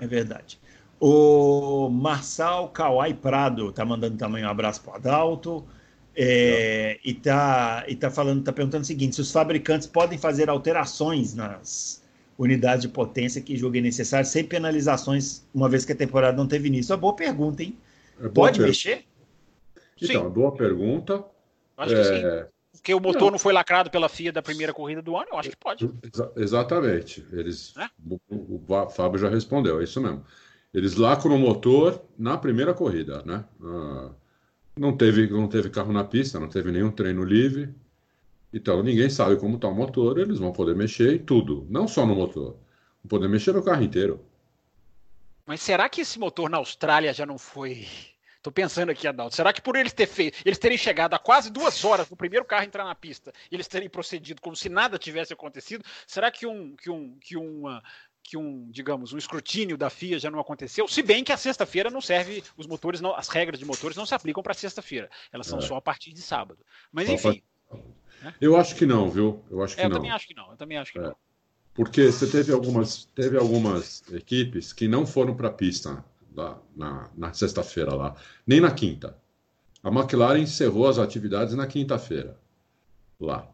É 0.00 0.06
verdade. 0.06 0.60
O 1.00 1.88
Marçal 1.88 2.68
Kawai 2.68 3.14
Prado 3.14 3.72
tá 3.72 3.84
mandando 3.86 4.18
também 4.18 4.44
um 4.44 4.48
abraço 4.48 4.82
para 4.82 4.92
o 4.92 4.96
Adalto. 4.96 5.66
É, 6.14 6.98
e 7.02 7.14
tá, 7.14 7.84
e 7.88 7.96
tá 7.96 8.10
falando, 8.10 8.44
tá 8.44 8.52
perguntando 8.52 8.82
o 8.82 8.86
seguinte: 8.86 9.14
se 9.14 9.22
os 9.22 9.32
fabricantes 9.32 9.86
podem 9.86 10.18
fazer 10.18 10.50
alterações 10.50 11.34
nas 11.34 12.02
unidades 12.36 12.82
de 12.82 12.88
potência 12.88 13.40
que 13.40 13.56
julguem 13.56 13.80
necessário, 13.80 14.26
sem 14.26 14.44
penalizações, 14.44 15.46
uma 15.54 15.68
vez 15.68 15.84
que 15.84 15.92
a 15.92 15.96
temporada 15.96 16.36
não 16.36 16.46
teve 16.46 16.68
início. 16.68 16.92
É 16.92 16.96
uma 16.96 17.00
boa 17.00 17.14
pergunta, 17.14 17.62
hein? 17.62 17.78
É 18.18 18.22
boa 18.22 18.48
Pode 18.48 18.58
per... 18.58 18.68
mexer? 18.68 19.04
Então, 20.00 20.24
Sim. 20.24 20.30
boa 20.30 20.52
pergunta. 20.52 21.24
Acho 21.76 21.94
é, 21.94 21.96
que 21.96 22.04
sim. 22.04 22.46
porque 22.72 22.94
o 22.94 23.00
motor 23.00 23.22
não. 23.22 23.30
não. 23.32 23.38
foi 23.38 23.52
lacrado 23.52 23.90
pela 23.90 24.08
FIA 24.08 24.32
da 24.32 24.42
primeira 24.42 24.72
corrida 24.72 25.00
do 25.02 25.16
ano, 25.16 25.28
eu 25.32 25.38
acho 25.38 25.50
que 25.50 25.56
pode. 25.56 25.90
Exa 26.02 26.32
exatamente. 26.36 27.26
Eles, 27.32 27.74
é? 27.76 27.88
o, 28.06 28.18
o, 28.30 28.62
o, 28.68 28.90
Fábio 28.90 29.18
já 29.18 29.28
respondeu, 29.28 29.80
é 29.80 29.84
isso 29.84 30.00
mesmo. 30.00 30.24
Eles 30.72 30.94
lacram 30.94 31.34
o 31.34 31.38
motor 31.38 32.00
na 32.16 32.38
primeira 32.38 32.72
corrida, 32.72 33.22
né? 33.24 33.44
Ah, 33.62 34.10
não, 34.76 34.96
teve, 34.96 35.28
não 35.28 35.48
teve 35.48 35.68
carro 35.70 35.92
na 35.92 36.04
pista, 36.04 36.38
não 36.38 36.48
teve 36.48 36.70
nenhum 36.70 36.90
treino 36.90 37.24
livre. 37.24 37.74
Então 38.52 38.82
ninguém 38.82 39.10
sabe 39.10 39.36
como 39.36 39.56
está 39.56 39.68
o 39.68 39.74
motor, 39.74 40.18
eles 40.18 40.38
vão 40.38 40.52
poder 40.52 40.74
mexer 40.74 41.14
em 41.14 41.18
tudo, 41.18 41.66
não 41.70 41.86
só 41.86 42.04
no 42.04 42.14
motor, 42.14 42.56
vão 43.02 43.08
poder 43.08 43.28
mexer 43.28 43.52
no 43.52 43.62
carro 43.62 43.82
inteiro. 43.82 44.24
Mas 45.46 45.60
será 45.60 45.88
que 45.88 46.00
esse 46.00 46.18
motor 46.18 46.48
na 46.48 46.58
Austrália 46.58 47.12
já 47.12 47.26
não 47.26 47.38
foi 47.38 47.86
Tô 48.42 48.50
pensando 48.50 48.90
aqui, 48.90 49.06
Adalto. 49.06 49.36
Será 49.36 49.52
que 49.52 49.60
por 49.60 49.76
eles, 49.76 49.92
ter 49.92 50.06
feito, 50.06 50.40
eles 50.46 50.58
terem 50.58 50.78
chegado 50.78 51.12
a 51.12 51.18
quase 51.18 51.50
duas 51.50 51.84
horas 51.84 52.08
no 52.08 52.16
primeiro 52.16 52.44
carro 52.44 52.64
entrar 52.64 52.84
na 52.84 52.94
pista, 52.94 53.32
eles 53.52 53.68
terem 53.68 53.88
procedido 53.88 54.40
como 54.40 54.56
se 54.56 54.70
nada 54.70 54.98
tivesse 54.98 55.32
acontecido, 55.32 55.84
será 56.06 56.30
que 56.30 56.46
um, 56.46 56.74
que 56.74 56.88
um, 56.88 57.18
que 57.20 57.36
uma, 57.36 57.82
que 58.22 58.36
um, 58.36 58.70
digamos, 58.70 59.12
um 59.12 59.18
escrutínio 59.18 59.76
da 59.76 59.90
FIA 59.90 60.18
já 60.18 60.30
não 60.30 60.38
aconteceu? 60.38 60.86
Se 60.86 61.02
bem 61.02 61.24
que 61.24 61.32
a 61.32 61.36
sexta-feira 61.36 61.90
não 61.90 62.00
serve, 62.00 62.42
os 62.56 62.66
motores 62.66 63.00
não, 63.00 63.14
as 63.14 63.28
regras 63.28 63.58
de 63.58 63.64
motores 63.64 63.96
não 63.96 64.06
se 64.06 64.14
aplicam 64.14 64.42
para 64.42 64.54
sexta-feira. 64.54 65.10
Elas 65.32 65.46
são 65.46 65.58
é. 65.58 65.62
só 65.62 65.76
a 65.76 65.80
partir 65.80 66.12
de 66.12 66.20
sábado. 66.20 66.64
Mas 66.92 67.08
enfim. 67.08 67.42
Né? 68.22 68.34
Eu 68.40 68.56
acho 68.56 68.74
que 68.76 68.86
não, 68.86 69.10
viu? 69.10 69.44
Eu 69.50 69.62
acho 69.62 69.74
que 69.74 69.82
é, 69.82 69.84
eu 69.84 69.88
não. 69.88 69.96
também 69.96 70.10
acho 70.10 70.26
que 70.26 70.34
não. 70.34 70.50
Eu 70.50 70.56
também 70.56 70.78
acho 70.78 70.92
que 70.92 70.98
é. 70.98 71.02
não. 71.02 71.16
Porque 71.74 72.10
você 72.10 72.26
teve 72.26 72.52
algumas, 72.52 73.04
teve 73.14 73.38
algumas 73.38 74.02
equipes 74.12 74.72
que 74.72 74.86
não 74.86 75.06
foram 75.06 75.34
para 75.34 75.48
a 75.48 75.52
pista 75.52 76.04
lá, 76.34 76.60
na, 76.76 77.10
na 77.16 77.32
sexta-feira 77.32 77.94
lá, 77.94 78.14
nem 78.46 78.60
na 78.60 78.70
quinta. 78.70 79.16
A 79.82 79.88
McLaren 79.88 80.40
encerrou 80.40 80.88
as 80.88 80.98
atividades 80.98 81.54
na 81.54 81.66
quinta-feira 81.66 82.38
lá. 83.18 83.48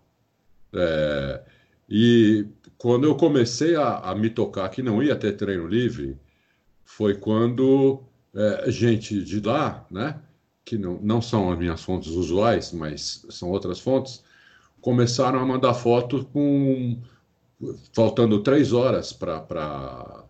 É, 0.72 1.42
e 1.88 2.46
quando 2.78 3.04
eu 3.04 3.16
comecei 3.16 3.76
a, 3.76 3.98
a, 3.98 4.14
me 4.14 4.30
tocar 4.30 4.68
que 4.68 4.82
não 4.82 5.02
ia 5.02 5.16
ter 5.16 5.32
treino 5.36 5.66
livre, 5.66 6.18
foi 6.84 7.14
quando 7.14 8.02
é, 8.34 8.70
gente 8.70 9.22
de 9.22 9.40
lá, 9.40 9.86
né, 9.90 10.20
que 10.64 10.76
não, 10.76 10.98
não 11.00 11.22
são 11.22 11.50
as 11.50 11.58
minhas 11.58 11.82
fontes 11.82 12.10
usuais, 12.10 12.72
mas 12.72 13.24
são 13.30 13.50
outras 13.50 13.80
fontes, 13.80 14.22
começaram 14.80 15.40
a 15.40 15.46
mandar 15.46 15.74
foto 15.74 16.24
com 16.26 17.00
faltando 17.94 18.42
três 18.42 18.72
horas 18.72 19.12
para 19.12 20.26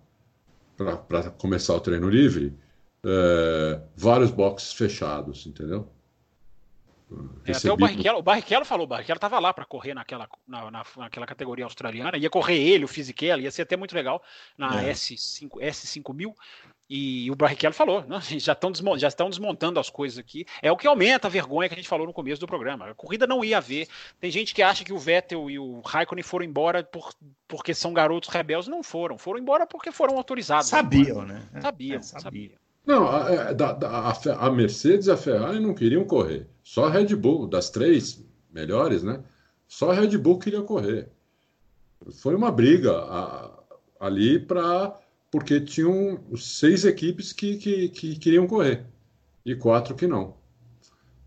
começar 1.38 1.74
o 1.74 1.80
treino 1.80 2.08
livre, 2.08 2.54
é, 3.04 3.80
vários 3.96 4.30
boxes 4.30 4.72
fechados, 4.72 5.46
entendeu? 5.46 5.88
É, 7.44 7.52
até 7.52 7.72
o 7.72 7.76
Barrichello, 7.76 8.18
o 8.18 8.22
Barrichello 8.22 8.64
falou, 8.64 8.84
o 8.84 8.88
Barrichello 8.88 9.18
estava 9.18 9.38
lá 9.38 9.54
para 9.54 9.64
correr 9.64 9.94
naquela, 9.94 10.28
na, 10.46 10.70
na, 10.70 10.84
naquela 10.96 11.26
categoria 11.26 11.64
australiana, 11.64 12.16
ia 12.16 12.28
correr 12.28 12.58
ele, 12.58 12.84
o 12.84 12.88
Fisichella, 12.88 13.42
ia 13.42 13.50
ser 13.50 13.62
até 13.62 13.76
muito 13.76 13.94
legal 13.94 14.20
na 14.58 14.82
é. 14.82 14.92
S5, 14.92 15.50
S5000, 15.60 16.34
e 16.88 17.30
o 17.30 17.34
Barrichello 17.34 17.74
falou, 17.74 18.04
não, 18.06 18.20
já 18.38 18.52
estão 18.52 18.70
desmontando, 18.70 19.00
já 19.00 19.08
estão 19.08 19.28
desmontando 19.28 19.80
as 19.80 19.90
coisas 19.90 20.18
aqui. 20.18 20.46
É 20.62 20.70
o 20.70 20.76
que 20.76 20.86
aumenta 20.86 21.26
a 21.26 21.30
vergonha 21.30 21.68
que 21.68 21.74
a 21.74 21.76
gente 21.76 21.88
falou 21.88 22.06
no 22.06 22.12
começo 22.12 22.40
do 22.40 22.46
programa. 22.46 22.90
A 22.90 22.94
corrida 22.94 23.26
não 23.26 23.44
ia 23.44 23.58
haver. 23.58 23.88
Tem 24.20 24.30
gente 24.30 24.54
que 24.54 24.62
acha 24.62 24.84
que 24.84 24.92
o 24.92 24.98
Vettel 24.98 25.50
e 25.50 25.58
o 25.58 25.80
Raikkonen 25.80 26.22
foram 26.22 26.44
embora 26.44 26.84
por, 26.84 27.12
porque 27.48 27.74
são 27.74 27.92
garotos 27.92 28.28
rebeldes. 28.28 28.68
Não 28.68 28.82
foram. 28.82 29.18
Foram 29.18 29.40
embora 29.40 29.66
porque 29.66 29.90
foram 29.90 30.16
autorizados. 30.16 30.68
Sabiam, 30.68 31.24
né? 31.24 31.48
Sabiam, 31.60 31.98
é, 31.98 32.02
sabiam. 32.02 32.65
Não, 32.86 33.08
a, 33.08 33.30
é, 33.32 33.56
a, 33.60 34.46
a, 34.46 34.50
Mercedes 34.50 35.08
e 35.08 35.10
a 35.10 35.16
Ferrari 35.16 35.58
não 35.58 35.74
queriam 35.74 36.04
correr. 36.04 36.46
Só 36.62 36.84
a 36.84 36.90
Red 36.90 37.16
Bull, 37.16 37.48
das 37.48 37.68
três 37.68 38.24
melhores, 38.48 39.02
né? 39.02 39.24
Só 39.66 39.90
a 39.90 39.94
Red 39.94 40.16
Bull 40.16 40.38
queria 40.38 40.62
correr. 40.62 41.10
Foi 42.12 42.34
uma 42.36 42.52
briga 42.52 42.92
a, 42.92 43.58
ali 43.98 44.38
para 44.38 44.96
porque 45.32 45.60
tinham 45.60 46.24
seis 46.36 46.84
equipes 46.84 47.32
que, 47.32 47.56
que, 47.56 47.88
que 47.88 48.16
queriam 48.16 48.46
correr 48.46 48.86
e 49.44 49.56
quatro 49.56 49.96
que 49.96 50.06
não. 50.06 50.36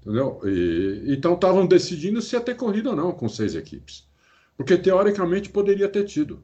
Entendeu? 0.02 0.40
E, 0.46 1.14
então 1.14 1.34
estavam 1.34 1.68
decidindo 1.68 2.22
se 2.22 2.36
ia 2.36 2.42
ter 2.42 2.56
corrida 2.56 2.92
ou 2.92 2.96
não 2.96 3.12
com 3.12 3.28
seis 3.28 3.54
equipes. 3.54 4.08
Porque 4.56 4.78
teoricamente 4.78 5.50
poderia 5.50 5.90
ter 5.90 6.06
tido. 6.06 6.42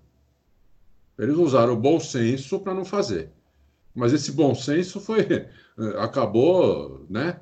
Eles 1.17 1.37
usaram 1.37 1.73
o 1.73 1.79
bom 1.79 1.99
senso 2.01 2.59
para 2.59 2.73
não 2.73 2.83
fazer. 2.83 3.31
Mas 3.95 4.13
esse 4.13 4.31
bom 4.31 4.53
senso 4.53 4.99
foi 4.99 5.47
acabou, 5.97 7.05
né? 7.09 7.39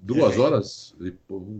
Duas 0.00 0.36
é. 0.36 0.38
horas. 0.38 0.94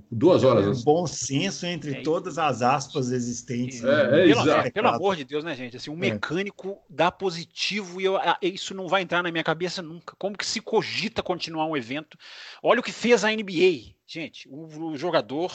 Duas 0.09 0.45
horas. 0.45 0.67
É 0.67 0.71
um 0.71 0.85
bom 0.85 1.05
senso 1.05 1.67
entre 1.67 1.99
é 1.99 2.03
todas 2.03 2.39
as 2.39 2.63
aspas 2.63 3.11
existentes. 3.11 3.83
É, 3.83 4.23
é, 4.23 4.27
pelo, 4.27 4.51
é, 4.51 4.71
pelo 4.71 4.89
amor 4.89 5.17
de 5.17 5.25
Deus, 5.25 5.43
né, 5.43 5.55
gente? 5.57 5.77
Assim, 5.77 5.91
um 5.91 5.95
é. 5.95 6.11
mecânico 6.11 6.79
dá 6.89 7.11
positivo 7.11 8.01
e 8.01 8.05
eu, 8.05 8.17
isso 8.41 8.73
não 8.73 8.87
vai 8.87 9.03
entrar 9.03 9.21
na 9.23 9.33
minha 9.33 9.43
cabeça 9.43 9.83
nunca. 9.83 10.15
Como 10.17 10.39
que 10.39 10.47
se 10.47 10.61
cogita 10.61 11.25
continuar 11.25 11.67
um 11.67 11.77
evento? 11.77 12.17
Olha 12.63 12.79
o 12.79 12.85
que 12.85 12.93
fez 12.93 13.25
a 13.25 13.33
NBA. 13.33 13.95
Gente, 14.07 14.49
o, 14.49 14.91
o 14.91 14.97
jogador 14.97 15.53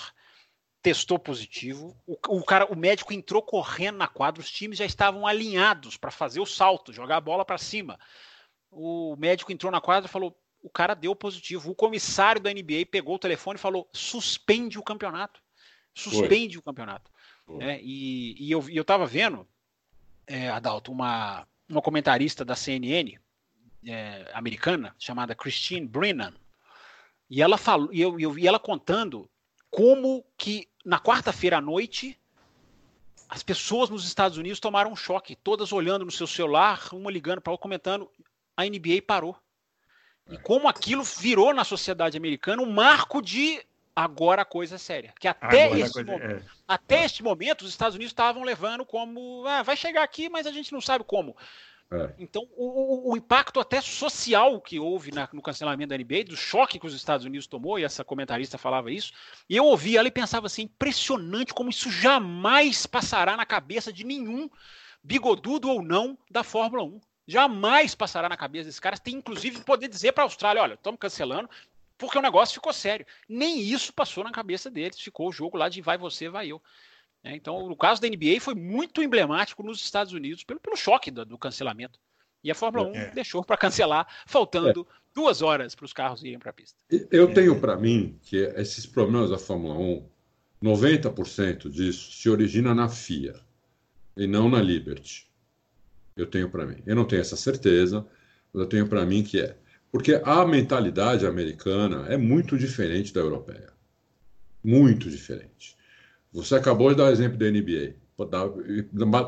testou 0.82 1.18
positivo. 1.18 1.96
O, 2.06 2.18
o, 2.28 2.44
cara, 2.44 2.66
o 2.66 2.76
médico 2.76 3.14
entrou 3.14 3.42
correndo 3.42 3.98
na 3.98 4.08
quadra, 4.08 4.42
os 4.42 4.52
times 4.52 4.78
já 4.78 4.86
estavam 4.86 5.26
alinhados 5.26 5.96
para 5.96 6.12
fazer 6.12 6.42
o 6.42 6.46
salto, 6.46 6.92
jogar 6.92 7.18
a 7.18 7.22
bola 7.22 7.46
para 7.46 7.58
cima. 7.58 7.98
O 8.72 9.16
médico 9.18 9.52
entrou 9.52 9.72
na 9.72 9.82
quadra 9.82 10.10
e 10.10 10.12
falou: 10.12 10.38
o 10.62 10.70
cara 10.70 10.94
deu 10.94 11.16
positivo. 11.16 11.72
O 11.72 11.76
comissário 11.76 12.42
da 12.42 12.54
NBA 12.54 12.86
pegou 12.90 13.16
o 13.16 13.20
telefone 13.20 13.58
e 13.58 13.62
falou: 13.62 13.90
suspende 13.94 14.78
o 14.78 14.84
campeonato. 14.84 15.42
Suspende 15.94 16.56
Foi. 16.56 16.60
o 16.60 16.64
campeonato. 16.64 17.12
É, 17.60 17.80
e, 17.82 18.36
e, 18.40 18.52
eu, 18.52 18.64
eu 18.70 18.86
tava 18.86 19.08
vendo, 19.08 19.48
é, 20.28 20.50
Adalto, 20.50 20.92
uma, 20.92 21.48
uma 21.68 21.82
comentarista 21.82 22.46
da 22.46 22.56
CNN 22.56 23.18
é, 23.86 24.30
americana 24.34 24.96
chamada 25.00 25.36
Christine 25.36 25.88
Brennan. 25.88 26.34
E 27.30 27.42
ela 27.42 27.58
falou, 27.58 27.90
e 27.92 28.02
eu, 28.02 28.20
eu 28.20 28.32
vi 28.32 28.48
ela 28.48 28.60
contando 28.60 29.30
como 29.70 30.24
que 30.38 30.68
na 30.86 31.00
quarta-feira 31.00 31.58
à 31.58 31.62
noite 31.62 32.20
as 33.28 33.44
pessoas 33.44 33.90
nos 33.90 34.06
Estados 34.06 34.38
Unidos 34.38 34.60
tomaram 34.60 34.92
um 34.92 34.96
choque, 34.96 35.36
todas 35.36 35.72
olhando 35.72 36.04
no 36.04 36.12
seu 36.12 36.26
celular, 36.26 36.90
uma 36.94 37.12
ligando 37.12 37.42
para 37.42 37.52
outra 37.52 37.62
comentando, 37.62 38.10
a 38.60 38.66
NBA 38.66 39.02
parou. 39.06 39.36
E 40.30 40.38
como 40.38 40.68
aquilo 40.68 41.04
virou 41.04 41.54
na 41.54 41.64
sociedade 41.64 42.18
americana 42.18 42.62
um 42.62 42.72
marco 42.72 43.22
de 43.22 43.66
agora 43.96 44.44
a 44.44 44.46
coisa 44.46 44.76
é 44.76 44.78
séria. 44.78 45.14
Que 45.20 45.28
até, 45.28 45.72
este, 45.72 45.94
coisa, 45.94 46.12
momento, 46.12 46.32
é. 46.32 46.44
até 46.68 46.98
é. 46.98 47.06
este 47.06 47.24
momento 47.24 47.64
os 47.64 47.70
Estados 47.70 47.96
Unidos 47.96 48.12
estavam 48.12 48.44
levando 48.44 48.86
como 48.86 49.44
ah, 49.48 49.64
vai 49.64 49.76
chegar 49.76 50.04
aqui, 50.04 50.30
mas 50.30 50.46
a 50.46 50.52
gente 50.52 50.72
não 50.72 50.82
sabe 50.82 51.04
como. 51.04 51.36
É. 51.92 52.14
Então, 52.20 52.48
o, 52.56 53.12
o, 53.12 53.18
impacto 53.18 53.60
até 53.60 53.82
social 53.82 54.62
que 54.62 54.80
houve 54.80 55.12
na, 55.12 55.28
no 55.34 55.42
cancelamento 55.42 55.90
da 55.90 55.98
NBA, 55.98 56.26
do 56.26 56.38
choque 56.38 56.78
que 56.78 56.86
os 56.86 56.94
Estados 56.94 57.26
Unidos 57.26 57.48
tomou, 57.48 57.80
e 57.80 57.84
essa 57.84 58.04
comentarista 58.04 58.60
falava 58.60 58.92
isso, 58.92 59.12
e 59.50 59.56
eu 59.56 59.66
ouvi 59.66 59.98
ela 59.98 60.08
e 60.08 60.12
pensava 60.12 60.46
assim: 60.46 60.64
impressionante 60.64 61.52
como 61.52 61.72
isso 61.72 61.90
jamais 61.90 62.86
passará 62.86 63.36
na 63.36 63.46
cabeça 63.46 63.92
de 63.92 64.04
nenhum, 64.04 64.48
bigodudo 65.04 65.68
ou 65.68 65.82
não, 65.82 66.16
da 66.30 66.44
Fórmula 66.44 66.84
1. 66.84 67.02
Jamais 67.30 67.94
passará 67.94 68.28
na 68.28 68.36
cabeça 68.36 68.66
desses 68.66 68.80
caras. 68.80 69.00
Tem 69.00 69.14
inclusive 69.14 69.62
poder 69.62 69.88
dizer 69.88 70.14
para 70.14 70.24
a 70.24 70.26
Austrália: 70.26 70.64
olha, 70.64 70.74
estamos 70.74 71.00
cancelando, 71.00 71.48
porque 71.96 72.18
o 72.18 72.22
negócio 72.24 72.56
ficou 72.56 72.74
sério. 72.74 73.06
Nem 73.28 73.60
isso 73.60 73.94
passou 73.94 74.24
na 74.24 74.32
cabeça 74.32 74.68
deles. 74.68 75.00
Ficou 75.00 75.30
o 75.30 75.32
jogo 75.32 75.56
lá 75.56 75.70
de 75.70 75.80
vai 75.80 75.96
você, 75.96 76.28
vai 76.28 76.48
eu. 76.48 76.60
É, 77.24 77.36
então, 77.36 77.70
o 77.70 77.76
caso 77.76 78.02
da 78.02 78.08
NBA 78.08 78.42
foi 78.42 78.56
muito 78.56 79.04
emblemático 79.04 79.62
nos 79.62 79.80
Estados 79.80 80.12
Unidos 80.12 80.44
pelo, 80.44 80.60
pelo 80.60 80.76
choque 80.76 81.12
do, 81.12 81.24
do 81.24 81.38
cancelamento. 81.38 82.00
E 82.44 82.50
a 82.50 82.56
Fórmula 82.56 82.88
1 82.88 82.96
é. 82.96 83.12
deixou 83.12 83.44
para 83.44 83.58
cancelar, 83.58 84.08
faltando 84.26 84.82
é. 84.90 84.94
duas 85.14 85.44
horas 85.44 85.76
para 85.76 85.86
os 85.86 85.94
carros 85.94 86.24
irem 86.24 86.40
para 86.40 86.50
a 86.50 86.54
pista. 86.54 86.80
Eu 87.12 87.32
tenho 87.32 87.60
para 87.62 87.78
mim 87.78 88.18
que 88.24 88.38
esses 88.38 88.88
problemas 88.88 89.30
da 89.30 89.38
Fórmula 89.38 89.76
1, 89.76 90.04
90% 90.64 91.70
disso 91.70 92.12
se 92.12 92.28
origina 92.28 92.74
na 92.74 92.90
FIA 92.90 93.40
e 94.18 94.26
não 94.26 94.50
na 94.50 94.60
Liberty. 94.60 95.29
Eu 96.20 96.28
tenho 96.28 96.50
para 96.50 96.66
mim. 96.66 96.78
Eu 96.86 96.96
não 96.96 97.06
tenho 97.06 97.22
essa 97.22 97.36
certeza, 97.36 98.06
mas 98.54 98.64
eu 98.64 98.68
tenho 98.68 98.88
para 98.88 99.06
mim 99.06 99.24
que 99.24 99.40
é. 99.40 99.56
Porque 99.92 100.22
a 100.24 100.46
mentalidade 100.46 101.26
americana 101.26 102.06
é 102.08 102.18
muito 102.18 102.58
diferente 102.58 103.14
da 103.14 103.22
europeia. 103.22 103.70
Muito 104.64 105.10
diferente. 105.10 105.76
Você 106.32 106.56
acabou 106.56 106.90
de 106.90 106.98
dar 106.98 107.06
o 107.06 107.10
exemplo 107.10 107.38
da 107.38 107.50
NBA. 107.50 107.96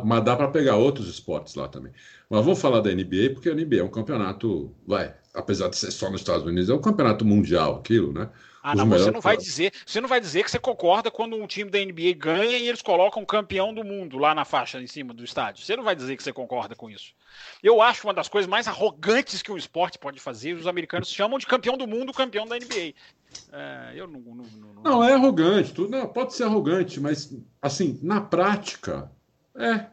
Mas 0.03 0.23
dá 0.23 0.35
para 0.35 0.49
pegar 0.49 0.75
outros 0.75 1.07
esportes 1.07 1.55
lá 1.55 1.67
também. 1.67 1.93
Mas 2.29 2.43
vamos 2.43 2.59
falar 2.59 2.81
da 2.81 2.93
NBA, 2.93 3.31
porque 3.33 3.49
a 3.49 3.55
NBA 3.55 3.77
é 3.77 3.83
um 3.83 3.89
campeonato, 3.89 4.75
vai, 4.85 5.15
apesar 5.33 5.69
de 5.69 5.77
ser 5.77 5.91
só 5.91 6.11
nos 6.11 6.21
Estados 6.21 6.45
Unidos, 6.45 6.69
é 6.69 6.73
um 6.73 6.81
campeonato 6.81 7.23
mundial 7.23 7.77
aquilo, 7.77 8.11
né? 8.11 8.29
Ah, 8.63 8.75
não, 8.75 8.87
você 8.87 9.09
não 9.09 9.21
vai 9.21 9.35
dizer, 9.35 9.73
você 9.85 9.99
não 9.99 10.07
vai 10.07 10.21
dizer 10.21 10.43
que 10.43 10.51
você 10.51 10.59
concorda 10.59 11.09
quando 11.09 11.35
um 11.35 11.47
time 11.47 11.71
da 11.71 11.79
NBA 11.79 12.13
ganha 12.15 12.57
e 12.57 12.67
eles 12.67 12.81
colocam 12.81 13.25
campeão 13.25 13.73
do 13.73 13.83
mundo 13.83 14.19
lá 14.19 14.35
na 14.35 14.45
faixa 14.45 14.79
em 14.79 14.85
cima 14.85 15.13
do 15.13 15.23
estádio. 15.23 15.65
Você 15.65 15.75
não 15.75 15.83
vai 15.83 15.95
dizer 15.95 16.15
que 16.15 16.21
você 16.21 16.31
concorda 16.31 16.75
com 16.75 16.89
isso. 16.89 17.13
Eu 17.63 17.81
acho 17.81 18.05
uma 18.05 18.13
das 18.13 18.27
coisas 18.27 18.47
mais 18.47 18.67
arrogantes 18.67 19.41
que 19.41 19.51
um 19.51 19.57
esporte 19.57 19.97
pode 19.97 20.19
fazer, 20.19 20.53
os 20.53 20.67
americanos 20.67 21.11
chamam 21.11 21.39
de 21.39 21.47
campeão 21.47 21.75
do 21.75 21.87
mundo, 21.87 22.13
campeão 22.13 22.45
da 22.45 22.55
NBA. 22.55 22.93
É, 23.51 23.93
eu 23.95 24.07
não, 24.07 24.19
não, 24.19 24.45
não, 24.45 24.83
não, 24.83 25.03
é 25.03 25.13
arrogante, 25.13 25.73
tudo, 25.73 25.89
não, 25.89 26.07
pode 26.07 26.35
ser 26.35 26.43
arrogante, 26.43 26.99
mas 26.99 27.33
assim, 27.61 27.97
na 28.03 28.21
prática, 28.21 29.09
é. 29.55 29.85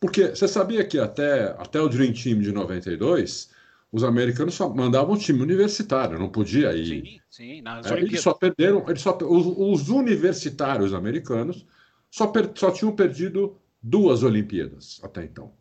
Porque 0.00 0.30
você 0.30 0.48
sabia 0.48 0.84
que 0.84 0.98
até, 0.98 1.54
até 1.58 1.80
o 1.80 1.88
Dream 1.88 2.12
Team 2.12 2.40
de 2.40 2.50
92, 2.50 3.50
os 3.92 4.02
americanos 4.02 4.54
só 4.54 4.72
mandavam 4.72 5.18
time 5.18 5.42
universitário, 5.42 6.18
não 6.18 6.30
podia 6.30 6.72
ir. 6.72 7.04
Sim, 7.04 7.20
sim, 7.28 7.60
nas 7.60 7.86
é, 7.86 8.00
Eles 8.00 8.22
só 8.22 8.32
perderam, 8.32 8.82
eles 8.88 9.02
só, 9.02 9.16
os, 9.20 9.46
os 9.82 9.88
universitários 9.90 10.94
americanos 10.94 11.66
só, 12.10 12.26
per, 12.26 12.50
só 12.54 12.70
tinham 12.70 12.96
perdido 12.96 13.58
duas 13.82 14.22
Olimpíadas 14.22 14.98
até 15.02 15.24
então. 15.24 15.52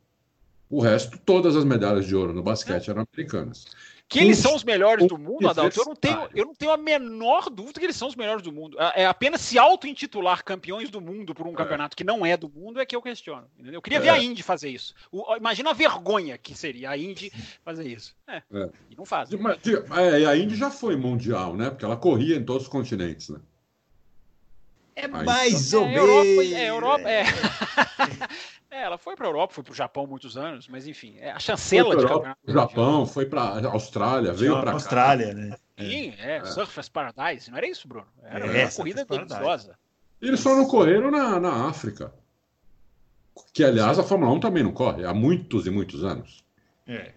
O 0.69 0.79
resto, 0.79 1.19
todas 1.25 1.57
as 1.57 1.65
medalhas 1.65 2.05
de 2.05 2.15
ouro 2.15 2.31
no 2.31 2.41
basquete 2.41 2.89
eram 2.89 3.05
americanas. 3.13 3.65
Que 4.11 4.19
eles 4.19 4.39
são 4.39 4.53
os 4.53 4.63
melhores 4.65 5.07
do 5.07 5.17
mundo, 5.17 5.47
Adalto, 5.47 5.79
eu 5.79 5.85
não, 5.85 5.95
tenho, 5.95 6.29
eu 6.35 6.45
não 6.45 6.53
tenho 6.53 6.73
a 6.73 6.75
menor 6.75 7.49
dúvida 7.49 7.79
que 7.79 7.85
eles 7.85 7.95
são 7.95 8.09
os 8.09 8.15
melhores 8.15 8.43
do 8.43 8.51
mundo. 8.51 8.77
É, 8.77 9.03
é 9.03 9.05
apenas 9.05 9.39
se 9.39 9.57
auto-intitular 9.57 10.43
campeões 10.43 10.89
do 10.89 10.99
mundo 10.99 11.33
por 11.33 11.47
um 11.47 11.53
é. 11.53 11.55
campeonato 11.55 11.95
que 11.95 12.03
não 12.03 12.25
é 12.25 12.35
do 12.35 12.49
mundo 12.49 12.81
é 12.81 12.85
que 12.85 12.93
eu 12.93 13.01
questiono. 13.01 13.47
Entendeu? 13.57 13.75
Eu 13.75 13.81
queria 13.81 13.99
é. 13.99 14.01
ver 14.01 14.09
a 14.09 14.19
Indy 14.19 14.43
fazer 14.43 14.67
isso. 14.67 14.93
O, 15.09 15.33
imagina 15.37 15.69
a 15.69 15.73
vergonha 15.73 16.37
que 16.37 16.53
seria 16.53 16.89
a 16.89 16.97
Indy 16.97 17.31
fazer 17.63 17.87
isso. 17.87 18.13
É. 18.27 18.43
é. 18.51 18.69
E 18.89 18.97
não 18.97 19.05
faz. 19.05 19.29
É, 19.31 20.25
a 20.25 20.35
Indy 20.35 20.55
já 20.57 20.69
foi 20.69 20.97
mundial, 20.97 21.55
né? 21.55 21.69
Porque 21.69 21.85
ela 21.85 21.95
corria 21.95 22.35
em 22.35 22.43
todos 22.43 22.63
os 22.63 22.69
continentes, 22.69 23.29
né? 23.29 23.39
É 25.01 25.07
mais 25.07 25.73
ou 25.73 25.87
menos. 25.87 26.09
Europa, 26.09 26.43
é, 26.43 26.69
Europa, 26.69 27.09
é. 27.09 27.23
É, 28.69 28.83
ela 28.83 28.97
foi 28.97 29.17
para 29.17 29.27
a 29.27 29.29
Europa, 29.29 29.53
foi 29.53 29.63
para 29.65 29.73
o 29.73 29.75
Japão 29.75 30.07
muitos 30.07 30.37
anos, 30.37 30.67
mas 30.69 30.87
enfim, 30.87 31.15
é 31.19 31.31
a 31.31 31.39
chancela 31.39 31.95
de 31.95 32.07
campeonato. 32.07 32.39
Japão, 32.47 33.05
foi 33.05 33.25
para 33.25 33.41
a 33.41 33.67
Austrália, 33.67 34.31
veio 34.31 34.59
para 34.61 34.71
Austrália, 34.71 35.33
né? 35.33 35.57
Sim, 35.77 36.13
é, 36.17 36.37
é. 36.37 36.45
Surfers 36.45 36.87
Paradise, 36.87 37.51
não 37.51 37.57
era 37.57 37.67
isso, 37.67 37.87
Bruno? 37.87 38.07
Era 38.23 38.45
é, 38.45 38.65
uma 38.65 38.71
corrida 38.71 39.03
deliciosa. 39.03 39.77
Eles 40.21 40.39
só 40.39 40.55
não 40.55 40.65
correram 40.65 41.11
na, 41.11 41.37
na 41.39 41.67
África. 41.67 42.13
Que, 43.53 43.63
aliás, 43.63 43.99
a 43.99 44.03
Fórmula 44.03 44.31
1 44.33 44.39
também 44.39 44.63
não 44.63 44.71
corre, 44.71 45.03
há 45.03 45.13
muitos 45.13 45.67
e 45.67 45.69
muitos 45.69 46.05
anos. 46.05 46.45
É. 46.87 47.11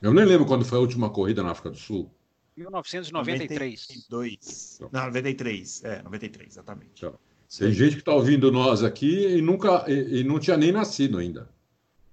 Eu 0.00 0.14
nem 0.14 0.24
lembro 0.24 0.46
quando 0.46 0.64
foi 0.64 0.78
a 0.78 0.80
última 0.80 1.10
corrida 1.10 1.42
na 1.42 1.50
África 1.50 1.70
do 1.70 1.76
Sul. 1.76 2.10
1993. 2.56 3.88
92. 4.10 4.80
Não, 4.92 5.06
93. 5.06 5.84
É, 5.84 6.02
93, 6.02 6.48
exatamente. 6.52 6.92
Então. 6.98 7.18
Tem 7.58 7.72
gente 7.72 7.94
que 7.94 8.00
está 8.00 8.14
ouvindo 8.14 8.52
nós 8.52 8.84
aqui 8.84 9.26
e 9.26 9.42
nunca 9.42 9.84
e, 9.88 10.20
e, 10.20 10.24
não 10.24 10.38
tinha 10.38 10.56
nem 10.56 10.70
nascido 10.70 11.18
ainda. 11.18 11.48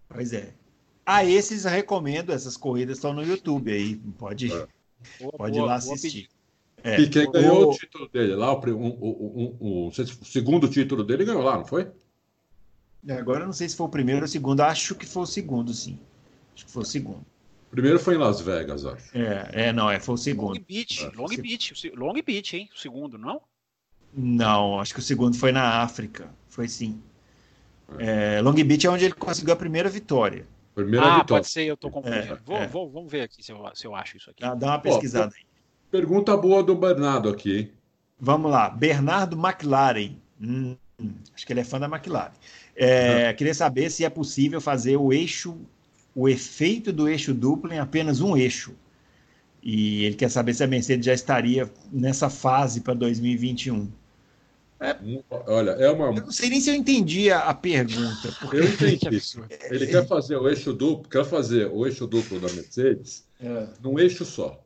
Pois 0.10 0.34
é. 0.34 0.54
A 1.06 1.18
ah, 1.18 1.26
esses 1.26 1.64
recomendo, 1.64 2.34
essas 2.34 2.58
corridas 2.58 2.98
estão 2.98 3.14
no 3.14 3.24
YouTube 3.24 3.72
aí. 3.72 3.96
Pode, 4.18 4.52
é. 4.52 4.68
pode 5.38 5.58
boa, 5.58 5.66
ir 5.66 5.68
lá 5.68 5.76
assistir. 5.76 6.28
É. 6.84 7.00
E 7.00 7.08
quem 7.08 7.32
ganhou 7.32 7.68
o... 7.68 7.70
o 7.70 7.78
título 7.78 8.10
dele 8.10 8.36
lá, 8.36 8.52
o, 8.52 8.60
um, 8.70 9.58
o, 9.60 9.92
segundo 10.24 10.68
título 10.68 11.04
dele 11.04 11.24
ganhou 11.24 11.44
lá, 11.44 11.58
não 11.58 11.66
foi? 11.66 11.88
Agora 13.10 13.46
não 13.46 13.54
sei 13.54 13.70
se 13.70 13.76
foi 13.76 13.86
o 13.86 13.90
primeiro 13.90 14.22
ou 14.22 14.26
o 14.26 14.30
segundo. 14.30 14.62
Acho 14.62 14.96
que 14.96 15.06
foi 15.06 15.24
o 15.24 15.28
segundo, 15.28 15.74
sim. 15.74 16.00
Acho 16.56 16.66
que 16.66 16.72
foi 16.72 16.82
o 16.82 16.86
segundo. 16.86 17.26
O 17.68 17.72
primeiro 17.72 18.00
foi 18.00 18.16
em 18.16 18.18
Las 18.18 18.42
Vegas, 18.42 18.86
acho. 18.86 19.18
É, 19.18 19.68
é 19.68 19.74
não, 19.74 19.90
é, 19.90 20.00
foi 20.00 20.16
o 20.16 20.18
segundo. 20.18 20.56
Long 20.56 20.66
Beach, 20.68 21.06
é, 21.06 21.12
Long 21.16 21.28
Beach, 21.28 21.92
Long 21.96 22.14
Beach, 22.26 22.58
hein? 22.58 22.70
O 22.74 22.80
segundo, 22.80 23.18
não? 23.18 23.42
Não, 24.14 24.80
acho 24.80 24.94
que 24.94 25.00
o 25.00 25.04
segundo 25.04 25.38
foi 25.38 25.52
na 25.52 25.82
África. 25.82 26.30
Foi 26.48 26.68
sim. 26.68 27.02
É, 27.98 28.42
Long 28.42 28.54
Beach 28.54 28.86
é 28.86 28.90
onde 28.90 29.06
ele 29.06 29.14
conseguiu 29.14 29.54
a 29.54 29.58
primeira 29.58 29.90
vitória. 29.90 30.46
Primeira 30.76 31.06
ah, 31.06 31.10
vitória. 31.20 31.42
pode 31.42 31.48
ser, 31.48 31.64
eu 31.64 31.78
tô 31.78 31.90
confundindo. 31.90 32.34
É, 32.34 32.40
vou, 32.46 32.58
é. 32.58 32.68
Vou, 32.68 32.90
vamos 32.90 33.12
ver 33.12 33.22
aqui 33.22 33.44
se 33.44 33.52
eu, 33.52 33.64
se 33.74 33.86
eu 33.86 33.96
acho 33.96 34.18
isso 34.18 34.30
aqui. 34.30 34.42
Dá, 34.42 34.54
dá 34.54 34.68
uma 34.68 34.80
pesquisada 34.80 35.34
aí. 35.36 35.44
Pergunta 35.90 36.36
boa 36.36 36.62
do 36.62 36.76
Bernardo 36.76 37.30
aqui, 37.30 37.58
hein? 37.58 37.72
Vamos 38.20 38.52
lá. 38.52 38.70
Bernardo 38.70 39.38
McLaren. 39.38 40.16
Hum, 40.42 40.76
acho 41.34 41.46
que 41.46 41.54
ele 41.54 41.62
é 41.62 41.64
fã 41.64 41.80
da 41.80 41.88
McLaren. 41.88 42.32
É, 42.76 43.34
queria 43.34 43.54
saber 43.54 43.90
se 43.90 44.04
é 44.04 44.10
possível 44.10 44.60
fazer 44.60 44.98
o 44.98 45.14
eixo, 45.14 45.58
o 46.14 46.28
efeito 46.28 46.92
do 46.92 47.08
eixo 47.08 47.34
duplo 47.34 47.74
em 47.74 47.80
apenas 47.80 48.22
um 48.22 48.36
eixo. 48.36 48.76
E 49.62 50.06
ele 50.06 50.16
quer 50.16 50.30
saber 50.30 50.54
se 50.54 50.64
a 50.64 50.68
Mercedes 50.68 51.06
já 51.06 51.14
estaria 51.14 51.70
nessa 51.92 52.30
fase 52.30 52.82
para 52.82 52.94
2021. 52.94 53.92
É, 54.80 54.96
olha, 55.48 55.72
é 55.72 55.90
uma. 55.90 56.08
Eu 56.08 56.26
não 56.26 56.32
sei 56.32 56.50
nem 56.50 56.62
se 56.62 56.70
eu 56.70 56.76
entendi 56.76 57.32
a, 57.32 57.54
pergunta. 57.54 58.32
Porque... 58.40 58.58
Eu 58.58 58.64
entendi. 58.70 59.22
Ele 59.72 59.88
quer 59.88 60.08
fazer 60.08 60.38
o 60.38 60.48
eixo 60.48 60.72
duplo, 60.72 61.10
quer 61.10 61.26
fazer 61.26 61.66
o 61.72 61.86
eixo 61.86 62.06
duplo 62.06 62.40
da 62.40 62.48
Mercedes 62.54 63.26
é. 63.40 63.68
num 63.82 63.98
eixo 63.98 64.24
só. 64.24 64.64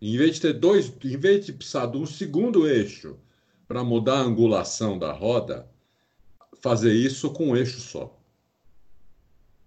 Em 0.00 0.16
vez 0.16 0.36
de 0.36 0.40
ter 0.42 0.52
dois, 0.54 0.92
em 1.04 1.16
vez 1.16 1.44
de 1.44 1.52
precisar 1.52 1.86
de 1.86 1.98
um 1.98 2.06
segundo 2.06 2.66
eixo 2.68 3.18
para 3.66 3.84
mudar 3.84 4.18
a 4.18 4.22
angulação 4.22 4.98
da 4.98 5.12
roda, 5.12 5.68
fazer 6.60 6.92
isso 6.92 7.30
com 7.30 7.48
um 7.48 7.56
eixo 7.56 7.80
só. 7.80 8.16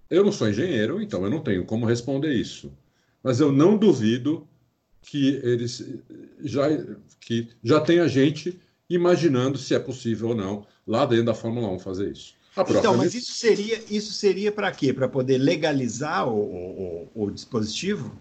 Eu 0.09 0.23
não 0.23 0.31
sou 0.31 0.47
engenheiro, 0.49 1.01
então 1.01 1.23
eu 1.23 1.29
não 1.29 1.41
tenho 1.41 1.65
como 1.65 1.85
responder 1.85 2.33
isso. 2.33 2.71
Mas 3.23 3.39
eu 3.39 3.51
não 3.51 3.77
duvido 3.77 4.47
que 5.01 5.39
eles 5.43 5.83
já 6.41 6.63
que 7.19 7.49
já 7.63 7.79
tenha 7.79 8.07
gente 8.07 8.59
imaginando 8.89 9.57
se 9.57 9.73
é 9.73 9.79
possível 9.79 10.29
ou 10.29 10.35
não, 10.35 10.67
lá 10.85 11.05
dentro 11.05 11.25
da 11.25 11.33
Fórmula 11.33 11.69
1, 11.69 11.79
fazer 11.79 12.11
isso. 12.11 12.35
Então, 12.69 12.95
mas 12.95 13.15
isso 13.15 13.31
seria, 13.31 13.81
isso 13.89 14.13
seria 14.13 14.51
para 14.51 14.71
quê? 14.71 14.93
Para 14.93 15.07
poder 15.07 15.39
legalizar 15.39 16.27
o, 16.27 16.37
o, 16.37 17.09
o, 17.15 17.31
dispositivo? 17.31 18.15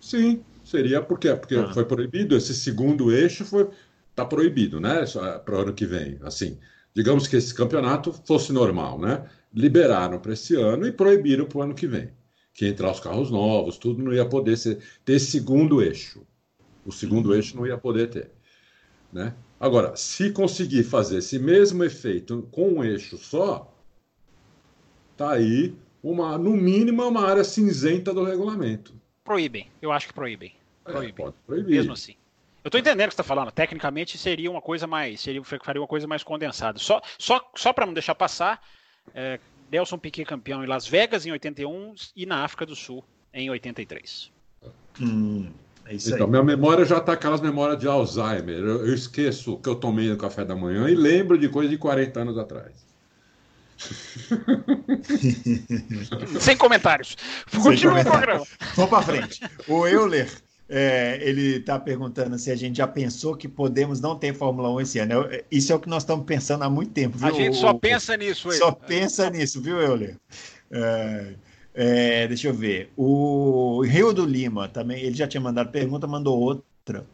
Sim, 0.00 0.42
seria 0.64 1.02
porque, 1.02 1.34
porque 1.34 1.56
ah. 1.56 1.72
foi 1.74 1.84
proibido, 1.84 2.34
esse 2.34 2.54
segundo 2.54 3.12
eixo 3.12 3.44
foi 3.44 3.68
está 4.14 4.24
proibido, 4.24 4.80
né? 4.80 5.04
Para 5.44 5.56
o 5.56 5.60
ano 5.60 5.74
que 5.74 5.84
vem. 5.84 6.18
Assim, 6.22 6.56
digamos 6.94 7.26
que 7.26 7.36
esse 7.36 7.52
campeonato 7.52 8.12
fosse 8.24 8.52
normal, 8.52 8.98
né? 8.98 9.28
Liberaram 9.52 10.18
para 10.18 10.32
esse 10.32 10.54
ano 10.54 10.86
e 10.86 10.92
proibiram 10.92 11.44
para 11.44 11.58
o 11.58 11.62
ano 11.62 11.74
que 11.74 11.86
vem. 11.86 12.10
Que 12.54 12.68
entrar 12.68 12.92
os 12.92 13.00
carros 13.00 13.30
novos, 13.30 13.76
tudo 13.76 14.02
não 14.02 14.12
ia 14.12 14.24
poder 14.24 14.56
ser, 14.56 14.78
ter 15.04 15.18
segundo 15.18 15.82
eixo. 15.82 16.24
O 16.86 16.92
segundo 16.92 17.30
uhum. 17.30 17.34
eixo 17.34 17.56
não 17.56 17.66
ia 17.66 17.76
poder 17.76 18.08
ter. 18.08 18.30
Né? 19.12 19.34
Agora, 19.58 19.94
se 19.96 20.30
conseguir 20.30 20.84
fazer 20.84 21.18
esse 21.18 21.38
mesmo 21.38 21.84
efeito 21.84 22.48
com 22.50 22.74
um 22.74 22.84
eixo 22.84 23.18
só, 23.18 23.74
tá 25.16 25.32
aí 25.32 25.74
uma, 26.02 26.36
no 26.38 26.50
mínimo, 26.54 27.02
uma 27.06 27.26
área 27.26 27.42
cinzenta 27.42 28.12
do 28.12 28.24
regulamento. 28.24 28.94
Proíbem, 29.24 29.68
eu 29.80 29.90
acho 29.90 30.06
que 30.06 30.12
proíbem. 30.12 30.52
Proíbem. 30.84 31.10
É, 31.10 31.12
pode 31.12 31.36
proibir. 31.46 31.76
Mesmo 31.76 31.92
assim. 31.92 32.14
Eu 32.62 32.68
estou 32.68 32.80
entendendo 32.80 33.06
o 33.06 33.08
que 33.08 33.14
você 33.14 33.20
está 33.20 33.24
falando. 33.24 33.50
Tecnicamente 33.50 34.16
seria 34.16 34.50
uma 34.50 34.60
coisa 34.60 34.86
mais, 34.86 35.20
seria 35.20 35.42
faria 35.44 35.80
uma 35.80 35.88
coisa 35.88 36.06
mais 36.06 36.22
condensada. 36.22 36.78
Só, 36.78 37.00
só, 37.18 37.50
só 37.54 37.72
para 37.72 37.86
não 37.86 37.94
deixar 37.94 38.14
passar, 38.14 38.62
é, 39.14 39.38
Nelson 39.70 39.98
Piquet 39.98 40.24
campeão 40.24 40.62
em 40.62 40.66
Las 40.66 40.86
Vegas 40.86 41.26
em 41.26 41.32
81 41.32 41.94
e 42.16 42.26
na 42.26 42.44
África 42.44 42.66
do 42.66 42.76
Sul 42.76 43.04
em 43.32 43.50
83. 43.50 44.30
Hum. 45.00 45.50
É 45.86 45.94
então, 45.94 46.24
aí. 46.24 46.30
minha 46.30 46.42
memória 46.42 46.84
já 46.84 46.98
está 46.98 47.12
aquelas 47.12 47.40
memórias 47.40 47.78
de 47.78 47.86
Alzheimer. 47.86 48.58
Eu, 48.58 48.86
eu 48.86 48.94
esqueço 48.94 49.58
que 49.58 49.68
eu 49.68 49.74
tomei 49.74 50.08
no 50.08 50.16
café 50.16 50.44
da 50.44 50.56
manhã 50.56 50.88
e 50.88 50.94
lembro 50.94 51.36
de 51.36 51.48
coisa 51.48 51.68
de 51.68 51.76
40 51.76 52.20
anos 52.20 52.38
atrás. 52.38 52.72
Sem 56.40 56.56
comentários. 56.56 57.16
Continua 57.62 58.00
o 58.00 58.04
programa. 58.04 58.46
Vamos 58.76 58.90
para 58.90 59.02
frente. 59.02 59.40
O 59.68 59.86
Euler, 59.86 60.30
é, 60.68 61.18
ele 61.20 61.56
está 61.56 61.78
perguntando 61.78 62.38
se 62.38 62.50
a 62.50 62.56
gente 62.56 62.78
já 62.78 62.86
pensou 62.86 63.36
que 63.36 63.46
podemos 63.46 64.00
não 64.00 64.16
ter 64.16 64.34
Fórmula 64.34 64.70
1 64.72 64.80
esse 64.80 64.98
ano. 64.98 65.28
Isso 65.50 65.72
é 65.72 65.76
o 65.76 65.80
que 65.80 65.88
nós 65.88 66.02
estamos 66.02 66.24
pensando 66.24 66.64
há 66.64 66.70
muito 66.70 66.92
tempo. 66.92 67.18
Viu? 67.18 67.28
A 67.28 67.32
gente 67.32 67.56
só 67.56 67.70
o, 67.70 67.78
pensa 67.78 68.16
nisso. 68.16 68.50
Só 68.52 68.72
pensa 68.72 69.28
nisso, 69.28 69.60
viu, 69.60 69.80
Euler? 69.80 70.16
É, 70.70 71.34
é, 71.74 72.28
deixa 72.28 72.48
eu 72.48 72.54
ver. 72.54 72.90
O 72.96 73.82
Rio 73.82 74.12
do 74.12 74.24
Lima 74.24 74.68
também, 74.68 75.02
ele 75.02 75.14
já 75.14 75.26
tinha 75.26 75.40
mandado 75.40 75.70
pergunta, 75.70 76.06
mandou 76.06 76.38
outra. 76.38 77.06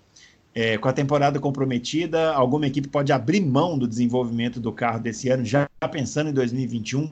É, 0.52 0.76
com 0.78 0.88
a 0.88 0.92
temporada 0.92 1.38
comprometida, 1.38 2.32
alguma 2.32 2.66
equipe 2.66 2.88
pode 2.88 3.12
abrir 3.12 3.40
mão 3.40 3.78
do 3.78 3.86
desenvolvimento 3.86 4.58
do 4.58 4.72
carro 4.72 4.98
desse 4.98 5.28
ano, 5.28 5.44
já 5.44 5.68
pensando 5.92 6.30
em 6.30 6.32
2021? 6.32 7.08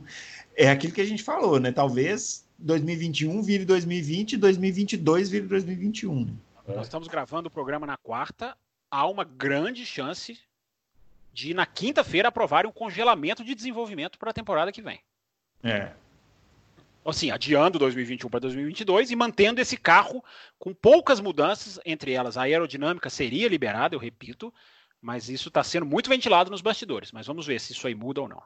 É 0.56 0.68
aquilo 0.70 0.92
que 0.92 1.00
a 1.00 1.06
gente 1.06 1.22
falou, 1.22 1.60
né? 1.60 1.70
Talvez 1.70 2.44
2021 2.58 3.42
vire 3.42 3.64
2020, 3.64 4.36
2022 4.36 5.30
vire 5.30 5.46
2021. 5.46 6.36
Nós 6.66 6.86
estamos 6.86 7.08
gravando 7.08 7.48
o 7.48 7.50
programa 7.50 7.86
na 7.86 7.96
quarta. 7.96 8.56
Há 8.90 9.06
uma 9.06 9.24
grande 9.24 9.86
chance 9.86 10.38
de, 11.32 11.54
na 11.54 11.64
quinta-feira, 11.64 12.28
aprovarem 12.28 12.68
um 12.68 12.72
congelamento 12.72 13.44
de 13.44 13.54
desenvolvimento 13.54 14.18
para 14.18 14.30
a 14.30 14.34
temporada 14.34 14.72
que 14.72 14.82
vem. 14.82 15.00
É, 15.62 15.92
assim, 17.10 17.30
adiando 17.30 17.78
2021 17.78 18.28
para 18.28 18.40
2022 18.40 19.10
e 19.10 19.16
mantendo 19.16 19.60
esse 19.60 19.76
carro 19.76 20.22
com 20.58 20.74
poucas 20.74 21.20
mudanças, 21.20 21.80
entre 21.84 22.12
elas 22.12 22.36
a 22.36 22.42
aerodinâmica 22.42 23.08
seria 23.10 23.48
liberada, 23.48 23.94
eu 23.94 23.98
repito, 23.98 24.52
mas 25.00 25.28
isso 25.28 25.48
está 25.48 25.62
sendo 25.62 25.86
muito 25.86 26.10
ventilado 26.10 26.50
nos 26.50 26.60
bastidores. 26.60 27.12
Mas 27.12 27.26
vamos 27.26 27.46
ver 27.46 27.60
se 27.60 27.72
isso 27.72 27.86
aí 27.86 27.94
muda 27.94 28.20
ou 28.20 28.28
não. 28.28 28.42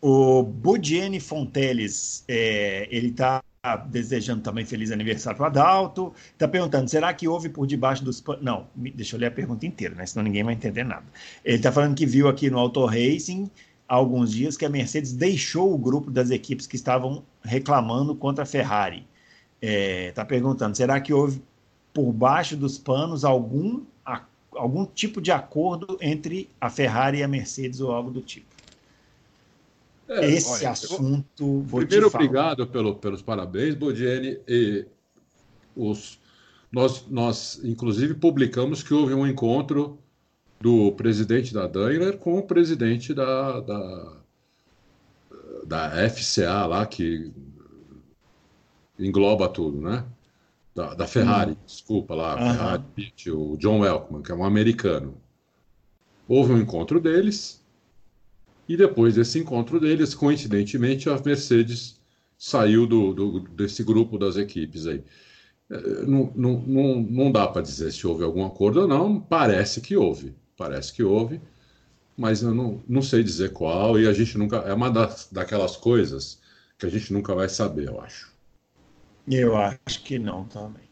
O 0.00 0.44
Budiene 0.44 1.18
Fonteles, 1.18 2.24
é, 2.28 2.86
ele 2.90 3.08
está 3.08 3.42
desejando 3.88 4.42
também 4.42 4.64
feliz 4.64 4.92
aniversário 4.92 5.36
para 5.36 5.44
o 5.44 5.46
Adalto. 5.46 6.14
Está 6.32 6.46
perguntando: 6.46 6.88
será 6.88 7.12
que 7.12 7.26
houve 7.26 7.48
por 7.48 7.66
debaixo 7.66 8.04
dos? 8.04 8.22
Não, 8.40 8.68
deixa 8.76 9.16
eu 9.16 9.20
ler 9.20 9.26
a 9.26 9.30
pergunta 9.30 9.66
inteira, 9.66 9.94
né? 9.94 10.06
Senão 10.06 10.24
ninguém 10.24 10.44
vai 10.44 10.54
entender 10.54 10.84
nada. 10.84 11.04
Ele 11.44 11.56
está 11.56 11.72
falando 11.72 11.96
que 11.96 12.06
viu 12.06 12.28
aqui 12.28 12.48
no 12.48 12.58
Auto 12.58 12.84
Racing 12.84 13.50
há 13.88 13.94
alguns 13.94 14.32
dias 14.32 14.56
que 14.56 14.64
a 14.64 14.68
Mercedes 14.68 15.12
deixou 15.12 15.74
o 15.74 15.78
grupo 15.78 16.10
das 16.10 16.30
equipes 16.30 16.66
que 16.66 16.76
estavam 16.76 17.24
reclamando 17.42 18.14
contra 18.14 18.44
a 18.44 18.46
Ferrari. 18.46 19.06
Está 19.60 19.72
é, 19.72 20.12
tá 20.12 20.24
perguntando: 20.24 20.76
será 20.76 21.00
que 21.00 21.12
houve 21.12 21.42
por 21.92 22.12
baixo 22.12 22.56
dos 22.56 22.78
panos 22.78 23.24
algum, 23.24 23.82
algum 24.52 24.86
tipo 24.86 25.20
de 25.20 25.32
acordo 25.32 25.98
entre 26.00 26.48
a 26.60 26.70
Ferrari 26.70 27.18
e 27.18 27.22
a 27.24 27.28
Mercedes 27.28 27.80
ou 27.80 27.90
algo 27.90 28.12
do 28.12 28.20
tipo? 28.20 28.57
É, 30.08 30.26
Esse 30.26 30.64
olha, 30.64 30.70
assunto. 30.70 31.64
Primeiro, 31.70 32.06
obrigado 32.06 32.66
pelo, 32.66 32.94
pelos 32.96 33.20
parabéns, 33.20 33.74
Bodiene. 33.74 34.40
E 34.48 34.86
os, 35.76 36.18
nós, 36.72 37.04
nós, 37.08 37.60
inclusive, 37.62 38.14
publicamos 38.14 38.82
que 38.82 38.94
houve 38.94 39.12
um 39.12 39.26
encontro 39.26 39.98
do 40.58 40.92
presidente 40.92 41.52
da 41.52 41.66
Daimler 41.66 42.16
com 42.16 42.38
o 42.38 42.42
presidente 42.42 43.12
da, 43.12 43.60
da, 43.60 44.16
da 45.66 46.10
FCA 46.10 46.66
lá, 46.66 46.86
que 46.86 47.30
engloba 48.98 49.48
tudo, 49.48 49.80
né? 49.80 50.04
Da, 50.74 50.94
da 50.94 51.06
Ferrari, 51.06 51.52
hum. 51.52 51.56
desculpa 51.66 52.14
lá, 52.14 52.34
uhum. 52.34 52.52
Ferrari, 52.52 52.84
o 53.28 53.56
John 53.58 53.80
Welkman, 53.80 54.22
que 54.22 54.32
é 54.32 54.34
um 54.34 54.44
americano. 54.44 55.20
Houve 56.26 56.52
um 56.52 56.58
encontro 56.58 56.98
deles 57.00 57.57
e 58.68 58.76
depois 58.76 59.14
desse 59.14 59.38
encontro 59.38 59.80
deles, 59.80 60.14
coincidentemente, 60.14 61.08
a 61.08 61.20
Mercedes 61.24 61.98
saiu 62.36 62.86
do, 62.86 63.14
do 63.14 63.40
desse 63.40 63.82
grupo 63.82 64.18
das 64.18 64.36
equipes 64.36 64.86
aí. 64.86 65.02
É, 65.70 66.06
não, 66.06 66.32
não, 66.34 66.60
não, 66.60 67.00
não 67.00 67.32
dá 67.32 67.46
para 67.46 67.62
dizer 67.62 67.92
se 67.92 68.06
houve 68.06 68.24
algum 68.24 68.44
acordo 68.44 68.82
ou 68.82 68.88
não, 68.88 69.20
parece 69.20 69.80
que 69.80 69.96
houve, 69.96 70.34
parece 70.56 70.92
que 70.92 71.02
houve, 71.02 71.40
mas 72.16 72.42
eu 72.42 72.54
não, 72.54 72.82
não 72.88 73.02
sei 73.02 73.22
dizer 73.22 73.52
qual, 73.52 73.98
e 73.98 74.06
a 74.06 74.12
gente 74.12 74.36
nunca. 74.36 74.58
É 74.58 74.74
uma 74.74 74.90
das, 74.90 75.28
daquelas 75.30 75.76
coisas 75.76 76.40
que 76.78 76.86
a 76.86 76.88
gente 76.88 77.12
nunca 77.12 77.34
vai 77.34 77.48
saber, 77.48 77.88
eu 77.88 78.00
acho. 78.00 78.32
Eu 79.26 79.56
acho 79.56 80.02
que 80.04 80.18
não 80.18 80.44
também. 80.44 80.87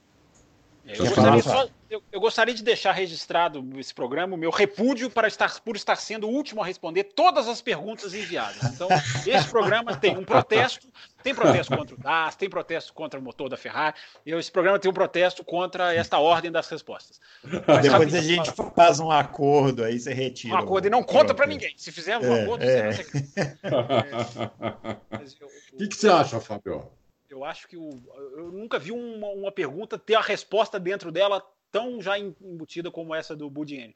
Eu 0.88 1.06
gostaria, 1.06 1.42
só, 1.42 1.68
eu, 1.90 2.00
eu 2.12 2.20
gostaria, 2.20 2.54
de 2.54 2.62
deixar 2.62 2.92
registrado 2.92 3.64
esse 3.76 3.92
programa 3.92 4.36
o 4.36 4.38
meu 4.38 4.50
repúdio 4.50 5.10
para 5.10 5.26
estar, 5.26 5.60
por 5.60 5.74
estar 5.74 5.96
sendo 5.96 6.28
o 6.28 6.30
último 6.30 6.62
a 6.62 6.66
responder 6.66 7.04
todas 7.04 7.48
as 7.48 7.60
perguntas 7.60 8.14
enviadas. 8.14 8.62
Então, 8.62 8.88
esse 9.26 9.48
programa 9.48 9.96
tem 9.96 10.16
um 10.16 10.24
protesto, 10.24 10.86
tem 11.24 11.34
protesto 11.34 11.76
contra 11.76 11.96
o 11.96 11.98
DAS, 11.98 12.36
tem 12.36 12.48
protesto 12.48 12.94
contra 12.94 13.18
o 13.18 13.22
motor 13.22 13.48
da 13.48 13.56
Ferrari, 13.56 13.96
e 14.24 14.32
esse 14.32 14.50
programa 14.50 14.78
tem 14.78 14.88
um 14.88 14.94
protesto 14.94 15.44
contra 15.44 15.92
esta 15.92 16.18
ordem 16.18 16.52
das 16.52 16.68
respostas. 16.68 17.20
Mas, 17.66 17.82
Depois 17.82 18.14
a 18.14 18.20
gente 18.20 18.52
faz 18.74 19.00
um 19.00 19.10
acordo, 19.10 19.82
aí 19.82 19.98
você 19.98 20.14
retira. 20.14 20.54
Um 20.54 20.58
acordo 20.58 20.86
e 20.86 20.90
não 20.90 21.02
conta 21.02 21.34
para 21.34 21.46
ninguém. 21.46 21.74
Se 21.76 21.90
fizermos 21.90 22.28
um 22.28 22.34
é, 22.34 22.42
acordo, 22.42 22.64
é. 22.64 22.92
você 22.92 23.02
O 25.72 25.78
que, 25.78 25.88
que 25.88 25.96
você 25.96 26.08
acha, 26.08 26.40
Fabio? 26.40 26.95
Eu 27.36 27.44
acho 27.44 27.68
que 27.68 27.76
o, 27.76 27.90
eu 28.36 28.50
nunca 28.50 28.78
vi 28.78 28.90
uma, 28.92 29.28
uma, 29.28 29.52
pergunta 29.52 29.98
ter 29.98 30.14
a 30.14 30.22
resposta 30.22 30.80
dentro 30.80 31.12
dela 31.12 31.46
tão 31.70 32.00
já 32.00 32.18
embutida 32.18 32.90
como 32.90 33.14
essa 33.14 33.36
do 33.36 33.50
Budiene. 33.50 33.94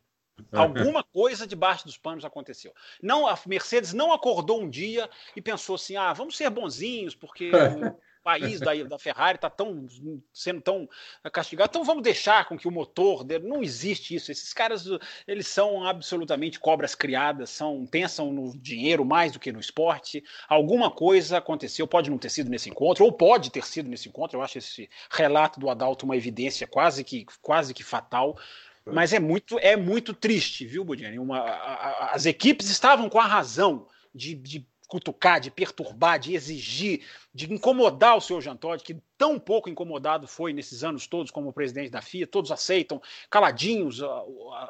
Alguma 0.52 1.02
coisa 1.02 1.46
debaixo 1.46 1.86
dos 1.86 1.96
panos 1.96 2.24
aconteceu. 2.24 2.72
Não, 3.02 3.26
a 3.26 3.38
Mercedes 3.46 3.92
não 3.94 4.12
acordou 4.12 4.60
um 4.60 4.68
dia 4.68 5.08
e 5.34 5.40
pensou 5.40 5.76
assim: 5.76 5.96
ah, 5.96 6.12
vamos 6.12 6.36
ser 6.36 6.50
bonzinhos, 6.50 7.14
porque 7.14 7.50
país 8.22 8.60
da, 8.60 8.74
da 8.84 8.98
Ferrari 8.98 9.36
está 9.36 9.50
tão, 9.50 9.86
sendo 10.32 10.60
tão 10.60 10.88
castigado, 11.32 11.70
então 11.70 11.84
vamos 11.84 12.02
deixar 12.02 12.46
com 12.46 12.58
que 12.58 12.68
o 12.68 12.70
motor 12.70 13.24
dele. 13.24 13.48
Não 13.48 13.62
existe 13.62 14.14
isso. 14.14 14.30
Esses 14.30 14.52
caras 14.52 14.84
eles 15.26 15.46
são 15.46 15.84
absolutamente 15.86 16.58
cobras 16.58 16.94
criadas, 16.94 17.50
são 17.50 17.86
pensam 17.86 18.32
no 18.32 18.56
dinheiro 18.56 19.04
mais 19.04 19.32
do 19.32 19.40
que 19.40 19.52
no 19.52 19.60
esporte. 19.60 20.22
Alguma 20.48 20.90
coisa 20.90 21.38
aconteceu, 21.38 21.86
pode 21.86 22.10
não 22.10 22.18
ter 22.18 22.30
sido 22.30 22.50
nesse 22.50 22.70
encontro, 22.70 23.04
ou 23.04 23.12
pode 23.12 23.50
ter 23.50 23.64
sido 23.64 23.88
nesse 23.88 24.08
encontro. 24.08 24.38
Eu 24.38 24.42
acho 24.42 24.58
esse 24.58 24.88
relato 25.10 25.58
do 25.58 25.70
Adalto 25.70 26.04
uma 26.04 26.16
evidência 26.16 26.66
quase 26.66 27.04
que, 27.04 27.26
quase 27.40 27.74
que 27.74 27.82
fatal. 27.82 28.38
Mas 28.84 29.12
é 29.12 29.20
muito, 29.20 29.58
é 29.58 29.76
muito 29.76 30.14
triste, 30.14 30.66
viu, 30.66 30.84
Budiani? 30.84 31.18
Uma, 31.18 31.38
a, 31.38 31.52
a, 31.52 32.14
as 32.14 32.26
equipes 32.26 32.70
estavam 32.70 33.08
com 33.08 33.20
a 33.20 33.26
razão 33.26 33.86
de, 34.14 34.34
de 34.34 34.66
cutucar, 34.90 35.40
de 35.40 35.52
perturbar, 35.52 36.18
de 36.18 36.34
exigir, 36.34 37.06
de 37.32 37.50
incomodar 37.50 38.16
o 38.16 38.20
seu 38.20 38.40
Jean 38.40 38.56
Todt, 38.56 38.82
que 38.82 39.00
tão 39.16 39.38
pouco 39.38 39.70
incomodado 39.70 40.26
foi 40.26 40.52
nesses 40.52 40.82
anos 40.82 41.06
todos 41.06 41.30
como 41.30 41.52
presidente 41.52 41.90
da 41.90 42.02
FIA, 42.02 42.26
todos 42.26 42.50
aceitam 42.50 43.00
caladinhos 43.30 44.02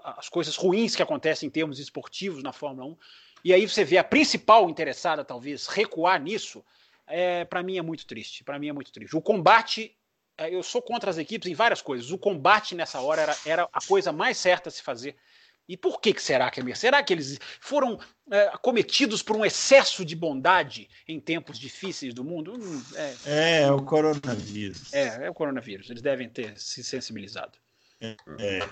as 0.05 0.29
coisas 0.29 0.57
ruins 0.57 0.95
que 0.95 1.03
acontecem 1.03 1.47
em 1.47 1.51
termos 1.51 1.79
esportivos 1.79 2.43
na 2.43 2.53
Fórmula 2.53 2.89
1. 2.89 2.97
E 3.43 3.55
aí 3.55 3.67
você 3.67 3.83
vê 3.83 3.97
a 3.97 4.05
principal 4.05 4.69
interessada, 4.69 5.25
talvez, 5.25 5.67
recuar 5.67 6.21
nisso, 6.21 6.63
é, 7.07 7.47
para 7.47 7.63
mim 7.63 7.79
é 7.79 7.83
muito 7.83 8.07
triste. 8.07 8.45
Para 8.45 8.59
mim 8.59 8.69
é 8.69 8.73
muito 8.73 8.93
triste. 8.93 9.17
O 9.17 9.23
combate, 9.23 9.97
é, 10.37 10.55
eu 10.55 10.63
sou 10.63 10.83
contra 10.83 11.09
as 11.09 11.17
equipes 11.17 11.51
em 11.51 11.55
várias 11.55 11.81
coisas. 11.81 12.11
O 12.11 12.19
combate 12.19 12.75
nessa 12.75 13.01
hora 13.01 13.23
era, 13.23 13.37
era 13.47 13.69
a 13.73 13.81
coisa 13.81 14.13
mais 14.13 14.37
certa 14.37 14.69
a 14.69 14.73
se 14.73 14.83
fazer 14.83 15.17
e 15.71 15.77
por 15.77 16.01
que, 16.01 16.13
que 16.13 16.21
será 16.21 16.51
que 16.51 16.59
é 16.59 16.65
mesmo? 16.65 16.81
Será 16.81 17.01
que 17.01 17.13
eles 17.13 17.39
foram 17.61 17.97
é, 18.29 18.49
acometidos 18.49 19.23
por 19.23 19.37
um 19.37 19.45
excesso 19.45 20.05
de 20.05 20.17
bondade 20.17 20.89
em 21.07 21.21
tempos 21.21 21.61
difíceis 21.61 22.13
do 22.13 22.25
mundo? 22.25 22.55
Hum, 22.55 22.83
é, 23.25 23.63
é 23.63 23.71
o 23.71 23.81
coronavírus. 23.81 24.93
É, 24.93 25.27
é 25.27 25.31
o 25.31 25.35
coronavírus. 25.35 25.89
Eles 25.89 26.03
devem 26.03 26.29
ter 26.29 26.59
se 26.59 26.83
sensibilizado. 26.83 27.53
É, 28.01 28.17
é. 28.41 28.69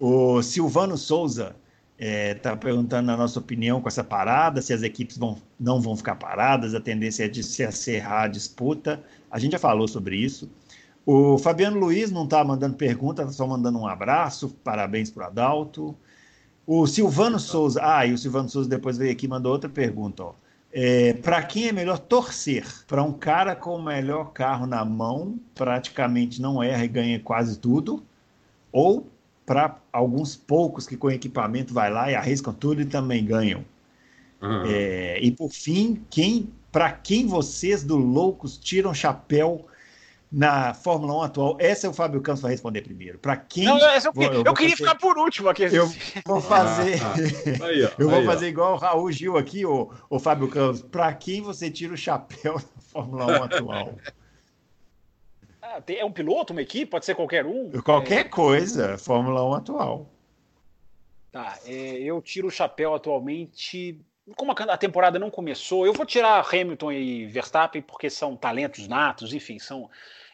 O 0.00 0.42
Silvano 0.42 0.96
Souza 0.96 1.54
está 1.98 2.52
é, 2.52 2.56
perguntando 2.56 3.10
a 3.10 3.16
nossa 3.16 3.38
opinião 3.38 3.82
com 3.82 3.88
essa 3.88 4.02
parada, 4.02 4.62
se 4.62 4.72
as 4.72 4.82
equipes 4.82 5.18
vão, 5.18 5.36
não 5.60 5.82
vão 5.82 5.94
ficar 5.94 6.16
paradas, 6.16 6.74
a 6.74 6.80
tendência 6.80 7.26
é 7.26 7.28
de 7.28 7.42
se 7.42 7.62
acerrar 7.62 8.22
a 8.22 8.28
disputa. 8.28 9.04
A 9.30 9.38
gente 9.38 9.52
já 9.52 9.58
falou 9.58 9.86
sobre 9.86 10.16
isso. 10.16 10.50
O 11.04 11.36
Fabiano 11.36 11.78
Luiz 11.78 12.10
não 12.10 12.24
está 12.24 12.42
mandando 12.42 12.74
pergunta, 12.74 13.22
está 13.22 13.32
só 13.32 13.46
mandando 13.46 13.78
um 13.78 13.86
abraço, 13.86 14.48
parabéns 14.64 15.10
para 15.10 15.24
o 15.24 15.26
Adalto. 15.26 15.96
O 16.66 16.86
Silvano 16.86 17.38
Souza, 17.38 17.80
ah, 17.82 18.04
e 18.04 18.12
o 18.12 18.18
Silvano 18.18 18.48
Souza 18.48 18.68
depois 18.68 18.98
veio 18.98 19.12
aqui 19.12 19.26
e 19.26 19.28
mandou 19.28 19.52
outra 19.52 19.70
pergunta. 19.70 20.24
Ó. 20.24 20.34
É, 20.72 21.14
para 21.14 21.42
quem 21.42 21.68
é 21.68 21.72
melhor 21.72 21.98
torcer? 21.98 22.66
Para 22.86 23.02
um 23.02 23.12
cara 23.12 23.54
com 23.54 23.76
o 23.76 23.82
melhor 23.82 24.32
carro 24.32 24.66
na 24.66 24.84
mão, 24.84 25.38
praticamente 25.54 26.42
não 26.42 26.62
erra 26.62 26.84
e 26.84 26.88
ganha 26.88 27.20
quase 27.20 27.58
tudo? 27.58 28.02
Ou 28.72 29.06
para 29.46 29.78
alguns 29.92 30.34
poucos 30.34 30.86
que 30.86 30.96
com 30.96 31.10
equipamento 31.10 31.72
vai 31.72 31.90
lá 31.90 32.10
e 32.10 32.14
arriscam 32.14 32.52
tudo 32.52 32.82
e 32.82 32.84
também 32.84 33.24
ganham? 33.24 33.64
Uhum. 34.42 34.64
É, 34.66 35.18
e 35.22 35.30
por 35.30 35.50
fim, 35.50 36.02
quem 36.10 36.50
para 36.70 36.92
quem 36.92 37.26
vocês 37.26 37.82
do 37.82 37.96
Loucos 37.96 38.58
tiram 38.58 38.92
chapéu 38.92 39.66
na 40.30 40.74
Fórmula 40.74 41.14
1 41.18 41.22
atual? 41.22 41.56
Essa 41.60 41.86
é 41.86 41.90
o 41.90 41.92
Fábio 41.92 42.20
Campos 42.20 42.42
vai 42.42 42.52
responder 42.52 42.82
primeiro. 42.82 43.18
Para 43.18 43.36
quem. 43.36 43.64
Não, 43.64 43.76
essa 43.76 44.08
eu, 44.08 44.12
vou, 44.12 44.24
eu, 44.24 44.44
eu 44.44 44.54
queria 44.54 44.76
fazer... 44.76 44.90
ficar 44.90 44.94
por 44.96 45.18
último 45.18 45.48
aqui. 45.48 45.64
Eu 45.64 45.86
vou 46.26 46.40
fazer. 46.40 47.00
Ah, 47.02 47.14
ah. 47.62 47.66
Aí, 47.66 47.84
ó, 47.84 47.90
eu 47.98 48.08
vou 48.08 48.24
fazer 48.24 48.46
ó. 48.46 48.48
igual 48.48 48.74
o 48.74 48.76
Raul 48.76 49.12
Gil 49.12 49.36
aqui, 49.36 49.64
o, 49.64 49.90
o 50.10 50.18
Fábio 50.18 50.48
Campos. 50.48 50.82
Para 50.82 51.12
quem 51.14 51.40
você 51.40 51.70
tira 51.70 51.94
o 51.94 51.96
chapéu 51.96 52.54
na 52.76 52.82
Fórmula 52.82 53.40
1 53.40 53.44
atual? 53.44 53.94
Ah, 55.62 55.82
é 55.86 56.04
um 56.04 56.12
piloto, 56.12 56.52
uma 56.52 56.62
equipe? 56.62 56.86
Pode 56.86 57.04
ser 57.04 57.14
qualquer 57.14 57.44
um? 57.44 57.70
Qualquer 57.82 58.20
é... 58.20 58.24
coisa, 58.24 58.98
Fórmula 58.98 59.44
1 59.48 59.54
atual. 59.54 60.10
Tá, 61.32 61.58
é, 61.66 61.98
eu 61.98 62.22
tiro 62.22 62.48
o 62.48 62.50
chapéu 62.50 62.94
atualmente 62.94 64.00
como 64.34 64.52
a 64.52 64.76
temporada 64.76 65.18
não 65.18 65.30
começou, 65.30 65.86
eu 65.86 65.92
vou 65.92 66.04
tirar 66.04 66.44
Hamilton 66.52 66.92
e 66.92 67.26
Verstappen 67.26 67.82
porque 67.82 68.10
são 68.10 68.36
talentos 68.36 68.88
natos, 68.88 69.32
enfim, 69.32 69.58
são. 69.58 69.88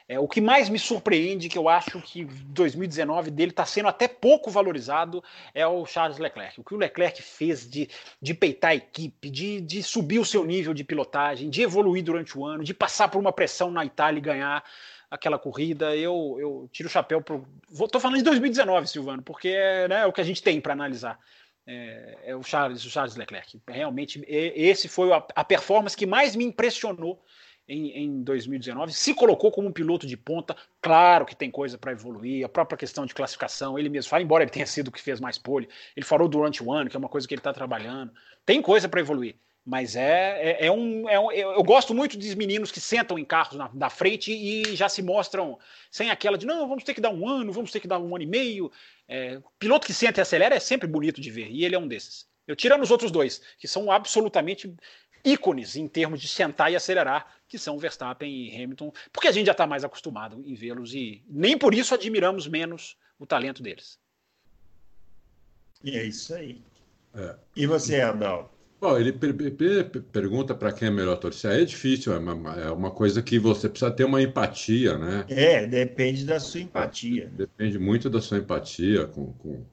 É, 0.08 0.18
o 0.18 0.26
que 0.26 0.40
mais 0.40 0.68
me 0.68 0.78
surpreende, 0.78 1.48
que 1.48 1.56
eu 1.56 1.68
acho 1.68 2.00
que 2.00 2.24
2019 2.24 3.30
dele 3.30 3.50
está 3.50 3.64
sendo 3.64 3.88
até 3.88 4.08
pouco 4.08 4.50
valorizado, 4.50 5.22
é 5.54 5.66
o 5.66 5.86
Charles 5.86 6.18
Leclerc. 6.18 6.60
O 6.60 6.64
que 6.64 6.74
o 6.74 6.76
Leclerc 6.76 7.22
fez 7.22 7.70
de, 7.70 7.88
de 8.20 8.34
peitar 8.34 8.72
a 8.72 8.74
equipe, 8.74 9.30
de, 9.30 9.60
de 9.60 9.82
subir 9.82 10.18
o 10.18 10.24
seu 10.24 10.44
nível 10.44 10.74
de 10.74 10.82
pilotagem, 10.82 11.48
de 11.48 11.62
evoluir 11.62 12.02
durante 12.02 12.36
o 12.36 12.44
ano, 12.44 12.64
de 12.64 12.74
passar 12.74 13.08
por 13.08 13.20
uma 13.20 13.32
pressão 13.32 13.70
na 13.70 13.84
Itália 13.84 14.18
e 14.18 14.22
ganhar 14.22 14.64
aquela 15.08 15.38
corrida, 15.38 15.94
eu, 15.94 16.36
eu 16.40 16.68
tiro 16.72 16.88
o 16.88 16.92
chapéu. 16.92 17.22
Estou 17.70 18.00
falando 18.00 18.18
de 18.18 18.24
2019, 18.24 18.88
Silvano, 18.88 19.22
porque 19.22 19.48
é, 19.48 19.86
né, 19.86 20.00
é 20.00 20.06
o 20.06 20.12
que 20.12 20.20
a 20.20 20.24
gente 20.24 20.42
tem 20.42 20.60
para 20.60 20.72
analisar 20.72 21.18
é, 21.66 22.18
é, 22.24 22.36
o, 22.36 22.42
Charles, 22.42 22.84
o 22.84 22.90
Charles 22.90 23.16
Leclerc. 23.16 23.60
Realmente, 23.68 24.22
esse 24.26 24.88
foi 24.88 25.12
a, 25.12 25.24
a 25.34 25.44
performance 25.44 25.96
que 25.96 26.06
mais 26.06 26.34
me 26.34 26.44
impressionou 26.44 27.22
em, 27.68 27.90
em, 28.04 28.22
2019. 28.22 28.92
Se 28.92 29.14
colocou 29.14 29.50
como 29.50 29.68
um 29.68 29.72
piloto 29.72 30.06
de 30.06 30.16
ponta, 30.16 30.56
claro 30.80 31.24
que 31.24 31.36
tem 31.36 31.50
coisa 31.50 31.78
para 31.78 31.92
evoluir, 31.92 32.44
a 32.44 32.48
própria 32.48 32.76
questão 32.76 33.06
de 33.06 33.14
classificação, 33.14 33.78
ele 33.78 33.88
mesmo 33.88 34.10
fala, 34.10 34.22
embora 34.22 34.44
ele 34.44 34.50
tenha 34.50 34.66
sido 34.66 34.88
o 34.88 34.92
que 34.92 35.00
fez 35.00 35.20
mais 35.20 35.38
pole, 35.38 35.68
ele 35.96 36.04
falou 36.04 36.28
durante 36.28 36.62
o 36.62 36.72
ano, 36.72 36.90
que 36.90 36.96
é 36.96 36.98
uma 36.98 37.08
coisa 37.08 37.26
que 37.26 37.34
ele 37.34 37.40
está 37.40 37.52
trabalhando. 37.52 38.12
Tem 38.44 38.60
coisa 38.60 38.88
para 38.88 39.00
evoluir. 39.00 39.36
Mas 39.64 39.94
é, 39.94 40.60
é, 40.60 40.66
é, 40.66 40.72
um, 40.72 41.08
é, 41.08 41.18
um, 41.20 41.30
Eu 41.30 41.62
gosto 41.62 41.94
muito 41.94 42.18
dos 42.18 42.34
meninos 42.34 42.72
que 42.72 42.80
sentam 42.80 43.16
em 43.16 43.24
carros 43.24 43.56
na, 43.56 43.70
na, 43.72 43.88
frente 43.88 44.32
e 44.32 44.74
já 44.74 44.88
se 44.88 45.02
mostram 45.02 45.56
sem 45.88 46.10
aquela 46.10 46.36
de 46.36 46.44
não, 46.44 46.68
vamos 46.68 46.82
ter 46.82 46.94
que 46.94 47.00
dar 47.00 47.10
um 47.10 47.28
ano, 47.28 47.52
vamos 47.52 47.70
ter 47.70 47.78
que 47.78 47.86
dar 47.86 47.98
um 48.00 48.14
ano 48.14 48.24
e 48.24 48.26
meio. 48.26 48.72
É, 49.06 49.40
piloto 49.60 49.86
que 49.86 49.94
senta 49.94 50.20
e 50.20 50.22
acelera 50.22 50.56
é 50.56 50.60
sempre 50.60 50.88
bonito 50.88 51.20
de 51.20 51.30
ver, 51.30 51.48
e 51.48 51.64
ele 51.64 51.76
é 51.76 51.78
um 51.78 51.86
desses. 51.86 52.26
Eu 52.46 52.56
tirando 52.56 52.82
os 52.82 52.90
outros 52.90 53.12
dois, 53.12 53.40
que 53.56 53.68
são 53.68 53.90
absolutamente 53.90 54.74
ícones 55.24 55.76
em 55.76 55.86
termos 55.86 56.20
de 56.20 56.26
sentar 56.26 56.72
e 56.72 56.76
acelerar, 56.76 57.26
que 57.46 57.56
são 57.56 57.78
Verstappen 57.78 58.28
e 58.28 58.50
Hamilton, 58.62 58.92
porque 59.12 59.28
a 59.28 59.32
gente 59.32 59.46
já 59.46 59.52
está 59.52 59.66
mais 59.66 59.84
acostumado 59.84 60.42
em 60.44 60.54
vê-los 60.54 60.92
e 60.92 61.22
nem 61.28 61.56
por 61.56 61.72
isso 61.72 61.94
admiramos 61.94 62.48
menos 62.48 62.96
o 63.16 63.26
talento 63.26 63.62
deles. 63.62 64.00
E 65.84 65.96
é 65.96 66.04
isso 66.04 66.34
aí. 66.34 66.60
É. 67.14 67.36
E 67.54 67.66
você, 67.66 68.00
Adal? 68.00 68.52
Bom, 68.82 68.98
ele 68.98 69.12
per 69.12 69.32
per 69.32 70.02
pergunta 70.10 70.56
para 70.56 70.72
quem 70.72 70.88
é 70.88 70.90
melhor 70.90 71.16
torcer. 71.16 71.52
É 71.52 71.64
difícil, 71.64 72.12
é 72.12 72.18
uma, 72.18 72.52
é 72.54 72.68
uma, 72.68 72.90
coisa 72.90 73.22
que 73.22 73.38
você 73.38 73.68
precisa 73.68 73.92
ter 73.92 74.02
uma 74.02 74.20
empatia, 74.20 74.98
né? 74.98 75.24
É, 75.28 75.64
depende 75.64 76.24
da 76.24 76.40
sua 76.40 76.62
empatia. 76.62 77.30
Depende 77.36 77.78
muito 77.78 78.10
da 78.10 78.20
sua 78.20 78.38
empatia 78.38 79.06
com, 79.06 79.34
com, 79.34 79.64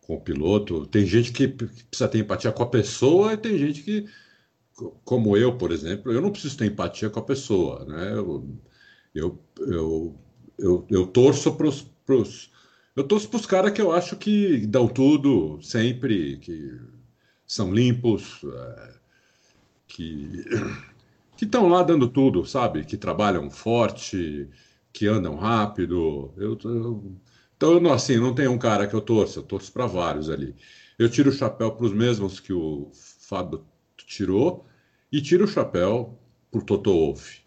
com 0.00 0.14
o 0.14 0.20
piloto. 0.22 0.86
Tem 0.86 1.04
gente 1.04 1.30
que 1.30 1.46
precisa 1.46 2.08
ter 2.08 2.20
empatia 2.20 2.50
com 2.50 2.62
a 2.62 2.66
pessoa 2.66 3.34
e 3.34 3.36
tem 3.36 3.58
gente 3.58 3.82
que, 3.82 4.06
como 5.04 5.36
eu, 5.36 5.58
por 5.58 5.70
exemplo, 5.70 6.10
eu 6.10 6.22
não 6.22 6.32
preciso 6.32 6.56
ter 6.56 6.64
empatia 6.64 7.10
com 7.10 7.20
a 7.20 7.24
pessoa, 7.24 7.84
né? 7.84 8.12
Eu, 8.14 8.48
eu, 9.14 9.38
eu, 9.58 10.18
eu, 10.58 10.86
eu 10.88 11.06
torço 11.06 11.52
para 11.54 11.66
os. 11.66 12.50
Eu 12.96 13.04
torço 13.04 13.28
para 13.28 13.40
os 13.40 13.44
caras 13.44 13.72
que 13.72 13.82
eu 13.82 13.92
acho 13.92 14.16
que 14.16 14.66
dão 14.66 14.88
tudo 14.88 15.60
sempre, 15.60 16.38
que 16.38 16.80
são 17.52 17.70
limpos, 17.72 18.40
é, 18.44 18.94
que 19.86 20.44
que 21.36 21.44
estão 21.44 21.68
lá 21.68 21.82
dando 21.82 22.08
tudo, 22.08 22.46
sabe? 22.46 22.84
Que 22.84 22.96
trabalham 22.96 23.50
forte, 23.50 24.48
que 24.92 25.06
andam 25.06 25.36
rápido. 25.36 26.32
Eu, 26.36 26.58
eu, 26.64 27.12
então, 27.56 27.72
eu, 27.74 27.92
assim, 27.92 28.16
não 28.16 28.34
tem 28.34 28.48
um 28.48 28.58
cara 28.58 28.86
que 28.86 28.94
eu 28.94 29.00
torço, 29.00 29.40
eu 29.40 29.42
torço 29.42 29.72
para 29.72 29.86
vários 29.86 30.30
ali. 30.30 30.54
Eu 30.98 31.10
tiro 31.10 31.30
o 31.30 31.32
chapéu 31.32 31.72
para 31.72 31.84
os 31.84 31.92
mesmos 31.92 32.40
que 32.40 32.52
o 32.52 32.90
Fábio 32.92 33.64
tirou 33.96 34.64
e 35.10 35.20
tiro 35.20 35.44
o 35.44 35.48
chapéu 35.48 36.18
para 36.50 36.60
o 36.60 36.64
Toto 36.64 36.92
Wolff, 36.92 37.42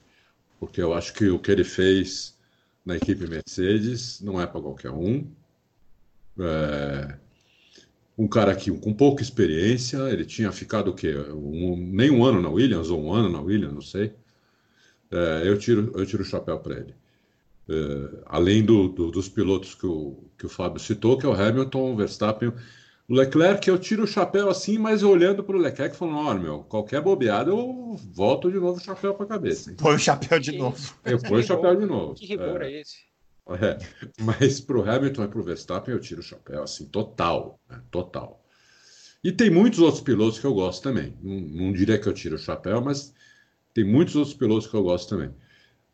porque 0.60 0.82
eu 0.82 0.94
acho 0.94 1.14
que 1.14 1.30
o 1.30 1.40
que 1.40 1.52
ele 1.52 1.64
fez 1.64 2.38
na 2.86 2.98
equipe 2.98 3.28
Mercedes 3.28 4.22
não 4.22 4.40
é 4.42 4.46
para 4.46 4.62
qualquer 4.62 4.92
um. 4.92 5.28
É, 6.40 7.18
um 8.18 8.28
cara 8.28 8.52
aqui 8.52 8.72
com 8.72 8.94
pouca 8.94 9.22
experiência, 9.22 9.98
ele 10.10 10.26
tinha 10.26 10.52
ficado 10.52 10.90
o 10.90 10.94
quê? 10.94 11.14
Um, 11.16 11.76
nem 11.76 12.10
um 12.10 12.24
ano 12.24 12.42
na 12.42 12.50
Williams, 12.50 12.90
ou 12.90 13.04
um 13.04 13.14
ano 13.14 13.30
na 13.30 13.42
Williams, 13.42 13.74
não 13.74 13.82
sei. 13.82 14.14
É, 15.12 15.44
eu, 15.46 15.58
tiro, 15.58 15.92
eu 15.96 16.06
tiro 16.06 16.24
o 16.24 16.26
chapéu 16.26 16.58
para 16.60 16.78
ele. 16.78 16.96
É, 17.68 18.24
além 18.26 18.64
do, 18.64 18.88
do, 18.90 19.12
dos 19.12 19.28
pilotos 19.28 19.76
que 19.76 19.86
o, 19.86 20.24
que 20.38 20.46
o 20.46 20.50
Fábio 20.50 20.80
citou, 20.80 21.18
que 21.18 21.26
é 21.26 21.30
o 21.30 21.34
Hamilton, 21.34 21.94
o 21.94 21.96
Verstappen, 21.96 22.54
o 23.08 23.14
Leclerc, 23.14 23.68
eu 23.68 23.78
tiro 23.78 24.04
o 24.04 24.08
chapéu 24.08 24.50
assim, 24.50 24.80
mas 24.80 25.04
olhando 25.04 25.44
para 25.44 25.56
o 25.56 25.60
Leclerc, 25.60 25.96
falando: 25.96 26.18
olha, 26.18 26.40
meu, 26.40 26.60
qualquer 26.64 27.02
bobeada 27.02 27.52
eu 27.52 27.96
volto 28.12 28.52
de 28.52 28.58
novo 28.58 28.80
o 28.80 28.84
chapéu 28.84 29.14
para 29.14 29.26
a 29.26 29.30
cabeça. 29.30 29.76
Põe 29.78 29.96
o 29.96 30.00
chapéu 30.00 30.40
de 30.40 30.58
novo. 30.58 30.78
Eu 31.06 31.22
ponho 31.22 31.40
o 31.40 31.44
chapéu 31.44 31.76
de 31.76 31.86
novo. 31.86 32.16
Que 32.16 32.26
rigor 32.26 32.64
é, 32.64 32.72
é 32.72 32.82
esse? 32.82 32.98
É, 33.48 33.78
mas 34.22 34.60
para 34.60 34.78
o 34.78 34.90
Hamilton 34.90 35.24
e 35.24 35.28
para 35.28 35.40
o 35.40 35.44
Verstappen 35.44 35.94
eu 35.94 36.00
tiro 36.00 36.22
o 36.22 36.24
chapéu, 36.24 36.64
assim, 36.64 36.86
total, 36.86 37.60
né, 37.70 37.82
total. 37.92 38.44
E 39.24 39.32
tem 39.32 39.50
muitos 39.50 39.80
outros 39.80 40.02
pilotos 40.02 40.40
que 40.40 40.46
eu 40.46 40.54
gosto 40.54 40.84
também. 40.84 41.18
Não, 41.22 41.40
não, 41.40 41.74
diria 41.74 41.98
que 41.98 42.08
eu 42.08 42.14
tiro 42.14 42.36
o 42.36 42.40
chapéu, 42.40 42.82
mas 42.82 43.14
tem 43.74 43.84
muitos 43.84 44.16
outros 44.16 44.36
pilotos 44.36 44.68
que 44.68 44.76
eu 44.76 44.84
gosto 44.84 45.10
também. 45.10 45.32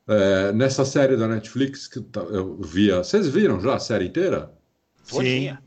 É, 0.08 0.52
nessa 0.52 0.84
série 0.84 1.16
da 1.16 1.28
Netflix 1.28 1.88
que 1.88 2.02
tá, 2.02 2.22
eu 2.22 2.60
via. 2.62 2.98
Vocês 2.98 3.28
viram 3.30 3.62
já 3.62 3.76
a 3.76 3.80
série 3.80 4.08
inteira? 4.08 4.52
Sim. 5.04 5.58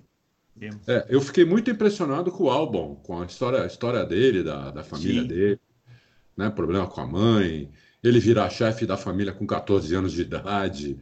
É, 0.86 1.06
eu 1.08 1.20
fiquei 1.20 1.44
muito 1.44 1.70
impressionado 1.70 2.30
com 2.30 2.44
o 2.44 2.50
Albon, 2.50 2.96
com 2.96 3.20
a 3.20 3.26
história, 3.26 3.62
a 3.62 3.66
história 3.66 4.04
dele, 4.04 4.42
da, 4.42 4.70
da 4.70 4.84
família 4.84 5.22
Sim. 5.22 5.28
dele, 5.28 5.60
né? 6.36 6.50
Problema 6.50 6.86
com 6.86 7.00
a 7.00 7.06
mãe, 7.06 7.70
ele 8.02 8.20
virar 8.20 8.50
chefe 8.50 8.86
da 8.86 8.96
família 8.96 9.32
com 9.32 9.46
14 9.46 9.94
anos 9.94 10.12
de 10.12 10.22
idade. 10.22 10.98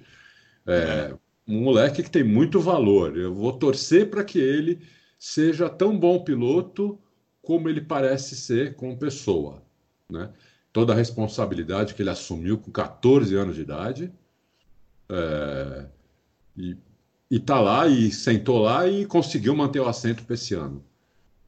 É, 0.66 1.14
um 1.46 1.62
moleque 1.62 2.02
que 2.02 2.10
tem 2.10 2.24
muito 2.24 2.60
valor. 2.60 3.16
Eu 3.16 3.34
vou 3.34 3.52
torcer 3.52 4.10
para 4.10 4.24
que 4.24 4.38
ele 4.38 4.80
seja 5.18 5.68
tão 5.68 5.98
bom 5.98 6.22
piloto 6.22 6.98
como 7.40 7.68
ele 7.68 7.80
parece 7.80 8.36
ser 8.36 8.74
como 8.76 8.96
pessoa. 8.96 9.62
Né? 10.08 10.30
Toda 10.72 10.92
a 10.92 10.96
responsabilidade 10.96 11.94
que 11.94 12.02
ele 12.02 12.10
assumiu 12.10 12.58
com 12.58 12.70
14 12.70 13.34
anos 13.34 13.56
de 13.56 13.62
idade. 13.62 14.12
É, 15.08 15.86
e, 16.56 16.76
está 17.30 17.60
lá 17.60 17.86
e 17.86 18.12
sentou 18.12 18.58
lá 18.58 18.86
e 18.86 19.06
conseguiu 19.06 19.56
manter 19.56 19.80
o 19.80 19.88
assento 19.88 20.24
para 20.24 20.34
esse 20.34 20.54
ano. 20.54 20.84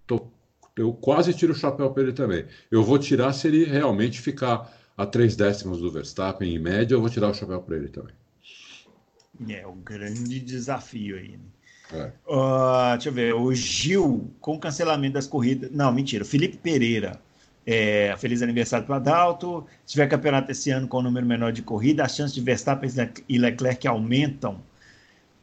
Tô, 0.06 0.28
eu 0.76 0.92
quase 0.92 1.32
tiro 1.34 1.52
o 1.52 1.56
chapéu 1.56 1.90
para 1.90 2.02
ele 2.02 2.12
também. 2.12 2.46
Eu 2.70 2.82
vou 2.82 2.98
tirar 2.98 3.32
se 3.32 3.46
ele 3.48 3.64
realmente 3.64 4.20
ficar 4.20 4.72
a 4.96 5.06
três 5.06 5.36
décimos 5.36 5.80
do 5.80 5.90
Verstappen 5.90 6.54
em 6.54 6.58
média, 6.58 6.94
eu 6.94 7.00
vou 7.00 7.10
tirar 7.10 7.28
o 7.30 7.34
chapéu 7.34 7.60
para 7.60 7.76
ele 7.76 7.88
também. 7.88 8.14
É 9.48 9.66
o 9.66 9.72
grande 9.72 10.40
desafio 10.40 11.16
aí. 11.16 11.32
Né? 11.32 11.38
É. 11.92 12.12
Uh, 12.26 12.92
deixa 12.92 13.08
eu 13.08 13.12
ver, 13.12 13.34
o 13.34 13.52
Gil, 13.54 14.30
com 14.40 14.58
cancelamento 14.58 15.14
das 15.14 15.26
corridas. 15.26 15.70
Não, 15.70 15.92
mentira, 15.92 16.24
Felipe 16.24 16.56
Pereira. 16.56 17.20
É, 17.66 18.14
feliz 18.18 18.42
aniversário 18.42 18.86
para 18.86 18.96
Adalto. 18.96 19.66
Se 19.86 19.92
tiver 19.92 20.06
campeonato 20.06 20.52
esse 20.52 20.70
ano 20.70 20.86
com 20.86 20.98
um 20.98 21.02
número 21.02 21.24
menor 21.24 21.50
de 21.50 21.62
corrida, 21.62 22.04
as 22.04 22.14
chances 22.14 22.34
de 22.34 22.40
Verstappen 22.42 22.90
e 23.26 23.38
Leclerc 23.38 23.86
aumentam, 23.88 24.60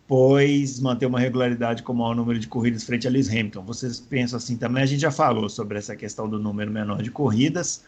pois 0.08 0.80
manter 0.80 1.08
uma 1.08 1.20
regularidade 1.20 1.82
com 1.82 1.94
o 1.94 1.96
maior 1.96 2.16
número 2.16 2.38
de 2.38 2.48
corridas 2.48 2.84
frente 2.84 3.08
a 3.08 3.10
Lewis 3.10 3.28
Hamilton. 3.28 3.64
Vocês 3.64 4.00
pensam 4.00 4.38
assim 4.38 4.56
também? 4.56 4.84
A 4.84 4.86
gente 4.86 5.02
já 5.02 5.12
falou 5.12 5.50
sobre 5.50 5.80
essa 5.80 5.96
questão 5.96 6.30
do 6.30 6.38
número 6.38 6.70
menor 6.70 7.02
de 7.02 7.10
corridas. 7.10 7.84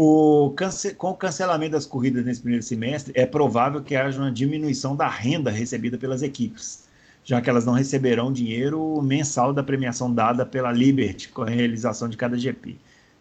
O 0.00 0.50
cance 0.50 0.94
com 0.94 1.10
o 1.10 1.14
cancelamento 1.16 1.72
das 1.72 1.84
corridas 1.84 2.24
nesse 2.24 2.40
primeiro 2.40 2.62
semestre, 2.62 3.12
é 3.16 3.26
provável 3.26 3.82
que 3.82 3.96
haja 3.96 4.20
uma 4.20 4.30
diminuição 4.30 4.94
da 4.94 5.08
renda 5.08 5.50
recebida 5.50 5.98
pelas 5.98 6.22
equipes, 6.22 6.84
já 7.24 7.40
que 7.40 7.50
elas 7.50 7.66
não 7.66 7.72
receberão 7.72 8.32
dinheiro 8.32 9.02
mensal 9.02 9.52
da 9.52 9.60
premiação 9.60 10.14
dada 10.14 10.46
pela 10.46 10.70
Liberty 10.70 11.30
com 11.30 11.42
a 11.42 11.50
realização 11.50 12.08
de 12.08 12.16
cada 12.16 12.38
GP. 12.38 12.76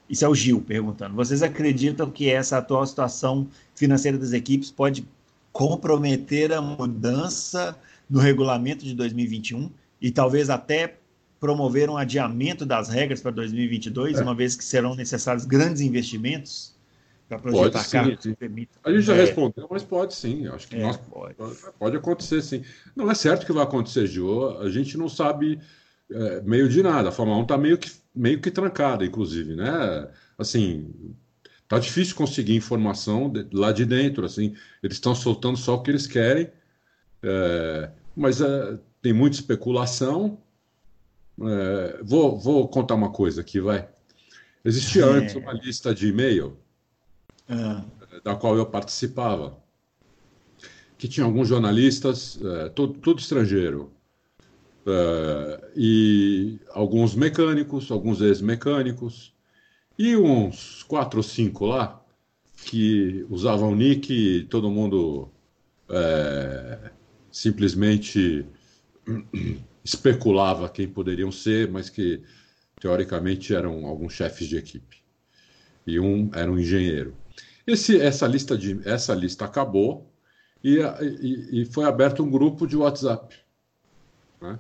Isso 0.08 0.24
é 0.24 0.28
o 0.28 0.36
Gil 0.36 0.62
perguntando. 0.62 1.16
Vocês 1.16 1.42
acreditam 1.42 2.12
que 2.12 2.30
essa 2.30 2.60
atual 2.60 2.86
situação 2.86 3.48
financeira 3.74 4.16
das 4.16 4.32
equipes 4.32 4.70
pode 4.70 5.04
comprometer 5.52 6.54
a 6.54 6.62
mudança 6.62 7.76
no 8.08 8.20
regulamento 8.20 8.86
de 8.86 8.94
2021 8.94 9.72
e 10.00 10.12
talvez 10.12 10.48
até 10.48 10.98
promover 11.40 11.90
um 11.90 11.98
adiamento 11.98 12.66
das 12.66 12.90
regras 12.90 13.22
para 13.22 13.32
2022, 13.32 14.20
é. 14.20 14.24
uma 14.24 14.34
vez 14.34 14.56
que 14.56 14.64
serão 14.64 14.96
necessários 14.96 15.46
grandes 15.46 15.82
investimentos 15.82 16.76
para 17.28 17.40
projetar 17.40 17.90
carros 17.90 18.18
que 18.18 18.36
permitam. 18.36 18.80
A 18.84 18.92
gente 18.92 19.04
já 19.04 19.16
é. 19.16 19.22
respondeu, 19.22 19.68
mas 19.70 19.84
pode 19.84 20.14
sim. 20.14 20.48
Acho 20.48 20.68
que 20.68 20.78
é, 20.78 20.82
nós, 20.82 20.98
pode. 20.98 21.36
pode 21.78 21.98
acontecer 21.98 22.42
sim. 22.42 22.64
Não 22.96 23.12
é 23.12 23.16
certo 23.16 23.46
que 23.46 23.52
vai 23.52 23.64
acontecer, 23.64 24.08
Gio. 24.08 24.58
A 24.60 24.70
gente 24.70 24.98
não 24.98 25.10
sabe 25.10 25.60
é, 26.10 26.42
meio 26.42 26.70
de 26.70 26.82
nada. 26.82 27.10
A 27.10 27.12
Fórmula 27.12 27.40
1 27.40 27.42
está 27.44 27.58
meio 27.58 27.78
que, 27.78 27.92
meio 28.16 28.40
que 28.40 28.50
trancada, 28.50 29.06
inclusive, 29.06 29.56
né? 29.56 30.10
Assim, 30.38 30.90
tá 31.68 31.78
difícil 31.78 32.16
conseguir 32.16 32.56
informação 32.56 33.30
de, 33.30 33.46
lá 33.52 33.72
de 33.72 33.86
dentro. 33.86 34.26
Assim, 34.26 34.56
eles 34.82 34.96
estão 34.96 35.14
soltando 35.14 35.58
só 35.58 35.76
o 35.76 35.84
que 35.84 35.92
eles 35.92 36.08
querem, 36.08 36.50
é, 37.22 37.92
mas 38.16 38.40
é, 38.40 38.80
tem 39.02 39.12
muita 39.12 39.36
especulação 39.36 40.42
é, 41.42 42.00
vou, 42.04 42.38
vou 42.38 42.68
contar 42.68 42.96
uma 42.96 43.12
coisa 43.12 43.42
aqui, 43.42 43.60
vai. 43.60 43.88
Existia 44.64 45.04
é. 45.04 45.10
antes 45.10 45.36
uma 45.36 45.54
lista 45.54 45.94
de 45.94 46.08
e-mail 46.08 46.58
é. 47.48 48.20
da 48.24 48.36
qual 48.36 48.56
eu 48.58 48.66
participava, 48.66 49.58
que 50.98 51.08
tinha 51.08 51.26
alguns 51.26 51.48
jornalistas, 51.48 52.40
é, 52.44 52.70
tudo, 52.70 52.94
tudo, 52.96 53.20
estrangeiro, 53.20 53.92
é, 54.86 55.72
e 55.76 56.60
alguns 56.72 57.16
mecânicos, 57.16 57.92
alguns 57.92 58.22
ex-mecânicos, 58.22 59.34
e 59.98 60.16
uns 60.16 60.84
quatro 60.84 61.20
ou 61.20 61.24
cinco 61.24 61.66
lá 61.66 62.04
que 62.66 63.26
usavam 63.30 63.76
nick 63.76 64.14
e 64.14 64.44
todo 64.44 64.70
mundo 64.70 65.30
é, 65.90 66.92
simplesmente 67.32 68.46
especulava 69.88 70.68
quem 70.68 70.86
poderiam 70.86 71.32
ser, 71.32 71.72
mas 71.72 71.90
que 71.90 72.22
teoricamente 72.80 73.56
eram 73.56 73.86
alguns 73.86 74.14
chefes 74.14 74.48
de 74.48 74.58
equipe. 74.58 74.98
E 75.86 75.98
um 75.98 76.30
era 76.34 76.52
um 76.52 76.60
engenheiro. 76.60 77.16
Esse, 77.66 78.00
essa, 78.00 78.28
lista 78.28 78.58
de, 78.58 78.82
essa 78.84 79.16
lista 79.16 79.46
acabou 79.46 80.12
e, 80.62 80.80
e, 81.22 81.62
e 81.62 81.66
foi 81.66 81.86
aberto 81.86 82.22
um 82.22 82.30
grupo 82.30 82.68
de 82.68 82.76
WhatsApp. 82.76 83.34
Né? 84.42 84.60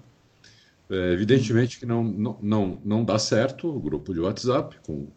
É, 0.90 1.12
evidentemente 1.12 1.78
que 1.78 1.86
não, 1.86 2.04
não, 2.04 2.40
não, 2.42 2.82
não 2.86 3.04
dá 3.04 3.20
certo 3.20 3.68
o 3.68 3.80
grupo 3.80 4.14
de 4.14 4.22
WhatsApp 4.22 4.78
com 4.86 5.10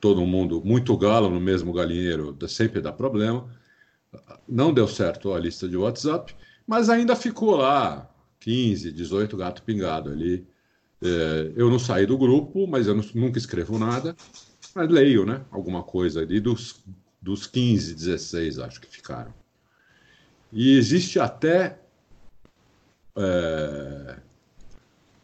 todo 0.00 0.26
mundo, 0.26 0.60
muito 0.64 0.96
galo 0.96 1.30
no 1.30 1.40
mesmo 1.40 1.72
galinheiro, 1.72 2.36
sempre 2.48 2.80
dá 2.80 2.92
problema. 2.92 3.48
Não 4.48 4.74
deu 4.74 4.88
certo 4.88 5.32
a 5.32 5.38
lista 5.38 5.68
de 5.68 5.76
WhatsApp, 5.76 6.34
mas 6.66 6.90
ainda 6.90 7.14
ficou 7.14 7.54
lá 7.56 8.10
15, 8.46 8.92
18 8.92 9.36
gato 9.36 9.62
pingado 9.64 10.08
ali. 10.08 10.46
É, 11.02 11.52
eu 11.56 11.68
não 11.68 11.80
saí 11.80 12.06
do 12.06 12.16
grupo, 12.16 12.64
mas 12.68 12.86
eu 12.86 12.94
não, 12.94 13.04
nunca 13.12 13.38
escrevo 13.38 13.76
nada. 13.76 14.14
Mas 14.72 14.88
leio, 14.88 15.26
né? 15.26 15.44
Alguma 15.50 15.82
coisa 15.82 16.20
ali 16.20 16.38
dos, 16.38 16.84
dos 17.20 17.44
15, 17.48 17.92
16, 17.92 18.60
acho 18.60 18.80
que 18.80 18.86
ficaram. 18.86 19.34
E 20.52 20.76
existe 20.78 21.18
até 21.18 21.80
é, 23.16 24.16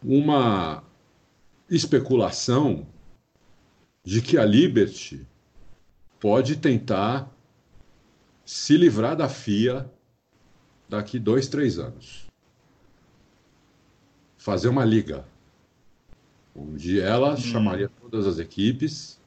uma 0.02 0.82
especulação 1.70 2.88
de 4.02 4.20
que 4.20 4.36
a 4.36 4.44
Liberty 4.44 5.24
pode 6.18 6.56
tentar 6.56 7.32
se 8.44 8.76
livrar 8.76 9.16
da 9.16 9.28
FIA 9.28 9.88
daqui 10.88 11.20
dois, 11.20 11.46
três 11.46 11.78
anos. 11.78 12.21
Fazer 14.42 14.68
uma 14.68 14.84
liga, 14.84 15.24
onde 16.52 17.00
ela 17.00 17.34
hum. 17.34 17.36
chamaria 17.36 17.88
todas 18.00 18.26
as 18.26 18.40
equipes 18.40 19.20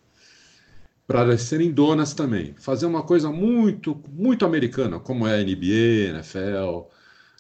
para 1.08 1.38
serem 1.38 1.72
donas 1.72 2.14
também. 2.14 2.54
Fazer 2.58 2.86
uma 2.86 3.02
coisa 3.02 3.32
muito, 3.32 3.98
muito 4.12 4.46
americana, 4.46 5.00
como 5.00 5.26
é 5.26 5.40
a 5.40 5.42
NBA, 5.42 6.10
NFL, 6.10 6.90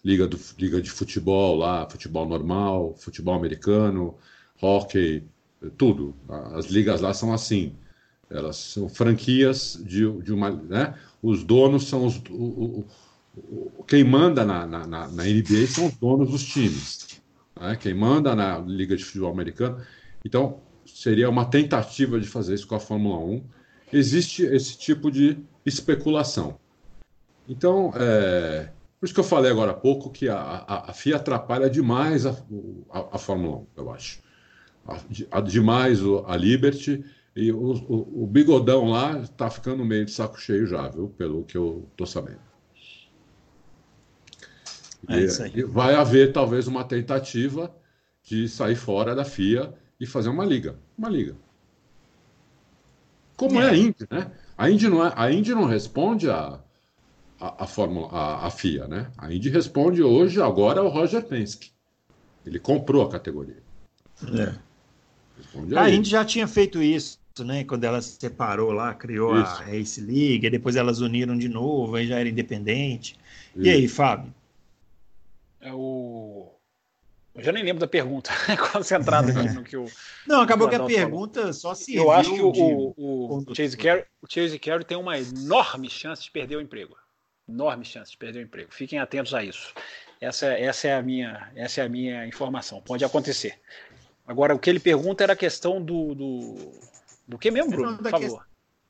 liga, 0.06 0.26
do, 0.26 0.39
liga 0.57 0.81
de 0.81 0.89
futebol 0.89 1.57
lá, 1.57 1.85
futebol 1.89 2.26
normal, 2.26 2.95
futebol 2.97 3.34
americano, 3.34 4.15
hockey, 4.61 5.23
tudo. 5.77 6.15
As 6.53 6.68
ligas 6.68 7.02
lá 7.02 7.14
são 7.14 7.34
assim. 7.34 7.76
Elas 8.30 8.56
são 8.56 8.88
franquias 8.88 9.77
de, 9.85 10.10
de 10.22 10.31
uma. 10.31 10.49
Né? 10.49 10.95
Os 11.22 11.43
donos 11.43 11.89
são 11.89 12.06
os. 12.06 12.22
O, 12.30 12.85
o, 13.35 13.84
quem 13.85 14.02
manda 14.02 14.45
na, 14.45 14.65
na, 14.65 14.88
na, 14.88 15.07
NBA 15.10 15.68
são 15.68 15.88
os 15.88 15.95
donos 15.95 16.30
dos 16.31 16.43
times. 16.45 17.22
Né? 17.60 17.76
Quem 17.76 17.94
manda 17.94 18.36
na 18.36 18.60
Liga 18.60 18.95
de 18.95 19.03
Futebol 19.03 19.32
Americano. 19.32 19.82
Então, 20.23 20.61
seria 20.86 21.30
uma 21.30 21.45
tentativa 21.45 22.19
de 22.19 22.27
fazer 22.27 22.56
isso 22.56 22.68
com 22.68 22.76
a 22.76 22.80
Fórmula 22.80 23.18
1. 23.19 23.44
Existe 23.94 24.44
esse 24.44 24.77
tipo 24.77 25.11
de 25.11 25.38
especulação. 25.65 26.60
Então, 27.48 27.91
é, 27.95 28.69
por 28.99 29.06
isso 29.06 29.14
que 29.14 29.19
eu 29.19 29.23
falei 29.23 29.52
agora 29.52 29.72
há 29.72 29.76
pouco 29.76 30.10
que 30.10 30.27
a, 30.27 30.38
a, 30.38 30.90
a 30.90 30.94
FIA 30.94 31.18
atrapalha 31.18 31.69
demais 31.69 32.26
a, 32.26 32.32
a, 32.91 33.15
a 33.15 33.18
Fórmula 33.18 33.57
1, 33.57 33.68
eu 33.77 33.91
acho. 33.91 34.19
Demais 35.48 35.99
a 36.27 36.38
Liberty 36.38 37.03
e 37.36 37.52
o, 37.52 37.73
o, 37.73 38.23
o 38.23 38.27
bigodão 38.27 38.86
lá 38.86 39.19
está 39.19 39.49
ficando 39.49 39.84
meio 39.84 40.06
de 40.06 40.11
saco 40.11 40.40
cheio 40.40 40.65
já, 40.65 40.88
viu? 40.88 41.10
Pelo 41.10 41.44
que 41.44 41.57
eu 41.57 41.88
estou 41.91 42.07
sabendo. 42.07 42.40
É 45.07 45.19
isso 45.19 45.44
aí. 45.44 45.52
E 45.56 45.64
vai 45.64 45.95
haver 45.95 46.32
talvez 46.32 46.68
uma 46.68 46.84
tentativa 46.84 47.73
de 48.23 48.49
sair 48.49 48.76
fora 48.76 49.15
da 49.15 49.23
FIA 49.23 49.73
e 49.99 50.06
fazer 50.06 50.30
uma 50.30 50.45
liga. 50.45 50.76
Uma 50.98 51.10
liga. 51.10 51.36
Como 53.38 53.60
é, 53.60 53.65
é 53.65 53.69
a 53.69 53.76
Indy, 53.76 54.07
né? 54.10 54.32
A 54.57 54.69
Indy 54.69 54.90
não, 54.90 55.06
é, 55.06 55.14
a 55.15 55.32
Indy 55.32 55.53
não 55.53 55.65
responde 55.65 56.30
a, 56.30 56.60
a, 57.40 57.64
a, 57.64 57.68
Fórmula, 57.68 58.07
a, 58.11 58.48
a, 58.48 58.49
FIA, 58.49 58.88
né? 58.88 59.11
A 59.18 59.32
Indy 59.32 59.49
responde 59.49 60.02
hoje, 60.02 60.41
agora, 60.41 60.80
ao 60.80 60.88
Roger 60.88 61.23
Penske. 61.23 61.72
Ele 62.45 62.60
comprou 62.60 63.03
a 63.03 63.10
categoria. 63.10 63.61
É. 64.34 64.56
A, 65.76 65.82
a 65.84 65.90
Indy 65.90 66.10
já 66.10 66.23
tinha 66.23 66.48
feito 66.48 66.82
isso, 66.82 67.19
né? 67.40 67.64
Quando 67.65 67.84
ela 67.84 68.02
se 68.02 68.18
separou 68.19 68.72
lá, 68.72 68.94
criou 68.94 69.40
isso. 69.40 69.61
a 69.61 69.65
Race 69.65 69.99
League, 69.99 70.49
depois 70.49 70.76
elas 70.76 71.02
uniram 71.02 71.38
de 71.38 71.49
novo, 71.49 71.95
aí 71.95 72.07
já 72.07 72.18
era 72.19 72.30
independente. 72.30 73.18
Isso. 73.56 73.65
E 73.65 73.69
aí, 73.69 73.88
Fábio? 73.88 74.34
É 75.67 75.73
o... 75.73 76.51
Eu 77.33 77.43
já 77.43 77.51
nem 77.51 77.63
lembro 77.63 77.81
da 77.81 77.87
pergunta, 77.87 78.31
concentrado 78.71 79.29
aqui 79.29 79.49
no 79.53 79.61
que 79.61 79.75
o. 79.75 79.85
Não, 80.25 80.39
acabou 80.39 80.69
que 80.69 80.75
a 80.75 80.85
pergunta 80.85 81.41
falou. 81.41 81.53
só 81.53 81.75
se. 81.75 81.93
Eu 81.93 82.09
acho 82.09 82.33
que 82.33 82.41
o, 82.41 82.49
o, 82.95 83.43
o, 83.45 83.53
Chase 83.53 83.75
Carey, 83.75 84.05
o 84.21 84.25
Chase 84.25 84.57
Carey 84.57 84.85
tem 84.85 84.97
uma 84.97 85.19
enorme 85.19 85.89
chance 85.89 86.23
de 86.23 86.31
perder 86.31 86.55
o 86.55 86.61
emprego 86.61 86.95
enorme 87.47 87.85
chance 87.85 88.11
de 88.11 88.17
perder 88.17 88.39
o 88.39 88.43
emprego. 88.43 88.73
Fiquem 88.73 88.99
atentos 88.99 89.33
a 89.33 89.43
isso. 89.43 89.73
Essa, 90.19 90.47
essa, 90.47 90.87
é 90.87 90.95
a 90.95 91.01
minha, 91.01 91.51
essa 91.55 91.81
é 91.81 91.85
a 91.85 91.89
minha 91.89 92.25
informação. 92.25 92.81
Pode 92.81 93.05
acontecer. 93.05 93.59
Agora, 94.25 94.55
o 94.55 94.59
que 94.59 94.69
ele 94.69 94.79
pergunta 94.79 95.23
era 95.23 95.33
a 95.33 95.37
questão 95.37 95.81
do. 95.81 96.15
Do, 96.15 96.71
do 97.27 97.37
que 97.37 97.51
mesmo, 97.51 97.71
Bruno? 97.71 97.97
Por 97.97 98.09
favor. 98.09 98.47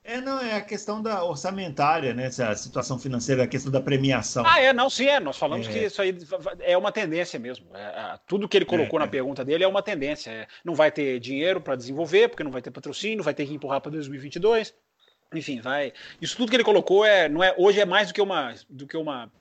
É, 0.07 0.21
não, 0.21 0.39
é 0.39 0.53
a 0.53 0.61
questão 0.61 1.01
da 1.01 1.23
orçamentária, 1.23 2.13
né? 2.13 2.25
Essa 2.25 2.53
situação 2.53 2.99
financeira, 2.99 3.43
a 3.43 3.47
questão 3.47 3.71
da 3.71 3.81
premiação. 3.81 4.43
Ah, 4.45 4.61
é, 4.61 4.71
não, 4.71 4.87
sim, 4.87 5.07
é. 5.07 5.19
Nós 5.19 5.35
falamos 5.35 5.67
é. 5.67 5.71
que 5.71 5.79
isso 5.79 5.99
aí 5.99 6.15
é 6.59 6.77
uma 6.77 6.91
tendência 6.91 7.39
mesmo. 7.39 7.65
É, 7.75 8.19
tudo 8.27 8.47
que 8.47 8.55
ele 8.55 8.65
colocou 8.65 8.99
é, 8.99 9.01
na 9.01 9.07
é. 9.07 9.09
pergunta 9.09 9.43
dele 9.43 9.63
é 9.63 9.67
uma 9.67 9.81
tendência. 9.81 10.29
É, 10.29 10.47
não 10.63 10.75
vai 10.75 10.91
ter 10.91 11.19
dinheiro 11.19 11.59
para 11.59 11.75
desenvolver, 11.75 12.29
porque 12.29 12.43
não 12.43 12.51
vai 12.51 12.61
ter 12.61 12.69
patrocínio, 12.69 13.23
vai 13.23 13.33
ter 13.33 13.47
que 13.47 13.53
empurrar 13.55 13.81
para 13.81 13.89
2022. 13.93 14.75
Enfim, 15.33 15.59
vai. 15.59 15.91
Isso 16.21 16.37
tudo 16.37 16.51
que 16.51 16.55
ele 16.55 16.63
colocou 16.63 17.03
é, 17.03 17.27
não 17.27 17.43
é 17.43 17.55
hoje 17.57 17.79
é 17.79 17.85
mais 17.85 18.09
do 18.09 18.13
que 18.13 18.21
uma 18.21 18.53
do 18.69 18.85
que 18.85 18.95
uma 18.95 19.31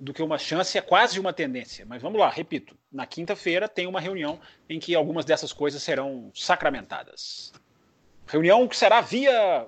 do 0.00 0.14
que 0.14 0.22
uma 0.22 0.38
chance, 0.38 0.78
é 0.78 0.80
quase 0.80 1.20
uma 1.20 1.34
tendência. 1.34 1.84
Mas 1.84 2.00
vamos 2.00 2.18
lá, 2.18 2.30
repito, 2.30 2.74
na 2.90 3.04
quinta-feira 3.04 3.68
tem 3.68 3.86
uma 3.86 4.00
reunião 4.00 4.40
em 4.70 4.78
que 4.78 4.94
algumas 4.94 5.26
dessas 5.26 5.52
coisas 5.52 5.82
serão 5.82 6.30
sacramentadas. 6.34 7.52
Reunião 8.26 8.66
que 8.68 8.76
será 8.76 9.00
via 9.00 9.66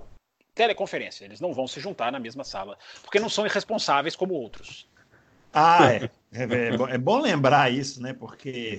teleconferência. 0.61 1.25
Eles 1.25 1.41
não 1.41 1.55
vão 1.55 1.67
se 1.67 1.81
juntar 1.81 2.13
na 2.13 2.21
mesma 2.21 2.45
sala, 2.45 2.77
porque 3.01 3.19
não 3.19 3.31
são 3.31 3.47
irresponsáveis 3.47 4.15
como 4.15 4.35
outros. 4.35 4.87
Ah, 5.55 5.91
é. 5.91 6.11
É, 6.33 6.43
é, 6.43 6.77
bom, 6.77 6.89
é 6.89 6.99
bom 6.99 7.19
lembrar 7.19 7.73
isso, 7.73 8.03
né? 8.03 8.13
Porque 8.13 8.79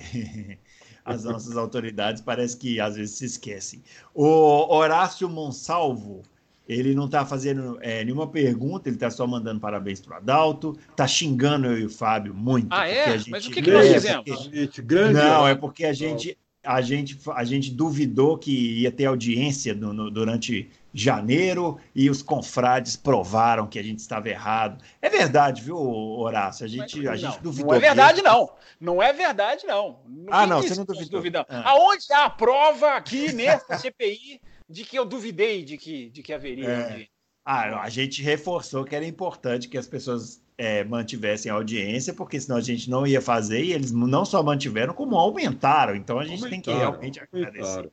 as 1.04 1.24
nossas 1.24 1.56
autoridades 1.56 2.22
parece 2.22 2.56
que 2.56 2.80
às 2.80 2.94
vezes 2.94 3.18
se 3.18 3.24
esquecem. 3.24 3.82
O 4.14 4.72
Horácio 4.72 5.28
Monsalvo 5.28 6.22
ele 6.68 6.94
não 6.94 7.06
está 7.06 7.26
fazendo 7.26 7.76
é, 7.82 8.04
nenhuma 8.04 8.28
pergunta, 8.28 8.88
ele 8.88 8.96
está 8.96 9.10
só 9.10 9.26
mandando 9.26 9.58
parabéns 9.58 10.00
para 10.00 10.14
o 10.14 10.16
Adalto, 10.18 10.78
está 10.88 11.08
xingando 11.08 11.66
eu 11.66 11.78
e 11.80 11.84
o 11.86 11.90
Fábio 11.90 12.32
muito. 12.32 12.68
Ah, 12.70 12.86
é? 12.86 13.18
Gente... 13.18 13.30
Mas 13.30 13.46
o 13.46 13.50
que, 13.50 13.60
que 13.60 13.70
nós 13.70 13.92
fizemos? 13.92 14.78
Grande 14.78 15.14
não, 15.14 15.46
é 15.48 15.56
porque 15.56 15.84
a 15.84 15.92
gente, 15.92 16.38
a, 16.62 16.80
gente, 16.80 17.18
a 17.34 17.44
gente 17.44 17.72
duvidou 17.72 18.38
que 18.38 18.80
ia 18.80 18.92
ter 18.92 19.06
audiência 19.06 19.74
no, 19.74 19.92
no, 19.92 20.10
durante 20.10 20.70
janeiro 20.92 21.78
e 21.94 22.10
os 22.10 22.22
confrades 22.22 22.96
provaram 22.96 23.66
que 23.66 23.78
a 23.78 23.82
gente 23.82 23.98
estava 23.98 24.28
errado. 24.28 24.82
É 25.00 25.08
verdade, 25.08 25.62
viu, 25.62 25.76
Horácio? 25.78 26.64
A 26.64 26.68
gente, 26.68 26.98
Mas, 26.98 27.08
a 27.08 27.16
gente 27.16 27.36
não, 27.36 27.42
duvidou. 27.42 27.70
Não 27.70 27.76
é 27.76 27.80
verdade, 27.80 28.22
não. 28.22 28.52
Não 28.80 29.02
é 29.02 29.12
verdade, 29.12 29.66
não. 29.66 30.00
ah, 30.30 30.46
não, 30.46 30.62
você 30.62 30.74
não 30.74 30.84
duvidou. 30.84 31.46
Ah. 31.48 31.70
Aonde 31.70 32.12
há 32.12 32.24
a 32.26 32.30
prova 32.30 32.92
aqui 32.92 33.32
nessa 33.32 33.78
CPI 33.78 34.40
de 34.68 34.84
que 34.84 34.98
eu 34.98 35.04
duvidei 35.04 35.64
de 35.64 35.78
que, 35.78 36.10
de 36.10 36.22
que 36.22 36.32
haveria. 36.32 36.68
É. 36.68 36.96
De... 36.96 37.10
Ah, 37.44 37.82
a 37.82 37.88
gente 37.88 38.22
reforçou 38.22 38.84
que 38.84 38.94
era 38.94 39.04
importante 39.04 39.68
que 39.68 39.76
as 39.76 39.86
pessoas 39.86 40.40
é, 40.56 40.84
mantivessem 40.84 41.50
a 41.50 41.54
audiência, 41.54 42.14
porque 42.14 42.40
senão 42.40 42.56
a 42.56 42.60
gente 42.60 42.88
não 42.88 43.06
ia 43.06 43.20
fazer, 43.20 43.64
e 43.64 43.72
eles 43.72 43.90
não 43.90 44.24
só 44.24 44.42
mantiveram, 44.42 44.94
como 44.94 45.16
aumentaram. 45.16 45.96
Então 45.96 46.18
a 46.18 46.24
gente 46.24 46.44
aumentaram, 46.44 46.50
tem 46.50 46.60
que 46.60 46.72
realmente 46.72 47.20
agradecer. 47.20 47.90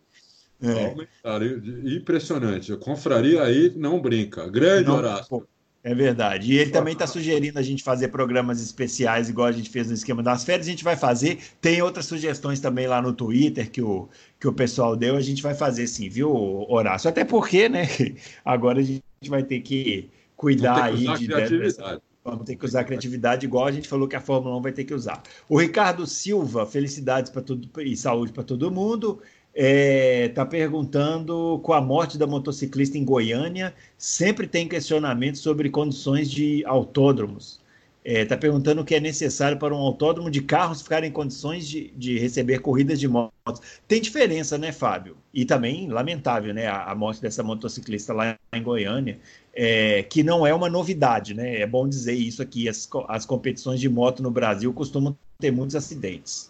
É. 0.61 0.88
Aumentaram. 0.88 1.45
Impressionante. 1.86 2.73
A 2.73 2.77
confraria 2.77 3.44
aí 3.44 3.73
não 3.76 4.02
brinca. 4.02 4.48
Grande 4.49 4.88
não, 4.88 4.98
Horácio. 4.98 5.48
É 5.81 5.95
verdade. 5.95 6.52
E 6.52 6.57
ele 6.57 6.72
também 6.72 6.91
está 6.91 7.07
sugerindo 7.07 7.57
a 7.57 7.61
gente 7.61 7.81
fazer 7.81 8.10
programas 8.10 8.61
especiais, 8.61 9.30
igual 9.30 9.48
a 9.48 9.52
gente 9.52 9.69
fez 9.69 9.88
no 9.88 9.94
esquema 9.94 10.22
das 10.22 10.44
férias. 10.44 10.68
A 10.68 10.69
gente 10.69 10.84
vai 10.84 10.98
fazer. 10.98 11.40
Tem 11.61 11.81
outras 11.81 12.06
sugestões 12.06 12.60
também 12.60 12.86
lá 12.86 13.02
no 13.02 13.14
Twitter 13.14 13.72
que 13.72 13.81
o, 13.81 14.10
que 14.38 14.48
o 14.48 14.53
pessoal 14.53 14.95
deu. 14.95 15.15
A 15.15 15.22
gente 15.22 15.41
vai 15.41 15.56
fazer 15.56 15.88
sim, 15.88 16.10
viu, 16.10 16.30
Horácio? 16.69 17.10
Até 17.10 17.23
porque, 17.23 17.69
né? 17.69 17.88
Agora 18.44 18.80
a 18.80 18.84
gente 18.84 19.02
vai 19.27 19.44
ter 19.44 19.61
que 19.61 20.10
cuidar 20.36 20.84
aí 20.84 21.06
de. 21.18 21.27
Dessa, 21.27 22.02
vamos 22.23 22.45
ter 22.45 22.56
que 22.56 22.65
usar 22.65 22.84
criatividade, 22.84 23.45
igual 23.45 23.65
a 23.65 23.72
gente 23.72 23.88
falou 23.88 24.07
que 24.07 24.15
a 24.15 24.22
Fórmula 24.22 24.57
1 24.57 24.61
vai 24.61 24.72
ter 24.72 24.84
que 24.84 24.94
usar. 24.94 25.23
O 25.48 25.57
Ricardo 25.57 26.06
Silva, 26.06 26.65
felicidades 26.65 27.31
para 27.31 27.41
tudo 27.41 27.69
e 27.81 27.95
saúde 27.95 28.34
para 28.34 28.44
todo 28.44 28.69
mundo 28.69 29.22
está 29.60 29.61
é, 29.61 30.30
tá 30.30 30.45
perguntando 30.45 31.60
com 31.61 31.73
a 31.73 31.81
morte 31.81 32.18
da 32.18 32.26
motociclista 32.26 32.98
em 32.98 33.03
Goiânia, 33.03 33.73
sempre 33.98 34.48
tem 34.48 34.69
questionamento 34.69 35.38
sobre 35.38 35.69
condições 35.69 36.31
de 36.31 36.64
autódromos. 36.65 37.60
Está 38.02 38.19
é, 38.22 38.26
tá 38.26 38.38
perguntando 38.38 38.81
o 38.81 38.86
que 38.86 38.95
é 38.95 39.02
necessário 39.02 39.60
para 39.60 39.76
um 39.76 39.77
autódromo 39.77 40.31
de 40.31 40.41
carros 40.41 40.81
ficar 40.81 41.03
em 41.03 41.11
condições 41.11 41.68
de, 41.68 41.91
de 41.98 42.18
receber 42.18 42.60
corridas 42.60 42.98
de 43.02 43.10
motos. 43.10 43.61
Tem 43.86 43.99
diferença, 44.02 44.57
né, 44.57 44.72
Fábio? 44.72 45.18
E 45.34 45.44
também, 45.44 45.90
lamentável, 45.90 46.53
né, 46.53 46.68
a, 46.68 46.86
a 46.86 46.95
morte 46.95 47.22
dessa 47.22 47.44
motociclista 47.44 48.14
lá 48.14 48.38
em 48.53 48.64
Goiânia, 48.64 49.19
é, 49.53 50.03
que 50.03 50.23
não 50.23 50.48
é 50.48 50.53
uma 50.53 50.69
novidade, 50.69 51.34
né? 51.34 51.60
É 51.60 51.68
bom 51.68 51.86
dizer 51.86 52.14
isso 52.14 52.41
aqui. 52.41 52.69
As, 52.69 52.88
as 53.10 53.26
competições 53.26 53.81
de 53.81 53.90
moto 53.90 54.23
no 54.23 54.31
Brasil 54.31 54.72
costumam 54.72 55.18
ter 55.38 55.52
muitos 55.52 55.76
acidentes. 55.76 56.49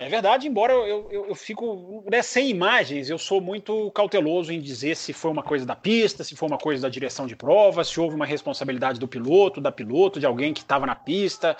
É 0.00 0.08
verdade, 0.08 0.46
embora 0.46 0.72
eu, 0.72 1.08
eu, 1.10 1.26
eu 1.26 1.34
fico 1.34 2.04
né, 2.08 2.22
sem 2.22 2.48
imagens, 2.48 3.10
eu 3.10 3.18
sou 3.18 3.40
muito 3.40 3.90
cauteloso 3.90 4.52
em 4.52 4.60
dizer 4.60 4.94
se 4.94 5.12
foi 5.12 5.28
uma 5.28 5.42
coisa 5.42 5.66
da 5.66 5.74
pista, 5.74 6.22
se 6.22 6.36
foi 6.36 6.48
uma 6.48 6.58
coisa 6.58 6.82
da 6.82 6.88
direção 6.88 7.26
de 7.26 7.34
prova, 7.34 7.82
se 7.82 7.98
houve 7.98 8.14
uma 8.14 8.24
responsabilidade 8.24 9.00
do 9.00 9.08
piloto, 9.08 9.60
da 9.60 9.72
piloto, 9.72 10.20
de 10.20 10.26
alguém 10.26 10.54
que 10.54 10.60
estava 10.60 10.86
na 10.86 10.94
pista, 10.94 11.56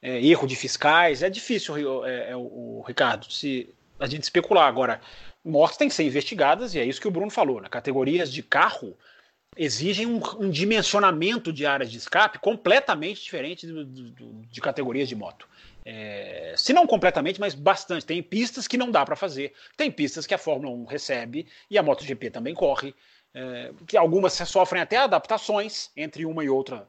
é, 0.00 0.24
erro 0.24 0.46
de 0.46 0.54
fiscais. 0.54 1.22
É 1.22 1.28
difícil, 1.28 2.06
é, 2.06 2.30
é, 2.30 2.36
o, 2.36 2.84
Ricardo, 2.86 3.30
se 3.30 3.68
a 3.98 4.06
gente 4.06 4.22
especular. 4.22 4.68
Agora, 4.68 5.00
mortes 5.44 5.76
têm 5.76 5.88
que 5.88 5.94
ser 5.94 6.04
investigadas, 6.04 6.74
e 6.74 6.78
é 6.78 6.84
isso 6.84 7.00
que 7.00 7.08
o 7.08 7.12
Bruno 7.12 7.30
falou. 7.30 7.60
Né? 7.60 7.68
Categorias 7.68 8.32
de 8.32 8.42
carro 8.42 8.96
exigem 9.56 10.06
um, 10.06 10.20
um 10.38 10.48
dimensionamento 10.48 11.52
de 11.52 11.66
áreas 11.66 11.90
de 11.90 11.98
escape 11.98 12.38
completamente 12.38 13.20
diferente 13.20 13.66
do, 13.66 13.84
do, 13.84 14.10
do, 14.10 14.46
de 14.46 14.60
categorias 14.60 15.08
de 15.08 15.16
moto. 15.16 15.48
É, 15.92 16.54
se 16.56 16.72
não 16.72 16.86
completamente, 16.86 17.40
mas 17.40 17.52
bastante. 17.52 18.06
Tem 18.06 18.22
pistas 18.22 18.68
que 18.68 18.78
não 18.78 18.92
dá 18.92 19.04
para 19.04 19.16
fazer. 19.16 19.52
Tem 19.76 19.90
pistas 19.90 20.24
que 20.24 20.32
a 20.32 20.38
Fórmula 20.38 20.72
1 20.72 20.84
recebe 20.84 21.48
e 21.68 21.76
a 21.76 21.82
MotoGP 21.82 22.30
também 22.30 22.54
corre. 22.54 22.94
É, 23.34 23.72
que 23.88 23.96
algumas 23.96 24.34
sofrem 24.34 24.80
até 24.80 24.96
adaptações 24.98 25.90
entre 25.96 26.24
uma 26.24 26.44
e 26.44 26.48
outra 26.48 26.88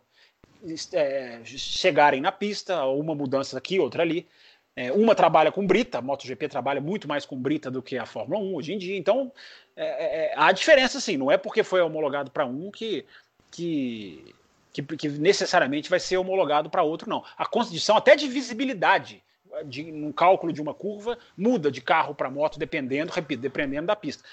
é, 0.94 1.40
chegarem 1.44 2.22
na 2.22 2.32
pista, 2.32 2.84
uma 2.86 3.16
mudança 3.16 3.58
aqui, 3.58 3.80
outra 3.80 4.04
ali. 4.04 4.28
É, 4.76 4.92
uma 4.92 5.16
trabalha 5.16 5.52
com 5.52 5.66
brita, 5.66 5.98
a 5.98 6.02
MotoGP 6.02 6.48
trabalha 6.48 6.80
muito 6.80 7.08
mais 7.08 7.26
com 7.26 7.36
brita 7.36 7.72
do 7.72 7.82
que 7.82 7.98
a 7.98 8.06
Fórmula 8.06 8.40
1 8.40 8.56
hoje 8.56 8.74
em 8.74 8.78
dia. 8.78 8.96
Então 8.96 9.32
é, 9.76 10.26
é, 10.28 10.34
há 10.36 10.52
diferença 10.52 11.00
sim, 11.02 11.18
não 11.18 11.32
é 11.32 11.38
porque 11.38 11.64
foi 11.64 11.82
homologado 11.82 12.30
para 12.30 12.46
um 12.46 12.70
que, 12.70 13.04
que 13.52 14.36
que, 14.72 14.82
que 14.82 15.10
necessariamente 15.10 15.90
vai 15.90 16.00
ser 16.00 16.18
homologado 16.18 16.70
para 16.70 16.84
outro, 16.84 17.10
não. 17.10 17.24
A 17.38 17.46
condição 17.46 17.98
até 17.98 18.16
de 18.16 18.28
visibilidade 18.28 19.24
de, 19.66 19.92
no 19.92 20.14
cálculo 20.14 20.54
de 20.54 20.62
uma 20.62 20.74
curva 20.74 21.18
muda 21.38 21.72
de 21.72 21.82
carro 21.82 22.16
para 22.16 22.30
moto, 22.30 22.58
dependendo, 22.58 23.12
repito, 23.12 23.42
dependendo 23.42 23.88
da 23.88 23.96
pista. 23.96 24.24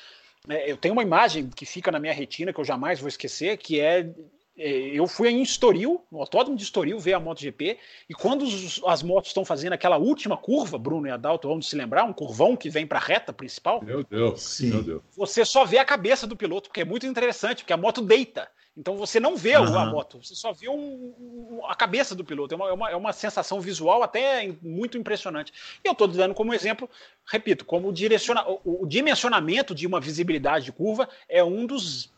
É, 0.49 0.71
eu 0.71 0.77
tenho 0.77 0.93
uma 0.93 1.03
imagem 1.03 1.49
que 1.49 1.67
fica 1.67 1.91
na 1.91 1.99
minha 1.99 2.13
retina 2.13 2.53
que 2.53 2.61
eu 2.61 2.65
jamais 2.65 3.01
vou 3.01 3.09
esquecer, 3.09 3.57
que 3.57 3.81
é 3.81 4.09
eu 4.59 5.07
fui 5.07 5.29
em 5.29 5.41
Estoril, 5.41 6.05
no 6.11 6.19
autódromo 6.19 6.57
de 6.57 6.65
Estoril, 6.65 6.99
ver 6.99 7.15
a 7.15 7.21
MotoGP, 7.21 7.79
e 8.09 8.15
quando 8.15 8.43
os, 8.43 8.83
as 8.85 9.03
motos 9.03 9.31
estão 9.31 9.45
fazendo 9.45 9.73
aquela 9.73 9.97
última 9.97 10.37
curva, 10.37 10.77
Bruno 10.77 11.07
e 11.07 11.11
Adalto, 11.11 11.49
vamos 11.49 11.69
se 11.69 11.77
lembrar, 11.77 12.05
um 12.05 12.13
curvão 12.13 12.57
que 12.57 12.69
vem 12.69 12.87
para 12.87 12.99
a 12.99 13.03
reta 13.03 13.33
principal. 13.33 13.83
Meu 13.83 14.03
Deus, 14.03 14.43
Sim. 14.43 14.71
meu 14.71 14.83
Deus. 14.83 15.03
Você 15.17 15.45
só 15.45 15.65
vê 15.65 15.79
a 15.79 15.85
cabeça 15.85 16.27
do 16.27 16.37
piloto, 16.37 16.69
porque 16.69 16.81
é 16.81 16.85
muito 16.85 17.07
interessante, 17.07 17.63
porque 17.63 17.73
a 17.73 17.77
moto 17.77 18.03
deita. 18.03 18.49
Então 18.79 18.97
você 18.97 19.19
não 19.19 19.37
vê 19.37 19.57
uhum. 19.57 19.77
a 19.77 19.87
moto, 19.87 20.23
você 20.23 20.37
só 20.37 20.53
vê 20.53 20.69
um, 20.69 21.13
um, 21.19 21.61
a 21.67 21.75
cabeça 21.75 22.15
do 22.15 22.25
piloto. 22.25 22.55
É 22.55 22.57
uma, 22.57 22.69
é 22.69 22.73
uma, 22.73 22.91
é 22.91 22.97
uma 22.97 23.13
sensação 23.13 23.61
visual 23.61 24.05
até 24.05 24.55
muito 24.63 24.97
impressionante. 24.97 25.53
E 25.85 25.89
eu 25.89 25.93
estou 25.93 26.07
dando 26.07 26.33
como 26.33 26.55
exemplo, 26.55 26.89
repito, 27.27 27.65
como 27.65 27.93
direciona, 27.93 28.49
o, 28.49 28.83
o, 28.83 28.87
dimensionamento 28.87 29.75
de 29.75 29.85
uma 29.85 30.01
visibilidade 30.01 30.67
de 30.67 30.73
curva 30.73 31.09
é 31.29 31.43
um 31.43 31.67
dos 31.67 32.13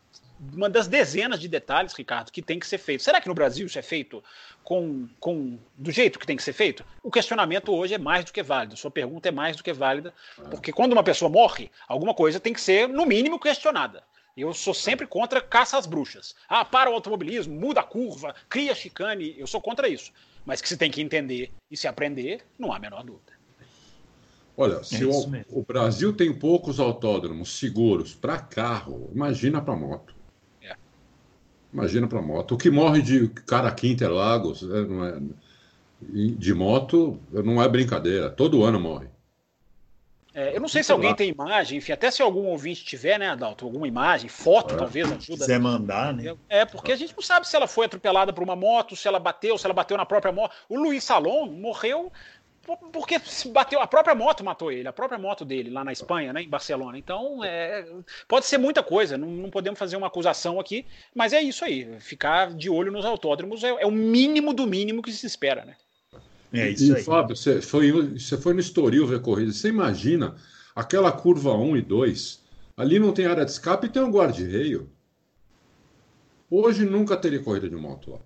uma 0.55 0.71
das 0.71 0.89
dezenas 0.89 1.39
de 1.39 1.49
detalhes, 1.49 1.93
Ricardo, 1.93 2.33
que 2.33 2.41
tem 2.41 2.59
que 2.59 2.67
ser 2.67 2.79
feito. 2.79 3.03
Será 3.03 3.21
que 3.21 3.29
no 3.29 3.35
Brasil 3.35 3.67
isso 3.67 3.79
é 3.79 3.83
feito 3.83 4.25
com, 4.65 5.09
com 5.19 5.59
do 5.77 5.91
jeito 5.91 6.19
que 6.19 6.27
tem 6.27 6.37
que 6.37 6.43
ser 6.43 6.53
feito? 6.53 6.85
O 7.03 7.11
questionamento 7.11 7.75
hoje 7.75 7.95
é 7.95 7.99
mais 7.99 8.25
do 8.25 8.33
que 8.33 8.43
válido. 8.43 8.77
Sua 8.77 8.91
pergunta 8.91 9.29
é 9.29 9.33
mais 9.33 9.57
do 9.57 9.63
que 9.63 9.73
válida, 9.73 10.15
porque 10.51 10.73
quando 10.73 10.93
uma 10.93 11.05
pessoa 11.05 11.31
morre, 11.31 11.71
alguma 11.87 12.15
coisa 12.15 12.41
tem 12.41 12.55
que 12.55 12.61
ser, 12.61 12.89
no 12.89 13.05
mínimo, 13.05 13.39
questionada. 13.39 14.03
Eu 14.37 14.55
sou 14.55 14.73
sempre 14.73 15.07
contra 15.07 15.41
caça 15.41 15.77
às 15.77 15.87
bruxas. 15.87 16.35
Ah, 16.49 16.65
para 16.65 16.91
o 16.91 16.95
automobilismo, 16.95 17.55
muda 17.55 17.81
a 17.81 17.85
curva, 17.85 18.35
cria 18.49 18.75
chicane. 18.75 19.35
Eu 19.37 19.47
sou 19.47 19.61
contra 19.61 19.89
isso. 19.89 20.13
Mas 20.47 20.63
que 20.63 20.69
se 20.69 20.77
tem 20.77 20.91
que 20.91 21.03
entender 21.03 21.53
e 21.71 21.77
se 21.77 21.87
aprender, 21.87 22.43
não 22.59 22.73
há 22.73 22.77
a 22.77 22.81
menor 22.81 23.05
dúvida. 23.05 23.33
Olha, 24.57 24.83
se 24.83 25.03
é 25.03 25.07
o, 25.07 25.61
o, 25.61 25.63
Brasil 25.63 26.15
tem 26.15 26.33
poucos 26.33 26.81
autódromos 26.81 27.59
seguros 27.59 28.15
para 28.15 28.39
carro, 28.39 29.11
imagina 29.15 29.61
para 29.61 29.77
moto. 29.77 30.15
É. 31.73 31.77
Imagina 31.77 32.07
para 32.07 32.21
moto. 32.21 32.55
O 32.55 32.59
que 32.59 32.71
morre 32.71 33.03
de 33.03 33.29
Caraquí, 33.47 33.91
Interlagos, 33.91 34.63
é, 34.63 34.83
não 34.83 35.05
é, 35.05 35.19
de 36.11 36.55
moto, 36.55 37.19
não 37.31 37.63
é 37.63 37.69
brincadeira. 37.69 38.31
Todo 38.31 38.65
ano 38.65 38.81
morre. 38.81 39.09
É, 40.33 40.57
eu 40.57 40.61
não 40.61 40.69
sei 40.69 40.83
se 40.85 40.93
alguém 40.93 41.13
tem 41.15 41.29
imagem, 41.29 41.79
enfim, 41.79 41.91
até 41.91 42.09
se 42.09 42.23
algum 42.23 42.47
ouvinte 42.47 42.85
tiver, 42.85 43.19
né, 43.19 43.31
Adalto, 43.31 43.65
alguma 43.65 43.89
imagem, 43.89 44.29
foto, 44.29 44.75
é. 44.75 44.79
talvez 44.79 45.07
ajuda. 45.07 45.23
Se 45.23 45.33
quiser 45.33 45.59
mandar, 45.59 46.15
né? 46.15 46.37
É, 46.49 46.65
porque 46.65 46.93
a 46.93 46.97
gente 46.97 47.13
não 47.17 47.23
sabe 47.23 47.49
se 47.49 47.57
ela 47.57 47.67
foi 47.67 47.87
atropelada 47.87 48.33
por 48.33 48.43
uma 48.45 48.55
moto, 48.55 48.95
se 48.95 49.09
ela 49.09 49.19
bateu, 49.19 49.59
se 49.59 49.67
ela 49.67 49.75
bateu 49.75 49.97
na 49.97 50.07
própria 50.07 50.33
moto. 50.33 50.55
O 50.69 50.79
Luiz 50.79 51.03
Salom 51.03 51.47
morreu 51.51 52.13
porque 52.77 53.21
bateu 53.53 53.81
a 53.81 53.87
própria 53.87 54.15
moto 54.15 54.45
matou 54.45 54.71
ele, 54.71 54.89
a 54.89 54.93
própria 54.93 55.19
moto 55.19 55.45
dele 55.45 55.71
lá 55.71 55.85
na 55.85 55.93
Espanha, 55.93 56.33
né, 56.33 56.43
em 56.43 56.49
Barcelona. 56.49 56.99
Então, 56.99 57.45
é, 57.45 57.87
pode 58.29 58.47
ser 58.47 58.59
muita 58.59 58.83
coisa, 58.83 59.17
não, 59.17 59.29
não, 59.29 59.51
podemos 59.51 59.79
fazer 59.79 59.97
uma 59.97 60.07
acusação 60.07 60.59
aqui, 60.61 60.87
mas 61.15 61.33
é 61.33 61.41
isso 61.41 61.65
aí. 61.65 61.89
Ficar 62.01 62.53
de 62.55 62.69
olho 62.69 62.93
nos 62.93 63.05
autódromos 63.05 63.65
é, 63.65 63.69
é 63.69 63.87
o 63.87 63.91
mínimo 63.91 64.53
do 64.53 64.67
mínimo 64.67 65.03
que 65.03 65.13
se 65.13 65.27
espera, 65.27 65.65
né? 65.65 65.77
É 66.53 66.69
isso 66.69 66.93
e, 66.93 66.97
aí. 66.97 67.03
Fábio, 67.03 67.37
você 67.37 67.61
foi, 67.63 67.93
você 68.19 68.37
foi 68.37 68.55
no 68.55 68.61
Estoril 68.61 69.07
ver 69.07 69.21
corrida. 69.21 69.53
Você 69.53 69.69
imagina 69.69 70.37
aquela 70.75 71.13
curva 71.13 71.55
1 71.55 71.77
e 71.77 71.83
2? 71.83 72.41
Ali 72.77 72.99
não 72.99 73.13
tem 73.13 73.27
área 73.27 73.45
de 73.45 73.51
escape 73.51 73.87
e 73.87 73.91
tem 73.91 74.03
um 74.03 74.11
guarda-reio. 74.11 74.91
Hoje 76.51 76.85
nunca 76.85 77.17
teria 77.17 77.43
corrida 77.43 77.69
de 77.69 77.77
moto 77.77 78.13
lá. 78.13 78.19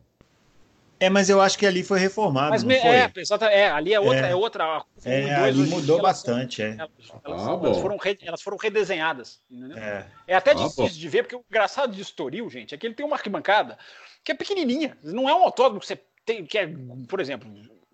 É, 1.00 1.10
mas 1.10 1.28
eu 1.28 1.40
acho 1.40 1.58
que 1.58 1.66
ali 1.66 1.82
foi 1.82 1.98
reformado. 1.98 2.50
Mas 2.50 2.62
me, 2.62 2.74
é, 2.74 3.10
exato, 3.16 3.44
é, 3.44 3.68
ali 3.68 3.92
é 3.92 4.00
outra, 4.00 4.26
é, 4.26 4.30
é 4.30 4.34
outra. 4.34 4.84
É, 5.04 5.34
ali 5.34 5.66
mudou 5.66 6.00
bastante, 6.00 6.62
é. 6.62 6.76
Elas, 6.78 6.90
elas, 7.24 7.48
ah, 7.48 7.60
elas, 7.62 7.78
foram 7.78 7.96
re, 7.96 8.18
elas, 8.22 8.42
foram 8.42 8.56
redesenhadas, 8.56 9.40
É, 9.76 10.04
é 10.28 10.36
até 10.36 10.52
ah, 10.52 10.54
difícil 10.54 10.84
bom. 10.84 10.90
de 10.90 11.08
ver, 11.08 11.22
porque 11.24 11.36
o 11.36 11.44
engraçado 11.48 11.92
de 11.92 12.00
Estoril, 12.00 12.48
gente, 12.48 12.74
é 12.74 12.78
que 12.78 12.86
ele 12.86 12.94
tem 12.94 13.04
uma 13.04 13.16
arquibancada 13.16 13.76
que 14.22 14.32
é 14.32 14.34
pequenininha. 14.34 14.96
Não 15.02 15.28
é 15.28 15.34
um 15.34 15.42
autódromo 15.42 15.80
que 15.80 15.86
você 15.86 16.00
tem, 16.24 16.46
que 16.46 16.56
é, 16.56 16.68
por 17.08 17.20
exemplo, 17.20 17.50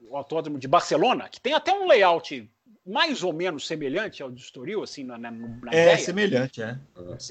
o 0.09 0.17
autódromo 0.17 0.59
de 0.59 0.69
Barcelona, 0.69 1.29
que 1.29 1.41
tem 1.41 1.55
até 1.55 1.73
um 1.73 1.87
layout 1.87 2.49
mais 2.87 3.23
ou 3.23 3.33
menos 3.33 3.67
semelhante 3.67 4.23
ao 4.23 4.31
de 4.31 4.41
Estoril, 4.41 4.83
assim, 4.83 5.05
na, 5.05 5.19
na, 5.19 5.31
na 5.31 5.73
É 5.73 5.83
ideia. 5.83 5.99
semelhante, 5.99 6.63
é. 6.63 6.79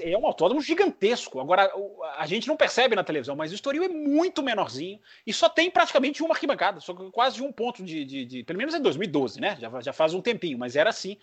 É 0.01 0.17
um 0.17 0.25
autódromo 0.25 0.61
gigantesco. 0.61 1.39
Agora, 1.39 1.71
a 2.17 2.25
gente 2.27 2.47
não 2.47 2.55
percebe 2.55 2.95
na 2.95 3.03
televisão, 3.03 3.35
mas 3.35 3.51
o 3.51 3.55
Estoril 3.55 3.83
é 3.83 3.89
muito 3.89 4.43
menorzinho 4.43 4.99
e 5.25 5.33
só 5.33 5.49
tem 5.49 5.69
praticamente 5.71 6.21
uma 6.21 6.33
arquibancada, 6.33 6.79
só 6.79 6.93
quase 6.93 7.41
um 7.41 7.51
ponto 7.51 7.83
de, 7.83 8.05
de, 8.05 8.25
de, 8.25 8.43
Pelo 8.43 8.59
menos 8.59 8.75
em 8.75 8.81
2012, 8.81 9.41
né? 9.41 9.57
Já, 9.59 9.81
já 9.81 9.93
faz 9.93 10.13
um 10.13 10.21
tempinho, 10.21 10.57
mas 10.57 10.75
era 10.75 10.89
assim 10.89 11.17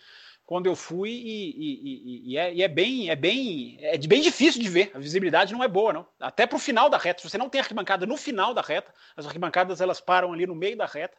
quando 0.44 0.66
eu 0.66 0.76
fui 0.76 1.10
e, 1.10 1.50
e, 1.50 1.82
e, 1.82 2.32
e, 2.32 2.38
é, 2.38 2.54
e, 2.54 2.62
é, 2.62 2.68
bem 2.68 3.10
é 3.10 3.16
bem 3.16 3.76
é 3.80 3.98
bem 3.98 4.22
difícil 4.22 4.62
de 4.62 4.68
ver 4.68 4.92
a 4.94 4.98
visibilidade 5.00 5.52
não 5.52 5.62
é 5.62 5.66
boa 5.66 5.92
não 5.92 6.06
até 6.20 6.46
para 6.46 6.54
o 6.54 6.60
final 6.60 6.88
da 6.88 6.96
reta 6.96 7.20
se 7.20 7.28
você 7.28 7.36
não 7.36 7.48
tem 7.48 7.60
arquibancada 7.60 8.06
no 8.06 8.16
final 8.16 8.54
da 8.54 8.62
reta 8.62 8.94
as 9.16 9.26
arquibancadas 9.26 9.80
elas 9.80 10.00
param 10.00 10.32
ali 10.32 10.46
no 10.46 10.54
meio 10.54 10.76
da 10.76 10.86
reta 10.86 11.18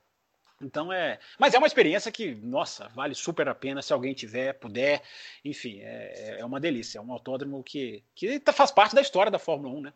então 0.62 0.92
é. 0.92 1.20
Mas 1.40 1.54
é 1.54 1.58
uma 1.58 1.68
experiência 1.68 2.12
que, 2.12 2.36
nossa, 2.36 2.88
vale 2.90 3.14
super 3.14 3.48
a 3.48 3.56
pena 3.56 3.82
se 3.82 3.94
alguém 3.94 4.14
tiver, 4.14 4.54
puder. 4.54 5.02
Enfim, 5.44 5.80
é, 5.82 6.38
é 6.40 6.46
uma 6.46 6.60
delícia. 6.60 7.00
É 7.00 7.02
um 7.02 7.12
autódromo 7.12 7.64
que, 7.64 8.04
que 8.16 8.40
tá, 8.40 8.52
faz 8.52 8.72
parte 8.72 8.96
da 8.96 9.02
história 9.02 9.32
da 9.32 9.40
Fórmula 9.40 9.74
1, 9.76 9.82
né? 9.82 9.94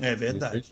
É 0.00 0.14
verdade. 0.14 0.64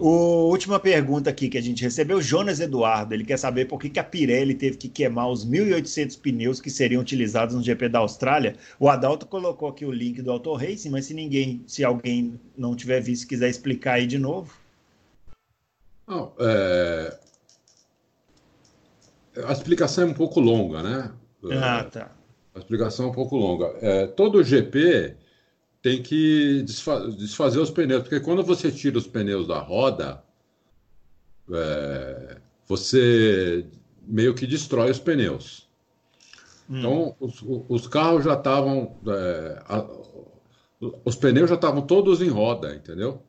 O, 0.00 0.48
última 0.48 0.80
pergunta 0.80 1.30
aqui 1.30 1.48
que 1.48 1.58
a 1.58 1.60
gente 1.60 1.82
recebeu, 1.82 2.20
Jonas 2.20 2.60
Eduardo, 2.60 3.14
ele 3.14 3.24
quer 3.24 3.38
saber 3.38 3.66
por 3.66 3.78
que, 3.78 3.90
que 3.90 3.98
a 3.98 4.04
Pirelli 4.04 4.54
teve 4.54 4.76
que 4.76 4.88
queimar 4.88 5.28
os 5.28 5.46
1.800 5.46 6.18
pneus 6.20 6.60
que 6.60 6.70
seriam 6.70 7.00
utilizados 7.00 7.54
no 7.54 7.62
GP 7.62 7.88
da 7.88 7.98
Austrália. 7.98 8.56
O 8.78 8.88
Adalto 8.88 9.26
colocou 9.26 9.68
aqui 9.68 9.84
o 9.84 9.92
link 9.92 10.22
do 10.22 10.30
Auto 10.30 10.54
Racing, 10.54 10.90
mas 10.90 11.06
se 11.06 11.14
ninguém, 11.14 11.62
se 11.66 11.84
alguém 11.84 12.40
não 12.56 12.74
tiver 12.74 13.00
visto, 13.00 13.28
quiser 13.28 13.48
explicar 13.48 13.94
aí 13.94 14.06
de 14.06 14.18
novo. 14.18 14.54
Não, 16.06 16.32
é, 16.40 17.18
a 19.36 19.52
explicação 19.52 20.04
é 20.04 20.06
um 20.08 20.14
pouco 20.14 20.40
longa, 20.40 20.82
né? 20.82 21.12
Ah, 21.62 21.84
tá. 21.84 22.10
A 22.54 22.58
explicação 22.58 23.06
é 23.06 23.08
um 23.08 23.12
pouco 23.12 23.36
longa. 23.36 23.66
É, 23.80 24.06
todo 24.06 24.42
GP 24.42 25.16
tem 25.82 26.02
que 26.02 26.62
desfazer 26.62 27.58
os 27.58 27.70
pneus, 27.70 28.02
porque 28.02 28.20
quando 28.20 28.42
você 28.42 28.70
tira 28.70 28.98
os 28.98 29.06
pneus 29.06 29.46
da 29.46 29.58
roda, 29.58 30.22
é, 31.52 32.36
você 32.66 33.66
meio 34.02 34.34
que 34.34 34.46
destrói 34.46 34.90
os 34.90 34.98
pneus. 34.98 35.68
Hum. 36.68 36.78
Então, 36.78 37.16
os, 37.20 37.42
os, 37.68 37.86
carros 37.86 38.24
já 38.24 38.34
estavam. 38.34 38.96
É, 39.06 39.62
os 41.04 41.16
pneus 41.16 41.48
já 41.48 41.56
estavam 41.56 41.82
todos 41.82 42.20
em 42.20 42.28
roda, 42.28 42.74
entendeu? 42.74 43.22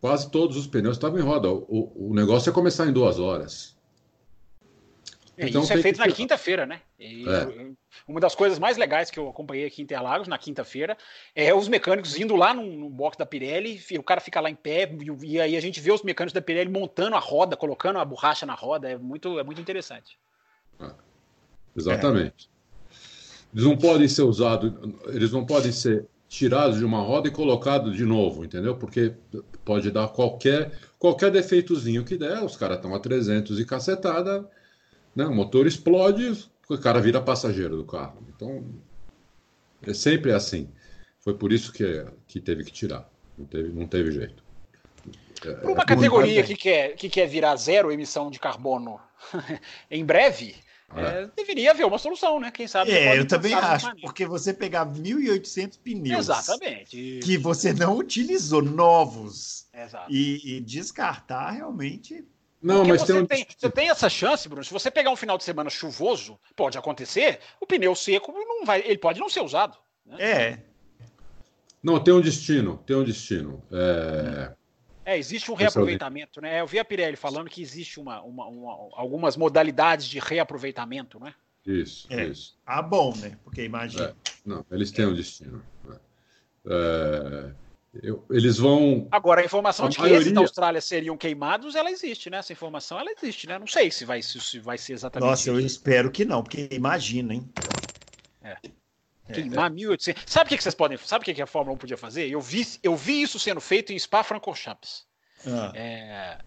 Quase 0.00 0.30
todos 0.30 0.56
os 0.56 0.66
pneus 0.66 0.96
estavam 0.96 1.18
em 1.18 1.22
roda. 1.22 1.50
O, 1.50 2.10
o 2.10 2.14
negócio 2.14 2.50
é 2.50 2.52
começar 2.52 2.86
em 2.86 2.92
duas 2.92 3.18
horas. 3.18 3.77
É, 5.38 5.48
então, 5.48 5.62
isso 5.62 5.72
é 5.72 5.80
feito 5.80 6.00
que... 6.00 6.06
na 6.06 6.12
quinta-feira, 6.12 6.66
né? 6.66 6.80
É. 6.98 7.70
Uma 8.06 8.18
das 8.18 8.34
coisas 8.34 8.58
mais 8.58 8.76
legais 8.76 9.08
que 9.08 9.18
eu 9.18 9.28
acompanhei 9.28 9.66
aqui 9.66 9.80
em 9.80 9.84
Interlagos, 9.84 10.26
na 10.26 10.36
quinta-feira, 10.36 10.96
é 11.34 11.54
os 11.54 11.68
mecânicos 11.68 12.18
indo 12.18 12.34
lá 12.34 12.52
no, 12.52 12.90
box 12.90 13.16
da 13.16 13.24
Pirelli, 13.24 13.80
o 13.96 14.02
cara 14.02 14.20
fica 14.20 14.40
lá 14.40 14.50
em 14.50 14.54
pé, 14.56 14.90
e, 14.92 15.26
e, 15.26 15.40
aí 15.40 15.56
a 15.56 15.60
gente 15.60 15.80
vê 15.80 15.92
os 15.92 16.02
mecânicos 16.02 16.32
da 16.32 16.42
Pirelli 16.42 16.70
montando 16.70 17.14
a 17.14 17.20
roda, 17.20 17.56
colocando 17.56 18.00
a 18.00 18.04
borracha 18.04 18.44
na 18.44 18.54
roda, 18.54 18.90
é 18.90 18.98
muito, 18.98 19.38
é 19.38 19.44
muito 19.44 19.60
interessante. 19.60 20.18
Exatamente. 21.76 22.50
Eles 23.54 23.64
não 23.64 23.76
podem 23.76 24.08
ser 24.08 24.22
usados, 24.22 24.72
eles 25.06 25.30
não 25.30 25.46
podem 25.46 25.70
ser 25.70 26.04
tirados 26.28 26.78
de 26.78 26.84
uma 26.84 27.00
roda 27.00 27.28
e 27.28 27.30
colocados 27.30 27.96
de 27.96 28.04
novo, 28.04 28.44
entendeu? 28.44 28.76
Porque 28.76 29.14
pode 29.64 29.90
dar 29.90 30.08
qualquer 30.08 30.72
qualquer 30.98 31.30
defeitozinho 31.30 32.04
que 32.04 32.16
der, 32.16 32.42
os 32.42 32.56
caras 32.56 32.76
estão 32.76 32.94
a 32.94 32.98
300 32.98 33.58
e 33.60 33.64
cacetada, 33.64 34.48
né? 35.18 35.26
o 35.26 35.34
motor 35.34 35.66
explode, 35.66 36.48
o 36.68 36.78
cara 36.78 37.00
vira 37.00 37.20
passageiro 37.20 37.76
do 37.76 37.84
carro. 37.84 38.22
Então, 38.28 38.64
é 39.82 39.92
sempre 39.92 40.32
assim. 40.32 40.68
Foi 41.18 41.34
por 41.34 41.52
isso 41.52 41.72
que, 41.72 42.06
que 42.26 42.40
teve 42.40 42.64
que 42.64 42.72
tirar. 42.72 43.10
Não 43.36 43.44
teve, 43.44 43.68
não 43.70 43.86
teve 43.86 44.12
jeito. 44.12 44.42
É, 45.44 45.52
Para 45.52 45.72
uma 45.72 45.82
é, 45.82 45.86
categoria 45.86 46.42
que 46.42 46.56
quer, 46.56 46.94
que 46.94 47.08
quer 47.08 47.26
virar 47.26 47.56
zero 47.56 47.90
emissão 47.90 48.30
de 48.30 48.38
carbono 48.38 49.00
em 49.90 50.04
breve, 50.04 50.54
é. 50.94 51.24
É, 51.24 51.30
deveria 51.36 51.72
haver 51.72 51.84
uma 51.84 51.98
solução, 51.98 52.40
né? 52.40 52.50
Quem 52.50 52.66
sabe. 52.66 52.92
É, 52.92 53.18
eu 53.18 53.26
também 53.26 53.52
acho, 53.52 53.94
porque 54.00 54.24
você 54.24 54.54
pegar 54.54 54.86
1.800 54.86 55.78
pneus 55.84 56.20
Exatamente. 56.20 57.20
que 57.22 57.36
você 57.36 57.74
não 57.74 57.98
utilizou 57.98 58.62
novos 58.62 59.66
e, 60.08 60.56
e, 60.56 60.60
descartar 60.60 61.50
realmente. 61.50 62.24
Não, 62.60 62.78
porque 62.78 62.90
mas 62.90 63.00
você, 63.02 63.12
tem, 63.12 63.22
um... 63.22 63.26
tem, 63.26 63.46
você 63.56 63.70
tem 63.70 63.90
essa 63.90 64.10
chance, 64.10 64.48
Bruno. 64.48 64.64
Se 64.64 64.72
você 64.72 64.90
pegar 64.90 65.10
um 65.10 65.16
final 65.16 65.38
de 65.38 65.44
semana 65.44 65.70
chuvoso, 65.70 66.38
pode 66.56 66.76
acontecer. 66.76 67.38
O 67.60 67.66
pneu 67.66 67.94
seco 67.94 68.32
não 68.32 68.64
vai, 68.64 68.80
ele 68.80 68.98
pode 68.98 69.20
não 69.20 69.28
ser 69.28 69.40
usado. 69.40 69.78
Né? 70.04 70.16
É. 70.18 70.62
Não, 71.82 72.02
tem 72.02 72.12
um 72.12 72.20
destino, 72.20 72.78
tem 72.78 72.96
um 72.96 73.04
destino. 73.04 73.62
É... 73.70 74.52
É, 75.04 75.16
existe 75.16 75.50
um 75.50 75.54
reaproveitamento, 75.54 76.38
né? 76.38 76.60
Eu 76.60 76.66
vi 76.66 76.78
a 76.78 76.84
Pirelli 76.84 77.16
falando 77.16 77.48
que 77.48 77.62
existe 77.62 77.98
uma, 77.98 78.20
uma, 78.20 78.46
uma, 78.46 78.72
algumas 78.92 79.38
modalidades 79.38 80.06
de 80.06 80.18
reaproveitamento, 80.18 81.18
né? 81.18 81.32
Isso, 81.64 82.06
é. 82.10 82.26
isso. 82.26 82.58
Ah, 82.66 82.82
bom, 82.82 83.16
né? 83.16 83.38
Porque 83.42 83.62
imagina. 83.62 84.08
É. 84.08 84.14
Não, 84.44 84.66
eles 84.70 84.90
têm 84.90 85.06
um 85.06 85.14
destino. 85.14 85.62
Né? 85.82 85.96
É, 86.66 87.50
eu, 87.94 88.24
eles 88.30 88.58
vão. 88.58 89.08
Agora, 89.10 89.40
a 89.40 89.44
informação 89.44 89.86
a 89.86 89.88
de 89.88 89.96
que 89.96 90.02
maioria... 90.02 90.20
esses 90.20 90.32
da 90.32 90.40
Austrália 90.40 90.80
seriam 90.80 91.16
queimados, 91.16 91.74
ela 91.74 91.90
existe, 91.90 92.28
né? 92.28 92.38
Essa 92.38 92.52
informação, 92.52 92.98
ela 92.98 93.10
existe, 93.10 93.46
né? 93.46 93.58
Não 93.58 93.66
sei 93.66 93.90
se 93.90 94.04
vai, 94.04 94.22
se 94.22 94.58
vai 94.58 94.76
ser 94.76 94.92
exatamente 94.92 95.28
Nossa, 95.28 95.42
isso. 95.42 95.50
eu 95.50 95.60
espero 95.60 96.10
que 96.10 96.24
não, 96.24 96.42
porque 96.42 96.68
imagina, 96.70 97.34
hein? 97.34 97.48
É. 98.42 98.56
Queimar 99.32 99.70
é. 99.70 99.74
1.800. 99.74 100.16
Sabe 100.26 100.46
o 100.46 100.56
que, 100.56 100.62
vocês 100.62 100.74
podem. 100.74 100.98
Sabe 100.98 101.22
o 101.22 101.34
que, 101.34 101.42
a 101.42 101.46
Fórmula 101.46 101.74
1 101.74 101.78
podia 101.78 101.96
fazer? 101.96 102.28
Eu 102.28 102.40
vi, 102.40 102.66
eu 102.82 102.94
vi 102.94 103.22
isso 103.22 103.38
sendo 103.38 103.60
feito 103.60 103.92
em 103.92 103.98
Spa-Francorchamps. 103.98 105.06
Ah. 105.46 105.72
É, 105.74 106.38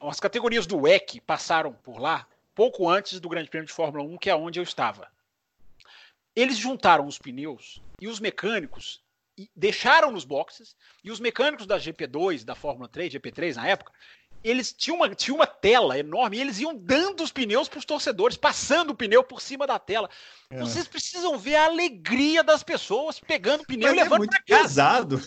as 0.00 0.20
categorias 0.20 0.66
do 0.66 0.78
WEC 0.78 1.20
passaram 1.20 1.72
por 1.72 1.98
lá 1.98 2.26
pouco 2.54 2.88
antes 2.88 3.20
do 3.20 3.28
Grande 3.28 3.48
Prêmio 3.48 3.66
de 3.66 3.72
Fórmula 3.72 4.04
1, 4.04 4.18
que 4.18 4.30
é 4.30 4.34
onde 4.34 4.58
eu 4.58 4.62
estava. 4.62 5.08
Eles 6.34 6.56
juntaram 6.56 7.06
os 7.06 7.18
pneus 7.18 7.82
e 8.00 8.08
os 8.08 8.20
mecânicos 8.20 9.02
deixaram 9.54 10.10
nos 10.10 10.24
boxes 10.24 10.74
e 11.04 11.10
os 11.10 11.20
mecânicos 11.20 11.66
da 11.66 11.78
GP2, 11.78 12.44
da 12.44 12.54
Fórmula 12.54 12.88
3, 12.88 13.12
GP3 13.14 13.54
na 13.54 13.68
época, 13.68 13.92
eles 14.42 14.72
tinham 14.72 14.96
uma, 14.96 15.14
tinham 15.14 15.36
uma 15.36 15.46
tela 15.46 15.98
enorme 15.98 16.36
e 16.36 16.40
eles 16.40 16.58
iam 16.58 16.74
dando 16.74 17.22
os 17.22 17.30
pneus 17.30 17.68
para 17.68 17.78
os 17.78 17.84
torcedores, 17.84 18.36
passando 18.36 18.90
o 18.90 18.94
pneu 18.94 19.22
por 19.22 19.40
cima 19.40 19.66
da 19.66 19.78
tela. 19.78 20.08
É. 20.50 20.58
Vocês 20.58 20.88
precisam 20.88 21.38
ver 21.38 21.56
a 21.56 21.66
alegria 21.66 22.42
das 22.42 22.62
pessoas 22.62 23.20
pegando 23.20 23.62
o 23.62 23.66
pneu 23.66 23.88
Mas 23.88 23.96
e 23.96 24.00
é 24.00 24.02
levando 24.02 24.24
é 24.24 24.26
para 24.26 24.42
casa. 24.42 24.62
pesado. 24.62 25.20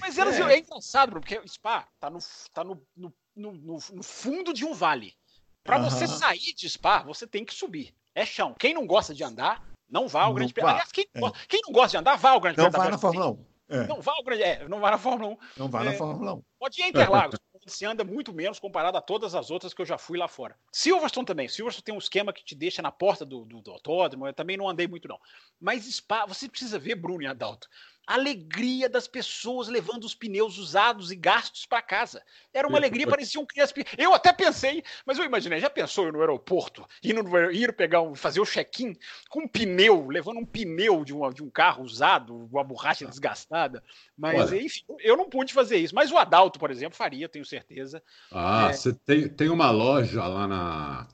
Mas 0.00 0.18
elas, 0.18 0.38
é. 0.38 0.54
é 0.54 0.58
engraçado, 0.58 1.12
porque 1.12 1.38
o 1.38 1.48
Spa 1.48 1.86
tá, 2.00 2.10
no, 2.10 2.18
tá 2.52 2.64
no, 2.64 2.82
no, 2.96 3.12
no, 3.36 3.78
no 3.92 4.02
fundo 4.02 4.52
de 4.52 4.64
um 4.64 4.74
vale. 4.74 5.14
Para 5.62 5.78
você 5.78 6.06
sair 6.06 6.54
de 6.54 6.68
Spa, 6.68 7.02
você 7.02 7.26
tem 7.26 7.44
que 7.44 7.54
subir. 7.54 7.94
É 8.14 8.24
chão. 8.24 8.54
Quem 8.58 8.74
não 8.74 8.86
gosta 8.86 9.14
de 9.14 9.22
andar, 9.22 9.62
não 9.88 10.08
vá 10.08 10.22
ao 10.22 10.34
Grande 10.34 10.52
Prêmio. 10.52 10.70
Aliás, 10.70 10.92
quem, 10.92 11.06
é. 11.14 11.20
quem, 11.48 11.60
não 11.64 11.72
gosta 11.72 11.90
de 11.90 11.96
andar, 11.98 12.16
vá 12.16 12.30
ao 12.30 12.40
Grande 12.40 12.56
Prêmio. 12.56 12.72
Não 12.72 12.84
vá 12.84 12.90
na 12.90 12.98
Fórmula 12.98 13.30
1. 13.30 13.46
É. 13.70 13.86
Não 13.86 14.00
vá 14.00 14.12
ao 14.12 14.24
Grande 14.24 14.42
é, 14.42 14.68
não 14.68 14.80
vá 14.80 14.90
na 14.90 14.98
Fórmula 14.98 15.32
1. 15.32 15.38
Não 15.56 15.68
vá 15.68 15.84
na 15.84 15.92
Fórmula 15.92 16.34
1. 16.34 16.42
Pode 16.58 16.80
ir 16.80 16.84
a 16.84 16.88
Interlagos 16.88 17.38
se 17.68 17.84
anda 17.84 18.02
muito 18.02 18.32
menos 18.32 18.58
comparado 18.58 18.96
a 18.96 19.00
todas 19.00 19.34
as 19.34 19.50
outras 19.50 19.74
que 19.74 19.82
eu 19.82 19.86
já 19.86 19.98
fui 19.98 20.18
lá 20.18 20.26
fora. 20.26 20.56
Silverstone 20.72 21.26
também. 21.26 21.48
Silverstone 21.48 21.84
tem 21.84 21.94
um 21.94 21.98
esquema 21.98 22.32
que 22.32 22.44
te 22.44 22.54
deixa 22.54 22.80
na 22.80 22.90
porta 22.90 23.24
do, 23.24 23.44
do, 23.44 23.60
do 23.60 23.70
autódromo. 23.70 24.26
Eu 24.26 24.32
também 24.32 24.56
não 24.56 24.68
andei 24.68 24.88
muito, 24.88 25.06
não. 25.06 25.18
Mas 25.60 25.84
Spa, 25.84 26.26
você 26.26 26.48
precisa 26.48 26.78
ver, 26.78 26.94
Bruno 26.94 27.22
e 27.22 27.26
Adalto, 27.26 27.68
alegria 28.08 28.88
das 28.88 29.06
pessoas 29.06 29.68
levando 29.68 30.04
os 30.04 30.14
pneus 30.14 30.56
usados 30.56 31.12
e 31.12 31.16
gastos 31.16 31.66
para 31.66 31.82
casa. 31.82 32.22
Era 32.54 32.66
uma 32.66 32.78
alegria, 32.78 33.06
parecia 33.06 33.38
um 33.38 33.44
criança. 33.44 33.74
Eu 33.98 34.14
até 34.14 34.32
pensei, 34.32 34.82
mas 35.04 35.18
eu 35.18 35.24
imaginei, 35.24 35.60
já 35.60 35.68
pensou 35.68 36.06
eu 36.06 36.12
no 36.12 36.20
aeroporto, 36.20 36.86
indo, 37.04 37.22
ir 37.52 37.74
pegar 37.74 38.00
um, 38.00 38.14
fazer 38.14 38.40
o 38.40 38.46
check-in 38.46 38.96
com 39.28 39.42
um 39.42 39.48
pneu, 39.48 40.08
levando 40.08 40.38
um 40.38 40.46
pneu 40.46 41.04
de, 41.04 41.12
uma, 41.12 41.30
de 41.32 41.42
um 41.42 41.50
carro 41.50 41.84
usado, 41.84 42.34
uma 42.50 42.64
borracha 42.64 43.04
ah. 43.04 43.10
desgastada. 43.10 43.84
Mas, 44.16 44.50
Olha. 44.50 44.62
enfim, 44.62 44.84
eu 45.00 45.16
não 45.16 45.28
pude 45.28 45.52
fazer 45.52 45.76
isso. 45.76 45.94
Mas 45.94 46.10
o 46.10 46.16
Adalto, 46.16 46.58
por 46.58 46.70
exemplo, 46.70 46.96
faria, 46.96 47.28
tenho 47.28 47.44
certeza. 47.44 48.02
Ah, 48.32 48.68
é... 48.70 48.72
você 48.72 48.92
tem, 48.92 49.28
tem 49.28 49.48
uma 49.50 49.70
loja 49.70 50.26
lá 50.26 50.48
na. 50.48 51.08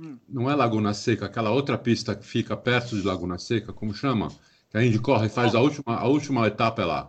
Hum. 0.00 0.18
Não 0.26 0.50
é 0.50 0.54
Laguna 0.54 0.94
Seca, 0.94 1.26
aquela 1.26 1.50
outra 1.50 1.76
pista 1.76 2.16
que 2.16 2.24
fica 2.24 2.56
perto 2.56 2.96
de 2.96 3.06
Laguna 3.06 3.38
Seca, 3.38 3.72
como 3.72 3.94
chama? 3.94 4.28
Que 4.72 4.78
a 4.78 4.82
Indy 4.82 4.98
corre 4.98 5.28
faz 5.28 5.54
a 5.54 5.60
última, 5.60 5.96
a 5.98 6.06
última 6.06 6.46
etapa 6.46 6.80
é 6.80 6.84
lá. 6.86 7.08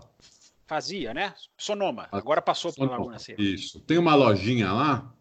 Fazia, 0.68 1.14
né? 1.14 1.34
Sonoma. 1.58 2.10
Agora 2.12 2.42
passou 2.42 2.74
por 2.74 2.90
Laguna 2.90 3.18
Seca. 3.18 3.42
Isso. 3.42 3.80
Tem 3.80 3.98
uma 3.98 4.14
lojinha 4.16 4.70
lá 4.74 5.14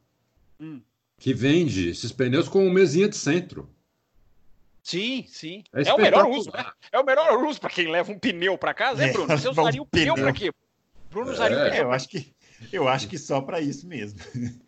hum. 0.59 0.81
que 1.21 1.33
vende 1.33 1.89
esses 1.89 2.11
pneus 2.11 2.49
com 2.49 2.69
mesinha 2.69 3.09
de 3.09 3.17
centro. 3.17 3.71
Sim, 4.83 5.25
sim. 5.29 5.63
É, 5.73 5.89
é 5.89 5.95
o 5.95 5.99
melhor 5.99 6.27
uso, 6.27 6.51
né? 6.51 6.67
É 6.91 6.99
o 6.99 7.05
melhor 7.05 7.45
uso 7.45 7.61
para 7.61 7.71
quem 7.71 7.89
leva 7.89 8.11
um 8.11 8.19
pneu 8.19 8.59
para 8.59 8.75
casa, 8.75 9.05
é, 9.05 9.13
Bruno? 9.13 9.29
Você 9.29 9.47
usaria 9.49 9.81
um 9.81 9.85
o 9.85 9.87
pneu 9.87 10.15
para 10.15 10.33
quê? 10.33 10.51
Bruno 11.11 11.31
usaria 11.31 11.57
é, 11.57 11.67
o 11.67 11.71
pneu. 11.71 11.83
Eu 11.85 11.93
acho 11.93 12.09
que, 12.09 12.35
eu 12.73 12.89
acho 12.89 13.07
que 13.07 13.19
só 13.19 13.41
para 13.41 13.61
isso 13.61 13.87
mesmo. 13.87 14.19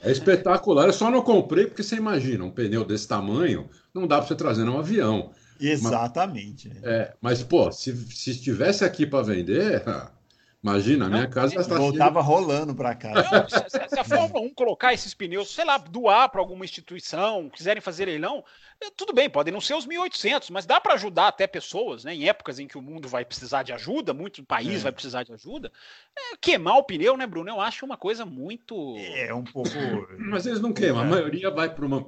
É 0.00 0.12
espetacular. 0.12 0.86
Eu 0.86 0.92
só 0.92 1.10
não 1.10 1.22
comprei 1.22 1.66
porque 1.66 1.82
você 1.82 1.96
imagina, 1.96 2.44
um 2.44 2.52
pneu 2.52 2.84
desse 2.84 3.08
tamanho 3.08 3.68
não 3.92 4.06
dá 4.06 4.18
para 4.18 4.28
você 4.28 4.36
trazer 4.36 4.62
num 4.62 4.78
avião. 4.78 5.32
Exatamente. 5.60 6.68
Mas, 6.68 6.84
é, 6.84 7.14
mas, 7.20 7.42
pô, 7.42 7.70
se, 7.72 7.94
se 8.14 8.30
estivesse 8.30 8.84
aqui 8.84 9.06
para 9.06 9.22
vender, 9.22 9.82
imagina, 10.62 11.06
a 11.06 11.08
minha 11.08 11.22
não, 11.22 11.30
casa 11.30 11.58
está 11.60 11.76
voltava 11.76 12.20
rolando 12.20 12.74
para 12.74 12.94
cá. 12.94 13.12
Não, 13.14 13.48
se, 13.48 13.88
se, 13.88 13.98
a 13.98 14.04
Fórmula 14.04 14.44
1 14.44 14.54
colocar 14.54 14.92
esses 14.92 15.14
pneus, 15.14 15.52
sei 15.54 15.64
lá, 15.64 15.78
doar 15.78 16.28
para 16.30 16.40
alguma 16.40 16.64
instituição, 16.64 17.48
quiserem 17.48 17.80
fazer 17.80 18.06
leilão, 18.06 18.44
é, 18.80 18.90
tudo 18.96 19.12
bem, 19.12 19.28
podem 19.28 19.52
não 19.52 19.60
ser 19.60 19.74
os 19.74 19.86
1.800, 19.86 20.50
mas 20.50 20.64
dá 20.64 20.80
para 20.80 20.94
ajudar 20.94 21.28
até 21.28 21.46
pessoas, 21.46 22.04
né? 22.04 22.14
Em 22.14 22.28
épocas 22.28 22.60
em 22.60 22.68
que 22.68 22.78
o 22.78 22.82
mundo 22.82 23.08
vai 23.08 23.24
precisar 23.24 23.64
de 23.64 23.72
ajuda, 23.72 24.14
muito 24.14 24.44
país 24.44 24.80
é. 24.80 24.84
vai 24.84 24.92
precisar 24.92 25.24
de 25.24 25.32
ajuda. 25.32 25.72
É, 26.16 26.36
queimar 26.40 26.76
o 26.76 26.84
pneu, 26.84 27.16
né, 27.16 27.26
Bruno? 27.26 27.50
Eu 27.50 27.60
acho 27.60 27.84
uma 27.84 27.96
coisa 27.96 28.24
muito. 28.24 28.96
É 28.96 29.34
um 29.34 29.42
pouco. 29.42 29.70
Mas 30.18 30.46
eles 30.46 30.60
não 30.60 30.72
queimam. 30.72 31.02
A 31.02 31.06
é. 31.06 31.08
maioria 31.08 31.50
vai 31.50 31.74
para 31.74 31.84
uma. 31.84 32.06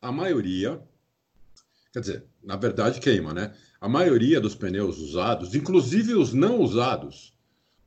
A 0.00 0.12
maioria 0.12 0.80
Quer 1.96 2.00
dizer, 2.00 2.24
na 2.44 2.56
verdade 2.56 3.00
queima, 3.00 3.32
né? 3.32 3.54
A 3.80 3.88
maioria 3.88 4.38
dos 4.38 4.54
pneus 4.54 4.98
usados, 4.98 5.54
inclusive 5.54 6.12
os 6.12 6.34
não 6.34 6.60
usados, 6.60 7.34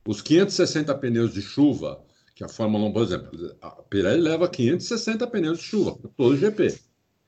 os 0.04 0.20
560 0.20 0.92
pneus 0.96 1.32
de 1.32 1.40
chuva, 1.40 2.04
que 2.34 2.42
a 2.42 2.48
Fórmula 2.48 2.86
1, 2.86 2.92
por 2.92 3.02
exemplo, 3.04 3.56
a 3.62 3.70
Pirelli 3.70 4.20
leva 4.20 4.48
560 4.48 5.28
pneus 5.28 5.60
de 5.60 5.64
chuva 5.64 5.96
para 5.96 6.10
todo 6.16 6.32
o 6.32 6.36
GP. 6.36 6.76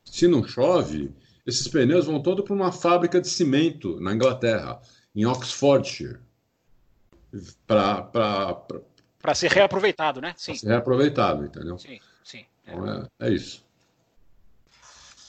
Se 0.04 0.26
não 0.26 0.42
chove, 0.42 1.14
esses 1.46 1.68
pneus 1.68 2.06
vão 2.06 2.20
todos 2.20 2.44
para 2.44 2.52
uma 2.52 2.72
fábrica 2.72 3.20
de 3.20 3.28
cimento 3.28 4.00
na 4.00 4.12
Inglaterra, 4.12 4.80
em 5.14 5.24
Oxfordshire, 5.24 6.18
para 7.64 8.02
para 8.02 9.34
ser 9.36 9.52
reaproveitado, 9.52 10.20
né? 10.20 10.34
Sim. 10.36 10.56
Ser 10.56 10.66
reaproveitado, 10.66 11.44
entendeu? 11.44 11.78
Sim, 11.78 12.00
sim. 12.24 12.44
É. 12.66 12.72
Então 12.72 13.08
é, 13.20 13.28
é 13.28 13.32
isso. 13.32 13.61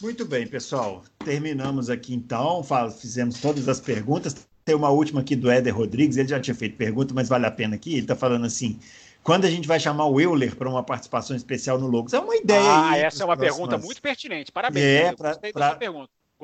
Muito 0.04 0.26
bem, 0.26 0.46
pessoal. 0.46 1.02
Terminamos 1.24 1.90
aqui 1.90 2.14
então, 2.14 2.62
fizemos 3.00 3.40
todas 3.40 3.70
as 3.70 3.80
perguntas. 3.80 4.36
Tem 4.66 4.76
uma 4.76 4.90
última 4.90 5.22
aqui 5.22 5.34
do 5.34 5.50
Éder 5.50 5.74
Rodrigues, 5.74 6.18
ele 6.18 6.28
já 6.28 6.42
tinha 6.42 6.54
feito 6.54 6.76
pergunta, 6.76 7.14
mas 7.14 7.30
vale 7.30 7.46
a 7.46 7.52
pena 7.52 7.76
aqui. 7.76 7.94
Ele 7.94 8.02
está 8.02 8.14
falando 8.14 8.46
assim: 8.46 8.78
quando 9.24 9.46
a 9.46 9.50
gente 9.50 9.66
vai 9.66 9.80
chamar 9.80 10.08
o 10.08 10.20
Euler 10.20 10.58
para 10.58 10.70
uma 10.70 10.84
participação 10.84 11.38
especial 11.38 11.80
no 11.80 11.88
Logos? 11.88 12.12
É 12.12 12.20
uma 12.20 12.36
ideia. 12.36 12.70
Ah, 12.70 12.90
aí, 12.90 13.02
essa 13.02 13.24
é 13.24 13.26
uma 13.26 13.38
próximas... 13.38 13.58
pergunta 13.58 13.86
muito 13.86 14.02
pertinente. 14.02 14.52
Parabéns. 14.52 14.86
É, 14.86 15.16
para 15.16 15.40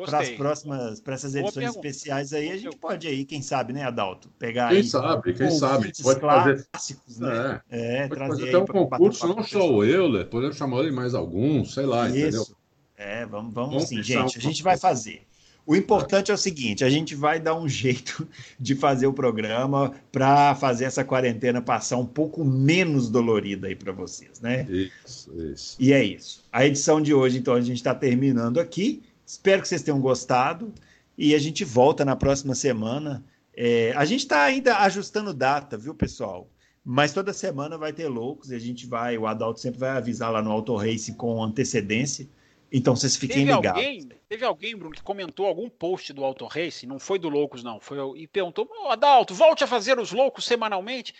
para 0.06 0.20
as 0.20 0.30
próximas, 0.30 1.02
para 1.02 1.16
essas 1.16 1.36
edições 1.36 1.76
especiais 1.76 2.32
aí, 2.32 2.52
a 2.52 2.58
gente 2.58 2.78
pode 2.78 3.06
aí, 3.06 3.26
quem 3.26 3.42
sabe, 3.42 3.74
né, 3.74 3.84
Adalto? 3.84 4.30
Pegar 4.40 4.70
quem 4.70 4.78
aí, 4.78 4.84
sabe, 4.86 5.34
quem 5.34 5.52
sabe. 5.52 5.92
Pode 6.02 6.20
clássicos, 6.22 7.18
fazer, 7.18 7.26
né? 7.26 7.62
É, 7.70 7.98
é 7.98 8.08
pode 8.08 8.16
trazer 8.16 8.32
fazer 8.32 8.50
até 8.50 8.58
um 8.58 8.66
concurso, 8.66 9.28
não 9.28 9.44
só 9.44 9.70
o 9.70 9.84
Euler, 9.84 10.26
podemos 10.28 10.56
chamar 10.56 10.80
ele 10.80 10.92
mais 10.92 11.14
alguns, 11.14 11.74
sei 11.74 11.86
lá, 11.86 12.08
Isso. 12.08 12.18
entendeu? 12.18 12.59
É, 13.00 13.26
vamos, 13.26 13.54
vamos, 13.54 13.86
sim, 13.86 14.04
gente. 14.04 14.38
A 14.38 14.42
gente 14.42 14.62
vai 14.62 14.78
fazer. 14.78 15.22
O 15.66 15.74
importante 15.74 16.32
é 16.32 16.34
o 16.34 16.38
seguinte: 16.38 16.84
a 16.84 16.90
gente 16.90 17.16
vai 17.16 17.40
dar 17.40 17.56
um 17.56 17.66
jeito 17.70 18.28
de 18.60 18.76
fazer 18.76 19.08
o 19.08 19.14
programa 19.14 19.94
para 20.12 20.54
fazer 20.56 20.84
essa 20.84 21.02
quarentena 21.02 21.62
passar 21.62 21.96
um 21.96 22.06
pouco 22.06 22.44
menos 22.44 23.10
dolorida 23.10 23.68
aí 23.68 23.76
para 23.76 23.94
vocês, 23.94 24.42
né? 24.42 24.68
Isso, 24.70 25.32
isso. 25.42 25.78
E 25.80 25.94
é 25.94 26.04
isso. 26.04 26.44
A 26.52 26.66
edição 26.66 27.00
de 27.00 27.14
hoje, 27.14 27.38
então, 27.38 27.54
a 27.54 27.62
gente 27.62 27.78
está 27.78 27.96
terminando 27.96 28.60
aqui. 28.60 29.02
Espero 29.26 29.62
que 29.62 29.68
vocês 29.70 29.82
tenham 29.82 30.02
gostado 30.02 30.74
e 31.18 31.34
a 31.34 31.40
gente 31.40 31.64
volta 31.64 32.04
na 32.04 32.18
próxima 32.18 32.54
semana. 32.54 33.24
É, 33.56 33.94
a 33.96 34.04
gente 34.04 34.22
está 34.22 34.44
ainda 34.44 34.78
ajustando 34.80 35.34
data, 35.34 35.78
viu, 35.78 35.96
pessoal? 35.96 36.50
Mas 36.84 37.14
toda 37.14 37.32
semana 37.32 37.78
vai 37.78 37.94
ter 37.94 38.08
loucos 38.08 38.52
e 38.52 38.56
a 38.56 38.60
gente 38.60 38.88
vai, 38.88 39.18
o 39.18 39.28
Adalto 39.28 39.60
sempre 39.60 39.80
vai 39.80 39.92
avisar 39.92 40.32
lá 40.32 40.42
no 40.42 40.52
Auto 40.52 40.76
Race 40.76 41.14
com 41.14 41.42
antecedência. 41.42 42.28
Então 42.72 42.96
vocês 42.96 43.16
fiquem 43.16 43.46
teve 43.46 43.52
ligados. 43.52 43.84
Alguém, 43.84 44.10
teve 44.28 44.46
alguém, 44.46 44.76
Bruno, 44.76 44.96
que 44.96 45.02
comentou 45.02 45.46
algum 45.46 45.70
post 45.70 46.14
do 46.14 46.24
Auto 46.24 46.46
Race, 46.46 46.86
não 46.86 47.00
foi 47.00 47.18
do 47.18 47.30
Loucos, 47.30 47.64
não, 47.64 47.80
foi 47.80 47.98
e 48.18 48.28
perguntou: 48.28 48.70
oh, 48.84 48.90
Adalto, 48.90 49.34
volte 49.34 49.64
a 49.64 49.68
fazer 49.68 50.00
os 50.00 50.12
loucos 50.12 50.46
semanalmente 50.46 51.14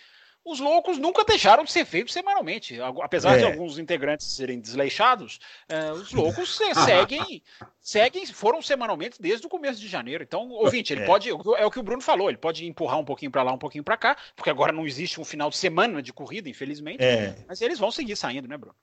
os 0.44 0.58
loucos 0.58 0.98
nunca 0.98 1.24
deixaram 1.24 1.64
de 1.64 1.70
ser 1.70 1.84
feitos 1.84 2.12
semanalmente. 2.12 2.78
Apesar 3.02 3.34
é. 3.34 3.38
de 3.38 3.44
alguns 3.44 3.78
integrantes 3.78 4.26
serem 4.26 4.58
desleixados, 4.58 5.38
é, 5.68 5.92
os 5.92 6.12
loucos 6.12 6.56
seguem, 6.74 7.42
seguem, 7.78 8.26
foram 8.26 8.62
semanalmente 8.62 9.20
desde 9.20 9.46
o 9.46 9.50
começo 9.50 9.80
de 9.80 9.86
janeiro. 9.86 10.22
Então, 10.22 10.48
ouvinte, 10.50 10.92
ele 10.92 11.02
é. 11.02 11.06
pode, 11.06 11.28
é 11.28 11.66
o 11.66 11.70
que 11.70 11.78
o 11.78 11.82
Bruno 11.82 12.02
falou, 12.02 12.28
ele 12.28 12.38
pode 12.38 12.66
empurrar 12.66 12.98
um 12.98 13.04
pouquinho 13.04 13.30
para 13.30 13.42
lá, 13.42 13.52
um 13.52 13.58
pouquinho 13.58 13.84
para 13.84 13.96
cá, 13.96 14.16
porque 14.34 14.50
agora 14.50 14.72
não 14.72 14.86
existe 14.86 15.20
um 15.20 15.24
final 15.24 15.50
de 15.50 15.56
semana 15.56 16.02
de 16.02 16.12
corrida, 16.12 16.48
infelizmente. 16.48 17.02
É. 17.02 17.36
Mas 17.46 17.60
eles 17.60 17.78
vão 17.78 17.90
seguir 17.90 18.16
saindo, 18.16 18.48
né, 18.48 18.56
Bruno? 18.56 18.74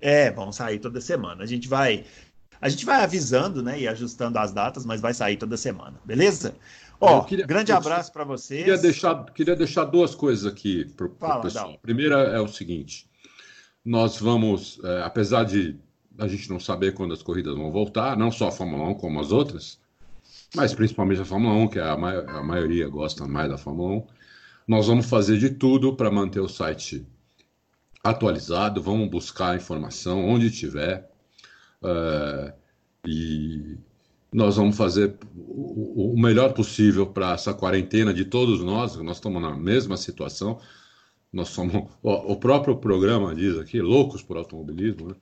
É, 0.00 0.30
vão 0.30 0.52
sair 0.52 0.78
toda 0.78 1.00
semana. 1.00 1.42
A 1.42 1.46
gente 1.46 1.68
vai, 1.68 2.04
a 2.60 2.68
gente 2.68 2.84
vai 2.84 3.02
avisando, 3.02 3.62
né, 3.62 3.80
e 3.80 3.88
ajustando 3.88 4.38
as 4.38 4.52
datas, 4.52 4.84
mas 4.84 5.00
vai 5.00 5.14
sair 5.14 5.36
toda 5.36 5.56
semana, 5.56 5.98
beleza? 6.04 6.54
Ó, 7.00 7.22
queria, 7.24 7.46
grande 7.46 7.72
abraço 7.72 8.12
para 8.12 8.24
vocês. 8.24 8.64
Queria 8.64 8.78
deixar, 8.78 9.24
queria 9.26 9.56
deixar 9.56 9.84
duas 9.84 10.14
coisas 10.14 10.46
aqui 10.50 10.84
para 10.96 11.06
o 11.06 11.42
pessoal. 11.42 11.78
Primeira 11.82 12.16
é 12.16 12.40
o 12.40 12.48
seguinte: 12.48 13.08
nós 13.84 14.18
vamos, 14.18 14.80
é, 14.82 15.02
apesar 15.02 15.44
de 15.44 15.78
a 16.18 16.26
gente 16.26 16.48
não 16.48 16.58
saber 16.58 16.94
quando 16.94 17.12
as 17.12 17.22
corridas 17.22 17.54
vão 17.54 17.70
voltar, 17.70 18.16
não 18.16 18.30
só 18.30 18.48
a 18.48 18.52
Fórmula 18.52 18.88
1 18.90 18.94
como 18.94 19.20
as 19.20 19.30
outras, 19.30 19.78
mas 20.54 20.74
principalmente 20.74 21.20
a 21.20 21.24
Fórmula 21.24 21.54
1, 21.54 21.68
que 21.68 21.78
é 21.78 21.82
a, 21.82 21.92
a 21.92 22.42
maioria 22.42 22.88
gosta 22.88 23.26
mais 23.26 23.50
da 23.50 23.58
Fórmula 23.58 23.96
1, 23.96 24.06
nós 24.66 24.86
vamos 24.86 25.06
fazer 25.06 25.38
de 25.38 25.50
tudo 25.50 25.94
para 25.94 26.10
manter 26.10 26.40
o 26.40 26.48
site 26.48 27.06
atualizado, 28.10 28.82
vamos 28.82 29.08
buscar 29.08 29.56
informação 29.56 30.24
onde 30.24 30.50
tiver. 30.50 31.10
É, 31.82 32.54
e 33.06 33.76
nós 34.32 34.56
vamos 34.56 34.76
fazer 34.76 35.16
o, 35.34 36.14
melhor 36.16 36.52
possível 36.52 37.06
para 37.06 37.32
essa 37.32 37.54
quarentena 37.54 38.12
de 38.12 38.24
todos 38.24 38.62
nós, 38.62 38.96
nós 38.96 39.16
estamos 39.16 39.40
na 39.40 39.56
mesma 39.56 39.96
situação. 39.96 40.58
Nós 41.32 41.48
somos, 41.48 41.90
o 42.02 42.36
próprio 42.36 42.76
programa 42.76 43.34
diz 43.34 43.58
aqui, 43.58 43.80
loucos 43.80 44.22
por 44.22 44.36
automobilismo, 44.36 45.08
né? 45.08 45.14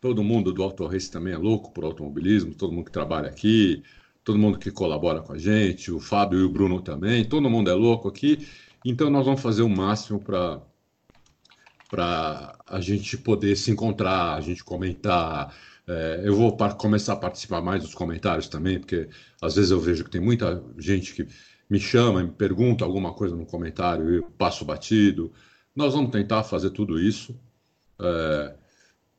Todo 0.00 0.22
mundo 0.22 0.52
do 0.52 0.62
Auto 0.62 0.86
Race 0.86 1.10
também 1.10 1.32
é 1.32 1.38
louco 1.38 1.72
por 1.72 1.84
automobilismo, 1.84 2.54
todo 2.54 2.72
mundo 2.72 2.84
que 2.84 2.92
trabalha 2.92 3.28
aqui, 3.28 3.82
todo 4.22 4.38
mundo 4.38 4.58
que 4.58 4.70
colabora 4.70 5.22
com 5.22 5.32
a 5.32 5.38
gente, 5.38 5.90
o 5.90 5.98
Fábio 5.98 6.40
e 6.40 6.42
o 6.42 6.48
Bruno 6.48 6.82
também, 6.82 7.24
todo 7.24 7.48
mundo 7.48 7.70
é 7.70 7.74
louco 7.74 8.08
aqui. 8.08 8.46
Então 8.84 9.08
nós 9.08 9.24
vamos 9.24 9.40
fazer 9.40 9.62
o 9.62 9.68
máximo 9.68 10.20
para 10.20 10.60
para 11.94 12.58
a 12.66 12.80
gente 12.80 13.16
poder 13.16 13.54
se 13.54 13.70
encontrar, 13.70 14.34
a 14.34 14.40
gente 14.40 14.64
comentar, 14.64 15.54
é, 15.86 16.22
eu 16.24 16.34
vou 16.34 16.56
começar 16.76 17.12
a 17.12 17.16
participar 17.16 17.62
mais 17.62 17.84
dos 17.84 17.94
comentários 17.94 18.48
também, 18.48 18.80
porque 18.80 19.08
às 19.40 19.54
vezes 19.54 19.70
eu 19.70 19.78
vejo 19.78 20.02
que 20.02 20.10
tem 20.10 20.20
muita 20.20 20.60
gente 20.76 21.14
que 21.14 21.28
me 21.70 21.78
chama, 21.78 22.24
me 22.24 22.32
pergunta 22.32 22.84
alguma 22.84 23.12
coisa 23.14 23.36
no 23.36 23.46
comentário 23.46 24.12
e 24.12 24.22
passo 24.36 24.64
batido. 24.64 25.32
Nós 25.72 25.94
vamos 25.94 26.10
tentar 26.10 26.42
fazer 26.42 26.70
tudo 26.70 26.98
isso. 26.98 27.38
É, 28.00 28.54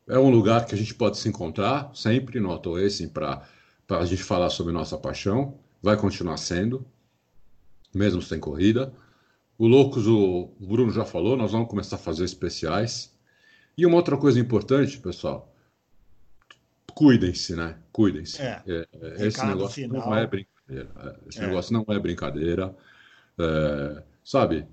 é 0.09 0.19
um 0.19 0.29
lugar 0.29 0.65
que 0.65 0.75
a 0.75 0.77
gente 0.77 0.93
pode 0.93 1.17
se 1.17 1.29
encontrar 1.29 1.91
sempre 1.95 2.41
no 2.41 2.51
Auto 2.51 2.75
Racing 2.75 3.07
para 3.07 3.41
a 3.89 4.03
gente 4.03 4.21
falar 4.21 4.49
sobre 4.49 4.73
nossa 4.73 4.97
paixão. 4.97 5.57
Vai 5.81 5.95
continuar 5.95 6.35
sendo, 6.35 6.85
mesmo 7.93 8.21
sem 8.21 8.37
corrida. 8.37 8.93
O 9.57 9.67
Loucos, 9.67 10.05
o 10.07 10.49
Bruno 10.59 10.91
já 10.91 11.05
falou, 11.05 11.37
nós 11.37 11.51
vamos 11.51 11.69
começar 11.69 11.95
a 11.95 11.99
fazer 11.99 12.25
especiais. 12.25 13.15
E 13.77 13.85
uma 13.85 13.97
outra 13.97 14.17
coisa 14.17 14.39
importante, 14.39 14.99
pessoal, 14.99 15.53
cuidem-se, 16.93 17.55
né? 17.55 17.77
Cuidem-se. 17.91 18.41
É. 18.41 18.61
É, 18.67 18.87
é 19.01 19.27
esse 19.27 19.45
negócio 19.45 19.83
final. 19.83 20.09
não 20.09 20.15
é 20.15 20.27
brincadeira. 20.27 20.89
É, 20.97 21.15
esse 21.29 21.39
negócio 21.41 21.73
não 21.73 21.85
é 21.87 21.99
brincadeira. 21.99 22.75
É, 23.37 24.03
sabe? 24.23 24.65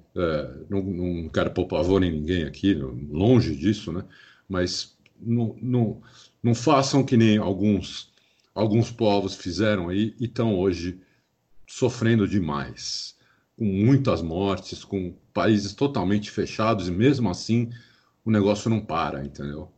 não, 0.69 0.83
não 0.83 1.29
quero 1.29 1.51
pôr 1.51 1.67
pavor 1.67 2.03
em 2.03 2.13
ninguém 2.13 2.45
aqui, 2.45 2.75
longe 2.75 3.57
disso, 3.57 3.93
né? 3.93 4.05
Mas 4.49 4.97
não, 5.21 5.57
não, 5.61 6.03
não 6.43 6.55
façam 6.55 7.05
que 7.05 7.17
nem 7.17 7.39
alguns, 7.39 8.13
alguns 8.55 8.91
povos 8.91 9.35
fizeram 9.35 9.89
aí 9.89 10.15
e 10.19 10.25
estão 10.25 10.59
hoje 10.59 11.01
sofrendo 11.67 12.27
demais. 12.27 13.17
Com 13.63 13.67
muitas 13.67 14.21
mortes, 14.21 14.83
com 14.85 15.15
países 15.33 15.73
totalmente 15.73 16.33
fechados, 16.33 16.89
e 16.89 16.91
mesmo 16.91 17.31
assim 17.31 17.71
o 18.25 18.31
negócio 18.31 18.69
não 18.69 18.81
para, 18.81 19.25
entendeu? 19.25 19.71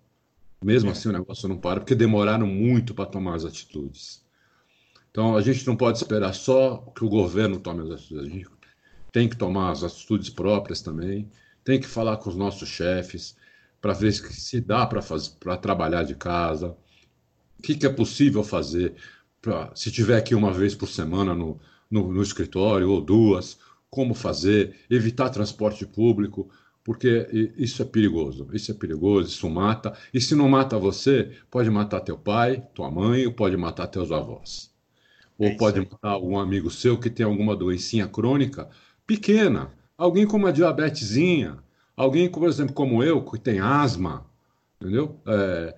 Mesmo 0.65 0.89
é. 0.89 0.93
assim, 0.93 1.11
o 1.11 1.13
negócio 1.13 1.47
não 1.47 1.59
para, 1.59 1.81
porque 1.81 1.95
demoraram 1.95 2.47
muito 2.47 2.95
para 2.95 3.05
tomar 3.05 3.35
as 3.35 3.45
atitudes. 3.45 4.25
Então, 5.11 5.37
a 5.37 5.43
gente 5.43 5.67
não 5.67 5.77
pode 5.77 5.99
esperar 5.99 6.33
só 6.33 6.79
que 6.97 7.05
o 7.05 7.11
governo 7.11 7.61
tome 7.61 7.83
as 7.83 7.91
atitudes. 7.91 8.25
A 8.25 8.29
gente 8.31 8.49
tem 9.13 9.29
que 9.29 9.37
tomar 9.37 9.71
as 9.73 9.85
atitudes 9.85 10.31
próprias 10.31 10.81
também. 10.81 11.31
Tem 11.63 11.79
que 11.79 11.87
falar 11.87 12.17
com 12.17 12.31
os 12.31 12.37
nossos 12.37 12.69
chefes 12.71 13.37
para 13.83 13.93
ver 13.93 14.13
se 14.13 14.63
dá 14.63 14.87
para 14.87 15.57
trabalhar 15.59 16.05
de 16.05 16.15
casa. 16.15 16.75
O 17.59 17.63
que, 17.63 17.75
que 17.75 17.85
é 17.85 17.91
possível 17.91 18.43
fazer 18.43 18.95
pra, 19.43 19.71
se 19.75 19.93
tiver 19.93 20.17
aqui 20.17 20.35
uma 20.35 20.55
vez 20.55 20.75
por 20.75 20.89
semana 20.89 21.35
no, 21.35 21.61
no, 21.91 22.11
no 22.11 22.23
escritório 22.23 22.91
ou 22.91 23.03
duas, 23.03 23.59
como 23.95 24.13
fazer, 24.13 24.75
evitar 24.91 25.31
transporte 25.31 25.87
público, 25.87 26.51
porque 26.83 27.55
isso 27.57 27.81
é 27.81 27.85
perigoso. 27.85 28.49
Isso 28.53 28.73
é 28.73 28.75
perigoso, 28.75 29.29
isso 29.29 29.49
mata. 29.49 29.97
E 30.13 30.21
se 30.21 30.35
não 30.35 30.49
mata 30.49 30.77
você, 30.77 31.31
pode 31.49 31.71
matar 31.71 32.01
teu 32.01 32.19
pai, 32.19 32.67
tua 32.75 32.91
mãe, 32.91 33.25
ou 33.25 33.33
pode 33.33 33.57
matar 33.57 33.87
teus 33.87 34.11
avós. 34.11 34.75
Ou 35.39 35.47
é 35.47 35.57
pode 35.57 35.79
matar 35.79 36.11
algum 36.11 36.37
amigo 36.37 36.69
seu 36.71 36.99
que 36.99 37.09
tem 37.09 37.25
alguma 37.25 37.55
doencinha 37.55 38.09
crônica 38.09 38.69
pequena. 39.07 39.71
Alguém 39.97 40.27
com 40.27 40.37
uma 40.37 40.53
diabetesinha. 40.53 41.59
Alguém, 41.97 42.29
por 42.29 42.49
exemplo, 42.49 42.75
como 42.75 43.01
eu, 43.01 43.25
que 43.25 43.39
tem 43.39 43.61
asma. 43.61 44.27
Entendeu? 44.81 45.21
É, 45.25 45.75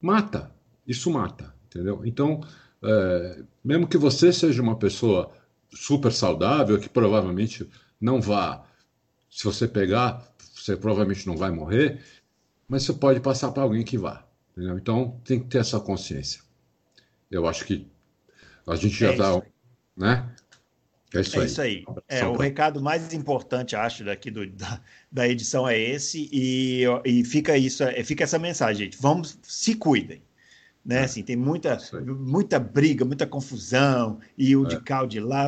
mata. 0.00 0.50
Isso 0.84 1.08
mata. 1.12 1.54
Entendeu? 1.68 2.02
Então, 2.04 2.40
é, 2.82 3.42
mesmo 3.64 3.86
que 3.86 3.96
você 3.96 4.32
seja 4.32 4.60
uma 4.60 4.76
pessoa 4.76 5.30
super 5.72 6.12
saudável, 6.12 6.78
que 6.78 6.88
provavelmente 6.88 7.68
não 8.00 8.20
vá 8.20 8.66
se 9.30 9.44
você 9.44 9.68
pegar, 9.68 10.28
você 10.54 10.76
provavelmente 10.76 11.26
não 11.26 11.36
vai 11.36 11.50
morrer, 11.50 12.02
mas 12.68 12.82
você 12.82 12.92
pode 12.92 13.20
passar 13.20 13.52
para 13.52 13.62
alguém 13.62 13.84
que 13.84 13.96
vá. 13.96 14.26
Entendeu? 14.50 14.76
Então 14.76 15.20
tem 15.24 15.38
que 15.38 15.46
ter 15.46 15.58
essa 15.58 15.78
consciência. 15.78 16.42
Eu 17.30 17.46
acho 17.46 17.64
que 17.64 17.86
a 18.66 18.74
gente 18.74 18.94
já 18.94 19.12
está. 19.12 19.36
É 19.36 19.42
né? 19.96 20.34
É 21.14 21.20
isso 21.20 21.36
é 21.36 21.40
aí. 21.40 21.46
Isso 21.46 21.60
aí. 21.62 21.84
É, 22.08 22.26
o 22.26 22.36
recado 22.36 22.82
mais 22.82 23.12
importante, 23.12 23.76
acho, 23.76 24.04
daqui 24.04 24.30
do, 24.30 24.46
da, 24.50 24.80
da 25.10 25.28
edição 25.28 25.68
é 25.68 25.78
esse, 25.78 26.28
e, 26.32 26.84
e 27.04 27.24
fica 27.24 27.56
isso, 27.56 27.82
é, 27.84 28.02
fica 28.02 28.24
essa 28.24 28.38
mensagem, 28.38 28.84
gente. 28.84 28.98
Vamos, 29.00 29.38
se 29.42 29.74
cuidem 29.74 30.22
né? 30.84 31.00
É. 31.00 31.04
Assim, 31.04 31.22
tem 31.22 31.36
muita, 31.36 31.78
muita 32.18 32.58
briga, 32.58 33.04
muita 33.04 33.26
confusão, 33.26 34.18
e 34.36 34.56
o 34.56 34.64
é. 34.64 34.68
de 34.68 34.80
cá, 34.80 35.02
o 35.02 35.06
de 35.06 35.20
lá. 35.20 35.46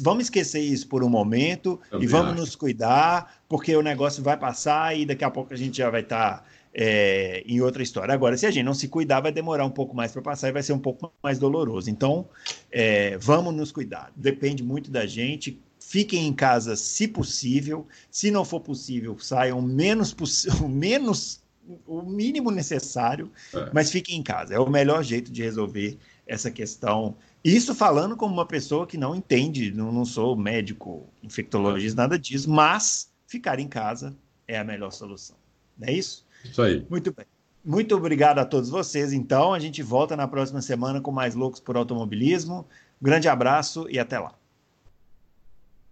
Vamos 0.00 0.24
esquecer 0.24 0.60
isso 0.60 0.88
por 0.88 1.02
um 1.02 1.08
momento 1.08 1.80
Também 1.90 2.04
e 2.04 2.08
vamos 2.08 2.32
acho. 2.32 2.40
nos 2.40 2.56
cuidar, 2.56 3.42
porque 3.48 3.74
o 3.74 3.82
negócio 3.82 4.22
vai 4.22 4.36
passar 4.36 4.96
e 4.96 5.04
daqui 5.04 5.24
a 5.24 5.30
pouco 5.30 5.52
a 5.52 5.56
gente 5.56 5.78
já 5.78 5.90
vai 5.90 6.02
estar 6.02 6.38
tá, 6.38 6.44
é, 6.72 7.42
em 7.46 7.60
outra 7.60 7.82
história. 7.82 8.14
Agora, 8.14 8.36
se 8.36 8.46
a 8.46 8.50
gente 8.50 8.64
não 8.64 8.74
se 8.74 8.88
cuidar, 8.88 9.20
vai 9.20 9.32
demorar 9.32 9.64
um 9.64 9.70
pouco 9.70 9.96
mais 9.96 10.12
para 10.12 10.22
passar 10.22 10.48
e 10.48 10.52
vai 10.52 10.62
ser 10.62 10.72
um 10.72 10.78
pouco 10.78 11.12
mais 11.22 11.38
doloroso. 11.38 11.90
Então, 11.90 12.28
é, 12.70 13.16
vamos 13.18 13.54
nos 13.54 13.72
cuidar. 13.72 14.12
Depende 14.14 14.62
muito 14.62 14.90
da 14.90 15.06
gente. 15.06 15.60
Fiquem 15.80 16.26
em 16.26 16.32
casa 16.32 16.76
se 16.76 17.08
possível. 17.08 17.86
Se 18.10 18.30
não 18.30 18.44
for 18.44 18.60
possível, 18.60 19.18
saiam 19.18 19.60
menos, 19.60 20.14
menos 20.68 21.42
o 21.86 22.02
mínimo 22.02 22.50
necessário, 22.50 23.30
é. 23.54 23.70
mas 23.72 23.90
fique 23.90 24.14
em 24.14 24.22
casa. 24.22 24.54
É 24.54 24.58
o 24.58 24.68
melhor 24.68 25.02
jeito 25.02 25.30
de 25.30 25.42
resolver 25.42 25.98
essa 26.26 26.50
questão. 26.50 27.16
Isso 27.42 27.74
falando 27.74 28.16
como 28.16 28.32
uma 28.32 28.46
pessoa 28.46 28.86
que 28.86 28.96
não 28.96 29.14
entende, 29.14 29.72
não, 29.72 29.92
não 29.92 30.04
sou 30.04 30.36
médico, 30.36 31.06
infectologista, 31.22 32.02
nada 32.02 32.18
disso, 32.18 32.50
mas 32.50 33.10
ficar 33.26 33.58
em 33.58 33.68
casa 33.68 34.16
é 34.46 34.58
a 34.58 34.64
melhor 34.64 34.90
solução. 34.90 35.36
Não 35.78 35.88
é 35.88 35.92
isso? 35.92 36.26
Isso 36.44 36.62
aí. 36.62 36.86
Muito 36.88 37.12
bem. 37.12 37.26
Muito 37.64 37.94
obrigado 37.94 38.38
a 38.38 38.44
todos 38.44 38.70
vocês. 38.70 39.12
Então, 39.12 39.52
a 39.52 39.58
gente 39.58 39.82
volta 39.82 40.16
na 40.16 40.26
próxima 40.26 40.62
semana 40.62 41.00
com 41.00 41.10
mais 41.10 41.34
Loucos 41.34 41.60
por 41.60 41.76
Automobilismo. 41.76 42.66
grande 43.00 43.28
abraço 43.28 43.86
e 43.90 43.98
até 43.98 44.18
lá. 44.18 44.37